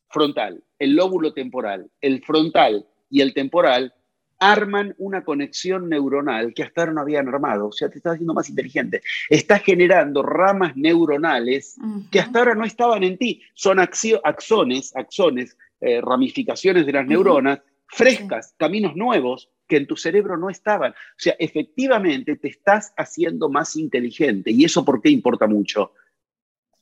frontal, 0.08 0.64
el 0.78 0.96
lóbulo 0.96 1.34
temporal, 1.34 1.90
el 2.02 2.24
frontal 2.24 2.88
y 3.10 3.22
el 3.22 3.34
temporal 3.34 3.94
arman 4.40 4.96
una 4.98 5.24
conexión 5.24 5.90
neuronal 5.90 6.54
que 6.54 6.64
hasta 6.64 6.82
ahora 6.82 6.94
no 6.94 7.02
habían 7.02 7.28
armado, 7.28 7.68
o 7.68 7.72
sea, 7.72 7.90
te 7.90 7.98
estás 7.98 8.14
haciendo 8.14 8.34
más 8.34 8.50
inteligente. 8.50 9.02
Estás 9.30 9.62
generando 9.64 10.24
ramas 10.24 10.78
neuronales 10.78 11.76
que 12.10 12.20
hasta 12.22 12.40
ahora 12.40 12.56
no 12.56 12.64
estaban 12.64 13.04
en 13.04 13.18
ti. 13.18 13.42
Son 13.54 13.80
axones, 13.80 14.96
axones, 14.96 15.58
eh, 15.82 16.00
ramificaciones 16.02 16.86
de 16.86 16.94
las 16.94 17.06
neuronas 17.06 17.60
frescas, 17.90 18.54
caminos 18.58 18.96
nuevos 18.96 19.50
que 19.68 19.78
en 19.78 19.88
tu 19.88 19.96
cerebro 19.96 20.38
no 20.38 20.50
estaban. 20.50 20.92
O 20.92 21.18
sea, 21.18 21.36
efectivamente 21.40 22.36
te 22.36 22.48
estás 22.48 22.94
haciendo 22.98 23.50
más 23.50 23.76
inteligente. 23.76 24.52
¿Y 24.52 24.66
eso 24.66 24.84
por 24.86 25.02
qué 25.02 25.10
importa 25.10 25.48
mucho? 25.48 25.94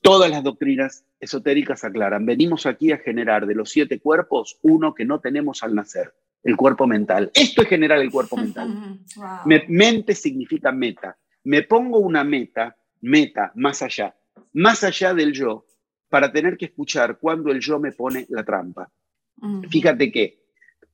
Todas 0.02 0.30
las 0.30 0.44
doctrinas 0.44 1.06
esotéricas 1.20 1.84
aclaran, 1.84 2.26
venimos 2.26 2.66
aquí 2.66 2.92
a 2.92 2.98
generar 2.98 3.46
de 3.46 3.56
los 3.56 3.70
siete 3.70 4.00
cuerpos 4.00 4.60
uno 4.62 4.94
que 4.94 5.06
no 5.06 5.20
tenemos 5.20 5.64
al 5.64 5.76
nacer, 5.76 6.14
el 6.44 6.56
cuerpo 6.56 6.88
mental. 6.88 7.32
Esto 7.34 7.64
es 7.64 7.68
generar 7.68 8.00
el 8.00 8.12
cuerpo 8.12 8.38
mental. 8.38 9.00
mente 9.68 10.16
significa 10.16 10.72
meta. 10.72 11.18
Me 11.44 11.64
pongo 11.64 12.00
una 12.00 12.24
meta, 12.24 12.78
meta, 13.02 13.52
más 13.56 13.82
allá, 13.82 14.16
más 14.54 14.84
allá 14.84 15.14
del 15.14 15.34
yo, 15.34 15.66
para 16.10 16.32
tener 16.32 16.58
que 16.58 16.66
escuchar 16.66 17.18
cuando 17.20 17.52
el 17.52 17.60
yo 17.60 17.80
me 17.80 17.92
pone 17.92 18.26
la 18.30 18.44
trampa. 18.44 18.90
Fíjate 19.70 20.12
que 20.12 20.47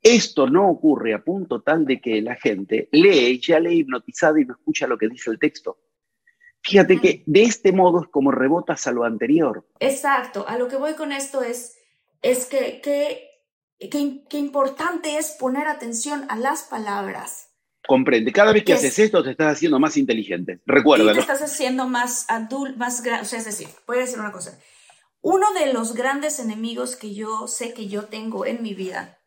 esto 0.04 0.48
no 0.48 0.70
ocurre 0.70 1.14
a 1.14 1.24
punto 1.24 1.62
tal 1.62 1.86
de 1.86 2.02
que 2.02 2.22
la 2.22 2.36
gente 2.36 2.90
lee, 2.92 3.40
ya 3.40 3.60
lee 3.60 3.80
hipnotizado 3.80 4.38
y 4.38 4.46
no 4.46 4.54
escucha 4.54 4.86
lo 4.86 4.98
que 4.98 5.08
dice 5.08 5.32
el 5.32 5.40
texto. 5.40 5.80
Fíjate 6.62 7.00
que 7.00 7.24
de 7.26 7.44
este 7.44 7.72
modo 7.72 8.02
es 8.02 8.08
como 8.10 8.32
rebotas 8.32 8.86
a 8.86 8.92
lo 8.92 9.06
anterior. 9.06 9.66
Exacto, 9.80 10.46
a 10.48 10.58
lo 10.58 10.68
que 10.68 10.76
voy 10.76 10.94
con 10.96 11.12
esto 11.12 11.42
es, 11.42 11.78
es 12.22 12.46
que, 12.46 12.82
que, 13.80 14.38
importante 14.38 15.18
es 15.18 15.32
poner 15.40 15.68
atención 15.68 16.26
a 16.30 16.38
las 16.38 16.64
palabras. 16.64 17.50
Comprende, 17.86 18.32
cada 18.32 18.54
vez 18.54 18.64
que, 18.64 18.74
haces 18.74 18.98
esto 19.00 19.24
te 19.24 19.32
estás 19.32 19.54
haciendo 19.54 19.78
más 19.78 19.98
inteligente, 19.98 20.62
recuérdalo. 20.66 21.14
te 21.14 21.20
estás 21.20 21.42
haciendo 21.42 21.88
más 21.88 22.26
adulto, 22.30 22.78
más 22.78 23.04
grande, 23.04 23.24
o 23.24 23.26
sea, 23.26 23.40
es 23.40 23.46
decir, 23.46 23.68
voy 23.86 23.98
a 23.98 24.02
decir 24.02 24.20
una 24.20 24.32
cosa. 24.32 24.58
Uno 25.22 25.54
de 25.54 25.72
los 25.72 25.94
grandes 25.94 26.40
enemigos 26.40 26.96
que 26.96 27.14
yo 27.14 27.48
sé 27.48 27.74
que 27.74 27.88
yo 27.88 28.06
tengo 28.06 28.46
en 28.46 28.64
mi 28.64 28.74
vida 28.74 29.20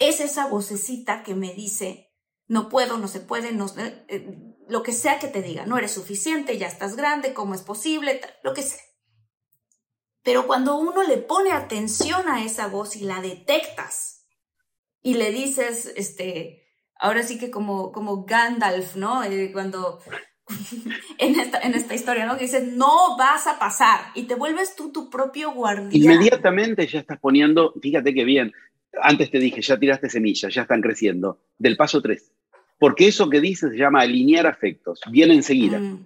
es 0.00 0.20
esa 0.20 0.48
vocecita 0.48 1.22
que 1.22 1.34
me 1.34 1.54
dice, 1.54 2.10
no 2.48 2.68
puedo, 2.68 2.98
no 2.98 3.06
se 3.06 3.20
puede, 3.20 3.52
no, 3.52 3.66
eh, 4.08 4.36
lo 4.68 4.82
que 4.82 4.92
sea 4.92 5.20
que 5.20 5.28
te 5.28 5.42
diga, 5.42 5.66
no 5.66 5.78
eres 5.78 5.92
suficiente, 5.92 6.58
ya 6.58 6.66
estás 6.66 6.96
grande, 6.96 7.32
¿cómo 7.34 7.54
es 7.54 7.62
posible? 7.62 8.20
Lo 8.42 8.54
que 8.54 8.62
sea. 8.62 8.80
Pero 10.22 10.46
cuando 10.46 10.76
uno 10.76 11.02
le 11.02 11.18
pone 11.18 11.52
atención 11.52 12.28
a 12.28 12.44
esa 12.44 12.66
voz 12.66 12.96
y 12.96 13.04
la 13.04 13.20
detectas 13.20 14.26
y 15.02 15.14
le 15.14 15.30
dices, 15.30 15.92
este, 15.96 16.66
ahora 16.98 17.22
sí 17.22 17.38
que 17.38 17.50
como, 17.50 17.92
como 17.92 18.24
Gandalf, 18.24 18.96
¿no? 18.96 19.22
Eh, 19.24 19.50
cuando 19.52 20.00
en 21.18 21.38
esta, 21.38 21.60
en 21.60 21.74
esta 21.74 21.94
historia, 21.94 22.26
¿no? 22.26 22.36
Que 22.36 22.44
dices, 22.44 22.72
no 22.72 23.16
vas 23.16 23.46
a 23.46 23.58
pasar 23.58 24.00
y 24.14 24.24
te 24.24 24.34
vuelves 24.34 24.76
tú 24.76 24.92
tu 24.92 25.08
propio 25.08 25.52
guardián. 25.52 25.90
Inmediatamente 25.92 26.86
ya 26.86 27.00
estás 27.00 27.18
poniendo, 27.18 27.74
fíjate 27.80 28.12
qué 28.12 28.24
bien, 28.24 28.52
antes 29.02 29.30
te 29.30 29.38
dije, 29.38 29.60
ya 29.62 29.78
tiraste 29.78 30.08
semillas, 30.08 30.52
ya 30.52 30.62
están 30.62 30.80
creciendo. 30.80 31.40
Del 31.58 31.76
paso 31.76 32.00
3. 32.00 32.32
Porque 32.78 33.08
eso 33.08 33.28
que 33.28 33.40
dices 33.40 33.72
se 33.72 33.78
llama 33.78 34.00
alinear 34.00 34.46
afectos. 34.46 35.00
Viene 35.10 35.34
enseguida. 35.34 35.78
Mm, 35.78 36.04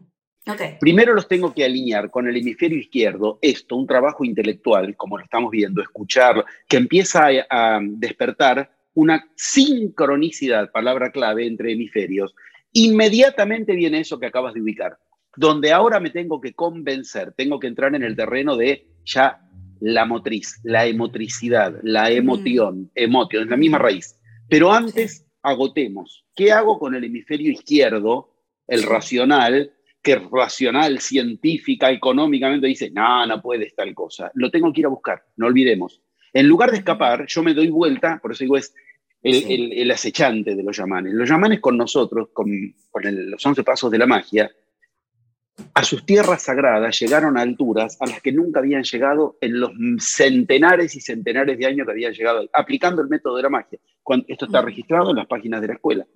Primero 0.78 1.15
los 1.15 1.27
tengo 1.27 1.55
que 1.55 1.65
alinear 1.65 2.11
con 2.11 2.28
el 2.28 2.36
hemisferio 2.36 2.78
izquierdo. 2.78 3.39
Esto, 3.40 3.77
un 3.77 3.86
trabajo 3.86 4.24
intelectual, 4.24 4.94
como 4.97 5.16
lo 5.16 5.24
estamos 5.24 5.51
viendo, 5.51 5.81
escuchar, 5.81 6.44
que 6.69 6.77
empieza 6.77 7.28
a, 7.48 7.77
a 7.77 7.81
despertar 7.82 8.70
una 8.93 9.24
sincronicidad, 9.36 10.70
palabra 10.70 11.11
clave, 11.11 11.47
entre 11.47 11.73
hemisferios. 11.73 12.35
Inmediatamente 12.73 13.74
viene 13.74 14.01
eso 14.01 14.19
que 14.19 14.27
acabas 14.27 14.52
de 14.52 14.61
ubicar, 14.61 14.98
donde 15.36 15.73
ahora 15.73 15.98
me 16.01 16.11
tengo 16.11 16.40
que 16.40 16.52
convencer, 16.52 17.32
tengo 17.32 17.59
que 17.59 17.69
entrar 17.69 17.94
en 17.94 18.02
el 18.02 18.16
terreno 18.16 18.56
de 18.56 18.86
ya 19.05 19.40
la 19.85 20.06
motriz, 20.06 20.61
la 20.65 20.86
emotricidad, 20.86 21.78
la 21.82 22.11
emoción, 22.11 22.90
emoción, 22.94 23.44
es 23.44 23.51
la 23.51 23.56
misma 23.56 23.78
raíz. 23.78 24.19
Pero 24.48 24.73
antes 24.73 25.27
agotemos. 25.43 26.24
¿Qué 26.35 26.52
hago 26.52 26.78
con 26.78 26.94
el 26.94 27.05
hemisferio 27.05 27.52
izquierdo, 27.52 28.35
el 28.66 28.82
racional, 28.82 29.73
que 30.02 30.16
racional, 30.16 31.01
científica, 31.01 31.90
económicamente 31.90 32.66
dice, 32.66 32.90
no, 32.90 33.27
no 33.27 33.40
puede 33.40 33.73
tal 33.74 33.94
cosa. 33.94 34.31
Lo 34.35 34.51
tengo 34.51 34.73
que 34.73 34.81
ir 34.81 34.86
a 34.86 34.90
buscar, 34.90 35.24
no 35.36 35.47
olvidemos. 35.47 36.02
En 36.32 36.47
lugar 36.47 36.70
de 36.70 36.78
escapar, 36.78 37.27
yo 37.27 37.43
me 37.43 37.55
doy 37.55 37.69
vuelta, 37.69 38.19
por 38.20 38.32
eso 38.32 38.44
digo, 38.44 38.56
es 38.56 38.74
el, 39.23 39.90
acechante 39.90 40.55
de 40.55 40.62
los 40.62 40.77
yamanes. 40.77 41.15
Los 41.15 41.28
yamanes 41.28 41.61
con 41.61 41.78
nosotros, 41.78 42.28
con, 42.32 42.74
los 42.93 43.47
once 43.47 43.65
pasos 43.65 43.90
de 43.90 43.98
la 43.98 44.06
magia, 44.06 44.51
a 45.72 45.85
sus 45.85 46.05
tierras 46.05 46.43
sagradas 46.43 46.98
llegaron 46.98 47.36
a 47.36 47.43
alturas 47.43 47.97
a 48.01 48.06
las 48.06 48.20
que 48.20 48.32
nunca 48.32 48.60
habían 48.60 48.82
llegado 48.82 49.36
en 49.40 49.60
los 49.60 49.72
centenares 49.98 50.94
y 50.97 51.01
centenares 51.01 51.59
de 51.59 51.66
años 51.66 51.86
que 51.86 51.93
habían 51.93 52.12
llegado, 52.12 52.48
aplicando 52.52 53.02
el 53.02 53.09
método 53.09 53.36
de 53.36 53.43
la 53.43 53.51
magia. 53.51 53.78
esto 54.28 54.47
está 54.47 54.62
registrado 54.62 55.10
en 55.10 55.16
las 55.16 55.26
páginas 55.26 55.60
de 55.60 55.68
la 55.68 55.74
escuela, 55.74 56.06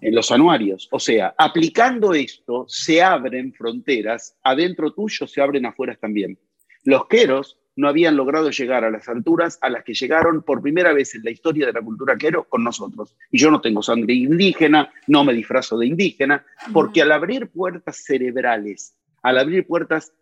en 0.00 0.14
los 0.14 0.30
anuarios. 0.30 0.88
O 0.90 0.98
sea, 0.98 1.34
aplicando 1.36 2.14
esto, 2.14 2.64
se 2.68 3.02
abren 3.02 3.52
fronteras, 3.52 4.36
adentro 4.42 4.92
tuyo 4.92 5.26
se 5.26 5.40
abren 5.40 5.66
afuera 5.66 5.96
también. 6.00 6.38
Los 6.84 7.06
queros 7.06 7.58
no 7.78 7.88
habían 7.88 8.16
logrado 8.16 8.50
llegar 8.50 8.84
a 8.84 8.90
las 8.90 9.08
alturas 9.08 9.56
a 9.62 9.70
las 9.70 9.84
que 9.84 9.94
llegaron 9.94 10.42
por 10.42 10.60
primera 10.60 10.92
vez 10.92 11.14
en 11.14 11.22
la 11.22 11.30
historia 11.30 11.64
de 11.64 11.72
la 11.72 11.80
cultura 11.80 12.16
quero 12.18 12.42
con 12.42 12.64
nosotros. 12.64 13.14
Y 13.30 13.38
yo 13.38 13.52
no 13.52 13.60
tengo 13.60 13.84
sangre 13.84 14.14
indígena, 14.14 14.92
no 15.06 15.22
me 15.22 15.32
disfrazo 15.32 15.78
de 15.78 15.86
indígena, 15.86 16.44
porque 16.72 17.02
al 17.02 17.12
abrir 17.12 17.46
puertas 17.50 18.02
cerebrales, 18.04 18.96
al 19.22 19.38
abrir 19.38 19.64
puertas 19.64 20.12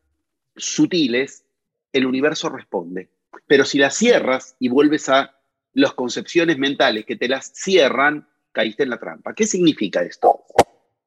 sutiles, 0.55 1.47
el 1.95 2.05
universo 2.05 2.51
responde. 2.51 3.09
Pero 3.47 3.65
si 3.65 3.79
las 3.79 3.97
cierras 3.97 4.55
y 4.59 4.69
vuelves 4.69 5.09
a 5.09 5.35
las 5.73 5.95
concepciones 5.95 6.59
mentales 6.59 7.07
que 7.07 7.17
te 7.17 7.27
las 7.27 7.53
cierran, 7.55 8.29
caíste 8.53 8.83
en 8.83 8.91
la 8.91 9.01
trampa. 9.01 9.33
¿Qué 9.33 9.47
significa 9.47 10.03
esto? 10.03 10.45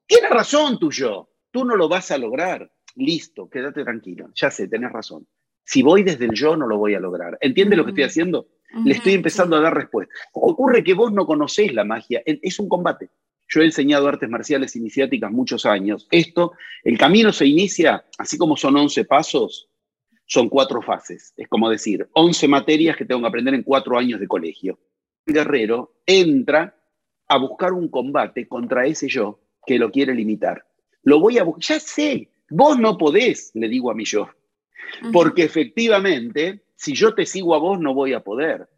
Tienes 0.04 0.30
razón 0.30 0.80
tú 0.80 0.90
yo, 0.90 1.30
tú 1.52 1.64
no 1.64 1.76
lo 1.76 1.88
vas 1.88 2.10
a 2.10 2.18
lograr. 2.18 2.68
Listo, 2.96 3.48
quédate 3.48 3.84
tranquilo, 3.84 4.30
ya 4.34 4.50
sé, 4.50 4.66
tenés 4.66 4.90
razón. 4.90 5.28
Si 5.70 5.82
voy 5.82 6.02
desde 6.02 6.24
el 6.24 6.32
yo, 6.32 6.56
no 6.56 6.66
lo 6.66 6.78
voy 6.78 6.94
a 6.94 6.98
lograr. 6.98 7.38
¿Entiende 7.40 7.76
lo 7.76 7.84
que 7.84 7.92
estoy 7.92 8.02
haciendo? 8.02 8.48
Le 8.84 8.92
estoy 8.92 9.12
empezando 9.12 9.54
a 9.54 9.60
dar 9.60 9.72
respuesta. 9.72 10.12
Ocurre 10.32 10.82
que 10.82 10.94
vos 10.94 11.12
no 11.12 11.26
conocés 11.26 11.72
la 11.72 11.84
magia, 11.84 12.20
es 12.26 12.58
un 12.58 12.68
combate. 12.68 13.10
Yo 13.48 13.60
he 13.60 13.66
enseñado 13.66 14.08
artes 14.08 14.28
marciales 14.28 14.74
iniciáticas 14.74 15.30
muchos 15.30 15.66
años. 15.66 16.08
Esto, 16.10 16.54
el 16.82 16.98
camino 16.98 17.32
se 17.32 17.46
inicia, 17.46 18.04
así 18.18 18.36
como 18.36 18.56
son 18.56 18.78
11 18.78 19.04
pasos, 19.04 19.68
son 20.26 20.48
cuatro 20.48 20.82
fases. 20.82 21.34
Es 21.36 21.46
como 21.46 21.70
decir, 21.70 22.08
11 22.14 22.48
materias 22.48 22.96
que 22.96 23.04
tengo 23.04 23.20
que 23.20 23.28
aprender 23.28 23.54
en 23.54 23.62
cuatro 23.62 23.96
años 23.96 24.18
de 24.18 24.26
colegio. 24.26 24.80
El 25.24 25.34
guerrero 25.34 26.00
entra 26.04 26.76
a 27.28 27.38
buscar 27.38 27.74
un 27.74 27.88
combate 27.88 28.48
contra 28.48 28.86
ese 28.86 29.06
yo 29.06 29.38
que 29.64 29.78
lo 29.78 29.92
quiere 29.92 30.16
limitar. 30.16 30.64
Lo 31.04 31.20
voy 31.20 31.38
a 31.38 31.44
buscar, 31.44 31.62
ya 31.62 31.78
sé, 31.78 32.28
vos 32.50 32.76
no 32.76 32.98
podés, 32.98 33.52
le 33.54 33.68
digo 33.68 33.92
a 33.92 33.94
mi 33.94 34.04
yo. 34.04 34.28
Porque 35.12 35.44
efectivamente, 35.44 36.62
si 36.76 36.94
yo 36.94 37.14
te 37.14 37.26
sigo 37.26 37.54
a 37.54 37.58
vos, 37.58 37.80
no 37.80 37.94
voy 37.94 38.12
a 38.12 38.20
poder. 38.20 38.68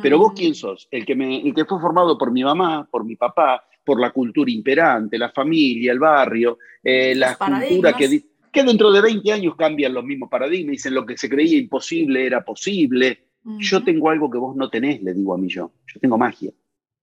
Pero 0.00 0.18
vos 0.18 0.32
quién 0.34 0.54
sos? 0.54 0.86
El 0.90 1.04
que, 1.04 1.16
me, 1.16 1.40
el 1.40 1.54
que 1.54 1.64
fue 1.64 1.80
formado 1.80 2.16
por 2.16 2.30
mi 2.30 2.44
mamá, 2.44 2.86
por 2.88 3.04
mi 3.04 3.16
papá, 3.16 3.64
por 3.84 4.00
la 4.00 4.10
cultura 4.10 4.50
imperante, 4.50 5.18
la 5.18 5.30
familia, 5.30 5.90
el 5.90 5.98
barrio, 5.98 6.58
eh, 6.82 7.14
la 7.16 7.36
cultura 7.36 7.92
que, 7.92 8.22
que 8.52 8.62
dentro 8.62 8.92
de 8.92 9.00
20 9.00 9.32
años 9.32 9.56
cambian 9.56 9.92
los 9.92 10.04
mismos 10.04 10.30
paradigmas, 10.30 10.72
dicen 10.72 10.94
lo 10.94 11.04
que 11.04 11.18
se 11.18 11.28
creía 11.28 11.58
imposible 11.58 12.24
era 12.26 12.44
posible. 12.44 13.24
Yo 13.58 13.82
tengo 13.82 14.08
algo 14.08 14.30
que 14.30 14.38
vos 14.38 14.54
no 14.54 14.70
tenés, 14.70 15.02
le 15.02 15.14
digo 15.14 15.34
a 15.34 15.38
mí 15.38 15.48
yo. 15.48 15.72
Yo 15.92 15.98
tengo 15.98 16.16
magia. 16.16 16.52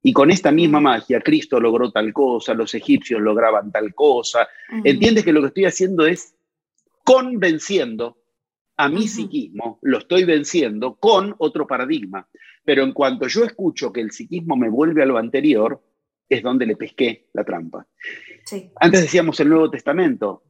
Y 0.02 0.14
con 0.14 0.32
esta 0.32 0.52
misma 0.54 0.80
magia, 0.80 1.20
Cristo 1.20 1.60
logró 1.60 1.92
tal 1.92 2.14
cosa, 2.14 2.54
los 2.54 2.74
egipcios 2.74 3.20
lograban 3.20 3.74
tal 3.74 3.94
cosa. 3.94 4.48
¿Entiendes 4.86 5.26
que 5.26 5.34
lo 5.34 5.42
que 5.42 5.48
estoy 5.48 5.66
haciendo 5.66 6.06
es 6.06 6.34
convenciendo 7.04 8.19
a 8.80 8.88
mi 8.88 9.10
psiquismo 9.10 9.78
lo 9.82 9.98
estoy 9.98 10.24
venciendo 10.24 10.96
con 10.96 11.36
otro 11.40 11.68
paradigma. 11.68 12.26
Pero 12.64 12.84
en 12.84 12.94
cuanto 12.94 13.28
yo 13.28 13.44
escucho 13.44 13.92
que 13.92 14.00
el 14.00 14.12
psiquismo 14.12 14.56
me 14.56 14.70
vuelve 14.70 15.04
a 15.04 15.06
lo 15.06 15.18
anterior, 15.18 15.84
es 16.30 16.42
donde 16.42 16.66
le 16.66 16.78
pesqué 16.78 17.28
la 17.34 17.44
trampa. 17.44 17.86
Antes 18.80 19.02
decíamos 19.02 19.38
el 19.42 19.50
Nuevo 19.50 19.70
Testamento. 19.70 20.44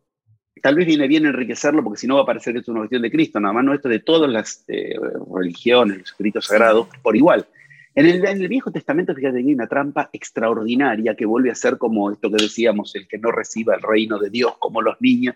Tal 0.62 0.76
vez 0.76 0.86
viene 0.86 1.08
bien 1.08 1.26
enriquecerlo 1.26 1.84
porque 1.84 2.00
si 2.00 2.06
no 2.06 2.18
va 2.18 2.22
a 2.22 2.26
parecer 2.28 2.54
que 2.54 2.60
es 2.60 2.68
una 2.68 2.82
cuestión 2.82 3.02
de 3.02 3.10
Cristo, 3.10 3.40
nada 3.40 3.54
más 3.54 3.64
no 3.64 3.74
esto 3.74 3.90
de 3.90 4.00
todas 4.00 4.30
las 4.30 4.64
eh, 4.68 4.94
religiones, 5.34 5.98
los 5.98 6.12
escritos 6.12 6.46
sagrados, 6.46 6.88
por 7.02 7.16
igual. 7.16 7.48
En 7.96 8.06
el, 8.06 8.24
en 8.24 8.42
el, 8.42 8.48
Viejo 8.48 8.72
Testamento, 8.72 9.16
fíjate, 9.16 9.40
hay 9.40 9.54
una 9.54 9.68
trampa 9.68 10.12
extraordinaria 10.14 11.16
que 11.16 11.26
vuelve 11.26 11.50
a 11.50 11.56
ser 11.56 11.80
como 11.80 12.12
esto 12.12 12.30
que 12.30 12.44
decíamos, 12.44 12.96
el 12.96 13.08
que 13.08 13.18
no 13.18 13.32
reciba 13.32 13.74
el 13.74 13.82
reino 13.82 14.20
de 14.20 14.30
Dios 14.30 14.54
como 14.60 14.84
los 14.84 14.98
niños. 15.02 15.36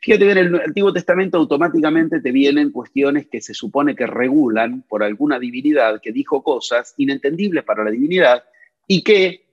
Fíjate 0.00 0.24
que 0.24 0.30
en 0.32 0.38
el 0.38 0.60
Antiguo 0.60 0.92
Testamento 0.92 1.38
automáticamente 1.38 2.20
te 2.20 2.32
vienen 2.32 2.70
cuestiones 2.70 3.26
que 3.28 3.40
se 3.40 3.54
supone 3.54 3.94
que 3.94 4.06
regulan 4.06 4.82
por 4.88 5.02
alguna 5.02 5.38
divinidad 5.38 6.00
que 6.00 6.12
dijo 6.12 6.42
cosas 6.42 6.94
inentendibles 6.96 7.64
para 7.64 7.84
la 7.84 7.90
divinidad 7.90 8.44
y 8.86 9.02
que 9.02 9.48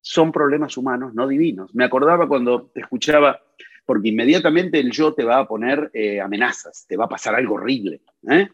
son 0.00 0.30
problemas 0.30 0.76
humanos, 0.76 1.14
no 1.14 1.26
divinos. 1.26 1.74
Me 1.74 1.84
acordaba 1.84 2.28
cuando 2.28 2.70
escuchaba, 2.76 3.42
porque 3.84 4.10
inmediatamente 4.10 4.78
el 4.78 4.92
yo 4.92 5.12
te 5.12 5.24
va 5.24 5.38
a 5.38 5.48
poner 5.48 5.90
eh, 5.92 6.20
amenazas, 6.20 6.86
te 6.88 6.96
va 6.96 7.06
a 7.06 7.08
pasar 7.08 7.34
algo 7.34 7.54
horrible. 7.54 8.02
¿eh? 8.30 8.48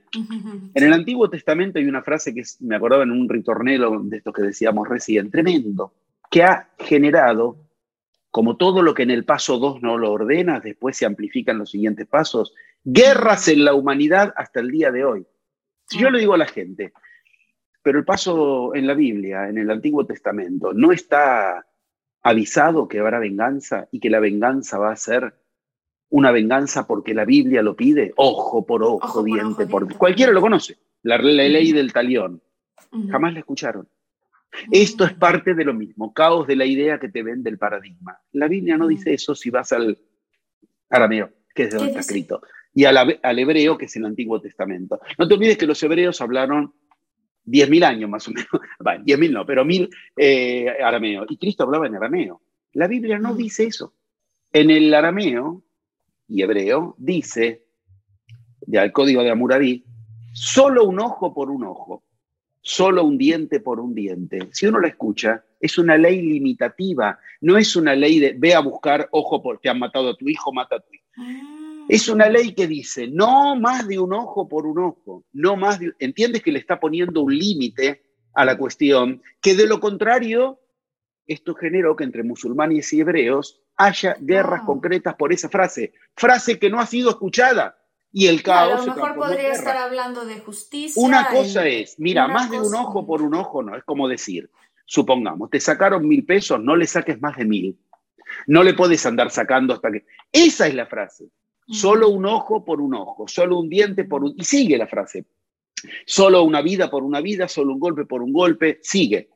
En 0.74 0.82
el 0.82 0.92
Antiguo 0.94 1.28
Testamento 1.28 1.78
hay 1.78 1.84
una 1.84 2.02
frase 2.02 2.34
que 2.34 2.42
me 2.60 2.76
acordaba 2.76 3.02
en 3.02 3.10
un 3.10 3.28
ritornelo 3.28 4.00
de 4.02 4.16
estos 4.16 4.32
que 4.32 4.42
decíamos 4.42 4.88
recién, 4.88 5.30
tremendo, 5.30 5.92
que 6.30 6.42
ha 6.42 6.70
generado 6.78 7.58
como 8.32 8.56
todo 8.56 8.82
lo 8.82 8.94
que 8.94 9.02
en 9.02 9.10
el 9.10 9.26
paso 9.26 9.58
2 9.58 9.82
no 9.82 9.98
lo 9.98 10.10
ordenas, 10.10 10.62
después 10.62 10.96
se 10.96 11.04
amplifican 11.04 11.58
los 11.58 11.70
siguientes 11.70 12.06
pasos, 12.06 12.54
guerras 12.82 13.46
en 13.48 13.62
la 13.62 13.74
humanidad 13.74 14.32
hasta 14.36 14.60
el 14.60 14.70
día 14.70 14.90
de 14.90 15.04
hoy. 15.04 15.26
Si 15.86 15.98
yo 15.98 16.10
le 16.10 16.18
digo 16.18 16.32
a 16.32 16.38
la 16.38 16.46
gente, 16.46 16.94
pero 17.82 17.98
el 17.98 18.06
paso 18.06 18.74
en 18.74 18.86
la 18.86 18.94
Biblia, 18.94 19.50
en 19.50 19.58
el 19.58 19.70
Antiguo 19.70 20.06
Testamento, 20.06 20.72
no 20.72 20.92
está 20.92 21.66
avisado 22.22 22.88
que 22.88 23.00
habrá 23.00 23.18
venganza 23.18 23.88
y 23.92 24.00
que 24.00 24.08
la 24.08 24.18
venganza 24.18 24.78
va 24.78 24.92
a 24.92 24.96
ser 24.96 25.34
una 26.08 26.30
venganza 26.30 26.86
porque 26.86 27.12
la 27.12 27.26
Biblia 27.26 27.60
lo 27.60 27.76
pide, 27.76 28.14
ojo 28.16 28.64
por 28.64 28.82
ojo, 28.82 29.22
diente 29.22 29.66
por, 29.66 29.82
diente. 29.82 29.98
Cualquiera 29.98 30.32
lo 30.32 30.40
conoce, 30.40 30.78
la, 31.02 31.18
ley 31.18 31.72
del 31.72 31.92
talión. 31.92 32.40
Jamás 33.10 33.34
la 33.34 33.40
escucharon. 33.40 33.86
Esto 34.70 35.04
es 35.04 35.14
parte 35.14 35.54
de 35.54 35.64
lo 35.64 35.74
mismo, 35.74 36.12
caos 36.12 36.46
de 36.46 36.56
la 36.56 36.66
idea 36.66 36.98
que 36.98 37.08
te 37.08 37.22
vende 37.22 37.50
el 37.50 37.58
paradigma. 37.58 38.18
La 38.32 38.48
Biblia 38.48 38.76
no 38.76 38.86
dice 38.86 39.14
eso 39.14 39.34
si 39.34 39.50
vas 39.50 39.72
al 39.72 39.98
arameo, 40.90 41.30
que 41.54 41.64
es 41.64 41.70
de 41.70 41.76
donde 41.76 41.90
está 41.90 42.00
escrito, 42.00 42.42
y 42.74 42.84
al, 42.84 43.38
hebreo, 43.38 43.76
que 43.76 43.86
es 43.86 43.96
el 43.96 44.04
Antiguo 44.04 44.40
Testamento. 44.40 45.00
No 45.18 45.28
te 45.28 45.34
olvides 45.34 45.58
que 45.58 45.66
los 45.66 45.82
hebreos 45.82 46.20
hablaron 46.20 46.74
10.000 47.46 47.84
años 47.84 48.10
más 48.10 48.28
o 48.28 48.30
menos, 48.30 48.48
bueno, 48.80 49.04
10.000 49.04 49.32
no, 49.32 49.46
pero 49.46 49.64
1.000 49.64 49.88
eh, 50.16 50.68
arameo, 50.82 51.24
y 51.28 51.36
Cristo 51.36 51.64
hablaba 51.64 51.86
en 51.86 51.96
arameo. 51.96 52.42
La 52.74 52.86
Biblia 52.86 53.18
no 53.18 53.34
dice 53.34 53.64
eso. 53.64 53.94
En 54.52 54.70
el 54.70 54.92
arameo 54.92 55.62
y 56.28 56.42
hebreo 56.42 56.94
dice, 56.98 57.64
al 58.74 58.92
código 58.92 59.22
de 59.22 59.30
Hammurabi, 59.30 59.84
solo 60.32 60.84
un 60.84 61.00
ojo 61.00 61.34
por 61.34 61.50
un 61.50 61.64
ojo 61.64 62.04
solo 62.62 63.04
un 63.04 63.18
diente 63.18 63.60
por 63.60 63.80
un 63.80 63.94
diente. 63.94 64.48
Si 64.52 64.66
uno 64.66 64.80
la 64.80 64.88
escucha, 64.88 65.44
es 65.60 65.78
una 65.78 65.98
ley 65.98 66.22
limitativa, 66.22 67.18
no 67.40 67.58
es 67.58 67.76
una 67.76 67.94
ley 67.94 68.20
de 68.20 68.34
ve 68.38 68.54
a 68.54 68.60
buscar 68.60 69.08
ojo 69.10 69.42
porque 69.42 69.68
han 69.68 69.80
matado 69.80 70.10
a 70.10 70.16
tu 70.16 70.28
hijo, 70.28 70.52
mata 70.52 70.76
a 70.76 70.80
tu 70.80 70.94
hijo. 70.94 71.04
Ah. 71.18 71.86
Es 71.88 72.08
una 72.08 72.28
ley 72.28 72.54
que 72.54 72.68
dice 72.68 73.08
no 73.08 73.56
más 73.56 73.86
de 73.88 73.98
un 73.98 74.12
ojo 74.12 74.48
por 74.48 74.66
un 74.66 74.78
ojo, 74.78 75.24
no 75.32 75.56
más 75.56 75.80
entiendes 75.98 76.42
que 76.42 76.52
le 76.52 76.60
está 76.60 76.78
poniendo 76.78 77.20
un 77.22 77.36
límite 77.36 78.02
a 78.32 78.44
la 78.44 78.56
cuestión, 78.56 79.20
que 79.40 79.54
de 79.54 79.66
lo 79.66 79.80
contrario 79.80 80.60
esto 81.26 81.54
generó 81.54 81.96
que 81.96 82.04
entre 82.04 82.22
musulmanes 82.22 82.92
y 82.92 83.00
hebreos 83.00 83.60
haya 83.76 84.16
guerras 84.20 84.62
concretas 84.62 85.14
por 85.14 85.32
esa 85.32 85.48
frase, 85.48 85.92
frase 86.16 86.58
que 86.58 86.70
no 86.70 86.80
ha 86.80 86.86
sido 86.86 87.10
escuchada 87.10 87.76
y 88.12 88.26
el 88.26 88.42
caos. 88.42 88.82
a 88.82 88.86
lo 88.86 88.94
mejor 88.94 89.14
podría 89.14 89.52
estar 89.52 89.76
hablando 89.76 90.24
de 90.24 90.38
justicia. 90.40 91.02
Una 91.02 91.28
cosa 91.28 91.66
es, 91.66 91.98
mira, 91.98 92.28
más 92.28 92.50
de 92.50 92.60
un 92.60 92.74
ojo 92.74 93.06
por 93.06 93.22
un 93.22 93.34
ojo 93.34 93.62
no, 93.62 93.76
es 93.76 93.84
como 93.84 94.06
decir, 94.06 94.50
supongamos, 94.84 95.50
te 95.50 95.58
sacaron 95.58 96.06
mil 96.06 96.24
pesos, 96.24 96.60
no 96.60 96.76
le 96.76 96.86
saques 96.86 97.20
más 97.20 97.36
de 97.36 97.44
mil. 97.46 97.78
No 98.46 98.62
le 98.62 98.74
puedes 98.74 99.04
andar 99.06 99.30
sacando 99.30 99.74
hasta 99.74 99.90
que. 99.90 100.04
Esa 100.30 100.66
es 100.66 100.74
la 100.74 100.86
frase. 100.86 101.28
Solo 101.68 102.08
un 102.08 102.26
ojo 102.26 102.64
por 102.64 102.80
un 102.80 102.94
ojo, 102.94 103.28
solo 103.28 103.58
un 103.58 103.68
diente 103.68 104.04
por 104.04 104.24
un. 104.24 104.34
Y 104.36 104.44
sigue 104.44 104.76
la 104.76 104.86
frase. 104.86 105.26
Solo 106.06 106.42
una 106.42 106.62
vida 106.62 106.90
por 106.90 107.02
una 107.02 107.20
vida, 107.20 107.48
solo 107.48 107.72
un 107.72 107.80
golpe 107.80 108.04
por 108.04 108.22
un 108.22 108.32
golpe, 108.32 108.78
sigue. 108.82 109.30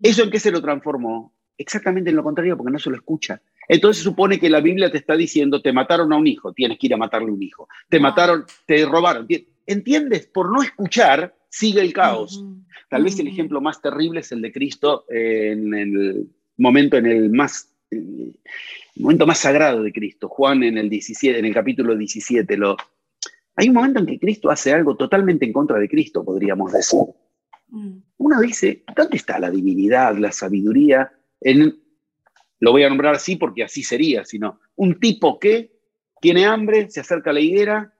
¿Eso 0.00 0.22
en 0.22 0.30
qué 0.30 0.40
se 0.40 0.50
lo 0.50 0.60
transformó? 0.60 1.34
Exactamente 1.56 2.10
en 2.10 2.16
lo 2.16 2.22
contrario, 2.22 2.56
porque 2.56 2.72
no 2.72 2.78
se 2.78 2.90
lo 2.90 2.96
escucha. 2.96 3.40
Entonces 3.72 4.02
supone 4.02 4.40
que 4.40 4.50
la 4.50 4.60
Biblia 4.60 4.90
te 4.90 4.98
está 4.98 5.16
diciendo, 5.16 5.62
te 5.62 5.72
mataron 5.72 6.12
a 6.12 6.16
un 6.16 6.26
hijo, 6.26 6.52
tienes 6.52 6.76
que 6.76 6.88
ir 6.88 6.94
a 6.94 6.96
matarle 6.96 7.28
a 7.28 7.34
un 7.34 7.40
hijo. 7.40 7.68
Te 7.88 8.00
mataron, 8.00 8.44
te 8.66 8.84
robaron. 8.84 9.28
¿Entiendes? 9.64 10.26
Por 10.26 10.50
no 10.50 10.60
escuchar, 10.60 11.36
sigue 11.48 11.80
el 11.80 11.92
caos. 11.92 12.44
Tal 12.88 13.04
vez 13.04 13.20
el 13.20 13.28
ejemplo 13.28 13.60
más 13.60 13.80
terrible 13.80 14.20
es 14.20 14.32
el 14.32 14.42
de 14.42 14.50
Cristo 14.50 15.04
en 15.08 15.72
el 15.72 16.28
momento, 16.56 16.96
en 16.96 17.06
el 17.06 17.30
más 17.30 17.72
momento 18.96 19.24
más 19.24 19.38
sagrado 19.38 19.84
de 19.84 19.92
Cristo. 19.92 20.28
Juan 20.28 20.64
en 20.64 20.76
el 20.76 20.90
17, 20.90 21.38
en 21.38 21.44
el 21.44 21.54
capítulo 21.54 21.96
17, 21.96 22.56
lo, 22.56 22.76
hay 23.54 23.68
un 23.68 23.74
momento 23.74 24.00
en 24.00 24.06
que 24.06 24.18
Cristo 24.18 24.50
hace 24.50 24.72
algo 24.72 24.96
totalmente 24.96 25.44
en 25.46 25.52
contra 25.52 25.78
de 25.78 25.88
Cristo, 25.88 26.24
podríamos 26.24 26.72
decir. 26.72 26.98
Mm. 27.68 27.98
Uno 28.16 28.40
dice, 28.40 28.82
¿dónde 28.96 29.16
está 29.16 29.38
la 29.38 29.48
divinidad, 29.48 30.16
la 30.16 30.32
sabiduría? 30.32 31.12
En, 31.40 31.78
lo 32.60 32.72
voy 32.72 32.84
a 32.84 32.88
nombrar 32.88 33.14
así 33.14 33.36
porque 33.36 33.64
así 33.64 33.82
sería, 33.82 34.24
sino 34.24 34.60
un 34.76 35.00
tipo 35.00 35.38
que 35.38 35.72
tiene 36.20 36.44
hambre, 36.44 36.90
se 36.90 37.00
acerca 37.00 37.30
a 37.30 37.32
la 37.32 37.40
higuera, 37.40 37.94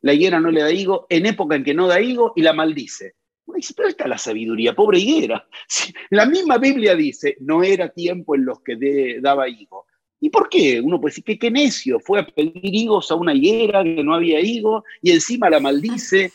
la 0.00 0.12
higuera 0.12 0.40
no 0.40 0.50
le 0.50 0.60
da 0.60 0.72
higo, 0.72 1.06
en 1.08 1.26
época 1.26 1.54
en 1.54 1.64
que 1.64 1.74
no 1.74 1.86
da 1.86 2.00
higo 2.00 2.32
y 2.34 2.42
la 2.42 2.52
maldice. 2.52 3.14
Uno 3.46 3.56
dice, 3.56 3.74
pero 3.76 3.88
está 3.88 4.08
la 4.08 4.18
sabiduría, 4.18 4.74
pobre 4.74 4.98
higuera. 4.98 5.48
La 6.10 6.26
misma 6.26 6.58
Biblia 6.58 6.94
dice, 6.94 7.36
no 7.40 7.64
era 7.64 7.88
tiempo 7.88 8.36
en 8.36 8.44
los 8.44 8.60
que 8.60 9.18
daba 9.20 9.48
higo. 9.48 9.86
¿Y 10.20 10.30
por 10.30 10.48
qué? 10.48 10.80
Uno 10.80 11.00
puede 11.00 11.10
decir 11.10 11.24
que 11.24 11.38
qué 11.38 11.50
necio, 11.50 11.98
fue 11.98 12.20
a 12.20 12.26
pedir 12.26 12.52
higos 12.62 13.10
a 13.10 13.16
una 13.16 13.34
higuera 13.34 13.82
que 13.82 14.04
no 14.04 14.14
había 14.14 14.40
higo 14.40 14.84
y 15.00 15.10
encima 15.10 15.50
la 15.50 15.58
maldice. 15.58 16.32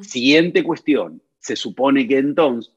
Siguiente 0.00 0.62
cuestión, 0.62 1.22
se 1.38 1.54
supone 1.54 2.08
que 2.08 2.16
entonces 2.16 2.72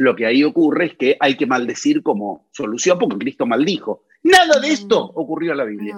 lo 0.00 0.16
que 0.16 0.24
ahí 0.24 0.42
ocurre 0.42 0.86
es 0.86 0.96
que 0.96 1.16
hay 1.20 1.36
que 1.36 1.44
maldecir 1.44 2.02
como 2.02 2.48
solución 2.52 2.98
porque 2.98 3.18
Cristo 3.18 3.44
maldijo. 3.44 4.04
Nada 4.22 4.58
de 4.58 4.68
esto 4.68 4.98
ocurrió 4.98 5.52
en 5.52 5.58
la 5.58 5.64
Biblia. 5.64 5.94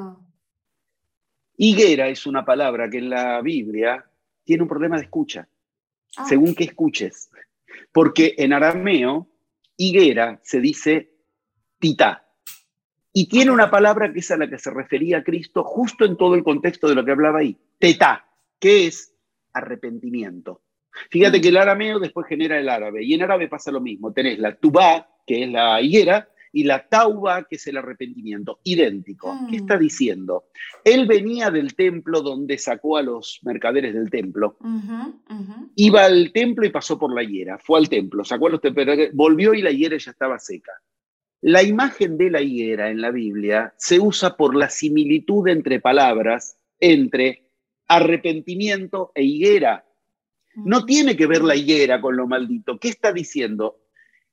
Higuera 1.57 2.09
es 2.09 2.27
una 2.27 2.45
palabra 2.45 2.91
que 2.91 2.99
en 2.99 3.11
la 3.11 3.41
Biblia 3.43 4.05
tiene 4.43 4.65
un 4.65 4.69
problema 4.69 4.97
de 4.97 5.05
escucha, 5.05 5.49
ah. 6.17 6.25
según 6.29 6.53
que 6.53 6.65
escuches. 6.65 7.31
Porque 7.93 8.35
en 8.39 8.53
arameo, 8.53 9.29
higuera 9.77 10.41
se 10.43 10.61
dice 10.61 11.13
tita. 11.79 12.27
Y 13.13 13.29
tiene 13.29 13.53
una 13.53 13.71
palabra 13.71 14.13
que 14.13 14.19
es 14.19 14.33
a 14.33 14.37
la 14.37 14.51
que 14.51 14.59
se 14.59 14.73
refería 14.73 15.23
Cristo 15.23 15.63
justo 15.63 16.05
en 16.05 16.17
todo 16.17 16.35
el 16.35 16.43
contexto 16.43 16.89
de 16.89 16.97
lo 16.97 17.05
que 17.05 17.13
hablaba 17.13 17.39
ahí. 17.39 17.57
Teta, 17.79 18.27
que 18.59 18.89
es 18.89 19.15
arrepentimiento. 19.53 20.61
Fíjate 21.11 21.41
que 21.41 21.49
el 21.49 21.57
arameo 21.57 21.99
después 21.99 22.27
genera 22.27 22.59
el 22.59 22.69
árabe, 22.69 23.05
y 23.05 23.15
en 23.15 23.23
árabe 23.23 23.49
pasa 23.49 23.71
lo 23.71 23.81
mismo. 23.81 24.13
Tenés 24.13 24.39
la 24.39 24.55
tubá, 24.55 25.09
que 25.27 25.45
es 25.45 25.51
la 25.51 25.81
higuera, 25.81 26.29
y 26.53 26.65
la 26.65 26.87
tauba, 26.87 27.45
que 27.45 27.57
es 27.57 27.67
el 27.67 27.79
arrepentimiento, 27.79 28.61
idéntico. 28.63 29.35
¿Qué 29.49 29.57
está 29.57 29.79
diciendo? 29.79 30.45
Él 30.85 31.07
venía 31.07 31.51
del 31.51 31.75
templo 31.75 32.21
donde 32.21 32.59
sacó 32.59 32.99
a 32.99 33.03
los 33.03 33.41
mercaderes 33.43 33.95
del 33.95 34.11
templo. 34.11 34.59
Iba 35.77 36.05
al 36.05 36.31
templo 36.33 36.67
y 36.67 36.71
pasó 36.71 36.99
por 36.99 37.15
la 37.15 37.23
higuera. 37.23 37.59
Fue 37.59 37.79
al 37.79 37.89
templo, 37.89 38.23
sacó 38.23 38.49
a 38.49 38.51
los 38.51 38.61
volvió 39.15 39.55
y 39.55 39.63
la 39.63 39.71
higuera 39.71 39.97
ya 39.97 40.11
estaba 40.11 40.39
seca. 40.39 40.73
La 41.41 41.63
imagen 41.63 42.19
de 42.19 42.31
la 42.31 42.43
higuera 42.43 42.91
en 42.91 43.01
la 43.01 43.11
Biblia 43.11 43.75
se 43.77 43.99
usa 43.99 44.37
por 44.37 44.55
la 44.55 44.69
similitud 44.69 45.49
entre 45.49 45.81
palabras 45.81 46.57
entre 46.79 47.49
arrepentimiento 47.89 49.11
e 49.15 49.25
higuera. 49.25 49.85
No 50.55 50.85
tiene 50.85 51.17
que 51.17 51.27
ver 51.27 51.43
la 51.43 51.57
higuera 51.57 52.01
con 52.01 52.17
lo 52.17 52.27
maldito. 52.27 52.79
¿Qué 52.79 52.89
está 52.89 53.13
diciendo? 53.13 53.81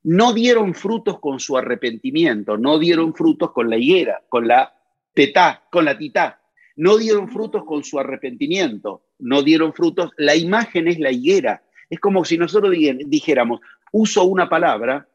No 0.03 0.33
dieron 0.33 0.73
frutos 0.73 1.19
con 1.19 1.39
su 1.39 1.57
arrepentimiento, 1.57 2.57
no 2.57 2.79
dieron 2.79 3.13
frutos 3.13 3.51
con 3.51 3.69
la 3.69 3.77
higuera, 3.77 4.21
con 4.29 4.47
la 4.47 4.73
tetá, 5.13 5.63
con 5.71 5.85
la 5.85 5.97
titá. 5.97 6.41
No 6.75 6.97
dieron 6.97 7.29
frutos 7.29 7.65
con 7.65 7.83
su 7.83 7.99
arrepentimiento, 7.99 9.03
no 9.19 9.41
dieron 9.43 9.73
frutos. 9.73 10.11
La 10.17 10.35
imagen 10.35 10.87
es 10.87 10.99
la 10.99 11.11
higuera. 11.11 11.63
Es 11.89 11.99
como 11.99 12.23
si 12.23 12.37
nosotros 12.37 12.73
dijéramos, 12.73 13.59
uso 13.91 14.23
una 14.23 14.47
palabra, 14.47 15.09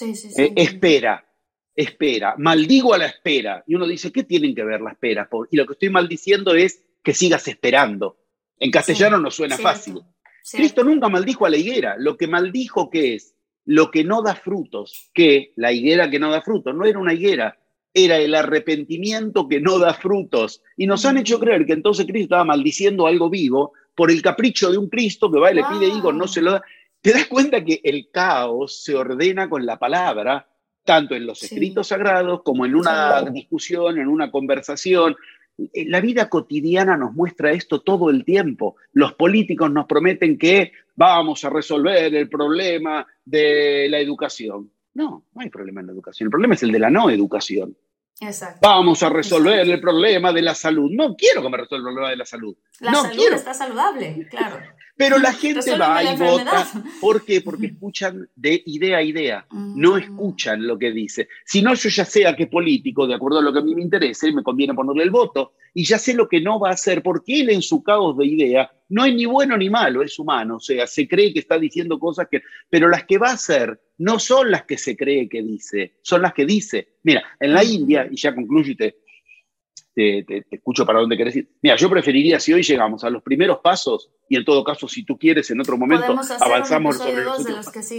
eh, 0.00 0.52
espera, 0.56 1.24
espera, 1.74 2.34
maldigo 2.36 2.92
a 2.94 2.98
la 2.98 3.06
espera. 3.06 3.64
Y 3.66 3.74
uno 3.74 3.86
dice, 3.86 4.12
¿qué 4.12 4.24
tienen 4.24 4.54
que 4.54 4.64
ver 4.64 4.80
la 4.80 4.90
espera? 4.90 5.28
Y 5.50 5.56
lo 5.56 5.66
que 5.66 5.74
estoy 5.74 5.90
maldiciendo 5.90 6.54
es 6.54 6.82
que 7.02 7.14
sigas 7.14 7.46
esperando. 7.48 8.18
En 8.58 8.70
castellano 8.70 9.18
no 9.18 9.30
suena 9.30 9.56
fácil. 9.56 10.02
Cristo 10.52 10.84
nunca 10.84 11.08
maldijo 11.08 11.46
a 11.46 11.50
la 11.50 11.56
higuera. 11.56 11.96
Lo 11.98 12.16
que 12.16 12.26
maldijo, 12.26 12.90
¿qué 12.90 13.14
es? 13.14 13.34
Lo 13.64 13.90
que 13.90 14.04
no 14.04 14.22
da 14.22 14.34
frutos. 14.34 15.10
Que 15.14 15.52
la 15.56 15.72
higuera 15.72 16.10
que 16.10 16.18
no 16.18 16.30
da 16.30 16.42
frutos 16.42 16.74
no 16.74 16.84
era 16.84 16.98
una 16.98 17.14
higuera, 17.14 17.58
era 17.92 18.18
el 18.18 18.34
arrepentimiento 18.34 19.48
que 19.48 19.60
no 19.60 19.78
da 19.78 19.94
frutos. 19.94 20.62
Y 20.76 20.86
nos 20.86 21.04
han 21.04 21.18
hecho 21.18 21.38
creer 21.38 21.64
que 21.64 21.72
entonces 21.72 22.06
Cristo 22.06 22.24
estaba 22.24 22.44
maldiciendo 22.44 23.06
algo 23.06 23.30
vivo 23.30 23.72
por 23.94 24.10
el 24.10 24.20
capricho 24.20 24.70
de 24.70 24.78
un 24.78 24.88
Cristo 24.88 25.30
que 25.30 25.38
va 25.38 25.52
y 25.52 25.54
le 25.54 25.64
pide 25.64 25.86
higos, 25.86 26.14
no 26.14 26.26
se 26.26 26.42
lo 26.42 26.52
da. 26.52 26.62
Te 27.00 27.12
das 27.12 27.26
cuenta 27.26 27.64
que 27.64 27.80
el 27.84 28.10
caos 28.10 28.82
se 28.82 28.94
ordena 28.94 29.48
con 29.48 29.64
la 29.64 29.78
palabra, 29.78 30.48
tanto 30.84 31.14
en 31.14 31.26
los 31.26 31.42
escritos 31.42 31.88
sagrados 31.88 32.42
como 32.42 32.66
en 32.66 32.74
una 32.74 33.22
discusión, 33.30 33.98
en 33.98 34.08
una 34.08 34.30
conversación. 34.30 35.16
Eh, 35.58 35.86
la 35.88 36.00
vida 36.00 36.28
cotidiana 36.28 36.96
nos 36.96 37.12
muestra 37.12 37.52
esto 37.52 37.80
todo 37.80 38.10
el 38.10 38.24
tiempo. 38.24 38.76
Los 38.92 39.14
políticos 39.14 39.70
nos 39.70 39.86
prometen 39.86 40.38
que 40.38 40.72
vamos 40.96 41.44
a 41.44 41.50
resolver 41.50 42.14
el 42.14 42.28
problema 42.28 43.06
de 43.24 43.88
la 43.88 43.98
educación. 43.98 44.70
No, 44.94 45.24
no 45.32 45.40
hay 45.40 45.50
problema 45.50 45.80
en 45.80 45.88
la 45.88 45.92
educación. 45.92 46.28
El 46.28 46.30
problema 46.30 46.54
es 46.54 46.62
el 46.62 46.72
de 46.72 46.78
la 46.78 46.90
no 46.90 47.10
educación. 47.10 47.76
Exacto. 48.20 48.60
Vamos 48.62 49.02
a 49.02 49.08
resolver 49.08 49.68
el 49.68 49.80
problema 49.80 50.32
de 50.32 50.42
la 50.42 50.54
salud. 50.54 50.88
No 50.92 51.16
quiero 51.16 51.42
que 51.42 51.48
me 51.48 51.56
resuelva 51.56 51.88
el 51.88 51.94
problema 51.94 52.10
de 52.10 52.16
la 52.16 52.24
salud. 52.24 52.56
La 52.78 52.92
no 52.92 53.02
salud 53.02 53.32
está 53.32 53.52
saludable, 53.54 54.26
claro. 54.30 54.60
Pero 54.96 55.18
la 55.18 55.32
gente 55.34 55.76
va 55.76 56.02
y 56.02 56.16
vota. 56.16 56.66
¿Por 57.00 57.24
qué? 57.24 57.40
Porque 57.40 57.66
escuchan 57.74 58.28
de 58.34 58.62
idea 58.66 58.98
a 58.98 59.02
idea, 59.02 59.46
no 59.50 59.94
mm. 59.94 59.98
escuchan 59.98 60.66
lo 60.66 60.78
que 60.78 60.92
dice. 60.92 61.28
Si 61.44 61.62
no, 61.62 61.74
yo 61.74 61.88
ya 61.88 62.04
sé 62.04 62.26
a 62.26 62.36
qué 62.36 62.46
político, 62.46 63.06
de 63.06 63.14
acuerdo 63.14 63.38
a 63.38 63.42
lo 63.42 63.52
que 63.52 63.58
a 63.58 63.62
mí 63.62 63.74
me 63.74 63.82
interese, 63.82 64.32
me 64.32 64.42
conviene 64.42 64.74
ponerle 64.74 65.02
el 65.02 65.10
voto, 65.10 65.52
y 65.72 65.84
ya 65.84 65.98
sé 65.98 66.14
lo 66.14 66.28
que 66.28 66.40
no 66.40 66.60
va 66.60 66.70
a 66.70 66.74
hacer, 66.74 67.02
porque 67.02 67.40
él 67.40 67.50
en 67.50 67.62
su 67.62 67.82
caos 67.82 68.16
de 68.16 68.26
idea 68.26 68.70
no 68.90 69.04
es 69.04 69.14
ni 69.14 69.26
bueno 69.26 69.56
ni 69.56 69.68
malo, 69.68 70.02
es 70.02 70.18
humano, 70.18 70.56
o 70.56 70.60
sea, 70.60 70.86
se 70.86 71.08
cree 71.08 71.32
que 71.32 71.40
está 71.40 71.58
diciendo 71.58 71.98
cosas 71.98 72.28
que... 72.30 72.42
Pero 72.70 72.88
las 72.88 73.04
que 73.04 73.18
va 73.18 73.30
a 73.30 73.34
hacer 73.34 73.80
no 73.98 74.20
son 74.20 74.50
las 74.50 74.64
que 74.64 74.78
se 74.78 74.96
cree 74.96 75.28
que 75.28 75.42
dice, 75.42 75.94
son 76.02 76.22
las 76.22 76.32
que 76.32 76.44
dice. 76.44 76.94
Mira, 77.02 77.24
en 77.40 77.54
la 77.54 77.64
India, 77.64 78.06
y 78.08 78.16
ya 78.16 78.34
concluye 78.34 78.76
te, 78.76 78.96
escucho 79.96 80.84
para 80.84 81.00
dónde 81.00 81.16
querés 81.16 81.36
ir. 81.36 81.48
Mira, 81.62 81.76
yo 81.76 81.88
preferiría 81.88 82.40
si 82.40 82.52
hoy 82.52 82.62
llegamos 82.62 83.04
a 83.04 83.10
los 83.10 83.22
primeros 83.22 83.58
pasos 83.58 84.10
y 84.28 84.36
en 84.36 84.44
todo 84.44 84.64
caso, 84.64 84.88
si 84.88 85.04
tú 85.04 85.18
quieres, 85.18 85.50
en 85.50 85.60
otro 85.60 85.76
momento 85.76 86.16
avanzamos 86.40 86.96
sobre 86.96 87.24
los, 87.24 87.44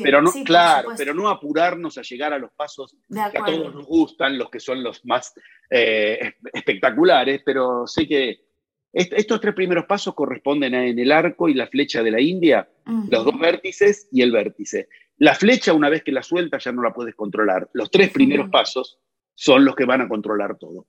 Pero 0.03 0.21
no, 0.21 0.31
claro, 0.43 0.89
pero 0.97 1.13
no 1.13 1.29
apurarnos 1.29 1.97
a 1.97 2.01
llegar 2.01 2.33
a 2.33 2.39
los 2.39 2.51
pasos 2.51 2.95
que 3.09 3.37
a 3.37 3.45
todos 3.45 3.73
nos 3.73 3.85
gustan, 3.85 4.37
los 4.37 4.49
que 4.49 4.59
son 4.59 4.83
los 4.83 5.05
más 5.05 5.33
eh, 5.69 6.33
espectaculares, 6.53 7.41
pero 7.45 7.87
sé 7.87 8.07
que 8.07 8.45
estos 8.91 9.41
tres 9.41 9.53
primeros 9.53 9.85
pasos 9.85 10.15
corresponden 10.15 10.73
en 10.73 10.97
el 10.97 11.11
arco 11.11 11.49
y 11.49 11.53
la 11.53 11.67
flecha 11.67 12.01
de 12.01 12.11
la 12.11 12.21
India, 12.21 12.69
los 13.09 13.25
dos 13.25 13.37
vértices 13.37 14.07
y 14.11 14.21
el 14.21 14.31
vértice. 14.31 14.87
La 15.17 15.35
flecha, 15.35 15.73
una 15.73 15.89
vez 15.89 16.03
que 16.03 16.13
la 16.13 16.23
sueltas, 16.23 16.63
ya 16.63 16.71
no 16.71 16.81
la 16.81 16.93
puedes 16.93 17.13
controlar. 17.13 17.69
Los 17.73 17.91
tres 17.91 18.11
primeros 18.11 18.49
pasos 18.49 18.99
son 19.33 19.65
los 19.65 19.75
que 19.75 19.85
van 19.85 20.01
a 20.01 20.07
controlar 20.07 20.57
todo. 20.57 20.87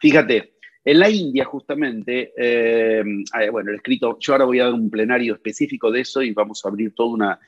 Fíjate, 0.00 0.54
en 0.84 1.00
la 1.00 1.10
India 1.10 1.44
justamente, 1.44 2.32
eh, 2.36 3.02
bueno, 3.50 3.70
el 3.70 3.76
escrito, 3.76 4.18
yo 4.20 4.32
ahora 4.32 4.44
voy 4.44 4.60
a 4.60 4.64
dar 4.64 4.74
un 4.74 4.90
plenario 4.90 5.34
específico 5.34 5.90
de 5.90 6.00
eso 6.00 6.22
y 6.22 6.32
vamos 6.32 6.64
a 6.64 6.68
abrir 6.68 6.94
toda 6.94 7.10
una, 7.10 7.40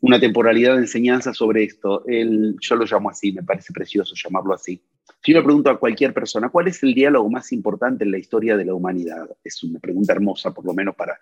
una 0.00 0.18
temporalidad 0.18 0.74
de 0.74 0.80
enseñanza 0.80 1.32
sobre 1.32 1.62
esto. 1.62 2.04
El, 2.06 2.56
yo 2.60 2.76
lo 2.76 2.84
llamo 2.84 3.08
así, 3.08 3.32
me 3.32 3.42
parece 3.42 3.72
precioso 3.72 4.14
llamarlo 4.16 4.52
así. 4.52 4.82
Si 5.22 5.32
yo 5.32 5.38
le 5.38 5.44
pregunto 5.44 5.70
a 5.70 5.78
cualquier 5.78 6.12
persona, 6.12 6.48
¿cuál 6.48 6.68
es 6.68 6.82
el 6.82 6.92
diálogo 6.92 7.30
más 7.30 7.52
importante 7.52 8.02
en 8.04 8.10
la 8.10 8.18
historia 8.18 8.56
de 8.56 8.64
la 8.64 8.74
humanidad? 8.74 9.28
Es 9.44 9.62
una 9.62 9.78
pregunta 9.78 10.12
hermosa, 10.12 10.52
por 10.52 10.64
lo 10.64 10.74
menos 10.74 10.96
para, 10.96 11.20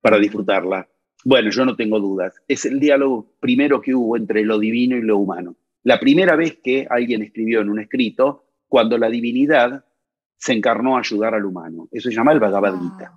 para 0.00 0.18
disfrutarla. 0.18 0.88
Bueno, 1.24 1.50
yo 1.50 1.66
no 1.66 1.76
tengo 1.76 2.00
dudas. 2.00 2.34
Es 2.48 2.64
el 2.64 2.80
diálogo 2.80 3.34
primero 3.40 3.82
que 3.82 3.94
hubo 3.94 4.16
entre 4.16 4.42
lo 4.42 4.58
divino 4.58 4.96
y 4.96 5.02
lo 5.02 5.18
humano. 5.18 5.56
La 5.82 6.00
primera 6.00 6.34
vez 6.36 6.58
que 6.64 6.86
alguien 6.88 7.22
escribió 7.22 7.60
en 7.60 7.68
un 7.68 7.80
escrito, 7.80 8.47
cuando 8.68 8.98
la 8.98 9.08
divinidad 9.08 9.84
se 10.36 10.52
encarnó 10.52 10.96
a 10.96 11.00
ayudar 11.00 11.34
al 11.34 11.44
humano. 11.44 11.88
Eso 11.90 12.10
se 12.10 12.14
llama 12.14 12.32
el 12.32 12.40
Bhagavad 12.40 12.78
Gita, 12.80 13.12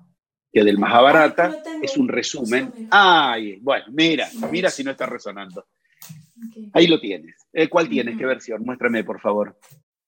que 0.52 0.64
del 0.64 0.80
Mahabharata 0.80 1.58
es 1.82 1.98
un 1.98 2.08
resumen. 2.08 2.88
Ay, 2.90 3.60
bueno, 3.62 3.86
mira, 3.90 4.28
mira 4.52 4.70
si 4.70 4.84
no 4.84 4.92
está 4.92 5.06
resonando. 5.06 5.66
Ahí 6.74 6.88
lo 6.88 7.00
tienes. 7.00 7.36
Eh, 7.54 7.70
¿Cuál 7.70 7.88
tienes? 7.88 8.18
¿Qué 8.18 8.26
versión? 8.26 8.64
Muéstrame, 8.64 9.04
por 9.04 9.20
favor. 9.22 9.58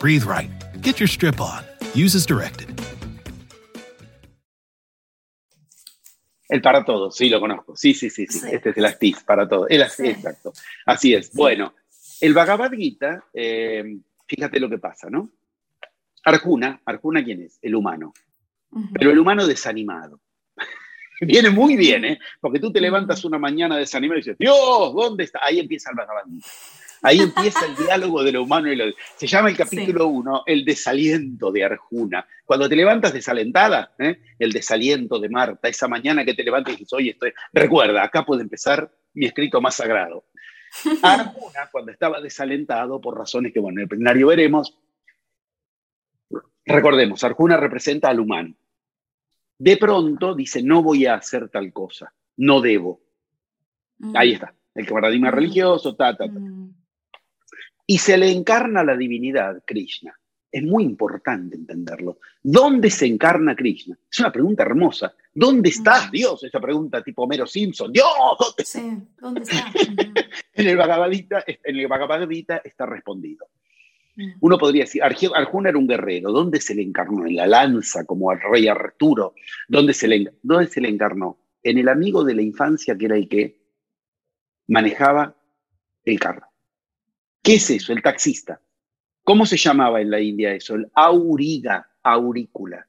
Breathe 0.00 0.24
right. 0.24 0.50
Get 0.80 1.00
your 1.00 1.08
strip 1.08 1.40
on. 1.40 1.64
Use 1.94 2.14
as 2.14 2.26
directed. 2.26 2.68
El 6.48 6.62
para 6.62 6.84
todos, 6.84 7.14
sí, 7.14 7.28
lo 7.28 7.40
conozco. 7.40 7.76
Sí, 7.76 7.92
sí, 7.92 8.08
sí, 8.08 8.26
sí. 8.26 8.40
Este 8.50 8.70
es 8.70 8.76
el 8.78 8.86
Astis 8.86 9.22
para 9.22 9.46
todos. 9.46 9.66
El 9.68 9.82
exacto. 9.82 10.52
Así 10.86 11.14
es. 11.14 11.32
Bueno, 11.34 11.74
el 12.20 12.32
Bhagavad 12.32 12.72
Gita, 12.72 13.24
eh, 13.34 13.98
fíjate 14.26 14.58
lo 14.58 14.70
que 14.70 14.78
pasa, 14.78 15.10
¿no? 15.10 15.30
Arjuna, 16.24 16.80
Arjuna, 16.86 17.22
¿quién 17.22 17.42
es? 17.42 17.58
El 17.60 17.74
humano. 17.74 18.14
Pero 18.94 19.10
el 19.10 19.18
humano 19.18 19.46
desanimado. 19.46 20.20
Viene 21.20 21.50
muy 21.50 21.76
bien, 21.76 22.04
¿eh? 22.06 22.18
Porque 22.40 22.60
tú 22.60 22.72
te 22.72 22.80
levantas 22.80 23.24
una 23.24 23.38
mañana 23.38 23.76
desanimado 23.76 24.18
y 24.18 24.22
dices, 24.22 24.38
Dios, 24.38 24.94
¿dónde 24.94 25.24
está? 25.24 25.40
Ahí 25.42 25.58
empieza 25.58 25.90
el 25.90 25.96
Bhagavad 25.96 26.24
Gita. 26.26 26.48
Ahí 27.02 27.20
empieza 27.20 27.66
el 27.66 27.76
diálogo 27.76 28.22
de 28.22 28.32
lo 28.32 28.42
humano 28.42 28.72
y 28.72 28.76
lo... 28.76 28.84
Se 29.16 29.26
llama 29.26 29.50
el 29.50 29.56
capítulo 29.56 30.08
1, 30.08 30.44
el 30.46 30.64
desaliento 30.64 31.52
de 31.52 31.64
Arjuna. 31.64 32.26
Cuando 32.44 32.68
te 32.68 32.76
levantas 32.76 33.12
desalentada, 33.12 33.94
¿eh? 33.98 34.20
el 34.38 34.52
desaliento 34.52 35.18
de 35.18 35.28
Marta, 35.28 35.68
esa 35.68 35.88
mañana 35.88 36.24
que 36.24 36.34
te 36.34 36.42
levantas 36.42 36.74
y 36.74 36.78
dices, 36.78 36.92
oye, 36.92 37.10
estoy... 37.10 37.32
Recuerda, 37.52 38.02
acá 38.02 38.24
puede 38.24 38.42
empezar 38.42 38.90
mi 39.14 39.26
escrito 39.26 39.60
más 39.60 39.76
sagrado. 39.76 40.24
Arjuna, 41.02 41.68
cuando 41.70 41.92
estaba 41.92 42.20
desalentado, 42.20 43.00
por 43.00 43.16
razones 43.16 43.52
que, 43.52 43.60
bueno, 43.60 43.78
en 43.78 43.82
el 43.84 43.88
plenario 43.88 44.26
veremos, 44.28 44.76
recordemos, 46.64 47.22
Arjuna 47.24 47.56
representa 47.56 48.08
al 48.08 48.20
humano. 48.20 48.54
De 49.58 49.76
pronto 49.76 50.34
dice, 50.34 50.62
no 50.62 50.82
voy 50.82 51.06
a 51.06 51.14
hacer 51.14 51.48
tal 51.48 51.72
cosa, 51.72 52.12
no 52.36 52.60
debo. 52.60 53.00
Ahí 54.14 54.34
está, 54.34 54.54
el 54.74 54.86
paradigma 54.86 55.30
religioso, 55.30 55.96
ta, 55.96 56.16
ta, 56.16 56.26
ta. 56.26 56.40
Y 57.90 57.96
se 57.96 58.18
le 58.18 58.30
encarna 58.30 58.84
la 58.84 58.94
divinidad, 58.94 59.62
Krishna. 59.64 60.14
Es 60.52 60.62
muy 60.62 60.84
importante 60.84 61.56
entenderlo. 61.56 62.18
¿Dónde 62.42 62.90
se 62.90 63.06
encarna 63.06 63.56
Krishna? 63.56 63.98
Es 64.10 64.20
una 64.20 64.30
pregunta 64.30 64.62
hermosa. 64.62 65.14
¿Dónde 65.32 65.70
está 65.70 66.10
Dios? 66.12 66.44
Esa 66.44 66.60
pregunta 66.60 67.02
tipo 67.02 67.22
Homero 67.22 67.46
Simpson. 67.46 67.90
Dios, 67.90 68.06
¿dónde 68.38 68.64
Sí, 68.64 68.98
¿dónde 69.18 69.40
está? 69.40 69.72
en 70.52 70.66
el 70.68 70.76
Bhagavad 70.76 71.10
Gita, 71.10 71.42
en 71.46 71.76
el 71.78 71.88
Bhagavad 71.88 72.28
Gita 72.28 72.60
está 72.62 72.84
respondido. 72.84 73.48
Uno 74.40 74.58
podría 74.58 74.82
decir, 74.82 75.02
Arjuna 75.02 75.70
era 75.70 75.78
un 75.78 75.88
guerrero. 75.88 76.30
¿Dónde 76.30 76.60
se 76.60 76.74
le 76.74 76.82
encarnó? 76.82 77.24
En 77.24 77.36
la 77.36 77.46
lanza, 77.46 78.04
como 78.04 78.30
al 78.30 78.38
rey 78.38 78.68
Arturo. 78.68 79.34
¿Dónde 79.66 79.94
se 79.94 80.08
le, 80.08 80.34
dónde 80.42 80.68
se 80.68 80.82
le 80.82 80.90
encarnó? 80.90 81.38
En 81.62 81.78
el 81.78 81.88
amigo 81.88 82.22
de 82.22 82.34
la 82.34 82.42
infancia 82.42 82.98
que 82.98 83.06
era 83.06 83.16
el 83.16 83.30
que 83.30 83.62
manejaba 84.66 85.34
el 86.04 86.20
carro. 86.20 86.47
¿Qué 87.48 87.54
es 87.54 87.70
eso? 87.70 87.94
El 87.94 88.02
taxista. 88.02 88.60
¿Cómo 89.24 89.46
se 89.46 89.56
llamaba 89.56 90.02
en 90.02 90.10
la 90.10 90.20
India 90.20 90.52
eso? 90.52 90.74
El 90.74 90.90
auriga, 90.92 91.88
aurícula. 92.02 92.86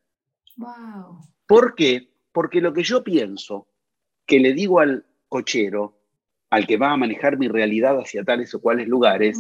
Wow. 0.58 1.22
¿Por 1.48 1.76
qué? 1.76 2.12
Porque 2.34 2.60
lo 2.60 2.74
que 2.74 2.84
yo 2.84 3.02
pienso, 3.02 3.70
que 4.26 4.38
le 4.38 4.52
digo 4.52 4.82
al 4.82 5.06
cochero, 5.30 6.02
al 6.50 6.68
que 6.68 6.76
va 6.76 6.92
a 6.92 6.98
manejar 6.98 7.38
mi 7.38 7.48
realidad 7.48 7.98
hacia 8.02 8.26
tales 8.26 8.54
o 8.54 8.60
cuales 8.60 8.90
lugares, 8.90 9.40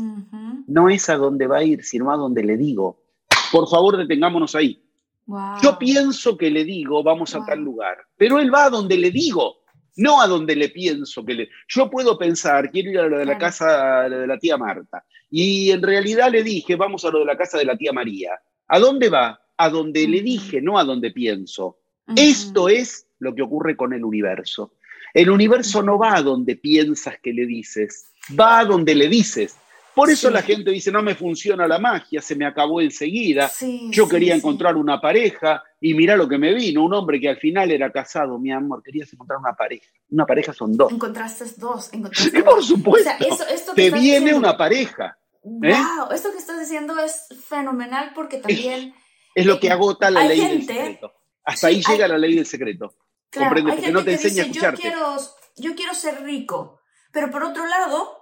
no 0.68 0.88
es 0.88 1.10
a 1.10 1.18
dónde 1.18 1.48
va 1.48 1.58
a 1.58 1.64
ir, 1.66 1.84
sino 1.84 2.14
a 2.14 2.16
donde 2.16 2.46
le 2.46 2.56
digo. 2.56 3.04
Por 3.52 3.68
favor, 3.68 3.98
detengámonos 3.98 4.56
ahí. 4.56 4.82
Wow. 5.26 5.58
Yo 5.62 5.78
pienso 5.78 6.38
que 6.38 6.50
le 6.50 6.64
digo, 6.64 7.04
vamos 7.04 7.36
a 7.36 7.44
tal 7.46 7.60
lugar, 7.60 7.98
pero 8.16 8.40
él 8.40 8.54
va 8.54 8.64
a 8.64 8.70
donde 8.70 8.98
le 8.98 9.12
digo, 9.12 9.59
no 9.99 10.21
a 10.21 10.27
donde 10.27 10.55
le 10.55 10.69
pienso 10.69 11.23
que 11.26 11.34
le... 11.34 11.49
Yo 11.67 11.89
puedo 11.89 12.17
pensar, 12.17 12.69
quiero 12.71 12.89
ir 12.91 12.99
a 12.99 13.07
lo 13.07 13.17
de 13.19 13.26
la 13.26 13.38
Claro. 13.38 13.39
casa 13.39 14.09
de 14.09 14.27
la 14.27 14.38
tía 14.39 14.57
Marta, 14.57 15.03
y 15.30 15.71
en 15.71 15.81
realidad 15.81 16.31
le 16.31 16.41
dije, 16.43 16.76
vamos 16.76 17.05
a 17.05 17.11
lo 17.11 17.19
de 17.19 17.26
la 17.26 17.38
casa 17.38 17.57
de 17.57 17.65
la 17.65 17.77
tía 17.77 17.93
María. 17.93 18.31
¿A 18.67 18.80
dónde 18.80 19.09
va? 19.09 19.39
A 19.57 19.69
donde 19.69 20.07
le 20.07 20.21
dije, 20.21 20.61
no 20.61 20.77
a 20.80 20.84
donde 20.84 21.11
pienso. 21.11 21.77
Esto 22.15 22.69
es 22.69 23.05
lo 23.19 23.35
que 23.35 23.41
ocurre 23.43 23.76
con 23.76 23.93
el 23.93 24.03
universo. 24.03 24.73
El 25.13 25.30
universo 25.30 25.81
no 25.84 25.97
va 25.97 26.15
a 26.15 26.21
donde 26.21 26.55
piensas 26.55 27.15
que 27.21 27.34
le 27.34 27.45
dices, 27.45 28.05
va 28.39 28.59
a 28.59 28.65
donde 28.65 28.95
le 28.95 29.07
dices. 29.07 29.55
Por 29.95 30.09
eso 30.09 30.27
Sí. 30.30 30.34
la 30.34 30.41
gente 30.43 30.71
dice, 30.71 30.91
no 30.91 31.01
me 31.03 31.13
funciona 31.15 31.67
la 31.67 31.77
magia, 31.80 32.21
se 32.21 32.35
me 32.35 32.45
acabó 32.45 32.80
enseguida. 32.80 33.49
Sí, 33.49 33.89
Yo 33.91 34.05
sí, 34.05 34.11
quería 34.11 34.34
encontrar 34.35 34.76
una 34.77 35.01
pareja 35.01 35.61
y 35.81 35.93
mira 35.93 36.15
lo 36.18 36.27
que 36.27 36.38
me 36.38 36.53
vino, 36.53 36.84
un 36.84 36.93
hombre 36.93 37.19
que 37.19 37.30
al 37.30 37.38
final 37.38 37.72
era 37.72 37.91
casado, 37.91 38.38
mi 38.38 38.51
amor, 38.51 38.84
querías 38.84 39.11
encontrar 39.14 39.39
una 39.39 39.53
pareja. 39.53 39.88
Una 40.10 40.26
pareja 40.26 40.51
son 40.53 40.76
dos. 40.76 40.91
Encontraste 40.91 41.45
dos. 41.57 41.93
Encontraste 41.93 42.43
Por 42.43 42.56
dos. 42.56 42.68
supuesto. 42.68 43.10
O 43.10 43.18
sea, 43.18 43.27
eso- 43.27 43.47
esto 43.47 43.73
Te 43.73 43.89
viene 43.91 43.99
diciendo- 44.19 44.38
una 44.38 44.57
pareja. 44.57 45.18
¿eh? 45.43 45.47
Wow, 45.73 46.11
esto 46.14 46.31
que 46.31 46.38
estás 46.38 46.60
diciendo 46.60 46.97
es 46.99 47.27
fenomenal 47.47 48.11
porque 48.14 48.38
también, 48.38 48.93
Es 49.35 49.45
lo 49.45 49.60
que 49.60 49.72
agota 49.72 50.11
la 50.11 50.26
ley 50.26 50.39
del 50.39 50.49
gente- 50.60 50.73
secreto. 50.73 51.14
Hasta 51.45 51.69
sí, 51.69 51.76
ahí 51.76 51.81
llega 51.84 52.06
hay- 52.06 52.11
la 52.11 52.18
ley 52.18 52.35
del 52.35 52.45
secreto. 52.45 52.95
claro, 53.30 53.47
Comprende, 53.56 53.72
porque 53.73 53.91
no 53.91 54.03
te 54.03 54.11
enseña 54.14 54.43
a 54.43 54.45
dice, 54.45 54.60
yo 54.60 54.68
escucharte. 54.68 54.81
quiero, 54.81 55.15
yo 55.57 55.76
quiero 55.76 55.93
ser 55.93 56.23
rico, 56.23 56.80
pero 57.11 57.31
por 57.31 57.43
otro 57.43 57.65
lado, 57.65 58.18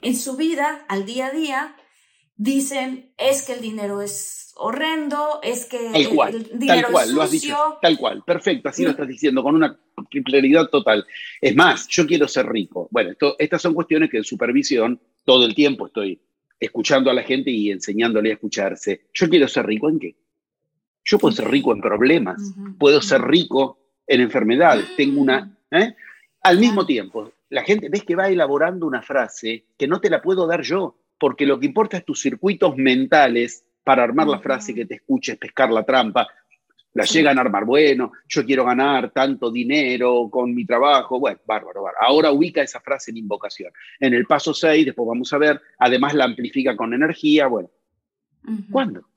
en 0.00 0.16
su 0.16 0.36
vida, 0.36 0.84
al 0.88 1.04
día 1.04 1.26
a 1.26 1.30
día, 1.32 1.76
dicen, 2.36 3.12
es 3.16 3.42
que 3.46 3.52
el 3.54 3.60
dinero 3.60 4.00
es 4.02 4.52
horrendo, 4.56 5.40
es 5.42 5.66
que 5.66 5.78
Tal 5.92 6.00
el, 6.00 6.08
cual, 6.10 6.34
el 6.34 6.48
tal 6.48 6.58
dinero 6.58 6.88
cual, 6.92 7.08
es 7.08 7.14
lo 7.14 7.22
has 7.22 7.30
dicho. 7.30 7.46
sucio. 7.48 7.78
Tal 7.82 7.98
cual, 7.98 8.22
perfecto, 8.24 8.68
así 8.68 8.84
lo 8.84 8.90
estás 8.90 9.08
diciendo, 9.08 9.42
con 9.42 9.54
una 9.56 9.78
claridad 10.24 10.68
total. 10.68 11.04
Es 11.40 11.54
más, 11.56 11.88
yo 11.88 12.06
quiero 12.06 12.28
ser 12.28 12.46
rico. 12.46 12.88
Bueno, 12.90 13.10
esto- 13.12 13.36
estas 13.38 13.60
son 13.62 13.74
cuestiones 13.74 14.10
que 14.10 14.18
en 14.18 14.24
supervisión 14.24 15.00
todo 15.24 15.44
el 15.44 15.54
tiempo 15.54 15.86
estoy 15.86 16.20
escuchando 16.60 17.10
a 17.10 17.14
la 17.14 17.22
gente 17.24 17.50
y 17.50 17.70
enseñándole 17.70 18.30
a 18.30 18.34
escucharse. 18.34 19.06
Yo 19.12 19.28
quiero 19.28 19.48
ser 19.48 19.66
rico 19.66 19.88
en 19.88 19.98
qué? 19.98 20.14
Yo 21.04 21.18
puedo 21.18 21.34
ser 21.34 21.48
rico 21.50 21.72
en 21.72 21.80
problemas, 21.80 22.40
puedo 22.78 23.02
ser 23.02 23.20
rico 23.22 23.78
en 24.06 24.20
enfermedades, 24.22 24.86
tengo 24.96 25.20
una... 25.20 25.54
¿eh? 25.70 25.94
Al 26.42 26.58
mismo 26.58 26.86
tiempo, 26.86 27.32
la 27.50 27.62
gente 27.64 27.88
ves 27.90 28.04
que 28.04 28.14
va 28.14 28.28
elaborando 28.28 28.86
una 28.86 29.02
frase 29.02 29.64
que 29.76 29.86
no 29.88 30.00
te 30.00 30.08
la 30.10 30.22
puedo 30.22 30.46
dar 30.46 30.62
yo, 30.62 30.96
porque 31.18 31.46
lo 31.46 31.58
que 31.58 31.66
importa 31.66 31.96
es 31.96 32.04
tus 32.04 32.20
circuitos 32.20 32.76
mentales 32.76 33.64
para 33.82 34.02
armar 34.02 34.26
la 34.26 34.38
frase 34.38 34.74
que 34.74 34.86
te 34.86 34.94
escuches, 34.94 35.36
pescar 35.36 35.70
la 35.70 35.84
trampa. 35.84 36.26
La 36.94 37.04
llegan 37.04 37.38
a 37.38 37.40
armar, 37.40 37.64
bueno, 37.64 38.12
yo 38.28 38.46
quiero 38.46 38.64
ganar 38.64 39.10
tanto 39.10 39.50
dinero 39.50 40.28
con 40.30 40.54
mi 40.54 40.64
trabajo, 40.64 41.18
bueno, 41.18 41.40
bárbaro, 41.44 41.82
bárbaro. 41.82 42.06
Ahora 42.06 42.30
ubica 42.30 42.62
esa 42.62 42.80
frase 42.80 43.10
en 43.10 43.16
invocación. 43.16 43.72
En 43.98 44.14
el 44.14 44.26
paso 44.26 44.54
6, 44.54 44.86
después 44.86 45.08
vamos 45.08 45.32
a 45.32 45.38
ver, 45.38 45.60
además 45.78 46.14
la 46.14 46.24
amplifica 46.24 46.76
con 46.76 46.94
energía, 46.94 47.48
bueno. 47.48 47.68
¿cuándo? 48.70 49.08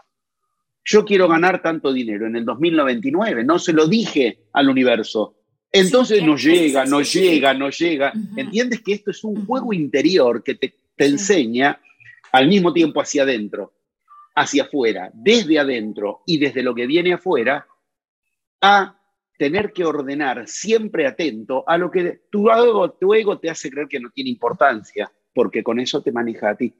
Yo 0.84 1.06
quiero 1.06 1.28
ganar 1.28 1.62
tanto 1.62 1.94
dinero 1.94 2.28
en 2.28 2.38
el 2.38 2.46
2099, 2.46 3.44
no 3.44 3.60
se 3.60 3.74
lo 3.74 3.88
dije 3.88 4.48
al 4.54 4.70
universo. 4.70 5.36
Entonces 5.72 6.20
Sí, 6.20 6.26
no 6.26 6.38
llega, 6.38 6.86
no 6.86 7.02
llega, 7.02 7.54
no 7.54 7.70
llega. 7.70 8.14
¿Entiendes 8.38 8.82
que 8.82 8.94
esto 8.94 9.12
es 9.12 9.24
un 9.24 9.46
juego 9.46 9.74
interior 9.74 10.44
que 10.44 10.56
te, 10.56 10.74
te 10.98 11.06
enseña 11.06 11.80
al 12.32 12.48
mismo 12.48 12.74
tiempo 12.74 13.00
hacia 13.02 13.24
adentro, 13.24 13.74
hacia 14.36 14.64
afuera, 14.64 15.10
desde 15.14 15.60
adentro 15.60 16.22
y 16.26 16.38
desde 16.38 16.64
lo 16.64 16.76
que 16.76 16.86
viene 16.88 17.14
afuera, 17.14 17.66
a 18.62 19.00
tener 19.38 19.72
que 19.72 19.86
ordenar 19.86 20.48
siempre 20.48 21.06
atento 21.06 21.64
a 21.68 21.78
lo 21.78 21.92
que 21.92 22.22
tu 22.32 22.50
ego, 22.50 22.92
tu 22.94 23.14
ego 23.14 23.40
te 23.40 23.50
hace 23.50 23.70
creer 23.70 23.88
que 23.88 24.00
no 24.00 24.10
tiene 24.10 24.32
importancia, 24.32 25.12
porque 25.34 25.64
con 25.64 25.80
eso 25.80 26.02
te 26.02 26.12
maneja 26.12 26.50
a 26.50 26.56
ti. 26.58 26.74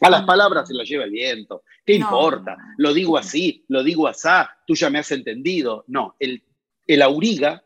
A 0.00 0.10
las 0.10 0.22
Mm. 0.22 0.26
palabras 0.26 0.68
se 0.68 0.74
las 0.74 0.88
lleva 0.88 1.04
el 1.04 1.10
viento. 1.10 1.62
¿Qué 1.84 1.98
No. 1.98 2.06
importa? 2.06 2.56
Lo 2.78 2.92
digo 2.94 3.16
así, 3.18 3.64
lo 3.68 3.82
digo 3.84 4.08
asá, 4.08 4.50
tú 4.66 4.74
ya 4.74 4.88
me 4.90 4.98
has 4.98 5.12
entendido. 5.12 5.84
No, 5.86 6.16
el, 6.18 6.42
el 6.86 7.02
auriga, 7.02 7.62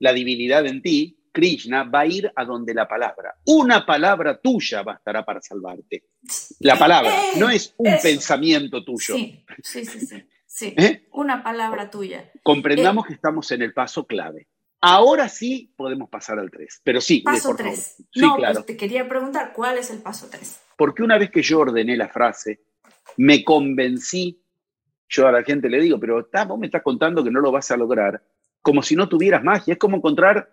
la 0.00 0.12
divinidad 0.12 0.66
en 0.66 0.82
ti, 0.82 1.16
Krishna, 1.34 1.82
va 1.82 2.00
a 2.00 2.06
ir 2.06 2.30
a 2.34 2.44
donde 2.44 2.72
la 2.72 2.86
palabra. 2.86 3.34
Una 3.46 3.84
palabra 3.84 4.40
tuya 4.40 4.82
bastará 4.82 5.24
para 5.24 5.40
salvarte. 5.42 6.04
La 6.60 6.78
palabra, 6.78 7.10
Eh, 7.10 7.30
no 7.38 7.50
es 7.50 7.74
un 7.76 7.88
eso. 7.88 8.02
pensamiento 8.04 8.84
tuyo. 8.84 9.16
Sí, 9.16 9.44
sí, 9.62 9.84
sí, 9.84 10.06
sí. 10.06 10.24
sí. 10.46 10.74
¿Eh? 10.78 11.08
Una 11.12 11.42
palabra 11.42 11.90
tuya. 11.90 12.30
Comprendamos 12.44 13.04
que 13.06 13.14
estamos 13.14 13.50
en 13.50 13.62
el 13.62 13.72
paso 13.74 14.06
clave. 14.06 14.46
Ahora 14.80 15.28
sí 15.28 15.72
podemos 15.76 16.08
pasar 16.08 16.38
al 16.38 16.50
3. 16.50 16.82
Pero 16.84 17.00
sí, 17.00 17.20
Paso 17.22 17.48
por 17.48 17.56
favor. 17.58 17.72
3. 17.72 17.96
Sí, 18.12 18.20
no, 18.20 18.36
claro. 18.36 18.54
pues 18.54 18.66
te 18.66 18.76
quería 18.76 19.08
preguntar, 19.08 19.52
¿cuál 19.54 19.78
es 19.78 19.90
el 19.90 19.98
paso 20.02 20.28
3? 20.30 20.60
Porque 20.76 21.02
una 21.02 21.18
vez 21.18 21.30
que 21.30 21.42
yo 21.42 21.58
ordené 21.60 21.96
la 21.96 22.08
frase, 22.08 22.60
me 23.16 23.42
convencí, 23.42 24.40
yo 25.08 25.26
a 25.26 25.32
la 25.32 25.42
gente 25.42 25.68
le 25.68 25.80
digo, 25.80 25.98
pero 25.98 26.20
está, 26.20 26.44
vos 26.44 26.58
me 26.58 26.66
estás 26.66 26.82
contando 26.82 27.24
que 27.24 27.30
no 27.30 27.40
lo 27.40 27.50
vas 27.50 27.70
a 27.72 27.76
lograr. 27.76 28.22
como 28.62 28.82
si 28.82 28.94
no 28.96 29.08
tuvieras 29.08 29.42
magia. 29.44 29.72
Es 29.72 29.78
como 29.78 29.96
encontrar 29.98 30.48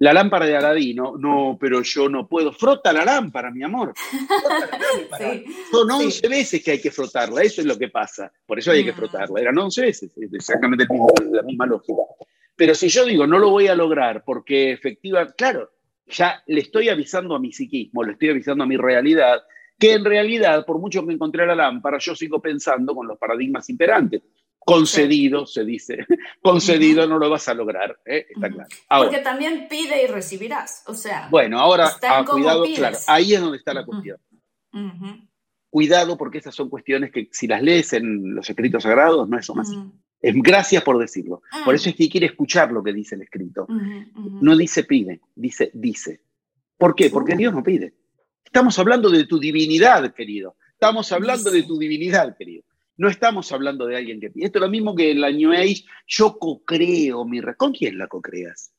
la 0.00 0.14
lámpara 0.14 0.46
de 0.46 0.56
Aladino. 0.56 1.14
No, 1.18 1.56
pero 1.60 1.82
yo 1.82 2.08
no 2.08 2.26
puedo. 2.26 2.52
Frota 2.52 2.92
la 2.92 3.04
lámpara, 3.04 3.50
mi 3.50 3.62
amor. 3.62 3.92
Son 5.70 5.90
11 5.90 6.28
veces 6.28 6.64
que 6.64 6.72
hay 6.72 6.80
que 6.80 6.90
frotarla. 6.90 7.42
Eso 7.42 7.60
es 7.60 7.66
lo 7.66 7.78
que 7.78 7.88
pasa. 7.88 8.32
Por 8.46 8.58
eso 8.58 8.72
hay 8.72 8.82
que 8.82 8.92
mm. 8.92 8.96
frotarla. 8.96 9.40
Eran 9.40 9.58
11 9.58 9.82
veces. 9.82 10.10
exactamente 10.32 10.86
la 11.30 11.42
misma 11.42 11.66
lógica. 11.66 12.02
Pero 12.56 12.74
si 12.74 12.88
yo 12.88 13.04
digo, 13.04 13.26
no 13.26 13.38
lo 13.38 13.50
voy 13.50 13.68
a 13.68 13.74
lograr 13.74 14.24
porque 14.24 14.72
efectivamente, 14.72 15.34
claro, 15.36 15.70
ya 16.06 16.42
le 16.46 16.60
estoy 16.60 16.88
avisando 16.88 17.34
a 17.34 17.38
mi 17.38 17.52
psiquismo, 17.52 18.02
le 18.02 18.12
estoy 18.12 18.30
avisando 18.30 18.64
a 18.64 18.66
mi 18.66 18.76
realidad, 18.76 19.42
que 19.78 19.92
en 19.92 20.04
realidad, 20.04 20.64
por 20.64 20.78
mucho 20.78 21.06
que 21.06 21.12
encontré 21.12 21.46
la 21.46 21.54
lámpara, 21.54 21.98
yo 21.98 22.14
sigo 22.14 22.40
pensando 22.40 22.94
con 22.94 23.06
los 23.06 23.18
paradigmas 23.18 23.68
imperantes. 23.68 24.22
Concedido, 24.62 25.46
se 25.46 25.64
dice, 25.64 26.06
concedido 26.42 27.06
no 27.06 27.18
lo 27.18 27.30
vas 27.30 27.48
a 27.48 27.54
lograr, 27.54 27.98
¿eh? 28.04 28.26
está 28.28 28.50
claro. 28.50 28.68
Porque 28.88 29.18
también 29.18 29.66
pide 29.68 30.04
y 30.04 30.06
recibirás, 30.06 30.84
o 30.86 30.94
sea. 30.94 31.28
Bueno, 31.30 31.58
ahora, 31.58 31.90
ah, 32.02 32.24
cuidado, 32.28 32.64
claro, 32.74 32.98
ahí 33.06 33.34
es 33.34 33.40
donde 33.40 33.56
está 33.56 33.72
la 33.72 33.84
cuestión. 33.84 34.18
Cuidado 35.70 36.16
porque 36.16 36.38
esas 36.38 36.54
son 36.54 36.68
cuestiones 36.68 37.10
que 37.10 37.28
si 37.32 37.46
las 37.46 37.62
lees 37.62 37.92
en 37.92 38.34
los 38.34 38.48
escritos 38.48 38.82
sagrados 38.82 39.28
no 39.28 39.38
es 39.38 39.48
así. 39.50 39.76
Gracias 40.20 40.82
por 40.82 40.98
decirlo. 40.98 41.42
Por 41.64 41.74
eso 41.74 41.88
es 41.88 41.96
que 41.96 42.08
quiere 42.08 42.26
escuchar 42.26 42.70
lo 42.72 42.82
que 42.82 42.92
dice 42.92 43.14
el 43.14 43.22
escrito. 43.22 43.66
No 43.68 44.56
dice 44.56 44.84
pide, 44.84 45.20
dice 45.34 45.70
dice. 45.72 46.20
¿Por 46.76 46.94
qué? 46.94 47.10
Porque 47.10 47.36
Dios 47.36 47.54
no 47.54 47.62
pide. 47.62 47.94
Estamos 48.44 48.78
hablando 48.78 49.10
de 49.10 49.26
tu 49.26 49.38
divinidad, 49.38 50.12
querido. 50.12 50.56
Estamos 50.72 51.12
hablando 51.12 51.50
de 51.50 51.62
tu 51.62 51.78
divinidad, 51.78 52.36
querido. 52.36 52.64
No 53.00 53.08
estamos 53.08 53.50
hablando 53.50 53.86
de 53.86 53.96
alguien 53.96 54.20
que. 54.20 54.26
Esto 54.26 54.58
es 54.58 54.60
lo 54.60 54.68
mismo 54.68 54.94
que 54.94 55.12
en 55.12 55.22
la 55.22 55.30
New 55.30 55.52
Age. 55.52 55.84
Yo 56.06 56.38
co-creo 56.38 57.24
mi... 57.24 57.40
¿Con 57.56 57.72
quién 57.72 57.96
la 57.96 58.08
co-creas? 58.08 58.74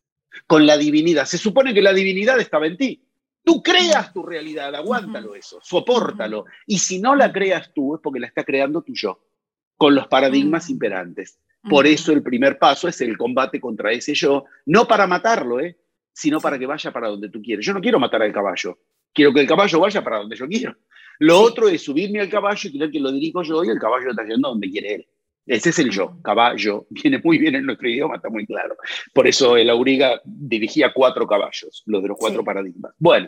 Con 0.46 0.68
la 0.68 0.78
divinidad. 0.78 1.26
Se 1.26 1.40
supone 1.40 1.74
que 1.74 1.82
la 1.82 1.92
divinidad 1.92 2.40
estaba 2.40 2.68
en 2.68 2.78
ti. 2.78 3.04
Tú 3.44 3.64
creas 3.64 4.14
tu 4.14 4.22
realidad, 4.22 4.76
aguántalo 4.76 5.34
eso, 5.34 5.60
sopórtalo. 5.64 6.46
Y 6.68 6.78
si 6.78 7.02
no 7.02 7.16
la 7.16 7.34
creas 7.34 7.74
tú, 7.74 7.96
es 7.96 8.02
porque 8.02 8.20
la 8.20 8.28
está 8.28 8.44
creando 8.44 8.84
tu 8.84 8.94
yo, 8.94 9.26
con 9.76 9.96
los 9.96 10.08
paradigmas 10.08 10.70
imperantes. 10.70 11.40
Por 11.68 11.88
eso 11.88 12.12
el 12.12 12.22
primer 12.22 12.60
paso 12.60 12.88
es 12.88 13.02
el 13.02 13.18
combate 13.18 13.60
contra 13.60 13.92
ese 13.92 14.14
yo, 14.14 14.46
no 14.68 14.88
para 14.88 15.08
matarlo, 15.08 15.60
¿eh? 15.60 15.80
sino 16.14 16.40
para 16.40 16.60
que 16.60 16.68
vaya 16.68 16.92
para 16.92 17.08
donde 17.08 17.30
tú 17.30 17.42
quieres. 17.42 17.66
Yo 17.66 17.74
no 17.74 17.82
quiero 17.82 18.00
matar 18.00 18.22
al 18.22 18.32
caballo, 18.32 18.78
Quiero 19.14 19.34
que 19.34 19.42
el 19.42 19.48
caballo 19.48 19.80
vaya 19.80 20.04
para 20.04 20.18
donde 20.18 20.36
yo 20.36 20.48
quiero. 20.48 20.76
Lo 21.20 21.40
otro 21.40 21.70
es 21.70 21.84
subirme 21.84 22.20
al 22.20 22.30
caballo 22.30 22.70
y 22.70 22.76
creer 22.76 22.92
que 22.92 23.00
lo 23.00 23.12
dirijo 23.12 23.44
yo 23.44 23.64
y 23.64 23.70
el 23.70 23.80
caballo 23.80 24.10
está 24.10 24.24
yendo 24.24 24.50
donde 24.50 24.70
quiere 24.70 24.96
él. 24.96 25.08
Ese 25.46 25.70
es 25.70 25.80
el 25.80 25.90
yo, 25.90 26.20
caballo. 26.24 26.88
Viene 26.90 27.22
muy 27.24 27.38
bien 27.38 27.56
en 27.56 27.66
nuestro 27.66 27.90
idioma, 27.90 28.16
está 28.16 28.30
muy 28.30 28.46
claro. 28.46 28.76
Por 29.14 29.28
eso 29.28 29.58
el 29.58 29.70
Auriga 29.70 30.22
dirigía 30.26 30.92
cuatro 30.94 31.28
caballos, 31.28 31.84
los 31.86 32.02
de 32.02 32.08
los 32.08 32.18
cuatro 32.18 32.44
paradigmas. 32.44 32.94
Bueno, 32.98 33.28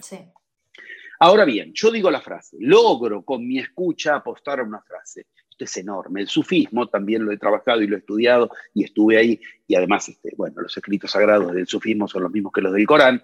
ahora 1.20 1.46
bien, 1.46 1.72
yo 1.74 1.92
digo 1.92 2.10
la 2.10 2.22
frase, 2.22 2.58
logro 2.60 3.24
con 3.24 3.48
mi 3.48 3.60
escucha 3.60 4.16
apostar 4.16 4.60
a 4.60 4.64
una 4.64 4.82
frase. 4.82 5.28
Esto 5.50 5.66
es 5.66 5.78
enorme. 5.78 6.22
El 6.22 6.28
sufismo 6.28 6.88
también 6.88 7.24
lo 7.24 7.32
he 7.32 7.38
trabajado 7.38 7.82
y 7.84 7.88
lo 7.88 7.96
he 7.96 8.00
estudiado 8.00 8.50
y 8.74 8.86
estuve 8.86 9.18
ahí. 9.18 9.40
Y 9.68 9.76
además, 9.76 10.10
este, 10.10 10.34
bueno, 10.36 10.62
los 10.62 10.76
escritos 10.76 11.12
sagrados 11.12 11.54
del 11.54 11.68
sufismo 11.68 12.08
son 12.08 12.24
los 12.24 12.32
mismos 12.32 12.52
que 12.54 12.62
los 12.62 12.74
del 12.74 12.88
Corán. 12.88 13.22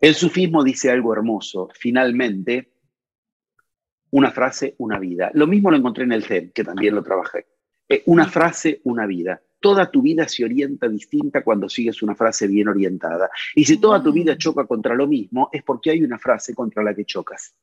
El 0.00 0.14
sufismo 0.14 0.62
dice 0.62 0.90
algo 0.90 1.12
hermoso, 1.12 1.68
finalmente, 1.74 2.72
una 4.10 4.30
frase, 4.30 4.74
una 4.78 4.98
vida. 4.98 5.30
Lo 5.34 5.46
mismo 5.46 5.70
lo 5.70 5.76
encontré 5.76 6.04
en 6.04 6.12
el 6.12 6.24
Zen, 6.24 6.52
que 6.54 6.64
también 6.64 6.94
lo 6.94 7.02
trabajé. 7.02 7.46
Eh, 7.88 8.02
una 8.06 8.26
frase, 8.26 8.80
una 8.84 9.06
vida. 9.06 9.42
Toda 9.60 9.90
tu 9.90 10.02
vida 10.02 10.28
se 10.28 10.44
orienta 10.44 10.88
distinta 10.88 11.42
cuando 11.42 11.68
sigues 11.68 12.00
una 12.02 12.14
frase 12.14 12.46
bien 12.46 12.68
orientada. 12.68 13.28
Y 13.56 13.64
si 13.64 13.80
toda 13.80 14.02
tu 14.02 14.12
vida 14.12 14.38
choca 14.38 14.66
contra 14.66 14.94
lo 14.94 15.08
mismo, 15.08 15.48
es 15.52 15.64
porque 15.64 15.90
hay 15.90 16.02
una 16.02 16.18
frase 16.18 16.54
contra 16.54 16.82
la 16.82 16.94
que 16.94 17.04
chocas. 17.04 17.54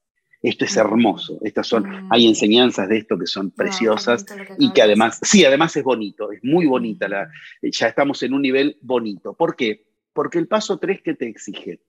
Esto 0.42 0.66
es 0.66 0.76
hermoso. 0.76 1.40
Estas 1.42 1.68
son, 1.68 2.08
hay 2.12 2.28
enseñanzas 2.28 2.90
de 2.90 2.98
esto 2.98 3.18
que 3.18 3.28
son 3.28 3.52
preciosas 3.52 4.26
y 4.60 4.74
que 4.74 4.82
además, 4.82 5.20
sí, 5.24 5.46
además 5.46 5.76
es 5.78 5.84
bonito, 5.84 6.32
es 6.32 6.44
muy 6.44 6.66
bonita. 6.66 7.08
La, 7.08 7.30
ya 7.62 7.88
estamos 7.88 8.22
en 8.24 8.34
un 8.34 8.42
nivel 8.42 8.78
bonito. 8.82 9.34
¿Por 9.34 9.56
qué? 9.56 9.88
Porque 10.12 10.38
el 10.38 10.48
paso 10.48 10.78
3 10.78 11.02
que 11.02 11.14
te 11.14 11.28
exige, 11.28 11.80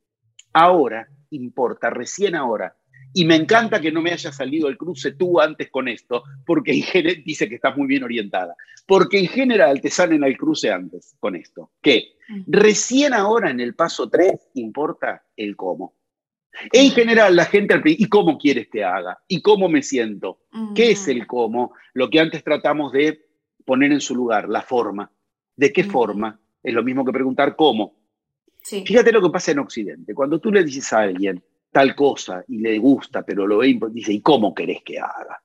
ahora 0.56 1.06
importa, 1.30 1.90
recién 1.90 2.34
ahora. 2.34 2.74
Y 3.12 3.24
me 3.24 3.36
encanta 3.36 3.80
que 3.80 3.92
no 3.92 4.02
me 4.02 4.12
haya 4.12 4.32
salido 4.32 4.68
el 4.68 4.76
cruce 4.76 5.12
tú 5.12 5.40
antes 5.40 5.70
con 5.70 5.88
esto, 5.88 6.22
porque 6.44 6.72
en 6.72 6.82
general, 6.82 7.22
dice 7.24 7.48
que 7.48 7.56
estás 7.56 7.76
muy 7.76 7.86
bien 7.86 8.04
orientada, 8.04 8.54
porque 8.86 9.18
en 9.18 9.28
general 9.28 9.80
te 9.80 9.90
salen 9.90 10.24
al 10.24 10.36
cruce 10.36 10.70
antes 10.70 11.14
con 11.18 11.36
esto. 11.36 11.72
Que 11.80 12.16
recién 12.46 13.14
ahora 13.14 13.50
en 13.50 13.60
el 13.60 13.74
paso 13.74 14.08
3 14.08 14.50
importa 14.54 15.24
el 15.36 15.56
cómo. 15.56 15.94
En 16.72 16.90
general, 16.90 17.36
la 17.36 17.44
gente, 17.44 17.78
¿y 17.84 18.08
cómo 18.08 18.38
quieres 18.38 18.68
que 18.68 18.82
haga? 18.82 19.18
¿Y 19.28 19.42
cómo 19.42 19.68
me 19.68 19.82
siento? 19.82 20.40
¿Qué 20.74 20.92
es 20.92 21.06
el 21.08 21.26
cómo? 21.26 21.74
Lo 21.92 22.08
que 22.08 22.20
antes 22.20 22.42
tratamos 22.42 22.92
de 22.92 23.26
poner 23.66 23.92
en 23.92 24.00
su 24.00 24.14
lugar, 24.14 24.48
la 24.48 24.62
forma. 24.62 25.10
¿De 25.54 25.72
qué 25.72 25.84
forma? 25.84 26.40
Es 26.62 26.72
lo 26.72 26.82
mismo 26.82 27.04
que 27.04 27.12
preguntar 27.12 27.56
cómo. 27.56 27.95
Fíjate 28.68 29.12
lo 29.12 29.22
que 29.22 29.30
pasa 29.30 29.52
en 29.52 29.60
Occidente. 29.60 30.14
Cuando 30.14 30.40
tú 30.40 30.50
le 30.50 30.64
dices 30.64 30.92
a 30.92 31.00
alguien 31.00 31.42
tal 31.70 31.94
cosa 31.94 32.44
y 32.48 32.58
le 32.58 32.78
gusta, 32.78 33.22
pero 33.22 33.46
lo 33.46 33.58
ve, 33.58 33.78
dice, 33.90 34.12
¿y 34.12 34.20
cómo 34.20 34.54
querés 34.54 34.82
que 34.82 34.98
haga? 34.98 35.40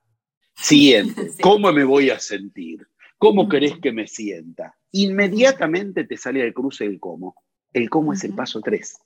Siguiente, 0.56 1.32
¿cómo 1.42 1.72
me 1.72 1.84
voy 1.84 2.10
a 2.10 2.20
sentir? 2.20 2.88
¿Cómo 3.18 3.48
querés 3.48 3.78
que 3.80 3.92
me 3.92 4.08
sienta? 4.08 4.76
Inmediatamente 4.94 6.06
te 6.06 6.18
sale 6.18 6.42
al 6.42 6.54
cruce 6.54 6.86
el 6.86 7.00
cómo. 7.00 7.36
El 7.72 7.90
cómo 7.90 8.14
es 8.14 8.24
el 8.24 8.34
paso 8.34 8.62
3. 8.62 8.98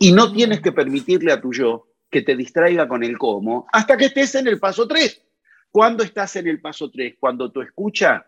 Y 0.00 0.12
no 0.12 0.32
tienes 0.32 0.60
que 0.60 0.72
permitirle 0.72 1.32
a 1.32 1.40
tu 1.40 1.52
yo 1.52 1.88
que 2.10 2.22
te 2.22 2.36
distraiga 2.36 2.86
con 2.86 3.02
el 3.02 3.16
cómo 3.16 3.66
hasta 3.72 3.96
que 3.96 4.06
estés 4.06 4.34
en 4.34 4.46
el 4.46 4.60
paso 4.60 4.86
3. 4.86 5.22
¿Cuándo 5.70 6.04
estás 6.04 6.36
en 6.36 6.46
el 6.46 6.60
paso 6.60 6.90
3? 6.90 7.16
Cuando 7.18 7.50
tu 7.50 7.62
escucha 7.62 8.26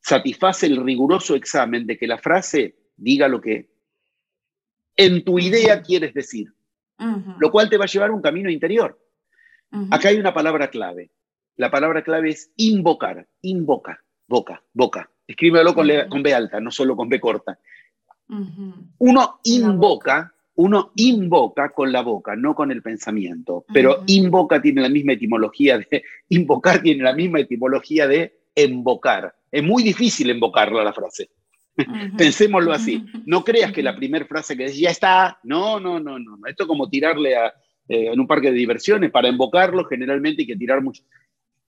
satisface 0.00 0.66
el 0.66 0.82
riguroso 0.82 1.34
examen 1.34 1.86
de 1.86 1.96
que 1.96 2.06
la 2.06 2.18
frase 2.18 2.81
diga 3.02 3.28
lo 3.28 3.40
que 3.40 3.68
en 4.96 5.24
tu 5.24 5.38
idea 5.38 5.82
quieres 5.82 6.14
decir, 6.14 6.52
lo 7.38 7.50
cual 7.50 7.68
te 7.68 7.76
va 7.76 7.84
a 7.84 7.88
llevar 7.88 8.10
a 8.10 8.14
un 8.14 8.22
camino 8.22 8.50
interior. 8.50 8.98
Acá 9.90 10.08
hay 10.10 10.18
una 10.18 10.34
palabra 10.34 10.68
clave. 10.68 11.10
La 11.56 11.70
palabra 11.70 12.02
clave 12.02 12.30
es 12.30 12.50
invocar, 12.56 13.26
invoca, 13.40 14.02
boca, 14.28 14.62
boca. 14.72 15.10
Escríbelo 15.26 15.74
con, 15.74 15.88
con 16.08 16.22
B 16.22 16.34
alta, 16.34 16.60
no 16.60 16.70
solo 16.70 16.94
con 16.94 17.08
B 17.08 17.18
corta. 17.20 17.58
Uno 18.98 19.40
invoca, 19.44 20.34
uno 20.54 20.92
invoca 20.96 21.70
con 21.70 21.90
la 21.90 22.02
boca, 22.02 22.36
no 22.36 22.54
con 22.54 22.70
el 22.70 22.82
pensamiento, 22.82 23.64
pero 23.72 24.04
invoca 24.06 24.60
tiene 24.60 24.82
la 24.82 24.88
misma 24.88 25.14
etimología 25.14 25.78
de, 25.78 26.04
invocar 26.28 26.82
tiene 26.82 27.02
la 27.02 27.14
misma 27.14 27.40
etimología 27.40 28.06
de 28.06 28.40
invocar. 28.54 29.34
Es 29.50 29.62
muy 29.62 29.82
difícil 29.82 30.30
invocarla 30.30 30.84
la 30.84 30.92
frase. 30.92 31.30
Pensémoslo 32.18 32.72
así. 32.72 33.04
No 33.26 33.44
creas 33.44 33.72
que 33.72 33.82
la 33.82 33.96
primera 33.96 34.26
frase 34.26 34.56
que 34.56 34.64
decía 34.64 34.88
ya 34.88 34.90
está. 34.90 35.38
No, 35.42 35.80
no, 35.80 35.98
no, 36.00 36.18
no. 36.18 36.38
Esto 36.46 36.64
es 36.64 36.66
como 36.66 36.88
tirarle 36.88 37.36
a, 37.36 37.46
eh, 37.88 38.06
en 38.12 38.20
un 38.20 38.26
parque 38.26 38.50
de 38.50 38.56
diversiones. 38.56 39.10
Para 39.10 39.28
invocarlo, 39.28 39.84
generalmente 39.84 40.42
hay 40.42 40.46
que 40.46 40.56
tirar 40.56 40.82
mucho. 40.82 41.02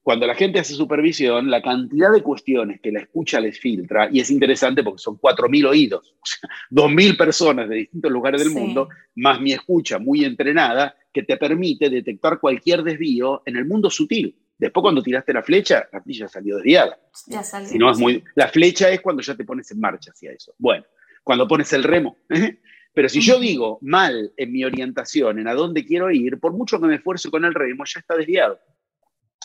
Cuando 0.02 0.26
la 0.26 0.34
gente 0.34 0.58
hace 0.60 0.74
supervisión, 0.74 1.50
la 1.50 1.62
cantidad 1.62 2.12
de 2.12 2.22
cuestiones 2.22 2.78
que 2.82 2.92
la 2.92 3.00
escucha 3.00 3.40
les 3.40 3.58
filtra, 3.58 4.10
y 4.12 4.20
es 4.20 4.30
interesante 4.30 4.82
porque 4.82 4.98
son 4.98 5.16
4.000 5.16 5.66
oídos, 5.66 6.14
o 6.20 6.26
sea, 6.26 6.50
2.000 6.70 7.16
personas 7.16 7.70
de 7.70 7.76
distintos 7.76 8.12
lugares 8.12 8.44
del 8.44 8.52
mundo, 8.52 8.90
más 9.14 9.40
mi 9.40 9.52
escucha 9.52 9.98
muy 9.98 10.22
entrenada, 10.26 10.94
que 11.10 11.22
te 11.22 11.38
permite 11.38 11.88
detectar 11.88 12.38
cualquier 12.38 12.82
desvío 12.82 13.42
en 13.46 13.56
el 13.56 13.64
mundo 13.64 13.88
sutil. 13.88 14.36
Después 14.56 14.82
cuando 14.82 15.02
tiraste 15.02 15.32
la 15.32 15.42
flecha, 15.42 15.88
la 15.92 16.00
flecha 16.00 16.28
salió 16.28 16.56
desviada. 16.56 16.98
Ya 17.26 17.42
salió. 17.42 17.68
Si 17.68 17.78
no 17.78 17.90
es 17.90 17.98
muy, 17.98 18.22
la 18.34 18.48
flecha 18.48 18.88
es 18.90 19.00
cuando 19.00 19.22
ya 19.22 19.34
te 19.34 19.44
pones 19.44 19.70
en 19.70 19.80
marcha 19.80 20.12
hacia 20.12 20.32
eso. 20.32 20.54
Bueno, 20.58 20.84
cuando 21.22 21.48
pones 21.48 21.72
el 21.72 21.82
remo. 21.82 22.16
Pero 22.94 23.08
si 23.08 23.20
yo 23.20 23.40
digo 23.40 23.78
mal 23.82 24.32
en 24.36 24.52
mi 24.52 24.64
orientación, 24.64 25.40
en 25.40 25.48
a 25.48 25.54
dónde 25.54 25.84
quiero 25.84 26.12
ir, 26.12 26.38
por 26.38 26.52
mucho 26.52 26.80
que 26.80 26.86
me 26.86 26.94
esfuerce 26.94 27.28
con 27.28 27.44
el 27.44 27.52
remo, 27.52 27.84
ya 27.84 27.98
está 27.98 28.14
desviado. 28.14 28.60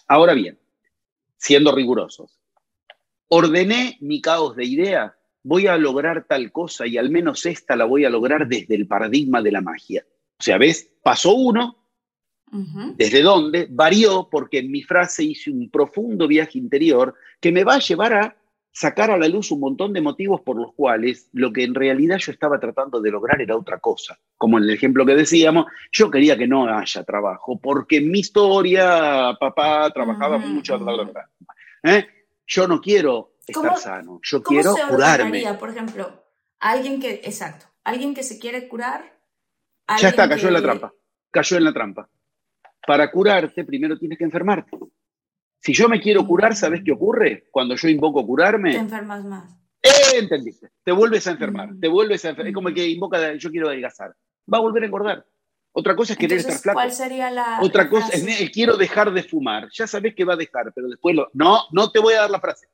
Ahora 0.08 0.36
bien, 0.36 0.60
siendo 1.38 1.74
rigurosos, 1.74 2.40
ordené 3.28 3.98
mi 4.02 4.22
caos 4.22 4.56
de 4.56 4.66
ideas, 4.66 5.14
voy 5.42 5.66
a 5.66 5.78
lograr 5.78 6.26
tal 6.28 6.52
cosa 6.52 6.86
y 6.86 6.98
al 6.98 7.10
menos 7.10 7.46
esta 7.48 7.76
la 7.76 7.86
voy 7.86 8.06
a 8.06 8.10
lograr 8.10 8.48
desde 8.48 8.76
el 8.76 8.88
paradigma 8.88 9.42
de 9.42 9.52
la 9.52 9.62
magia. 9.62 10.06
O 10.40 10.44
sea, 10.44 10.60
¿ves? 10.60 10.92
Paso 11.02 11.34
uno, 11.34 11.89
¿Desde 12.96 13.22
dónde? 13.22 13.68
Varió 13.70 14.28
porque 14.30 14.60
en 14.60 14.72
mi 14.72 14.82
frase 14.82 15.24
hice 15.24 15.52
un 15.52 15.70
profundo 15.70 16.28
viaje 16.28 16.58
interior 16.58 17.14
que 17.40 17.52
me 17.52 17.64
va 17.64 17.76
a 17.76 17.80
llevar 17.80 18.14
a 18.14 18.36
sacar 18.72 19.12
a 19.12 19.18
la 19.18 19.28
luz 19.28 19.52
un 19.52 19.60
montón 19.60 19.94
de 19.94 20.02
motivos 20.02 20.42
por 20.42 20.56
los 20.56 20.74
cuales 20.74 21.30
lo 21.34 21.52
que 21.52 21.64
en 21.64 21.76
realidad 21.76 22.18
yo 22.18 22.32
estaba 22.32 22.60
tratando 22.60 23.02
de 23.02 23.12
lograr 23.12 23.42
era 23.42 23.58
otra 23.58 23.80
cosa. 23.80 24.18
Como 24.38 24.58
en 24.58 24.66
el 24.66 24.70
ejemplo 24.72 25.06
que 25.06 25.16
decíamos, 25.16 25.66
yo 25.92 26.10
quería 26.10 26.38
que 26.38 26.48
no 26.48 26.68
haya 26.68 27.04
trabajo, 27.04 27.60
porque 27.60 27.98
en 27.98 28.12
mi 28.12 28.20
historia 28.20 29.36
papá 29.40 29.92
trabajaba 29.92 30.38
mucho. 30.38 30.80
¿eh? 31.84 32.08
Yo 32.48 32.68
no 32.68 32.80
quiero 32.80 33.34
estar 33.46 33.78
sano. 33.78 34.20
Yo 34.24 34.42
quiero 34.42 34.74
curarme. 34.90 35.44
Por 35.60 35.70
ejemplo, 35.70 36.24
alguien 36.60 37.00
que, 37.02 37.22
exacto, 37.24 37.66
alguien 37.84 38.14
que 38.14 38.24
se 38.24 38.40
quiere 38.40 38.68
curar. 38.68 39.20
Ya 40.00 40.10
está, 40.10 40.30
cayó 40.30 40.48
en 40.48 40.54
la 40.54 40.62
trampa. 40.62 40.94
Cayó 41.32 41.58
en 41.58 41.64
la 41.64 41.74
trampa. 41.74 42.10
Para 42.86 43.12
curarte, 43.12 43.64
primero 43.64 43.98
tienes 43.98 44.18
que 44.18 44.24
enfermarte. 44.24 44.78
Si 45.62 45.74
yo 45.74 45.90
me 45.90 46.00
quiero 46.00 46.26
curar, 46.26 46.56
¿sabes 46.56 46.82
qué 46.84 46.92
ocurre? 46.92 47.48
Cuando 47.52 47.76
yo 47.76 47.88
invoco 47.90 48.26
curarme. 48.26 48.72
Te 48.72 48.78
enfermas 48.78 49.26
más. 49.26 49.54
Eh, 49.82 50.18
entendiste. 50.18 50.70
Te 50.84 50.92
vuelves 50.92 51.28
a 51.28 51.32
enfermar. 51.32 51.70
Te 51.80 51.88
vuelves 51.88 52.24
a 52.26 52.30
enfermar. 52.30 52.50
Es 52.50 52.56
como 52.56 52.70
el 52.70 52.76
que 52.76 52.88
invoca, 52.88 53.34
yo 53.36 53.50
quiero 53.52 53.68
adelgazar. 53.68 54.16
Va 54.52 54.58
a 54.58 54.62
volver 54.62 54.84
a 54.84 54.86
engordar. 54.86 55.26
Otra 55.72 55.96
cosa 55.96 56.14
es 56.14 56.20
querer 56.20 56.40
estar 56.40 56.58
flaco. 56.58 56.78
¿Cuál 56.78 56.92
sería 56.92 57.30
la. 57.30 57.60
Otra 57.62 57.90
cosa 57.90 58.10
es 58.14 58.50
quiero 58.52 58.76
dejar 58.76 59.12
de 59.12 59.24
fumar. 59.24 59.70
Ya 59.72 59.86
sabes 59.86 60.16
que 60.16 60.26
va 60.26 60.34
a 60.34 60.38
dejar, 60.38 60.72
pero 60.74 60.88
después 60.88 61.16
lo. 61.16 61.30
No, 61.34 61.64
no 61.72 61.92
te 61.92 62.00
voy 62.00 62.14
a 62.16 62.22
dar 62.22 62.32
la 62.32 62.40
frase. 62.40 62.68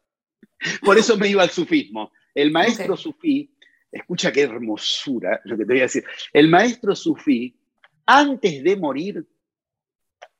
Por 0.83 0.97
eso 0.97 1.17
me 1.17 1.27
iba 1.27 1.43
al 1.43 1.49
sufismo. 1.49 2.11
El 2.33 2.51
maestro 2.51 2.95
sufí, 2.97 3.53
escucha 3.91 4.31
qué 4.31 4.43
hermosura 4.43 5.41
lo 5.45 5.57
que 5.57 5.65
te 5.65 5.73
voy 5.73 5.79
a 5.79 5.83
decir. 5.83 6.05
El 6.33 6.49
maestro 6.49 6.95
sufí, 6.95 7.57
antes 8.05 8.63
de 8.63 8.75
morir, 8.75 9.25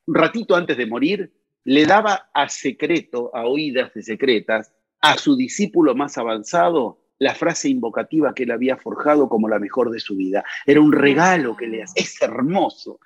un 0.06 0.14
ratito 0.14 0.54
antes 0.54 0.76
de 0.76 0.86
morir, 0.86 1.32
le 1.64 1.84
daba 1.84 2.30
a 2.32 2.48
secreto, 2.48 3.34
a 3.34 3.44
oídas 3.46 3.92
de 3.92 4.02
secretas, 4.02 4.72
a 5.00 5.18
su 5.18 5.36
discípulo 5.36 5.94
más 5.94 6.16
avanzado 6.16 7.02
la 7.18 7.34
frase 7.34 7.68
invocativa 7.68 8.34
que 8.34 8.44
él 8.44 8.50
había 8.50 8.76
forjado 8.76 9.28
como 9.28 9.48
la 9.48 9.58
mejor 9.58 9.90
de 9.90 10.00
su 10.00 10.16
vida. 10.16 10.44
Era 10.66 10.80
un 10.80 10.92
regalo 10.92 11.56
que 11.56 11.66
le 11.66 11.82
hace. 11.82 12.00
Es 12.00 12.20
hermoso. 12.20 13.00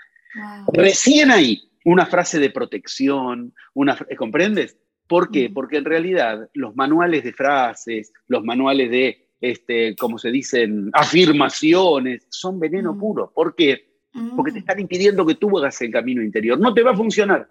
Recién 0.73 1.31
ahí, 1.31 1.71
una 1.85 2.07
frase 2.07 2.39
de 2.39 2.51
protección, 2.51 3.55
una, 3.75 3.97
¿comprendes? 4.17 4.77
¿Por 5.07 5.31
qué? 5.31 5.51
Porque 5.51 5.79
en 5.79 5.85
realidad 5.85 6.49
los 6.55 6.77
manuales 6.77 7.25
de 7.25 7.33
frases, 7.33 8.13
los 8.29 8.45
manuales 8.45 8.91
de, 8.91 9.31
este, 9.41 9.97
como 9.97 10.19
se 10.19 10.31
dicen, 10.31 10.91
afirmaciones, 10.93 12.27
son 12.31 12.61
veneno 12.61 12.97
puro. 12.97 13.33
¿Por 13.35 13.55
qué? 13.55 13.90
Porque 14.37 14.53
te 14.53 14.59
están 14.59 14.81
impidiendo 14.81 15.25
que 15.25 15.37
tú 15.37 15.57
hagas 15.59 15.81
el 15.83 15.91
camino 15.91 16.23
interior. 16.23 16.59
No 16.59 16.75
te 16.75 16.83
va 16.83 16.93
a 16.93 16.97
funcionar. 16.97 17.49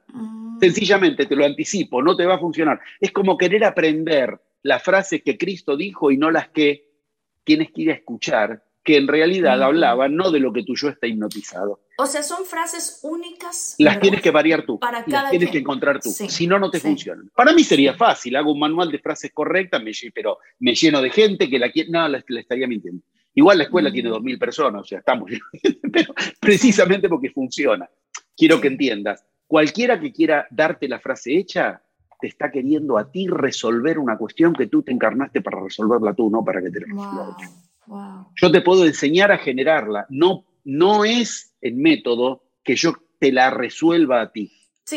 Sencillamente, 0.60 1.26
te 1.26 1.36
lo 1.36 1.46
anticipo, 1.46 2.02
no 2.02 2.16
te 2.16 2.26
va 2.26 2.36
a 2.36 2.40
funcionar. 2.40 2.80
Es 3.00 3.12
como 3.12 3.38
querer 3.38 3.64
aprender 3.64 4.40
las 4.64 4.84
frases 4.84 5.22
que 5.24 5.38
Cristo 5.38 5.78
dijo 5.78 6.12
y 6.12 6.18
no 6.18 6.32
las 6.32 6.50
que 6.50 6.90
tienes 7.46 7.72
que 7.72 7.84
ir 7.84 7.92
a 7.92 7.94
escuchar, 7.94 8.64
que 8.84 8.98
en 8.98 9.08
realidad 9.08 9.62
hablaban 9.64 10.16
no 10.16 10.32
de 10.32 10.40
lo 10.40 10.52
que 10.52 10.64
tú 10.64 10.76
yo 10.76 10.90
está 10.90 11.08
hipnotizado. 11.08 11.82
O 11.98 12.06
sea, 12.06 12.24
son 12.24 12.46
frases 12.46 13.00
únicas. 13.04 13.76
Las 13.78 14.00
tienes 14.00 14.22
que 14.22 14.32
variar 14.32 14.66
tú. 14.66 14.80
Para 14.80 15.06
las 15.08 15.30
tienes 15.30 15.52
que 15.52 15.60
encontrar 15.60 16.00
tú. 16.02 16.10
si 16.10 16.48
no, 16.48 16.60
no 16.60 16.70
te 16.70 16.80
funcionan. 16.80 17.30
Para 17.36 17.54
mí 17.54 17.64
sería 17.64 17.94
fácil. 17.94 18.36
Hago 18.36 18.52
un 18.52 18.60
manual 18.60 18.92
de 18.92 19.00
frases 19.00 19.32
correctas, 19.34 19.82
me, 19.82 19.92
pero 20.14 20.40
me 20.60 20.76
lleno 20.76 21.02
de 21.02 21.10
gente 21.10 21.50
que 21.50 21.60
la 21.60 21.72
quiere. 21.72 21.90
No, 21.90 22.08
le 22.08 22.24
estaría 22.40 22.68
mintiendo. 22.68 23.02
Igual 23.40 23.58
la 23.58 23.64
escuela 23.64 23.90
tiene 23.90 24.10
dos 24.10 24.22
mil 24.22 24.38
personas, 24.38 24.82
o 24.82 24.84
sea, 24.84 25.00
estamos. 25.00 25.32
pero 25.94 26.14
precisamente 26.42 27.08
porque 27.08 27.30
funciona. 27.30 27.90
Quiero 28.36 28.60
que 28.60 28.68
entiendas. 28.68 29.24
Cualquiera 29.48 29.98
que 29.98 30.12
quiera 30.12 30.46
darte 30.52 30.90
la 30.90 31.00
frase 31.00 31.38
hecha, 31.38 31.82
te 32.20 32.28
está 32.28 32.52
queriendo 32.52 32.98
a 32.98 33.10
ti 33.10 33.28
resolver 33.30 33.98
una 33.98 34.18
cuestión 34.18 34.52
que 34.52 34.68
tú 34.68 34.84
te 34.84 34.92
encarnaste 34.92 35.42
para 35.42 35.62
resolverla 35.62 36.14
tú, 36.14 36.30
no 36.30 36.44
para 36.44 36.62
que 36.62 36.70
te 36.70 36.82
la 36.82 36.88
resuelva 36.88 38.28
Yo 38.36 38.52
te 38.52 38.60
puedo 38.60 38.86
enseñar 38.86 39.32
a 39.32 39.38
generarla, 39.38 40.06
no, 40.10 40.44
no 40.66 41.06
es 41.06 41.56
el 41.62 41.76
método 41.76 42.44
que 42.62 42.76
yo 42.76 42.92
te 43.20 43.32
la 43.32 43.52
resuelva 43.52 44.20
a 44.20 44.34
ti. 44.34 44.52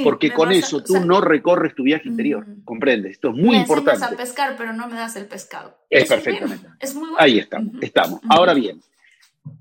Porque 0.04 0.32
con 0.32 0.52
eso 0.52 0.82
tú 0.82 1.00
no 1.00 1.20
recorres 1.20 1.74
tu 1.74 1.82
viaje 1.82 2.08
interior, 2.08 2.46
¿comprendes? 2.64 3.12
Esto 3.12 3.30
es 3.30 3.36
muy 3.36 3.56
importante. 3.56 4.00
Me 4.00 4.14
a 4.14 4.16
pescar, 4.16 4.56
pero 4.56 4.72
no 4.72 4.88
me 4.88 4.96
das 4.96 5.16
el 5.16 5.26
pescado. 5.26 5.78
Es, 5.90 6.08
perfectamente. 6.08 6.66
Es 6.80 6.94
muy 6.94 7.10
Ahí 7.18 7.38
estamos, 7.38 7.74
estamos. 7.80 8.20
Ahora 8.28 8.54
bien, 8.54 8.80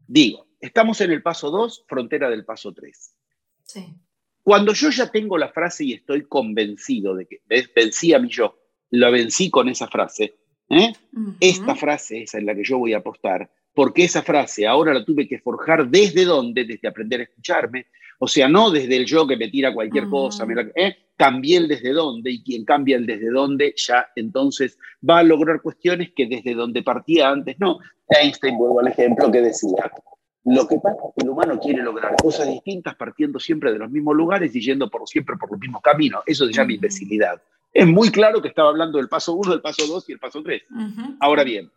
digo, 0.08 0.48
estamos 0.60 1.02
en 1.02 1.12
el 1.12 1.22
paso 1.22 1.50
2, 1.50 1.86
frontera 1.88 2.30
del 2.30 2.46
paso 2.46 2.74
3. 2.74 3.16
Sí. 3.64 3.94
Cuando 4.44 4.74
yo 4.74 4.90
ya 4.90 5.12
tengo 5.12 5.38
la 5.38 5.50
frase 5.50 5.86
y 5.86 5.94
estoy 5.94 6.24
convencido 6.24 7.16
de 7.16 7.28
que 7.28 7.42
vencí 7.76 8.14
a 8.14 8.20
mi 8.20 8.30
yo, 8.30 8.58
la 8.90 9.10
vencí 9.10 9.50
con 9.50 9.70
esa 9.70 9.88
frase, 9.88 10.36
¿eh? 10.70 10.94
esta 11.40 11.76
frase 11.76 12.24
es 12.24 12.34
en 12.34 12.46
la 12.46 12.56
que 12.56 12.64
yo 12.64 12.80
voy 12.80 12.94
a 12.94 12.98
apostar, 12.98 13.52
porque 13.74 14.04
esa 14.04 14.24
frase 14.24 14.66
ahora 14.66 14.94
la 14.94 15.06
tuve 15.06 15.28
que 15.28 15.40
forjar 15.40 15.88
desde 15.88 16.26
dónde, 16.26 16.66
desde 16.66 16.88
aprender 16.88 17.22
a 17.22 17.24
escucharme, 17.24 17.88
o 18.24 18.28
sea, 18.28 18.48
no 18.48 18.70
desde 18.70 18.98
el 18.98 19.08
yo 19.08 19.26
que 19.26 19.36
me 19.36 19.48
tira 19.48 19.74
cualquier 19.74 20.08
cosa, 20.08 20.46
¿eh? 20.76 20.96
cambié 21.18 21.58
el 21.58 21.68
desde 21.68 21.92
dónde 21.92 22.30
y 22.30 22.44
quien 22.44 22.64
cambia 22.66 22.96
el 22.96 23.08
desde 23.08 23.32
dónde 23.32 23.74
ya 23.76 24.10
entonces 24.16 24.78
va 25.08 25.18
a 25.18 25.24
lograr 25.24 25.60
cuestiones 25.60 26.12
que 26.16 26.28
desde 26.28 26.54
donde 26.54 26.84
partía 26.84 27.30
antes 27.30 27.60
no. 27.60 27.80
Einstein, 28.08 28.60
vuelvo 28.60 28.80
al 28.80 28.90
ejemplo 28.90 29.32
que 29.32 29.42
decía, 29.42 29.92
lo 30.46 30.68
que 30.68 30.78
pasa 30.78 30.98
es 30.98 31.14
que 31.16 31.24
el 31.24 31.30
humano 31.30 31.60
quiere 31.60 31.82
lograr 31.82 32.16
cosas 32.22 32.48
distintas 32.48 32.94
partiendo 32.94 33.40
siempre 33.40 33.72
de 33.72 33.80
los 33.80 33.90
mismos 33.90 34.16
lugares 34.16 34.56
y 34.56 34.62
yendo 34.62 34.88
por 34.88 35.10
siempre 35.10 35.36
por 35.38 35.50
los 35.50 35.60
mismos 35.60 35.82
caminos. 35.82 36.22
Eso 36.28 36.46
se 36.46 36.54
llama 36.54 36.74
imbecilidad. 36.74 37.42
Es 37.74 37.88
muy 37.88 38.12
claro 38.12 38.40
que 38.40 38.50
estaba 38.50 38.70
hablando 38.70 39.00
del 39.00 39.10
paso 39.10 39.34
1, 39.34 39.50
del 39.50 39.62
paso 39.62 39.88
2 39.88 40.10
y 40.10 40.12
el 40.12 40.20
paso 40.20 40.44
3. 40.44 40.62
Ahora 41.20 41.44
bien, 41.44 41.72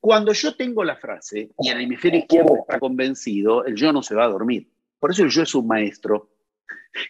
cuando 0.00 0.32
yo 0.32 0.56
tengo 0.56 0.82
la 0.82 0.96
frase 0.96 1.50
y 1.58 1.68
el 1.68 1.82
hemisferio 1.82 2.20
izquierdo 2.20 2.56
está 2.56 2.80
convencido, 2.80 3.66
el 3.66 3.74
yo 3.74 3.92
no 3.92 4.02
se 4.02 4.14
va 4.14 4.24
a 4.24 4.28
dormir. 4.28 4.66
Por 5.04 5.10
eso 5.10 5.22
el 5.22 5.28
yo 5.28 5.42
es 5.42 5.54
un 5.54 5.66
maestro 5.66 6.30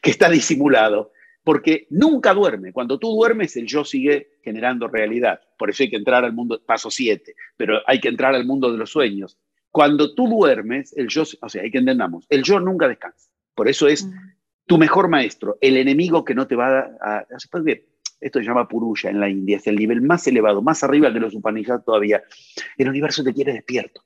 que 0.03 0.11
está 0.11 0.29
disimulado, 0.29 1.13
porque 1.45 1.87
nunca 1.91 2.35
duerme. 2.35 2.73
Cuando 2.73 2.99
tú 2.99 3.15
duermes, 3.15 3.57
el 3.57 3.69
yo 3.69 3.85
sigue 3.85 4.33
generando 4.43 4.89
realidad. 4.89 5.41
Por 5.57 5.71
eso 5.71 5.85
hay 5.85 5.91
que 5.91 5.97
entrar 5.99 6.25
al 6.25 6.33
mundo, 6.33 6.61
paso 6.67 6.91
7, 6.91 7.37
pero 7.57 7.83
hay 7.87 8.01
que 8.01 8.09
entrar 8.09 8.35
al 8.35 8.47
mundo 8.47 8.73
de 8.73 8.79
los 8.79 8.91
sueños. 8.91 9.39
Cuando 9.71 10.13
tú 10.13 10.27
duermes, 10.27 10.93
el 10.97 11.07
yo, 11.07 11.23
o 11.41 11.49
sea, 11.49 11.63
hay 11.63 11.71
que 11.71 11.79
entendamos, 11.79 12.27
el 12.31 12.43
yo 12.43 12.59
nunca 12.59 12.89
descansa. 12.89 13.31
Por 13.55 13.69
eso 13.69 13.87
es 13.87 14.11
tu 14.67 14.77
mejor 14.77 15.09
maestro, 15.09 15.57
el 15.61 15.77
enemigo 15.77 16.25
que 16.25 16.35
no 16.35 16.49
te 16.49 16.57
va 16.57 16.81
a... 17.01 17.19
a 17.19 17.27
esto 18.21 18.41
se 18.41 18.45
llama 18.45 18.67
Puruya 18.67 19.09
en 19.09 19.21
la 19.21 19.29
India, 19.29 19.59
es 19.59 19.69
el 19.69 19.77
nivel 19.77 20.03
más 20.03 20.27
elevado, 20.27 20.63
más 20.63 20.83
arriba 20.83 21.13
que 21.13 21.21
los 21.21 21.33
Upanishads 21.33 21.85
todavía. 21.85 22.25
El 22.77 22.89
universo 22.89 23.23
te 23.23 23.33
quiere 23.33 23.53
despierto. 23.53 24.03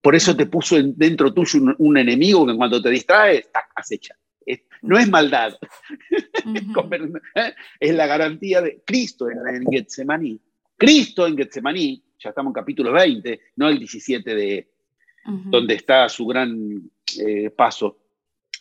Por 0.00 0.14
eso 0.14 0.34
te 0.34 0.46
puso 0.46 0.76
dentro 0.82 1.32
tuyo 1.32 1.60
un, 1.78 1.98
enemigo 1.98 2.46
que 2.46 2.56
cuando 2.56 2.80
te 2.80 2.90
distraes, 2.90 3.48
acecha. 3.74 4.16
no 4.82 4.98
es 4.98 5.08
maldad. 5.08 5.58
¿eh? 7.34 7.54
es 7.78 7.94
la 7.94 8.06
garantía 8.06 8.62
de 8.62 8.82
Cristo 8.84 9.28
en, 9.28 9.38
en 9.46 9.70
Getsemaní. 9.70 10.40
Cristo 10.76 11.26
en 11.26 11.36
Getsemaní, 11.36 12.02
ya 12.18 12.30
estamos 12.30 12.50
en 12.50 12.54
capítulo 12.54 12.92
20, 12.92 13.40
no 13.56 13.68
el 13.68 13.78
17 13.78 14.34
de, 14.34 14.70
donde 15.26 15.74
está 15.74 16.08
su 16.08 16.26
gran 16.26 16.90
eh, 17.18 17.50
paso 17.50 17.98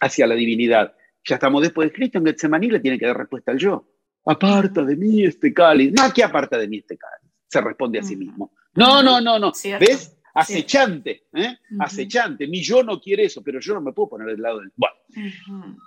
hacia 0.02 0.28
la 0.28 0.36
divinidad. 0.36 0.94
Ya 1.24 1.36
estamos 1.36 1.61
después 1.61 1.90
de 1.90 1.95
Cristo, 1.95 2.18
en 2.18 2.26
Getsemaní 2.26 2.70
le 2.70 2.80
tiene 2.80 2.99
que 2.99 3.06
dar 3.06 3.18
respuesta 3.18 3.52
al 3.52 3.57
yo. 3.57 3.86
Aparta 4.26 4.84
de 4.84 4.95
mí 4.95 5.24
este 5.24 5.53
cáliz. 5.53 5.94
No, 5.94 6.11
¿qué 6.14 6.24
aparta 6.24 6.57
de 6.57 6.68
mí 6.68 6.80
este 6.80 6.98
cáliz? 6.98 7.32
Se 7.48 7.61
responde 7.61 7.99
a 7.99 8.03
sí 8.03 8.16
mismo. 8.16 8.52
No, 8.76 9.02
no, 9.02 9.20
no, 9.22 9.40
no. 9.40 9.52
¿Ves? 9.80 10.19
Acechante, 10.34 11.23
¿eh? 11.34 11.57
acechante. 11.80 12.47
Mi 12.47 12.61
yo 12.61 12.84
no 12.84 12.99
quiere 12.99 13.26
eso, 13.26 13.43
pero 13.43 13.60
yo 13.60 13.73
no 13.73 13.81
me 13.81 13.93
puedo 13.93 14.10
poner 14.10 14.27
del 14.27 14.41
lado 14.41 14.60
del. 14.60 14.72
Bueno, 14.76 14.95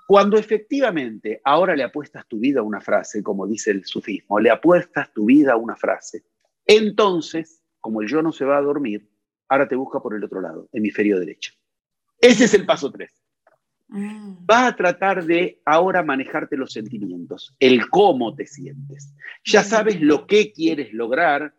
cuando 0.06 0.36
efectivamente 0.36 1.40
ahora 1.44 1.76
le 1.76 1.84
apuestas 1.84 2.26
tu 2.26 2.38
vida 2.38 2.60
a 2.60 2.64
una 2.64 2.80
frase, 2.80 3.22
como 3.22 3.46
dice 3.46 3.70
el 3.70 3.84
sufismo, 3.84 4.40
le 4.40 4.50
apuestas 4.50 5.12
tu 5.12 5.26
vida 5.26 5.52
a 5.52 5.56
una 5.56 5.76
frase, 5.76 6.24
entonces, 6.66 7.62
como 7.80 8.02
el 8.02 8.08
yo 8.08 8.22
no 8.22 8.32
se 8.32 8.44
va 8.44 8.58
a 8.58 8.62
dormir, 8.62 9.08
ahora 9.48 9.68
te 9.68 9.76
busca 9.76 10.00
por 10.00 10.14
el 10.14 10.24
otro 10.24 10.40
lado, 10.40 10.68
hemisferio 10.72 11.18
derecho. 11.18 11.52
Ese 12.18 12.44
es 12.44 12.54
el 12.54 12.66
paso 12.66 12.90
3. 12.90 13.10
Mm. 13.88 14.46
Va 14.50 14.68
a 14.68 14.76
tratar 14.76 15.24
de 15.24 15.60
ahora 15.66 16.02
manejarte 16.02 16.56
los 16.56 16.72
sentimientos, 16.72 17.54
el 17.60 17.90
cómo 17.90 18.34
te 18.34 18.46
sientes. 18.46 19.14
Ya 19.44 19.60
mm. 19.60 19.64
sabes 19.64 20.00
lo 20.00 20.26
que 20.26 20.52
quieres 20.52 20.92
lograr, 20.92 21.54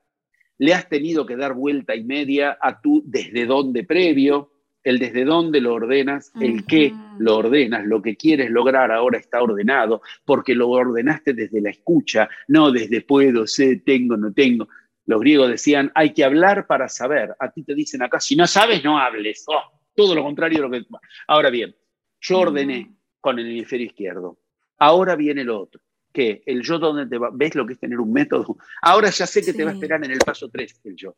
le 0.64 0.74
has 0.74 0.88
tenido 0.88 1.26
que 1.26 1.36
dar 1.36 1.54
vuelta 1.56 1.94
y 1.94 2.06
media 2.06 2.58
a 2.62 2.80
tu 2.80 3.04
desde 3.06 3.46
dónde 3.46 3.84
previo, 3.84 4.50
el 4.82 4.98
desde 4.98 5.26
dónde 5.26 5.60
lo 5.60 5.74
ordenas, 5.74 6.32
el 6.40 6.66
qué 6.66 6.94
lo 7.20 7.36
ordenas, 7.36 7.86
lo 7.86 8.02
que 8.02 8.16
quieres 8.16 8.50
lograr 8.50 8.90
ahora 8.90 9.18
está 9.18 9.44
ordenado, 9.44 10.02
porque 10.24 10.56
lo 10.56 10.70
ordenaste 10.70 11.34
desde 11.34 11.60
la 11.60 11.70
escucha, 11.70 12.30
no 12.48 12.72
desde 12.72 13.02
puedo, 13.02 13.46
sé, 13.46 13.82
tengo, 13.86 14.16
no 14.16 14.32
tengo. 14.32 14.70
Los 15.06 15.20
griegos 15.20 15.50
decían, 15.50 15.92
hay 15.96 16.14
que 16.14 16.24
hablar 16.24 16.66
para 16.66 16.88
saber. 16.88 17.36
A 17.40 17.52
ti 17.52 17.64
te 17.64 17.76
dicen 17.76 18.02
acá, 18.02 18.22
si 18.22 18.38
no 18.38 18.48
sabes, 18.48 18.86
no 18.86 18.98
hables. 18.98 19.44
Oh, 19.48 19.64
todo 19.94 20.16
lo 20.16 20.24
contrario 20.24 20.60
de 20.60 20.64
lo 20.64 20.72
que... 20.72 20.86
Ahora 21.28 21.50
bien, 21.50 21.76
yo 22.22 22.40
ordené 22.40 22.90
con 23.20 23.38
el 23.38 23.48
hemisferio 23.48 23.88
izquierdo. 23.88 24.40
Ahora 24.78 25.18
viene 25.18 25.44
lo 25.44 25.60
otro. 25.60 25.82
¿Qué? 26.14 26.44
El 26.46 26.62
yo 26.62 26.80
donde 26.80 27.08
te 27.08 27.18
va... 27.18 27.30
¿Ves 27.34 27.56
lo 27.56 27.66
que 27.66 27.74
es 27.74 27.80
tener 27.80 28.00
un 28.00 28.14
método? 28.14 28.58
Ahora 28.82 29.10
ya 29.10 29.26
sé 29.26 29.44
que 29.44 29.54
te 29.54 29.66
va 29.66 29.72
a 29.72 29.74
esperar 29.74 30.04
en 30.06 30.12
el 30.12 30.20
paso 30.20 30.50
3 30.50 30.82
el 30.86 30.96
yo. 30.96 31.16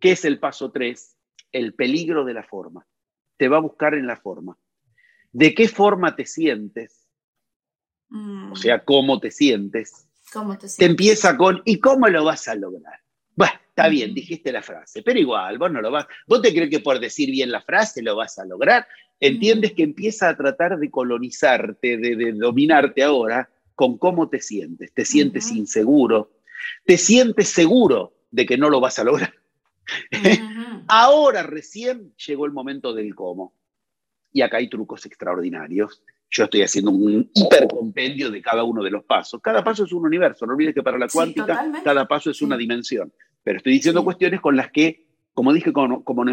¿Qué 0.00 0.12
es 0.12 0.24
el 0.24 0.40
paso 0.40 0.72
3? 0.72 1.16
El 1.52 1.74
peligro 1.74 2.24
de 2.24 2.34
la 2.34 2.42
forma. 2.42 2.86
Te 3.36 3.48
va 3.48 3.58
a 3.58 3.60
buscar 3.60 3.94
en 3.94 4.06
la 4.06 4.16
forma. 4.16 4.56
¿De 5.30 5.54
qué 5.54 5.68
forma 5.68 6.16
te 6.16 6.24
sientes? 6.24 7.06
O 8.50 8.56
sea, 8.56 8.82
cómo 8.84 9.20
te 9.20 9.30
sientes 9.30 10.08
¿Cómo 10.32 10.58
te, 10.58 10.66
te 10.68 10.84
empieza 10.84 11.36
con, 11.36 11.62
¿y 11.64 11.78
cómo 11.78 12.08
lo 12.08 12.24
vas 12.24 12.48
a 12.48 12.54
lograr? 12.54 13.00
Bueno, 13.34 13.54
está 13.68 13.88
bien, 13.88 14.14
dijiste 14.14 14.52
la 14.52 14.62
frase, 14.62 15.02
pero 15.02 15.18
igual, 15.18 15.58
vos 15.58 15.70
no 15.70 15.80
lo 15.80 15.90
vas. 15.90 16.06
¿Vos 16.26 16.42
te 16.42 16.52
crees 16.52 16.70
que 16.70 16.80
por 16.80 16.98
decir 17.00 17.30
bien 17.30 17.50
la 17.50 17.62
frase 17.62 18.02
lo 18.02 18.16
vas 18.16 18.38
a 18.38 18.44
lograr? 18.44 18.86
Entiendes 19.20 19.72
que 19.72 19.84
empieza 19.84 20.28
a 20.28 20.36
tratar 20.36 20.78
de 20.78 20.90
colonizarte, 20.90 21.96
de, 21.96 22.32
dominarte 22.32 23.02
ahora 23.02 23.48
con 23.78 23.96
cómo 23.96 24.28
te 24.28 24.40
sientes. 24.40 24.92
Te 24.92 25.04
sientes 25.04 25.52
inseguro, 25.52 26.32
te 26.84 26.98
sientes 26.98 27.48
seguro 27.48 28.12
de 28.32 28.44
que 28.44 28.58
no 28.58 28.70
lo 28.70 28.80
vas 28.80 28.98
a 28.98 29.04
lograr. 29.04 29.32
ahora 30.88 31.44
recién 31.44 32.12
llegó 32.26 32.44
el 32.44 32.50
momento 32.50 32.92
del 32.92 33.14
cómo. 33.14 33.54
Y 34.32 34.42
acá 34.42 34.56
hay 34.56 34.68
trucos 34.68 35.06
extraordinarios 35.06 36.02
yo 36.30 36.44
estoy 36.44 36.62
haciendo 36.62 36.90
un 36.90 37.30
hipercompendio 37.32 38.30
de 38.30 38.42
cada 38.42 38.64
uno 38.64 38.82
de 38.82 38.90
los 38.90 39.04
pasos. 39.04 39.40
Cada 39.40 39.64
paso 39.64 39.84
es 39.84 39.92
un 39.92 40.04
universo, 40.04 40.44
no 40.44 40.54
olvides 40.54 40.74
que 40.74 40.82
para 40.82 40.98
la 40.98 41.08
cuántica 41.08 41.72
cada 41.82 42.06
paso 42.06 42.30
es 42.30 42.42
una 42.42 42.56
dimensión. 42.56 43.12
Pero 43.42 43.58
estoy 43.58 43.74
diciendo 43.74 44.04
cuestiones 44.04 44.40
con 44.40 44.56
las 44.56 44.70
que, 44.70 45.06
como 45.32 45.52
dije 45.52 45.72
como, 45.72 46.04
como, 46.04 46.24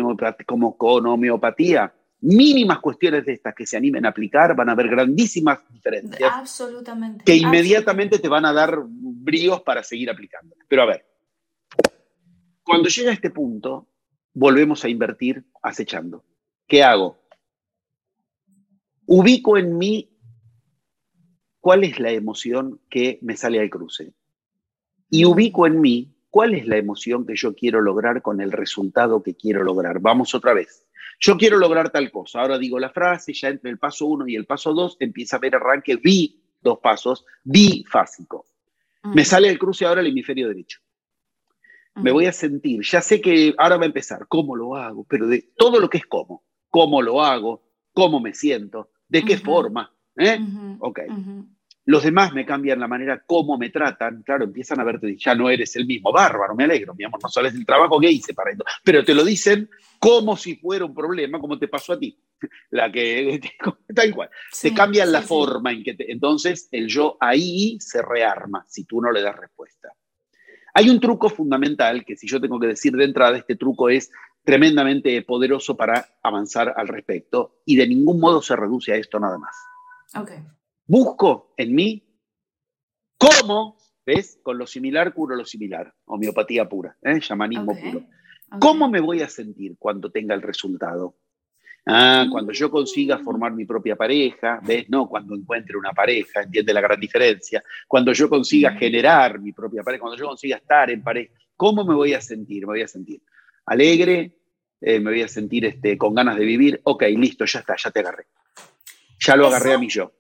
como 0.45 0.77
con 0.77 1.05
homeopatía, 1.05 1.93
mínimas 2.26 2.80
cuestiones 2.80 3.26
de 3.26 3.34
estas 3.34 3.53
que 3.56 3.65
se 3.65 3.77
animen 3.77 4.06
a 4.06 4.10
aplicar 4.10 4.56
van 4.56 4.69
a 4.69 4.73
haber 4.73 4.89
grandísimas 4.89 5.60
diferencias. 5.72 6.31
Absolutamente. 6.34 7.23
Que 7.23 7.35
inmediatamente 7.35 8.19
te 8.19 8.27
van 8.27 8.45
a 8.45 8.53
dar 8.53 8.80
bríos 8.85 9.61
para 9.61 9.84
seguir 9.84 10.10
aplicando. 10.10 10.56
Pero 10.68 10.84
a 10.84 10.85
ver, 10.85 11.06
cuando 12.64 12.89
llega 12.89 13.11
a 13.11 13.14
este 13.14 13.30
punto, 13.30 13.88
volvemos 14.34 14.84
a 14.84 14.89
invertir 14.89 15.43
acechando. 15.61 16.23
¿Qué 16.68 16.84
hago? 16.84 17.26
ubico 19.06 19.57
en 19.57 19.77
mí 19.77 20.11
cuál 21.60 21.84
es 21.84 21.99
la 21.99 22.11
emoción 22.11 22.80
que 22.89 23.19
me 23.22 23.38
sale 23.38 23.60
al 23.60 23.69
cruce. 23.69 24.14
Y 25.10 25.26
ubico 25.26 25.68
en 25.68 25.80
mí 25.80 26.15
cuál 26.30 26.56
es 26.56 26.68
la 26.68 26.77
emoción 26.77 27.26
que 27.26 27.35
yo 27.35 27.56
quiero 27.56 27.81
lograr 27.81 28.22
con 28.22 28.41
el 28.41 28.52
resultado 28.52 29.23
que 29.23 29.35
quiero 29.35 29.64
lograr. 29.64 29.99
Vamos 29.99 30.35
otra 30.35 30.53
vez. 30.53 30.85
Yo 31.19 31.37
quiero 31.37 31.57
lograr 31.57 31.89
tal 31.89 32.11
cosa. 32.11 32.41
Ahora 32.41 32.57
digo 32.57 32.79
la 32.79 32.89
frase, 32.89 33.33
ya 33.33 33.49
entre 33.49 33.69
el 33.69 33.77
paso 33.77 34.05
uno 34.05 34.27
y 34.27 34.35
el 34.35 34.45
paso 34.45 34.73
dos 34.73 34.97
empieza 34.99 35.37
a 35.37 35.39
ver 35.39 35.55
arranque 35.55 35.95
vi 35.97 36.41
dos 36.61 36.79
pasos, 36.79 37.25
bifásico. 37.43 38.45
Me 39.03 39.23
sale 39.23 39.49
al 39.49 39.59
cruce 39.59 39.85
ahora 39.85 40.01
el 40.01 40.07
hemisferio 40.07 40.47
derecho. 40.47 40.79
Me 41.95 42.11
voy 42.11 42.25
a 42.25 42.33
sentir, 42.33 42.81
ya 42.83 43.01
sé 43.01 43.21
que 43.21 43.53
ahora 43.57 43.77
va 43.77 43.83
a 43.83 43.85
empezar, 43.85 44.27
cómo 44.27 44.55
lo 44.55 44.75
hago, 44.75 45.05
pero 45.07 45.27
de 45.27 45.53
todo 45.55 45.79
lo 45.79 45.89
que 45.89 45.99
es 45.99 46.05
cómo, 46.05 46.43
cómo 46.69 47.01
lo 47.01 47.23
hago, 47.23 47.63
cómo 47.93 48.19
me 48.19 48.33
siento, 48.33 48.89
¿De 49.07 49.23
qué 49.23 49.37
forma? 49.37 49.91
¿Eh? 50.17 50.39
ok. 50.79 50.99
Los 51.85 52.03
demás 52.03 52.33
me 52.33 52.45
cambian 52.45 52.79
la 52.79 52.87
manera 52.87 53.23
como 53.25 53.57
me 53.57 53.69
tratan. 53.69 54.23
Claro, 54.23 54.45
empiezan 54.45 54.79
a 54.79 54.83
verte, 54.83 55.15
ya 55.17 55.35
no 55.35 55.49
eres 55.49 55.75
el 55.75 55.85
mismo. 55.85 56.11
Bárbaro, 56.11 56.55
me 56.55 56.63
alegro, 56.63 56.95
mi 56.95 57.03
amor, 57.03 57.19
no 57.21 57.29
sabes 57.29 57.53
el 57.53 57.65
trabajo 57.65 57.99
que 57.99 58.09
hice 58.09 58.33
para 58.33 58.51
esto. 58.51 58.65
Pero 58.83 59.03
te 59.03 59.13
lo 59.13 59.23
dicen 59.23 59.69
como 60.06 60.38
si 60.38 60.56
fuera 60.56 60.86
un 60.86 60.94
problema, 60.94 61.40
como 61.40 61.57
te 61.57 61.68
pasó 61.68 61.94
a 61.94 61.99
ti. 61.99 62.15
La 62.69 62.91
que, 62.91 63.41
tal 63.95 64.14
cual. 64.14 64.30
te 64.61 64.72
cambian 64.72 65.11
la 65.11 65.23
forma 65.23 65.72
en 65.72 65.84
que 65.84 65.95
te, 65.95 66.11
Entonces, 66.11 66.69
el 66.72 66.88
yo 66.88 67.18
ahí 67.19 67.80
se 67.80 68.03
rearma 68.03 68.64
si 68.68 68.86
tú 68.86 69.02
no 69.02 69.11
le 69.11 69.23
das 69.23 69.36
respuesta. 69.36 69.90
Hay 70.76 70.90
un 70.91 70.99
truco 70.99 71.27
fundamental 71.30 72.06
que 72.06 72.15
si 72.18 72.27
yo 72.27 72.40
tengo 72.40 72.60
que 72.60 72.68
decir 72.68 72.94
de 72.94 73.06
entrada, 73.06 73.36
este 73.36 73.56
truco 73.56 73.90
es 73.90 74.11
tremendamente 74.44 75.19
poderoso 75.23 75.76
para 75.76 76.06
avanzar 76.22 76.76
al 76.77 76.88
respecto 76.88 77.61
y 77.65 77.76
de 77.76 77.88
ningún 77.88 78.19
modo 78.19 78.44
se 78.44 78.56
reduce 78.56 78.94
a 78.94 78.98
esto 78.98 79.19
nada 79.19 79.40
más. 79.40 79.56
Busco 80.86 81.56
en 81.57 81.73
mí 81.73 82.22
cómo, 83.18 83.77
¿ves? 84.06 84.40
Con 84.44 84.60
lo 84.60 84.68
similar 84.68 85.15
curo 85.15 85.36
lo 85.36 85.45
similar, 85.45 85.95
homeopatía 86.06 86.69
pura, 86.69 86.95
¿eh? 87.02 87.19
llamanismo 87.22 87.76
puro. 87.76 88.06
¿Cómo 88.59 88.89
me 88.89 89.01
voy 89.01 89.22
a 89.22 89.30
sentir 89.30 89.76
cuando 89.77 90.11
tenga 90.11 90.35
el 90.35 90.41
resultado? 90.41 91.15
Ah, 91.88 92.26
cuando 92.31 92.51
yo 92.51 92.72
consiga 92.72 93.19
formar 93.19 93.53
mi 93.53 93.65
propia 93.65 93.95
pareja, 93.95 94.59
¿ves? 94.63 94.89
No, 94.89 95.07
cuando 95.07 95.35
encuentre 95.35 95.77
una 95.77 95.91
pareja, 95.91 96.41
entiende 96.41 96.73
la 96.73 96.81
gran 96.81 96.99
diferencia. 96.99 97.63
Cuando 97.88 98.11
yo 98.11 98.27
consiga 98.27 98.72
generar 98.72 99.39
mi 99.39 99.51
propia 99.51 99.84
pareja, 99.84 100.01
cuando 100.01 100.17
yo 100.17 100.27
consiga 100.27 100.57
estar 100.57 100.89
en 100.89 101.03
pareja, 101.03 101.31
¿cómo 101.55 101.85
me 101.85 101.93
voy 101.93 102.13
a 102.13 102.22
sentir? 102.22 102.61
Me 102.61 102.73
voy 102.73 102.81
a 102.81 102.88
sentir 102.88 103.22
alegre, 103.67 104.35
eh, 104.81 104.99
me 104.99 105.11
voy 105.11 105.22
a 105.22 105.27
sentir 105.27 105.65
este, 105.65 105.95
con 105.97 106.15
ganas 106.15 106.38
de 106.38 106.45
vivir. 106.45 106.81
Ok, 106.85 107.03
listo, 107.15 107.45
ya 107.45 107.59
está, 107.59 107.76
ya 107.77 107.91
te 107.91 107.99
agarré. 107.99 108.26
Ya 109.19 109.35
lo 109.35 109.47
agarré 109.47 109.73
a 109.73 109.77
mí 109.77 109.88
yo. 109.88 110.11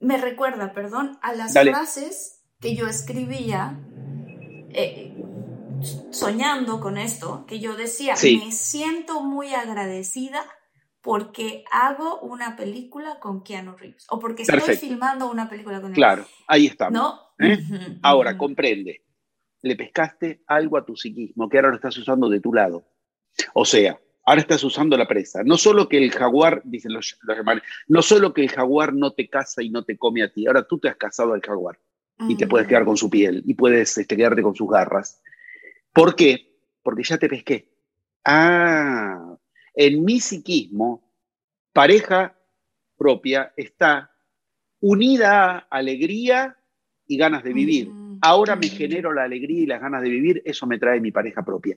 Me 0.00 0.18
recuerda, 0.18 0.72
perdón, 0.72 1.18
a 1.22 1.32
las 1.32 1.52
frases 1.52 2.42
que 2.60 2.74
yo 2.74 2.88
escribía 2.88 3.78
eh, 4.70 5.14
soñando 6.10 6.80
con 6.80 6.98
esto, 6.98 7.44
que 7.46 7.60
yo 7.60 7.76
decía, 7.76 8.14
me 8.22 8.52
siento 8.52 9.22
muy 9.22 9.54
agradecida 9.54 10.44
porque 11.00 11.64
hago 11.70 12.20
una 12.20 12.56
película 12.56 13.18
con 13.20 13.42
Keanu 13.42 13.76
Reeves 13.76 14.06
o 14.08 14.18
porque 14.18 14.42
estoy 14.42 14.76
filmando 14.76 15.30
una 15.30 15.48
película 15.48 15.80
con 15.80 15.90
él. 15.90 15.94
Claro, 15.94 16.26
ahí 16.46 16.66
estamos. 16.66 16.92
¿No? 16.92 17.20
¿Eh? 17.46 17.58
Ahora, 18.02 18.38
comprende 18.38 19.04
le 19.64 19.76
pescaste 19.76 20.42
algo 20.46 20.76
a 20.76 20.84
tu 20.84 20.94
psiquismo 20.94 21.48
que 21.48 21.56
ahora 21.56 21.70
lo 21.70 21.76
estás 21.76 21.96
usando 21.96 22.28
de 22.28 22.38
tu 22.38 22.52
lado. 22.52 22.86
O 23.54 23.64
sea, 23.64 23.98
ahora 24.26 24.42
estás 24.42 24.62
usando 24.62 24.96
la 24.96 25.08
presa. 25.08 25.42
No 25.42 25.56
solo 25.56 25.88
que 25.88 25.96
el 25.96 26.12
jaguar, 26.12 26.60
dicen 26.64 26.92
los, 26.92 27.18
los 27.22 27.38
no 27.88 28.02
solo 28.02 28.34
que 28.34 28.42
el 28.42 28.50
jaguar 28.50 28.92
no 28.92 29.12
te 29.12 29.28
caza 29.28 29.62
y 29.62 29.70
no 29.70 29.82
te 29.82 29.96
come 29.96 30.22
a 30.22 30.30
ti, 30.30 30.46
ahora 30.46 30.68
tú 30.68 30.78
te 30.78 30.88
has 30.88 30.96
casado 30.96 31.32
al 31.32 31.40
jaguar 31.40 31.80
y 32.28 32.36
te 32.36 32.46
puedes 32.46 32.68
quedar 32.68 32.84
con 32.84 32.98
su 32.98 33.08
piel 33.08 33.42
y 33.46 33.54
puedes 33.54 33.96
este, 33.96 34.16
quedarte 34.16 34.42
con 34.42 34.54
sus 34.54 34.68
garras. 34.68 35.22
¿Por 35.94 36.14
qué? 36.14 36.58
Porque 36.82 37.02
ya 37.02 37.16
te 37.16 37.28
pesqué. 37.28 37.72
Ah, 38.24 39.36
en 39.74 40.04
mi 40.04 40.20
psiquismo, 40.20 41.10
pareja 41.72 42.38
propia 42.96 43.54
está 43.56 44.10
unida 44.80 45.50
a 45.50 45.58
alegría 45.70 46.58
y 47.06 47.16
ganas 47.16 47.42
de 47.42 47.52
vivir 47.54 47.90
ahora 48.24 48.56
me 48.56 48.68
genero 48.68 49.12
la 49.12 49.24
alegría 49.24 49.62
y 49.62 49.66
las 49.66 49.80
ganas 49.80 50.02
de 50.02 50.08
vivir, 50.08 50.42
eso 50.44 50.66
me 50.66 50.78
trae 50.78 51.00
mi 51.00 51.12
pareja 51.12 51.44
propia. 51.44 51.76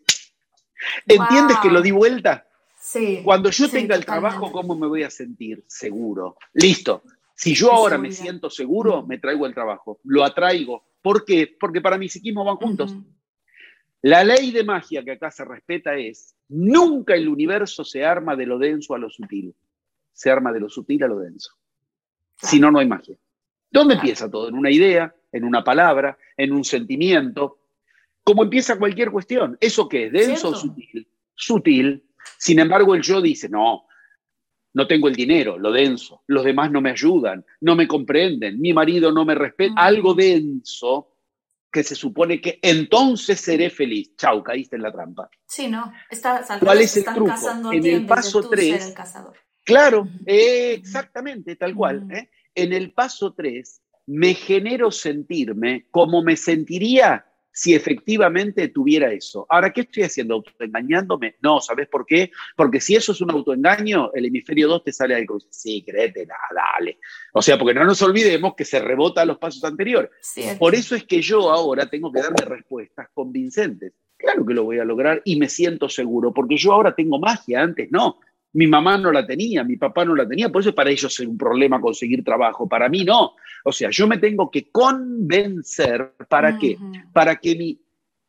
¿Entiendes 1.06 1.58
que 1.62 1.70
lo 1.70 1.82
di 1.82 1.92
vuelta? 1.92 2.48
Sí. 2.80 3.22
Cuando 3.24 3.50
yo 3.50 3.70
tenga 3.70 3.96
el 3.96 4.06
trabajo, 4.06 4.52
¿cómo 4.52 4.76
me 4.76 4.88
voy 4.88 5.04
a 5.04 5.10
sentir? 5.10 5.66
Seguro. 5.68 6.38
Listo. 6.54 7.04
Si 7.36 7.54
yo 7.54 7.72
ahora 7.72 7.98
me 7.98 8.12
siento 8.12 8.50
seguro, 8.50 9.06
me 9.06 9.20
traigo 9.20 9.46
el 9.46 9.54
trabajo. 9.54 10.00
Lo 10.06 10.24
atraigo. 10.24 10.86
¿Por 11.02 11.26
qué? 11.26 11.56
Porque 11.60 11.82
para 11.82 11.98
mi 11.98 12.08
psiquismo 12.08 12.46
van 12.46 12.56
juntos. 12.56 12.96
La 14.02 14.24
ley 14.24 14.52
de 14.52 14.64
magia 14.64 15.04
que 15.04 15.12
acá 15.12 15.32
se 15.32 15.44
respeta 15.44 15.96
es, 15.96 16.36
nunca 16.50 17.16
el 17.16 17.28
universo 17.28 17.84
se 17.84 18.06
arma 18.06 18.36
de 18.36 18.46
lo 18.46 18.58
denso 18.58 18.94
a 18.94 19.00
lo 19.00 19.10
sutil. 19.10 19.56
Se 20.14 20.30
arma 20.30 20.52
de 20.52 20.60
lo 20.60 20.70
sutil 20.70 21.04
a 21.04 21.08
lo 21.08 21.20
denso. 21.20 21.54
Si 22.36 22.60
no, 22.60 22.72
no 22.72 22.80
hay 22.80 22.88
magia. 22.88 23.18
¿Dónde 23.70 23.96
empieza 23.96 24.30
todo? 24.30 24.50
En 24.50 24.56
una 24.56 24.72
idea, 24.72 25.14
en 25.32 25.44
una 25.44 25.64
palabra, 25.64 26.18
en 26.36 26.54
un 26.54 26.64
sentimiento, 26.64 27.60
como 28.24 28.44
empieza 28.44 28.78
cualquier 28.78 29.12
cuestión. 29.12 29.58
¿Eso 29.60 29.90
qué 29.90 30.06
es? 30.06 30.12
¿Denso 30.12 30.50
o 30.50 30.56
sutil? 30.56 31.08
Sutil. 31.36 32.04
Sin 32.38 32.60
embargo, 32.60 32.96
el 32.96 33.02
yo 33.02 33.22
dice, 33.22 33.50
no, 33.50 33.88
no 34.74 34.88
tengo 34.88 35.08
el 35.08 35.16
dinero, 35.16 35.58
lo 35.58 35.72
denso, 35.72 36.22
los 36.28 36.44
demás 36.44 36.72
no 36.72 36.82
me 36.82 36.92
ayudan, 36.92 37.44
no 37.62 37.76
me 37.76 37.88
comprenden, 37.88 38.60
mi 38.60 38.74
marido 38.74 39.12
no 39.12 39.26
me 39.26 39.34
respeta, 39.34 39.74
algo 39.76 40.14
denso 40.14 41.17
que 41.72 41.84
se 41.84 41.96
supone 41.96 42.40
que 42.42 42.60
entonces 42.62 43.40
seré 43.40 43.70
feliz. 43.70 44.16
Chau, 44.16 44.44
caíste 44.44 44.76
en 44.78 44.84
la 44.84 44.92
trampa. 44.92 45.30
Sí, 45.46 45.68
no, 45.68 45.92
está, 46.10 46.44
¿Cuál 46.60 46.82
es 46.82 46.98
el 46.98 47.06
truco? 47.06 47.34
En 47.72 47.86
el 47.86 48.06
paso 48.06 48.50
3, 48.50 48.94
claro, 49.64 50.08
exactamente, 50.26 51.56
tal 51.56 51.76
cual. 51.76 52.08
¿eh? 52.12 52.30
En 52.56 52.74
el 52.74 52.94
paso 52.94 53.34
3 53.34 53.82
me 54.08 54.34
genero 54.34 54.92
sentirme 54.92 55.88
como 55.92 56.24
me 56.24 56.38
sentiría 56.38 57.26
si 57.58 57.74
efectivamente 57.74 58.68
tuviera 58.68 59.12
eso. 59.12 59.48
Ahora, 59.50 59.74
¿qué 59.74 59.82
estoy 59.82 60.04
haciendo? 60.04 60.36
¿Autoengañándome? 60.36 61.38
No, 61.42 61.60
¿sabes 61.60 61.88
por 61.88 62.06
qué? 62.06 62.30
Porque 62.56 62.80
si 62.80 62.96
eso 62.96 63.14
es 63.14 63.22
un 63.22 63.32
autoengaño, 63.32 64.12
el 64.14 64.26
hemisferio 64.26 64.68
2 64.68 64.84
te 64.84 64.94
sale 64.94 65.16
al 65.16 65.26
cruz. 65.26 65.48
Sí, 65.50 65.84
créetela, 65.84 66.36
dale. 66.54 67.00
O 67.34 67.42
sea, 67.42 67.58
porque 67.58 67.74
no 67.74 67.84
nos 67.84 68.00
olvidemos 68.04 68.54
que 68.54 68.64
se 68.64 68.80
rebota 68.80 69.24
a 69.24 69.26
los 69.26 69.40
pasos 69.40 69.64
anteriores. 69.64 70.12
Por 70.60 70.76
eso 70.76 70.94
es 70.94 71.06
que 71.06 71.20
yo 71.20 71.50
ahora 71.50 71.90
tengo 71.90 72.12
que 72.12 72.22
darme 72.22 72.46
respuestas 72.46 73.08
convincentes. 73.12 73.92
Claro 74.18 74.46
que 74.46 74.54
lo 74.54 74.64
voy 74.64 74.78
a 74.78 74.86
lograr 74.86 75.24
y 75.26 75.40
me 75.40 75.50
siento 75.50 75.90
seguro, 75.90 76.32
porque 76.32 76.58
yo 76.58 76.74
ahora 76.74 76.94
tengo 76.94 77.18
magia, 77.18 77.64
antes 77.64 77.92
no. 77.92 78.20
Mi 78.54 78.68
mamá 78.68 78.98
no 78.98 79.12
la 79.12 79.26
tenía, 79.26 79.64
mi 79.64 79.78
papá 79.78 80.06
no 80.06 80.16
la 80.16 80.28
tenía, 80.28 80.50
por 80.50 80.62
eso 80.62 80.74
para 80.74 80.90
ellos 80.90 81.20
es 81.20 81.28
un 81.28 81.38
problema 81.38 81.82
conseguir 81.82 82.24
trabajo, 82.24 82.68
para 82.68 82.90
mí 82.90 83.04
no. 83.04 83.36
O 83.64 83.72
sea, 83.72 83.90
yo 83.92 84.08
me 84.08 84.18
tengo 84.18 84.50
que 84.50 84.70
convencer, 84.72 86.14
¿para 86.30 86.58
qué? 86.58 86.78
Para 87.14 87.36
que 87.36 87.56
mi 87.56 87.80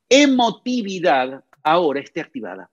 emotividad 0.09 1.45
ahora 1.63 2.01
esté 2.01 2.21
activada. 2.21 2.71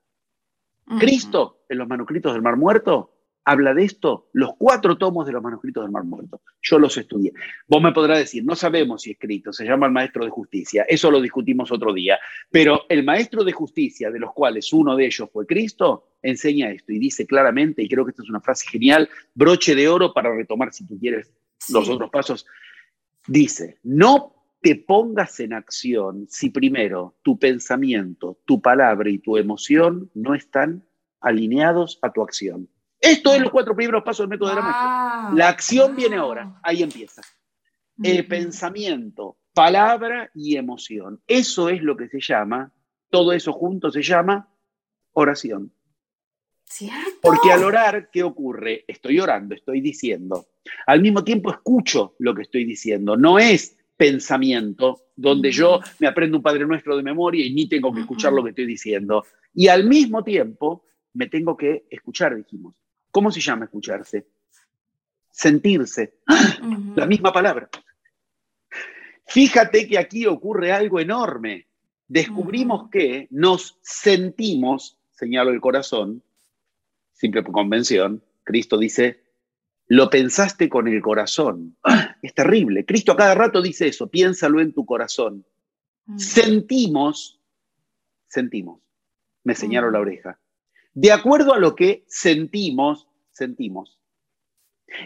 Cristo, 1.00 1.66
en 1.70 1.80
los 1.80 1.88
manuscritos 1.88 2.34
del 2.34 2.42
Mar 2.42 2.58
Muerto, 2.58 3.15
habla 3.46 3.74
de 3.76 3.84
esto, 3.84 4.30
los 4.34 4.56
cuatro 4.58 4.98
tomos 4.98 5.26
de 5.26 5.32
los 5.32 5.42
manuscritos 5.42 5.84
del 5.84 5.92
Mar 5.92 6.04
Muerto. 6.04 6.42
Yo 6.62 6.80
los 6.80 6.98
estudié. 6.98 7.32
Vos 7.68 7.82
me 7.82 7.92
podrás 7.92 8.18
decir, 8.18 8.44
no 8.44 8.56
sabemos 8.56 9.04
si 9.04 9.12
escrito, 9.12 9.54
se 9.54 9.66
llama 9.66 9.86
el 9.86 9.92
maestro 9.92 10.26
de 10.26 10.32
justicia, 10.32 10.84
eso 10.90 11.12
lo 11.12 11.22
discutimos 11.22 11.72
otro 11.72 11.94
día, 11.94 12.20
pero 12.50 12.82
el 12.90 13.04
maestro 13.04 13.44
de 13.44 13.52
justicia, 13.52 14.10
de 14.10 14.20
los 14.20 14.34
cuales 14.34 14.74
uno 14.74 14.96
de 14.96 15.06
ellos 15.06 15.30
fue 15.32 15.46
Cristo, 15.46 16.16
enseña 16.24 16.72
esto 16.72 16.92
y 16.92 17.00
dice 17.00 17.28
claramente, 17.28 17.84
y 17.84 17.88
creo 17.88 18.04
que 18.04 18.12
esta 18.12 18.24
es 18.24 18.30
una 18.30 18.42
frase 18.42 18.68
genial, 18.68 19.08
broche 19.36 19.76
de 19.76 19.88
oro 19.88 20.12
para 20.12 20.36
retomar, 20.36 20.74
si 20.74 20.88
tú 20.88 20.98
quieres, 21.00 21.32
los 21.70 21.88
otros 21.88 22.10
pasos, 22.10 22.48
dice, 23.28 23.78
no 23.84 24.34
te 24.62 24.76
pongas 24.76 25.40
en 25.40 25.54
acción 25.54 26.26
si 26.28 26.50
primero 26.50 27.16
tu 27.22 27.38
pensamiento, 27.38 28.40
tu 28.46 28.60
palabra 28.60 29.08
y 29.12 29.20
tu 29.20 29.38
emoción 29.38 30.10
no 30.16 30.34
están 30.34 30.84
alineados 31.22 32.00
a 32.02 32.12
tu 32.12 32.24
acción. 32.24 32.68
Esto 33.06 33.34
es 33.36 33.42
los 33.42 33.52
cuatro 33.52 33.76
primeros 33.76 34.04
pasos 34.04 34.24
del 34.24 34.30
método 34.30 34.50
de 34.50 34.56
la 34.56 34.62
magia. 34.62 35.36
La 35.36 35.50
acción 35.50 35.96
viene 35.96 36.16
ahora, 36.16 36.60
ahí 36.64 36.82
empieza. 36.82 37.22
El 38.02 38.26
pensamiento, 38.28 39.38
palabra 39.54 40.32
y 40.34 40.58
emoción. 40.58 41.22
Eso 41.28 41.70
es 41.70 41.84
lo 41.84 41.96
que 41.96 42.10
se 42.10 42.20
llama, 42.20 42.74
todo 43.12 43.32
eso 43.32 43.54
junto 43.54 43.92
se 43.92 44.02
llama 44.02 44.50
oración. 45.14 45.72
Porque 47.22 47.52
al 47.52 47.64
orar, 47.64 48.10
¿qué 48.12 48.24
ocurre? 48.24 48.84
Estoy 48.88 49.20
orando, 49.20 49.54
estoy 49.54 49.82
diciendo. 49.82 50.48
Al 50.88 51.00
mismo 51.00 51.24
tiempo 51.24 51.52
escucho 51.52 52.16
lo 52.20 52.34
que 52.34 52.42
estoy 52.42 52.66
diciendo. 52.66 53.16
No 53.16 53.38
es 53.38 53.78
pensamiento 53.96 55.04
donde 55.16 55.52
yo 55.52 55.80
me 56.00 56.08
aprendo 56.08 56.38
un 56.38 56.44
Padre 56.44 56.66
Nuestro 56.66 56.98
de 56.98 57.04
memoria 57.04 57.46
y 57.46 57.54
ni 57.54 57.70
tengo 57.70 57.94
que 57.94 58.02
escuchar 58.02 58.34
lo 58.34 58.44
que 58.44 58.50
estoy 58.50 58.66
diciendo. 58.66 59.26
Y 59.54 59.68
al 59.68 59.86
mismo 59.86 60.24
tiempo 60.24 60.86
me 61.14 61.28
tengo 61.28 61.56
que 61.56 61.86
escuchar, 61.90 62.36
dijimos. 62.36 62.76
¿Cómo 63.16 63.32
se 63.32 63.40
llama 63.40 63.64
escucharse? 63.64 64.28
Sentirse. 65.32 66.16
La 66.98 67.06
misma 67.06 67.32
palabra. 67.32 67.70
Fíjate 69.26 69.88
que 69.88 69.98
aquí 69.98 70.26
ocurre 70.26 70.74
algo 70.74 71.00
enorme. 71.00 71.66
Descubrimos 72.10 72.90
que 72.90 73.30
nos 73.32 73.80
sentimos, 73.82 74.98
señalo 75.12 75.52
el 75.52 75.62
corazón, 75.62 76.24
simple 77.14 77.42
convención, 77.46 78.22
Cristo 78.44 78.78
dice, 78.78 79.24
lo 79.88 80.10
pensaste 80.10 80.68
con 80.68 80.90
el 80.90 81.02
corazón. 81.02 81.78
Es 82.22 82.34
terrible. 82.34 82.86
Cristo 82.86 83.14
a 83.14 83.16
cada 83.16 83.34
rato 83.34 83.62
dice 83.62 83.88
eso, 83.88 84.10
piénsalo 84.10 84.60
en 84.60 84.74
tu 84.74 84.86
corazón. 84.86 85.46
Sentimos, 86.18 87.40
sentimos. 88.28 88.82
Me 89.46 89.56
señalo 89.56 89.90
la 89.90 90.02
oreja 90.02 90.38
de 90.96 91.12
acuerdo 91.12 91.54
a 91.54 91.60
lo 91.60 91.76
que 91.76 92.06
sentimos, 92.08 93.08
sentimos. 93.32 94.00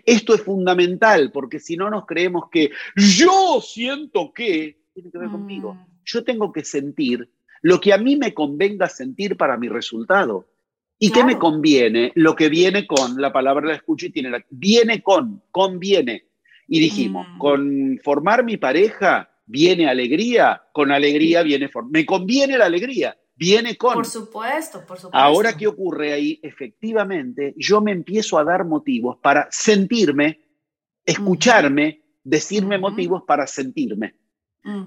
Esto 0.05 0.35
es 0.35 0.41
fundamental 0.43 1.31
porque 1.31 1.59
si 1.59 1.75
no 1.75 1.89
nos 1.89 2.05
creemos 2.05 2.43
que 2.51 2.69
yo 2.95 3.59
siento 3.59 4.31
que, 4.31 4.83
tiene 4.93 5.09
que 5.09 5.17
ver 5.17 5.29
conmigo, 5.29 5.73
mm. 5.73 5.85
yo 6.05 6.23
tengo 6.23 6.51
que 6.53 6.63
sentir 6.63 7.27
lo 7.61 7.81
que 7.81 7.91
a 7.91 7.97
mí 7.97 8.15
me 8.15 8.33
convenga 8.35 8.87
sentir 8.87 9.35
para 9.35 9.57
mi 9.57 9.67
resultado. 9.67 10.47
¿Y 10.99 11.11
qué 11.11 11.23
me 11.23 11.39
conviene? 11.39 12.11
Lo 12.15 12.35
que 12.35 12.49
viene 12.49 12.85
con, 12.85 13.19
la 13.19 13.33
palabra 13.33 13.67
la 13.67 13.75
escucho 13.75 14.05
y 14.05 14.11
tiene 14.11 14.29
la, 14.29 14.45
viene 14.49 15.01
con, 15.01 15.41
conviene. 15.49 16.25
Y 16.67 16.79
dijimos, 16.79 17.25
mm. 17.27 17.37
con 17.39 17.99
formar 18.03 18.43
mi 18.43 18.57
pareja 18.57 19.31
viene 19.47 19.89
alegría, 19.89 20.61
con 20.71 20.91
alegría 20.91 21.41
viene, 21.41 21.67
me 21.89 22.05
conviene 22.05 22.59
la 22.59 22.65
alegría 22.65 23.17
viene 23.39 23.77
con. 23.77 23.93
Por 23.93 24.05
supuesto, 24.05 24.85
por 24.85 24.97
supuesto. 24.97 25.17
Ahora, 25.17 25.55
¿qué 25.55 25.65
ocurre 25.65 26.11
ahí? 26.11 26.39
Efectivamente, 26.43 27.53
yo 27.57 27.79
me 27.79 27.93
empiezo 27.93 28.37
a 28.37 28.43
dar 28.43 28.65
motivos 28.65 29.17
para 29.17 29.47
sentirme, 29.49 30.41
escucharme, 31.05 32.01
decirme 32.23 32.77
motivos 32.77 33.23
para 33.25 33.47
sentirme. 33.47 34.15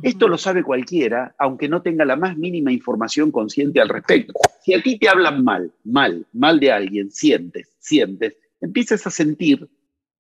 Esto 0.03 0.29
lo 0.29 0.39
sabe 0.39 0.63
cualquiera, 0.63 1.35
aunque 1.39 1.67
no 1.67 1.83
tenga 1.83 2.05
la 2.05 2.15
más 2.15 2.37
mínima 2.37 2.71
información 2.71 3.33
consciente 3.33 3.81
al 3.81 3.89
respecto. 3.89 4.35
Si 4.63 4.75
a 4.75 4.83
ti 4.83 4.99
te 4.99 5.09
hablan 5.09 5.43
mal, 5.43 5.73
mal, 5.83 6.27
mal 6.33 6.61
de 6.61 6.71
alguien, 6.71 7.11
sientes, 7.11 7.75
sientes, 7.81 8.37
empiezas 8.61 9.05
a 9.07 9.11
sentir 9.11 9.69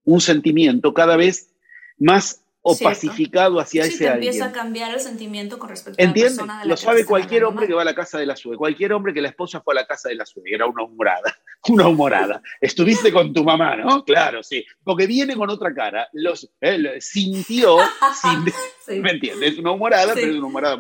un 0.04 0.20
sentimiento 0.20 0.92
cada 0.94 1.16
vez 1.16 1.54
más 1.98 2.41
o 2.62 2.78
pacificado 2.78 3.59
hacia 3.59 3.84
ese 3.84 4.09
alguien. 4.09 4.28
empieza 4.28 4.47
a 4.47 4.52
cambiar 4.52 4.94
el 4.94 5.01
sentimiento 5.01 5.59
con 5.59 5.68
respecto 5.68 6.01
a 6.01 6.06
la 6.06 6.12
persona 6.12 6.59
de 6.60 6.64
la 6.64 6.70
Lo 6.70 6.76
sabe 6.76 7.05
cualquier 7.05 7.44
hombre 7.44 7.66
que 7.66 7.74
va 7.74 7.82
a 7.82 7.84
la 7.84 7.94
casa 7.94 8.18
de 8.18 8.26
la 8.26 8.36
suegra, 8.36 8.59
cualquier 8.59 8.93
hombre 8.93 9.12
que 9.12 9.20
la 9.20 9.28
esposa 9.28 9.60
fue 9.60 9.74
a 9.74 9.80
la 9.80 9.86
casa 9.86 10.09
de 10.09 10.14
la 10.14 10.24
suegra, 10.24 10.55
era 10.55 10.66
una 10.66 10.84
humorada, 10.84 11.36
una 11.68 11.89
humorada. 11.89 12.40
Estuviste 12.60 13.12
con 13.12 13.32
tu 13.32 13.43
mamá, 13.43 13.76
¿no? 13.76 14.05
Claro, 14.05 14.43
sí, 14.44 14.64
porque 14.84 15.06
viene 15.06 15.34
con 15.34 15.51
otra 15.51 15.74
cara, 15.74 16.09
los, 16.12 16.48
eh, 16.60 17.01
sintió, 17.01 17.78
¿me 18.89 19.10
entiendes? 19.10 19.59
Una 19.59 19.72
humorada, 19.72 20.14
pero 20.14 20.30
es 20.30 20.39
una 20.39 20.47
humorada. 20.47 20.78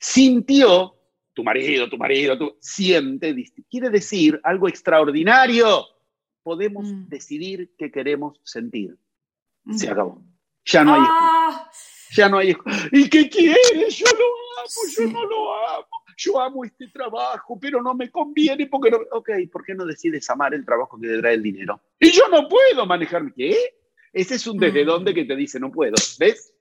Sintió, 0.00 0.94
tu 1.34 1.44
marido, 1.44 1.88
tu 1.88 1.98
marido, 1.98 2.38
tu, 2.38 2.56
siente, 2.60 3.34
quiere 3.70 3.90
decir 3.90 4.40
algo 4.42 4.66
extraordinario. 4.66 5.84
Podemos 6.42 6.90
mm. 6.90 7.08
decidir 7.08 7.74
qué 7.76 7.92
queremos 7.92 8.40
sentir. 8.42 8.96
Se 9.76 9.90
acabó. 9.90 10.22
Ya 10.70 10.84
no 10.84 10.94
hay 10.94 11.02
ah. 11.04 11.70
Ya 12.16 12.28
no 12.28 12.38
hay 12.38 12.56
¿Y 12.92 13.08
qué 13.08 13.28
quieres? 13.28 13.96
Yo 13.96 14.06
lo 14.06 14.24
amo, 14.60 14.80
yo 14.96 15.06
no 15.12 15.24
lo 15.26 15.54
amo. 15.54 15.86
Yo 16.16 16.40
amo 16.40 16.64
este 16.64 16.88
trabajo, 16.88 17.58
pero 17.60 17.80
no 17.80 17.94
me 17.94 18.10
conviene 18.10 18.66
porque 18.66 18.90
no... 18.90 18.98
Ok, 19.12 19.30
¿por 19.52 19.64
qué 19.64 19.74
no 19.74 19.84
decides 19.84 20.28
amar 20.30 20.52
el 20.52 20.64
trabajo 20.64 20.98
que 21.00 21.06
te 21.06 21.18
trae 21.18 21.34
el 21.34 21.42
dinero? 21.42 21.80
Y 22.00 22.10
yo 22.10 22.28
no 22.28 22.48
puedo 22.48 22.86
manejar... 22.86 23.32
¿Qué? 23.34 23.56
Ese 24.12 24.34
es 24.34 24.46
un 24.46 24.58
desde 24.58 24.84
mm. 24.84 24.86
dónde 24.86 25.14
que 25.14 25.24
te 25.24 25.36
dice 25.36 25.60
no 25.60 25.70
puedo. 25.70 25.94
¿Ves? 26.18 26.54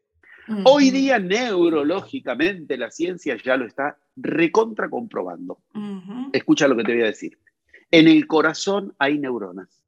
Hoy 0.64 0.92
día 0.92 1.20
neurológicamente 1.20 2.78
la 2.78 2.90
ciencia 2.90 3.36
ya 3.44 3.58
lo 3.58 3.66
está 3.66 3.98
recontra 4.16 4.90
comprobando. 4.90 5.60
Escucha 6.32 6.68
lo 6.68 6.78
que 6.78 6.84
te 6.84 6.94
voy 6.94 7.04
a 7.04 7.08
decir. 7.08 7.38
En 7.92 8.08
el 8.08 8.28
corazón 8.28 8.94
hay 8.98 9.18
neuronas. 9.18 9.84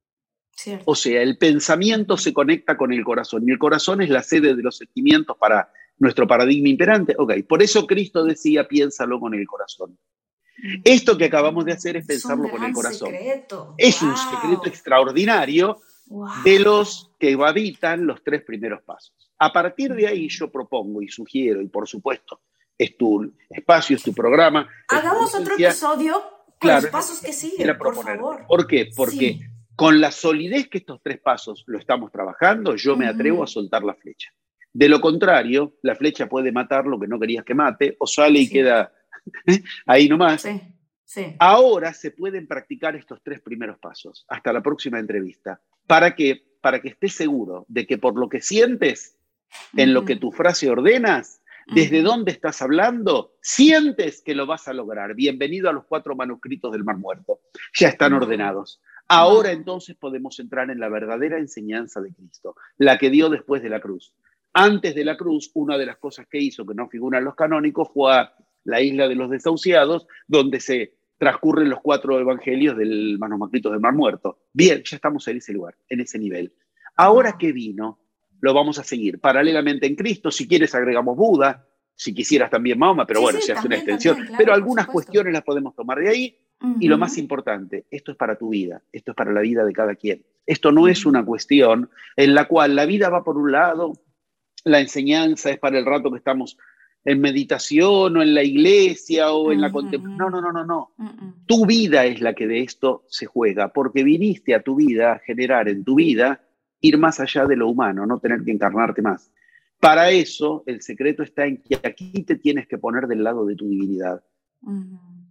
O 0.86 0.96
sea, 0.96 1.22
el 1.22 1.38
pensamiento 1.38 2.18
se 2.18 2.34
conecta 2.34 2.78
con 2.78 2.92
el 2.94 3.04
corazón 3.04 3.44
y 3.48 3.52
el 3.52 3.60
corazón 3.60 4.02
es 4.02 4.10
la 4.10 4.24
sede 4.24 4.56
de 4.56 4.64
los 4.64 4.78
sentimientos 4.78 5.38
para 5.38 5.72
nuestro 5.98 6.28
paradigma 6.28 6.70
imperante. 6.70 7.16
Ok, 7.18 7.34
por 7.48 7.62
eso 7.62 7.86
Cristo 7.86 8.24
decía, 8.24 8.68
piénsalo 8.68 9.20
con 9.20 9.34
el 9.34 9.46
corazón. 9.46 9.98
Mm. 10.58 10.82
Esto 10.84 11.18
que 11.18 11.26
acabamos 11.26 11.66
de 11.66 11.74
hacer 11.74 11.98
es 11.98 12.06
pensarlo 12.06 12.50
con 12.50 12.64
el 12.64 12.74
corazón. 12.74 13.14
Es 13.78 14.02
un 14.02 14.16
secreto 14.18 14.68
extraordinario 14.68 15.80
de 16.44 16.60
los 16.60 17.12
que 17.20 17.38
habitan 17.40 18.06
los 18.06 18.24
tres 18.24 18.44
primeros 18.44 18.82
pasos. 18.84 19.14
A 19.38 19.54
partir 19.54 19.94
de 19.94 20.08
ahí 20.08 20.28
yo 20.28 20.52
propongo 20.52 21.02
y 21.02 21.08
sugiero, 21.08 21.62
y 21.62 21.68
por 21.68 21.88
supuesto, 21.88 22.42
es 22.78 22.98
tu 22.98 23.32
espacio, 23.50 23.96
es 23.96 24.04
tu 24.04 24.14
programa. 24.14 24.68
Hagamos 24.88 25.34
otro 25.36 25.54
episodio 25.54 26.22
con 26.60 26.74
los 26.74 26.88
pasos 26.88 27.22
que 27.22 27.32
siguen, 27.32 27.78
por 27.78 27.96
favor. 27.96 28.46
¿Por 28.48 28.68
qué? 28.68 28.90
Porque 28.96 29.40
con 29.80 30.02
la 30.02 30.12
solidez 30.12 30.68
que 30.68 30.80
estos 30.80 31.02
tres 31.02 31.22
pasos 31.22 31.64
lo 31.66 31.80
estamos 31.80 32.12
trabajando, 32.12 32.76
yo 32.76 32.98
me 32.98 33.08
atrevo 33.08 33.46
a 33.46 33.48
soltar 33.48 33.82
la 33.82 33.94
flecha. 33.94 34.30
De 34.74 34.90
lo 34.90 35.00
contrario, 35.00 35.78
la 35.84 35.96
flecha 35.96 36.28
puede 36.28 36.52
matar 36.52 36.86
lo 36.86 37.00
que 37.00 37.08
no 37.08 37.18
querías 37.18 37.46
que 37.46 37.56
mate, 37.56 37.96
o 37.98 38.06
sale 38.06 38.40
y 38.40 38.50
queda 38.50 38.92
ahí 39.86 40.10
nomás. 40.10 40.46
Ahora 41.40 41.94
se 41.94 42.12
pueden 42.12 42.46
practicar 42.46 42.98
estos 42.98 43.22
tres 43.24 43.40
primeros 43.40 43.80
pasos. 43.80 44.26
Hasta 44.28 44.52
la 44.52 44.62
próxima 44.62 45.00
entrevista. 45.00 45.62
¿Para 45.88 46.14
qué? 46.14 46.44
Para 46.60 46.82
que 46.82 46.90
estés 46.90 47.14
seguro 47.14 47.66
de 47.70 47.88
que 47.88 47.98
por 47.98 48.20
lo 48.20 48.28
que 48.28 48.42
sientes, 48.42 49.18
en 49.78 49.94
lo 49.94 50.04
que 50.04 50.18
tu 50.18 50.34
frase 50.34 50.70
ordenas, 50.70 51.42
desde 51.74 52.02
dónde 52.02 52.34
estás 52.34 52.62
hablando, 52.62 53.38
sientes 53.42 54.22
que 54.22 54.36
lo 54.36 54.46
vas 54.46 54.68
a 54.68 54.74
lograr. 54.74 55.16
Bienvenido 55.16 55.70
a 55.70 55.74
los 55.74 55.86
cuatro 55.86 56.18
manuscritos 56.18 56.74
del 56.74 56.84
Mar 56.84 56.98
Muerto. 56.98 57.40
Ya 57.76 57.88
están 57.88 58.12
ordenados. 58.12 58.82
Ahora 59.12 59.52
entonces 59.52 59.96
podemos 59.96 60.40
entrar 60.40 60.70
en 60.70 60.80
la 60.80 60.88
verdadera 60.88 61.40
enseñanza 61.40 62.00
de 62.00 62.14
Cristo, 62.14 62.56
la 62.78 63.00
que 63.00 63.10
dio 63.10 63.30
después 63.30 63.64
de 63.64 63.70
la 63.70 63.82
cruz. 63.82 64.14
Antes 64.54 64.94
de 64.94 65.04
la 65.04 65.18
cruz, 65.18 65.50
una 65.56 65.80
de 65.80 65.88
las 65.88 65.98
cosas 65.98 66.28
que 66.28 66.38
hizo, 66.38 66.64
que 66.64 66.76
no 66.76 66.88
figuran 66.88 67.24
los 67.24 67.34
canónicos, 67.34 67.90
fue 67.92 68.14
a 68.14 68.32
la 68.66 68.82
isla 68.82 69.08
de 69.08 69.16
los 69.16 69.32
desahuciados, 69.32 70.06
donde 70.28 70.60
se 70.60 70.94
transcurren 71.18 71.70
los 71.70 71.82
cuatro 71.82 72.20
evangelios 72.20 72.78
del 72.78 73.18
manuscrito 73.18 73.72
del 73.72 73.80
Mar 73.80 73.94
Muerto. 73.94 74.42
Bien, 74.54 74.84
ya 74.86 74.98
estamos 74.98 75.28
en 75.28 75.38
ese 75.38 75.54
lugar, 75.54 75.76
en 75.90 76.02
ese 76.02 76.20
nivel. 76.20 76.54
Ahora 76.96 77.36
que 77.36 77.52
vino, 77.52 78.00
lo 78.42 78.54
vamos 78.54 78.78
a 78.78 78.84
seguir 78.84 79.20
paralelamente 79.20 79.88
en 79.88 79.96
Cristo. 79.96 80.30
Si 80.30 80.48
quieres, 80.48 80.76
agregamos 80.76 81.18
Buda, 81.18 81.68
si 81.96 82.14
quisieras 82.14 82.52
también 82.52 82.78
Mahoma, 82.78 83.08
pero 83.08 83.22
bueno, 83.22 83.42
se 83.42 83.54
hace 83.54 83.66
una 83.66 83.78
extensión. 83.78 84.18
pero 84.38 84.54
algunas 84.54 84.86
cuestiones 84.86 85.34
las 85.34 85.44
podemos 85.44 85.76
tomar 85.76 85.98
de 85.98 86.10
ahí 86.10 86.38
y 86.80 86.88
lo 86.88 86.98
más 86.98 87.18
importante, 87.18 87.86
esto 87.90 88.12
es 88.12 88.18
para 88.18 88.38
tu 88.38 88.50
vida, 88.50 88.82
esto 88.92 89.12
es 89.12 89.16
para 89.16 89.32
la 89.32 89.42
vida 89.42 89.64
de 89.64 89.74
cada 89.74 89.96
quien. 89.96 90.24
Esto 90.46 90.72
no 90.72 90.88
es 90.88 91.06
una 91.06 91.24
cuestión 91.24 91.90
en 92.16 92.34
la 92.34 92.46
cual 92.48 92.76
la 92.76 92.86
vida 92.86 93.10
va 93.10 93.24
por 93.24 93.38
un 93.38 93.52
lado, 93.52 93.94
la 94.66 94.80
enseñanza 94.80 95.52
es 95.52 95.60
para 95.60 95.80
el 95.80 95.86
rato 95.86 96.12
que 96.12 96.18
estamos 96.18 96.58
en 97.06 97.22
meditación 97.22 98.18
o 98.18 98.22
en 98.22 98.34
la 98.34 98.44
iglesia 98.44 99.32
o 99.32 99.52
en 99.52 99.62
la 99.62 99.72
contemplación. 99.72 100.18
No, 100.18 100.30
no, 100.30 100.42
no, 100.42 100.52
no, 100.52 100.66
no. 100.66 100.92
Tu 101.46 101.66
vida 101.66 102.06
es 102.06 102.20
la 102.22 102.34
que 102.34 102.48
de 102.48 102.62
esto 102.62 103.06
se 103.08 103.26
juega, 103.26 103.72
porque 103.72 104.04
viniste 104.04 104.54
a 104.54 104.62
tu 104.62 104.76
vida 104.76 105.14
a 105.14 105.20
generar 105.20 105.70
en 105.70 105.84
tu 105.84 105.96
vida 105.96 106.42
ir 106.82 106.98
más 106.98 107.20
allá 107.20 107.46
de 107.46 107.56
lo 107.56 107.70
humano, 107.70 108.06
no 108.06 108.20
tener 108.20 108.44
que 108.44 108.52
encarnarte 108.52 109.02
más. 109.02 109.32
Para 109.80 110.12
eso, 110.12 110.64
el 110.66 110.82
secreto 110.82 111.24
está 111.24 111.46
en 111.46 111.62
que 111.62 111.76
aquí 111.76 112.24
te 112.24 112.36
tienes 112.36 112.68
que 112.68 112.78
poner 112.78 113.08
del 113.08 113.24
lado 113.24 113.46
de 113.46 113.56
tu 113.56 113.68
divinidad. 113.68 114.22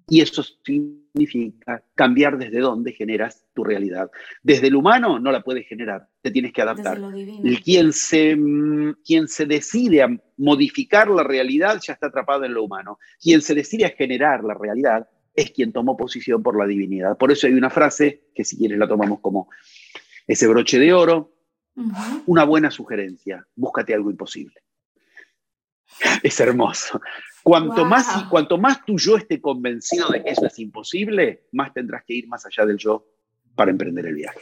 Y 0.08 0.22
eso 0.22 0.42
significa 0.42 1.82
cambiar 1.94 2.38
desde 2.38 2.60
dónde 2.60 2.92
generas 2.92 3.44
tu 3.54 3.62
realidad. 3.62 4.10
Desde 4.42 4.68
el 4.68 4.76
humano 4.76 5.18
no 5.18 5.30
la 5.30 5.42
puedes 5.42 5.68
generar, 5.68 6.08
te 6.22 6.30
tienes 6.30 6.52
que 6.52 6.62
adaptar. 6.62 6.98
Quien 7.62 7.92
se, 7.92 8.36
quien 9.04 9.28
se 9.28 9.44
decide 9.44 10.02
a 10.02 10.08
modificar 10.38 11.08
la 11.08 11.24
realidad 11.24 11.78
ya 11.86 11.92
está 11.92 12.06
atrapado 12.06 12.44
en 12.44 12.54
lo 12.54 12.64
humano. 12.64 12.98
Quien 13.20 13.42
se 13.42 13.54
decide 13.54 13.84
a 13.84 13.90
generar 13.90 14.42
la 14.44 14.54
realidad 14.54 15.06
es 15.34 15.50
quien 15.50 15.72
tomó 15.72 15.96
posición 15.96 16.42
por 16.42 16.58
la 16.58 16.66
divinidad. 16.66 17.18
Por 17.18 17.30
eso 17.30 17.46
hay 17.46 17.52
una 17.52 17.70
frase 17.70 18.28
que 18.34 18.44
si 18.44 18.56
quieres 18.56 18.78
la 18.78 18.88
tomamos 18.88 19.20
como 19.20 19.50
ese 20.26 20.46
broche 20.48 20.78
de 20.78 20.92
oro, 20.92 21.32
una 22.26 22.44
buena 22.44 22.70
sugerencia, 22.70 23.46
búscate 23.54 23.94
algo 23.94 24.10
imposible. 24.10 24.62
Es 26.22 26.40
hermoso. 26.40 27.00
Cuanto, 27.48 27.86
más, 27.86 28.24
cuanto 28.24 28.58
más 28.58 28.84
tu 28.84 28.98
yo 28.98 29.16
esté 29.16 29.40
convencido 29.40 30.08
de 30.10 30.22
que 30.22 30.32
eso 30.32 30.44
es 30.44 30.58
imposible, 30.58 31.46
más 31.52 31.72
tendrás 31.72 32.04
que 32.04 32.12
ir 32.12 32.28
más 32.28 32.44
allá 32.44 32.66
del 32.66 32.76
yo 32.76 33.06
para 33.54 33.70
emprender 33.70 34.04
el 34.04 34.14
viaje. 34.14 34.40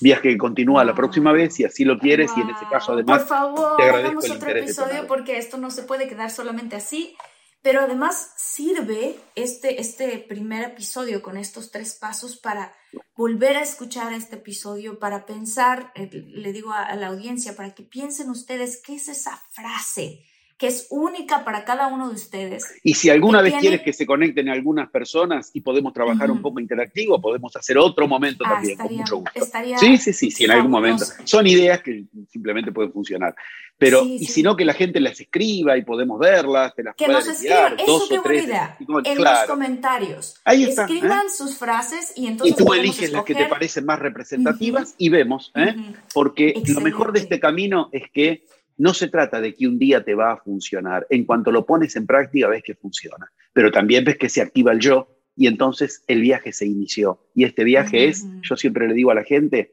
Viaje 0.00 0.30
que 0.30 0.36
continúa 0.36 0.84
la 0.84 0.96
próxima 0.96 1.30
vez, 1.30 1.54
si 1.54 1.64
así 1.64 1.84
lo 1.84 1.96
quieres, 1.96 2.32
y 2.36 2.40
en 2.40 2.50
ese 2.50 2.64
caso 2.68 2.92
además. 2.92 3.20
Por 3.20 3.28
favor, 3.28 3.80
hagamos 3.80 4.28
otro 4.28 4.50
episodio 4.50 5.06
porque 5.06 5.38
esto 5.38 5.58
no 5.58 5.70
se 5.70 5.84
puede 5.84 6.08
quedar 6.08 6.32
solamente 6.32 6.74
así. 6.74 7.16
Pero 7.62 7.80
además 7.80 8.34
sirve 8.36 9.16
este, 9.36 9.80
este 9.80 10.18
primer 10.18 10.64
episodio 10.64 11.22
con 11.22 11.36
estos 11.36 11.70
tres 11.70 11.94
pasos 11.94 12.36
para 12.36 12.74
volver 13.16 13.56
a 13.56 13.62
escuchar 13.62 14.12
este 14.12 14.36
episodio, 14.36 14.98
para 14.98 15.24
pensar, 15.24 15.92
eh, 15.94 16.10
le 16.12 16.52
digo 16.52 16.72
a 16.72 16.94
la 16.96 17.06
audiencia, 17.06 17.54
para 17.54 17.74
que 17.74 17.84
piensen 17.84 18.28
ustedes 18.28 18.82
qué 18.84 18.96
es 18.96 19.08
esa 19.08 19.40
frase 19.52 20.26
que 20.56 20.68
es 20.68 20.86
única 20.90 21.44
para 21.44 21.64
cada 21.64 21.88
uno 21.88 22.08
de 22.08 22.14
ustedes. 22.14 22.64
Y 22.82 22.94
si 22.94 23.10
alguna 23.10 23.42
vez 23.42 23.54
quieres 23.60 23.82
que 23.82 23.92
se 23.92 24.06
conecten 24.06 24.48
algunas 24.48 24.88
personas 24.88 25.50
y 25.52 25.60
podemos 25.60 25.92
trabajar 25.92 26.30
un 26.30 26.40
poco 26.40 26.60
interactivo, 26.60 27.20
podemos 27.20 27.54
hacer 27.56 27.76
otro 27.76 28.06
momento 28.06 28.44
ah, 28.46 28.54
también, 28.54 28.78
con 28.78 28.94
mucho 28.94 29.16
gusto. 29.16 29.44
sí, 29.78 29.98
sí, 29.98 30.12
sí, 30.12 30.30
sí, 30.30 30.44
en 30.44 30.52
algún 30.52 30.70
momento. 30.70 31.04
Son 31.24 31.46
ideas 31.46 31.82
que 31.82 32.04
simplemente 32.30 32.70
pueden 32.70 32.92
funcionar. 32.92 33.34
Pero, 33.76 34.04
y 34.04 34.26
si 34.26 34.42
no, 34.44 34.56
que 34.56 34.64
la 34.64 34.72
gente 34.72 35.00
las 35.00 35.20
escriba 35.20 35.76
y 35.76 35.82
podemos 35.82 36.20
verlas, 36.20 36.72
te 36.76 36.84
las 36.84 36.94
Que 36.94 37.08
nos 37.08 37.26
escriban, 37.26 37.74
eso 37.78 38.06
qué 38.08 38.18
buena 38.20 38.42
idea. 38.42 38.78
en 39.04 39.24
los 39.24 39.38
comentarios. 39.48 40.40
Ahí 40.44 40.62
está, 40.64 40.84
Escriban 40.84 41.26
¿eh? 41.26 41.30
sus 41.36 41.56
frases 41.56 42.12
y 42.14 42.28
entonces. 42.28 42.56
Y 42.56 42.64
tú 42.64 42.72
eliges 42.72 43.10
las 43.10 43.24
que 43.24 43.34
te 43.34 43.46
parecen 43.46 43.84
más 43.84 43.98
representativas 43.98 44.94
y 44.98 45.08
vemos, 45.08 45.50
¿eh? 45.56 45.74
Porque 46.12 46.54
lo 46.68 46.80
mejor 46.80 47.12
de 47.12 47.20
este 47.20 47.40
camino 47.40 47.88
es 47.90 48.04
que 48.12 48.44
no 48.76 48.94
se 48.94 49.08
trata 49.08 49.40
de 49.40 49.54
que 49.54 49.66
un 49.66 49.78
día 49.78 50.04
te 50.04 50.14
va 50.14 50.32
a 50.32 50.36
funcionar. 50.36 51.06
En 51.10 51.24
cuanto 51.24 51.50
lo 51.52 51.64
pones 51.64 51.96
en 51.96 52.06
práctica, 52.06 52.48
ves 52.48 52.62
que 52.62 52.74
funciona. 52.74 53.30
Pero 53.52 53.70
también 53.70 54.04
ves 54.04 54.18
que 54.18 54.28
se 54.28 54.40
activa 54.40 54.72
el 54.72 54.80
yo 54.80 55.08
y 55.36 55.46
entonces 55.46 56.02
el 56.06 56.20
viaje 56.20 56.52
se 56.52 56.66
inició. 56.66 57.20
Y 57.34 57.44
este 57.44 57.64
viaje 57.64 58.08
es, 58.08 58.26
yo 58.42 58.56
siempre 58.56 58.88
le 58.88 58.94
digo 58.94 59.10
a 59.10 59.14
la 59.14 59.24
gente, 59.24 59.72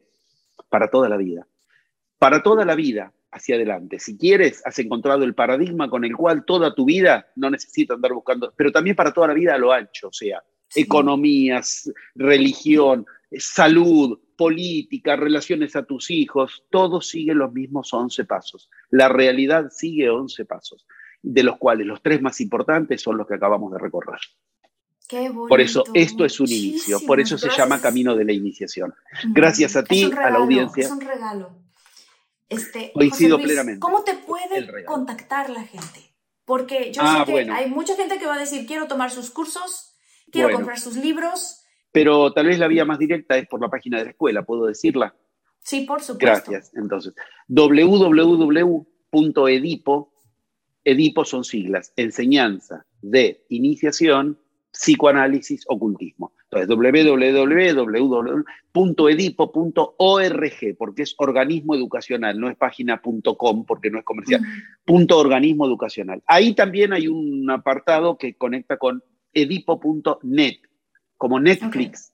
para 0.68 0.88
toda 0.88 1.08
la 1.08 1.16
vida. 1.16 1.46
Para 2.18 2.42
toda 2.42 2.64
la 2.64 2.74
vida 2.74 3.12
hacia 3.30 3.56
adelante. 3.56 3.98
Si 3.98 4.16
quieres, 4.16 4.62
has 4.64 4.78
encontrado 4.78 5.24
el 5.24 5.34
paradigma 5.34 5.88
con 5.88 6.04
el 6.04 6.14
cual 6.14 6.44
toda 6.44 6.74
tu 6.74 6.84
vida 6.84 7.26
no 7.36 7.50
necesita 7.50 7.94
andar 7.94 8.12
buscando, 8.12 8.52
pero 8.54 8.70
también 8.70 8.94
para 8.94 9.12
toda 9.12 9.28
la 9.28 9.34
vida 9.34 9.56
lo 9.56 9.72
ancho, 9.72 10.08
o 10.08 10.12
sea, 10.12 10.42
economías, 10.74 11.90
religión, 12.14 13.06
salud, 13.38 14.18
política, 14.42 15.14
relaciones 15.14 15.76
a 15.76 15.84
tus 15.84 16.10
hijos, 16.10 16.64
todo 16.68 17.00
sigue 17.00 17.32
los 17.32 17.52
mismos 17.52 17.94
11 17.94 18.24
pasos. 18.24 18.68
La 18.90 19.08
realidad 19.08 19.70
sigue 19.70 20.10
11 20.10 20.44
pasos, 20.46 20.84
de 21.22 21.44
los 21.44 21.58
cuales 21.58 21.86
los 21.86 22.02
tres 22.02 22.20
más 22.20 22.40
importantes 22.40 23.00
son 23.00 23.18
los 23.18 23.28
que 23.28 23.34
acabamos 23.34 23.70
de 23.70 23.78
recorrer. 23.78 24.18
por 25.48 25.60
eso 25.60 25.84
esto 25.94 26.24
es 26.24 26.40
un 26.40 26.48
inicio, 26.48 26.98
por 27.06 27.20
eso 27.20 27.38
se 27.38 27.50
llama 27.50 27.80
Camino 27.80 28.16
de 28.16 28.24
la 28.24 28.32
Iniciación. 28.32 28.92
Gracias 29.28 29.76
a 29.76 29.84
ti, 29.84 30.10
a 30.10 30.30
la 30.30 30.38
audiencia. 30.38 30.86
Es 30.86 30.90
un 30.90 31.00
regalo. 31.00 31.56
Este, 32.48 32.90
Coincido 32.92 33.38
plenamente. 33.38 33.78
¿Cómo 33.78 34.02
te 34.02 34.14
puede 34.14 34.84
contactar 34.84 35.50
la 35.50 35.62
gente? 35.62 36.00
Porque 36.44 36.92
yo 36.92 37.00
ah, 37.04 37.24
sé 37.24 37.32
que 37.32 37.48
hay 37.48 37.70
mucha 37.70 37.94
gente 37.94 38.18
que 38.18 38.26
va 38.26 38.34
a 38.34 38.40
decir, 38.40 38.66
quiero 38.66 38.88
tomar 38.88 39.12
sus 39.12 39.30
cursos, 39.30 39.94
quiero 40.32 40.50
comprar 40.50 40.80
sus 40.80 40.96
libros, 40.96 41.61
pero 41.92 42.32
tal 42.32 42.46
vez 42.46 42.58
la 42.58 42.66
vía 42.66 42.84
más 42.84 42.98
directa 42.98 43.36
es 43.36 43.46
por 43.46 43.60
la 43.60 43.68
página 43.68 43.98
de 43.98 44.04
la 44.04 44.10
escuela, 44.10 44.42
¿puedo 44.42 44.66
decirla? 44.66 45.14
Sí, 45.60 45.82
por 45.82 46.00
supuesto. 46.00 46.50
Gracias. 46.50 46.72
Entonces, 46.74 47.14
www.edipo, 47.48 48.84
Edipo 50.84 51.24
son 51.24 51.44
siglas, 51.44 51.92
enseñanza 51.96 52.84
de 53.02 53.44
iniciación, 53.48 54.36
psicoanálisis, 54.72 55.64
ocultismo. 55.68 56.32
Entonces, 56.50 56.68
www.edipo.org, 58.74 60.76
porque 60.76 61.02
es 61.02 61.14
organismo 61.18 61.74
educacional, 61.74 62.40
no 62.40 62.50
es 62.50 62.56
página.com, 62.56 63.64
porque 63.64 63.90
no 63.90 63.98
es 63.98 64.04
comercial, 64.04 64.42
punto 64.84 65.18
organismo 65.18 65.66
educacional. 65.66 66.22
Ahí 66.26 66.54
también 66.54 66.92
hay 66.92 67.06
un 67.06 67.48
apartado 67.50 68.18
que 68.18 68.34
conecta 68.34 68.78
con 68.78 69.02
edipo.net, 69.32 70.56
como 71.22 71.38
Netflix, 71.38 72.12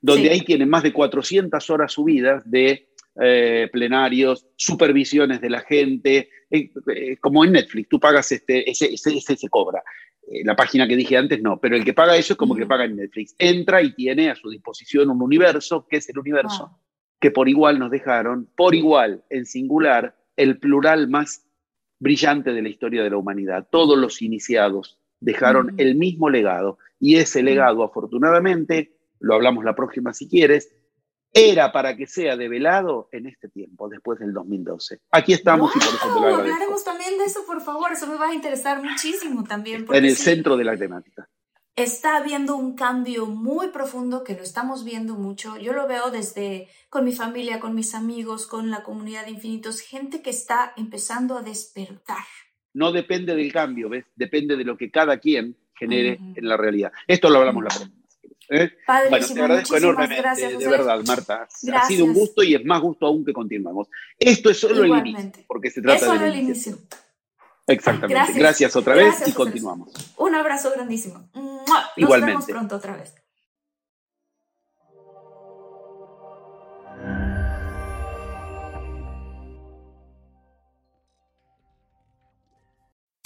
donde 0.00 0.28
ahí 0.28 0.40
tienen 0.40 0.68
más 0.68 0.82
de 0.82 0.92
400 0.92 1.70
horas 1.70 1.92
subidas 1.92 2.42
de 2.50 2.88
eh, 3.20 3.68
plenarios, 3.70 4.44
supervisiones 4.56 5.40
de 5.40 5.50
la 5.50 5.60
gente, 5.60 6.30
eh, 6.50 6.72
eh, 6.92 7.16
como 7.18 7.44
en 7.44 7.52
Netflix, 7.52 7.88
tú 7.88 8.00
pagas 8.00 8.32
este, 8.32 8.68
ese, 8.68 8.92
ese, 8.92 9.20
se 9.20 9.48
cobra. 9.48 9.84
la 10.42 10.56
página 10.56 10.88
que 10.88 10.96
dije 10.96 11.16
antes 11.16 11.40
no, 11.40 11.60
pero 11.60 11.76
el 11.76 11.84
que 11.84 11.94
paga 11.94 12.16
eso 12.16 12.32
es 12.32 12.36
como 12.36 12.56
que 12.56 12.66
paga 12.66 12.86
en 12.86 12.96
Netflix. 12.96 13.36
Entra 13.38 13.82
y 13.82 13.94
tiene 13.94 14.30
a 14.30 14.34
su 14.34 14.50
disposición 14.50 15.10
un 15.10 15.22
universo, 15.22 15.86
que 15.88 15.98
es 15.98 16.08
el 16.08 16.18
universo, 16.18 16.76
que 17.20 17.30
por 17.30 17.48
igual 17.48 17.78
nos 17.78 17.92
dejaron, 17.92 18.48
por 18.56 18.74
igual, 18.74 19.22
en 19.30 19.46
singular, 19.46 20.16
el 20.36 20.58
plural 20.58 21.06
más 21.06 21.46
brillante 22.00 22.52
de 22.52 22.62
la 22.62 22.68
historia 22.68 23.04
de 23.04 23.10
la 23.10 23.16
humanidad. 23.16 23.68
Todos 23.70 23.96
los 23.96 24.20
iniciados 24.22 24.99
dejaron 25.20 25.74
el 25.78 25.94
mismo 25.94 26.30
legado 26.30 26.78
y 26.98 27.16
ese 27.16 27.42
legado, 27.42 27.84
afortunadamente, 27.84 28.96
lo 29.20 29.34
hablamos 29.34 29.64
la 29.64 29.74
próxima 29.74 30.12
si 30.12 30.28
quieres, 30.28 30.74
era 31.32 31.70
para 31.70 31.96
que 31.96 32.06
sea 32.06 32.36
develado 32.36 33.08
en 33.12 33.26
este 33.26 33.48
tiempo, 33.48 33.88
después 33.88 34.18
del 34.18 34.32
2012. 34.32 35.00
Aquí 35.12 35.32
estamos 35.32 35.74
y 35.76 35.78
por 35.78 35.88
eso 35.88 35.98
te 35.98 36.08
lo 36.08 36.26
agradezco. 36.26 36.42
Hablaremos 36.42 36.84
también 36.84 37.18
de 37.18 37.24
eso, 37.24 37.40
por 37.46 37.60
favor, 37.60 37.92
eso 37.92 38.06
me 38.06 38.16
va 38.16 38.30
a 38.30 38.34
interesar 38.34 38.82
muchísimo 38.82 39.44
también. 39.44 39.86
En 39.92 40.04
el 40.04 40.16
centro 40.16 40.56
de 40.56 40.64
la 40.64 40.76
temática. 40.76 41.28
Está 41.76 42.16
habiendo 42.16 42.56
un 42.56 42.74
cambio 42.74 43.26
muy 43.26 43.68
profundo 43.68 44.24
que 44.24 44.34
lo 44.34 44.42
estamos 44.42 44.84
viendo 44.84 45.14
mucho. 45.14 45.56
Yo 45.56 45.72
lo 45.72 45.86
veo 45.86 46.10
desde 46.10 46.68
con 46.90 47.04
mi 47.04 47.12
familia, 47.12 47.60
con 47.60 47.74
mis 47.74 47.94
amigos, 47.94 48.46
con 48.46 48.70
la 48.70 48.82
comunidad 48.82 49.24
de 49.24 49.30
infinitos, 49.30 49.80
gente 49.80 50.20
que 50.20 50.30
está 50.30 50.74
empezando 50.76 51.38
a 51.38 51.42
despertar. 51.42 52.24
No 52.74 52.92
depende 52.92 53.34
del 53.34 53.52
cambio, 53.52 53.88
¿ves? 53.88 54.04
Depende 54.14 54.56
de 54.56 54.64
lo 54.64 54.76
que 54.76 54.90
cada 54.90 55.18
quien 55.18 55.56
genere 55.74 56.18
en 56.34 56.48
la 56.48 56.56
realidad. 56.56 56.92
Esto 57.06 57.30
lo 57.30 57.38
hablamos 57.38 57.64
la 57.64 57.70
próxima. 57.70 58.00
¿eh? 58.50 58.70
bueno, 59.08 59.26
te 59.26 59.40
agradezco 59.40 59.76
enormemente, 59.76 60.22
gracias, 60.22 60.58
de 60.58 60.68
verdad, 60.68 61.02
Marta. 61.06 61.48
Ha 61.74 61.86
sido 61.86 62.04
un 62.04 62.12
gusto 62.12 62.42
y 62.42 62.54
es 62.54 62.64
más 62.64 62.80
gusto 62.80 63.06
aún 63.06 63.24
que 63.24 63.32
continuamos. 63.32 63.88
Esto 64.18 64.50
es 64.50 64.58
solo 64.58 64.84
el 64.84 65.06
inicio, 65.06 65.44
porque 65.46 65.70
se 65.70 65.80
trata 65.80 65.96
es 65.98 66.04
solo 66.04 66.24
el 66.24 66.36
inicio. 66.36 66.78
Exactamente. 67.66 68.32
Gracias, 68.34 68.74
otra 68.74 68.94
vez 68.94 69.26
y 69.26 69.32
continuamos. 69.32 69.92
Un 70.16 70.34
abrazo 70.34 70.72
grandísimo. 70.74 71.30
Nos 71.34 71.66
Igualmente. 71.96 72.32
vemos 72.32 72.46
pronto 72.46 72.76
otra 72.76 72.96
vez. 72.96 73.14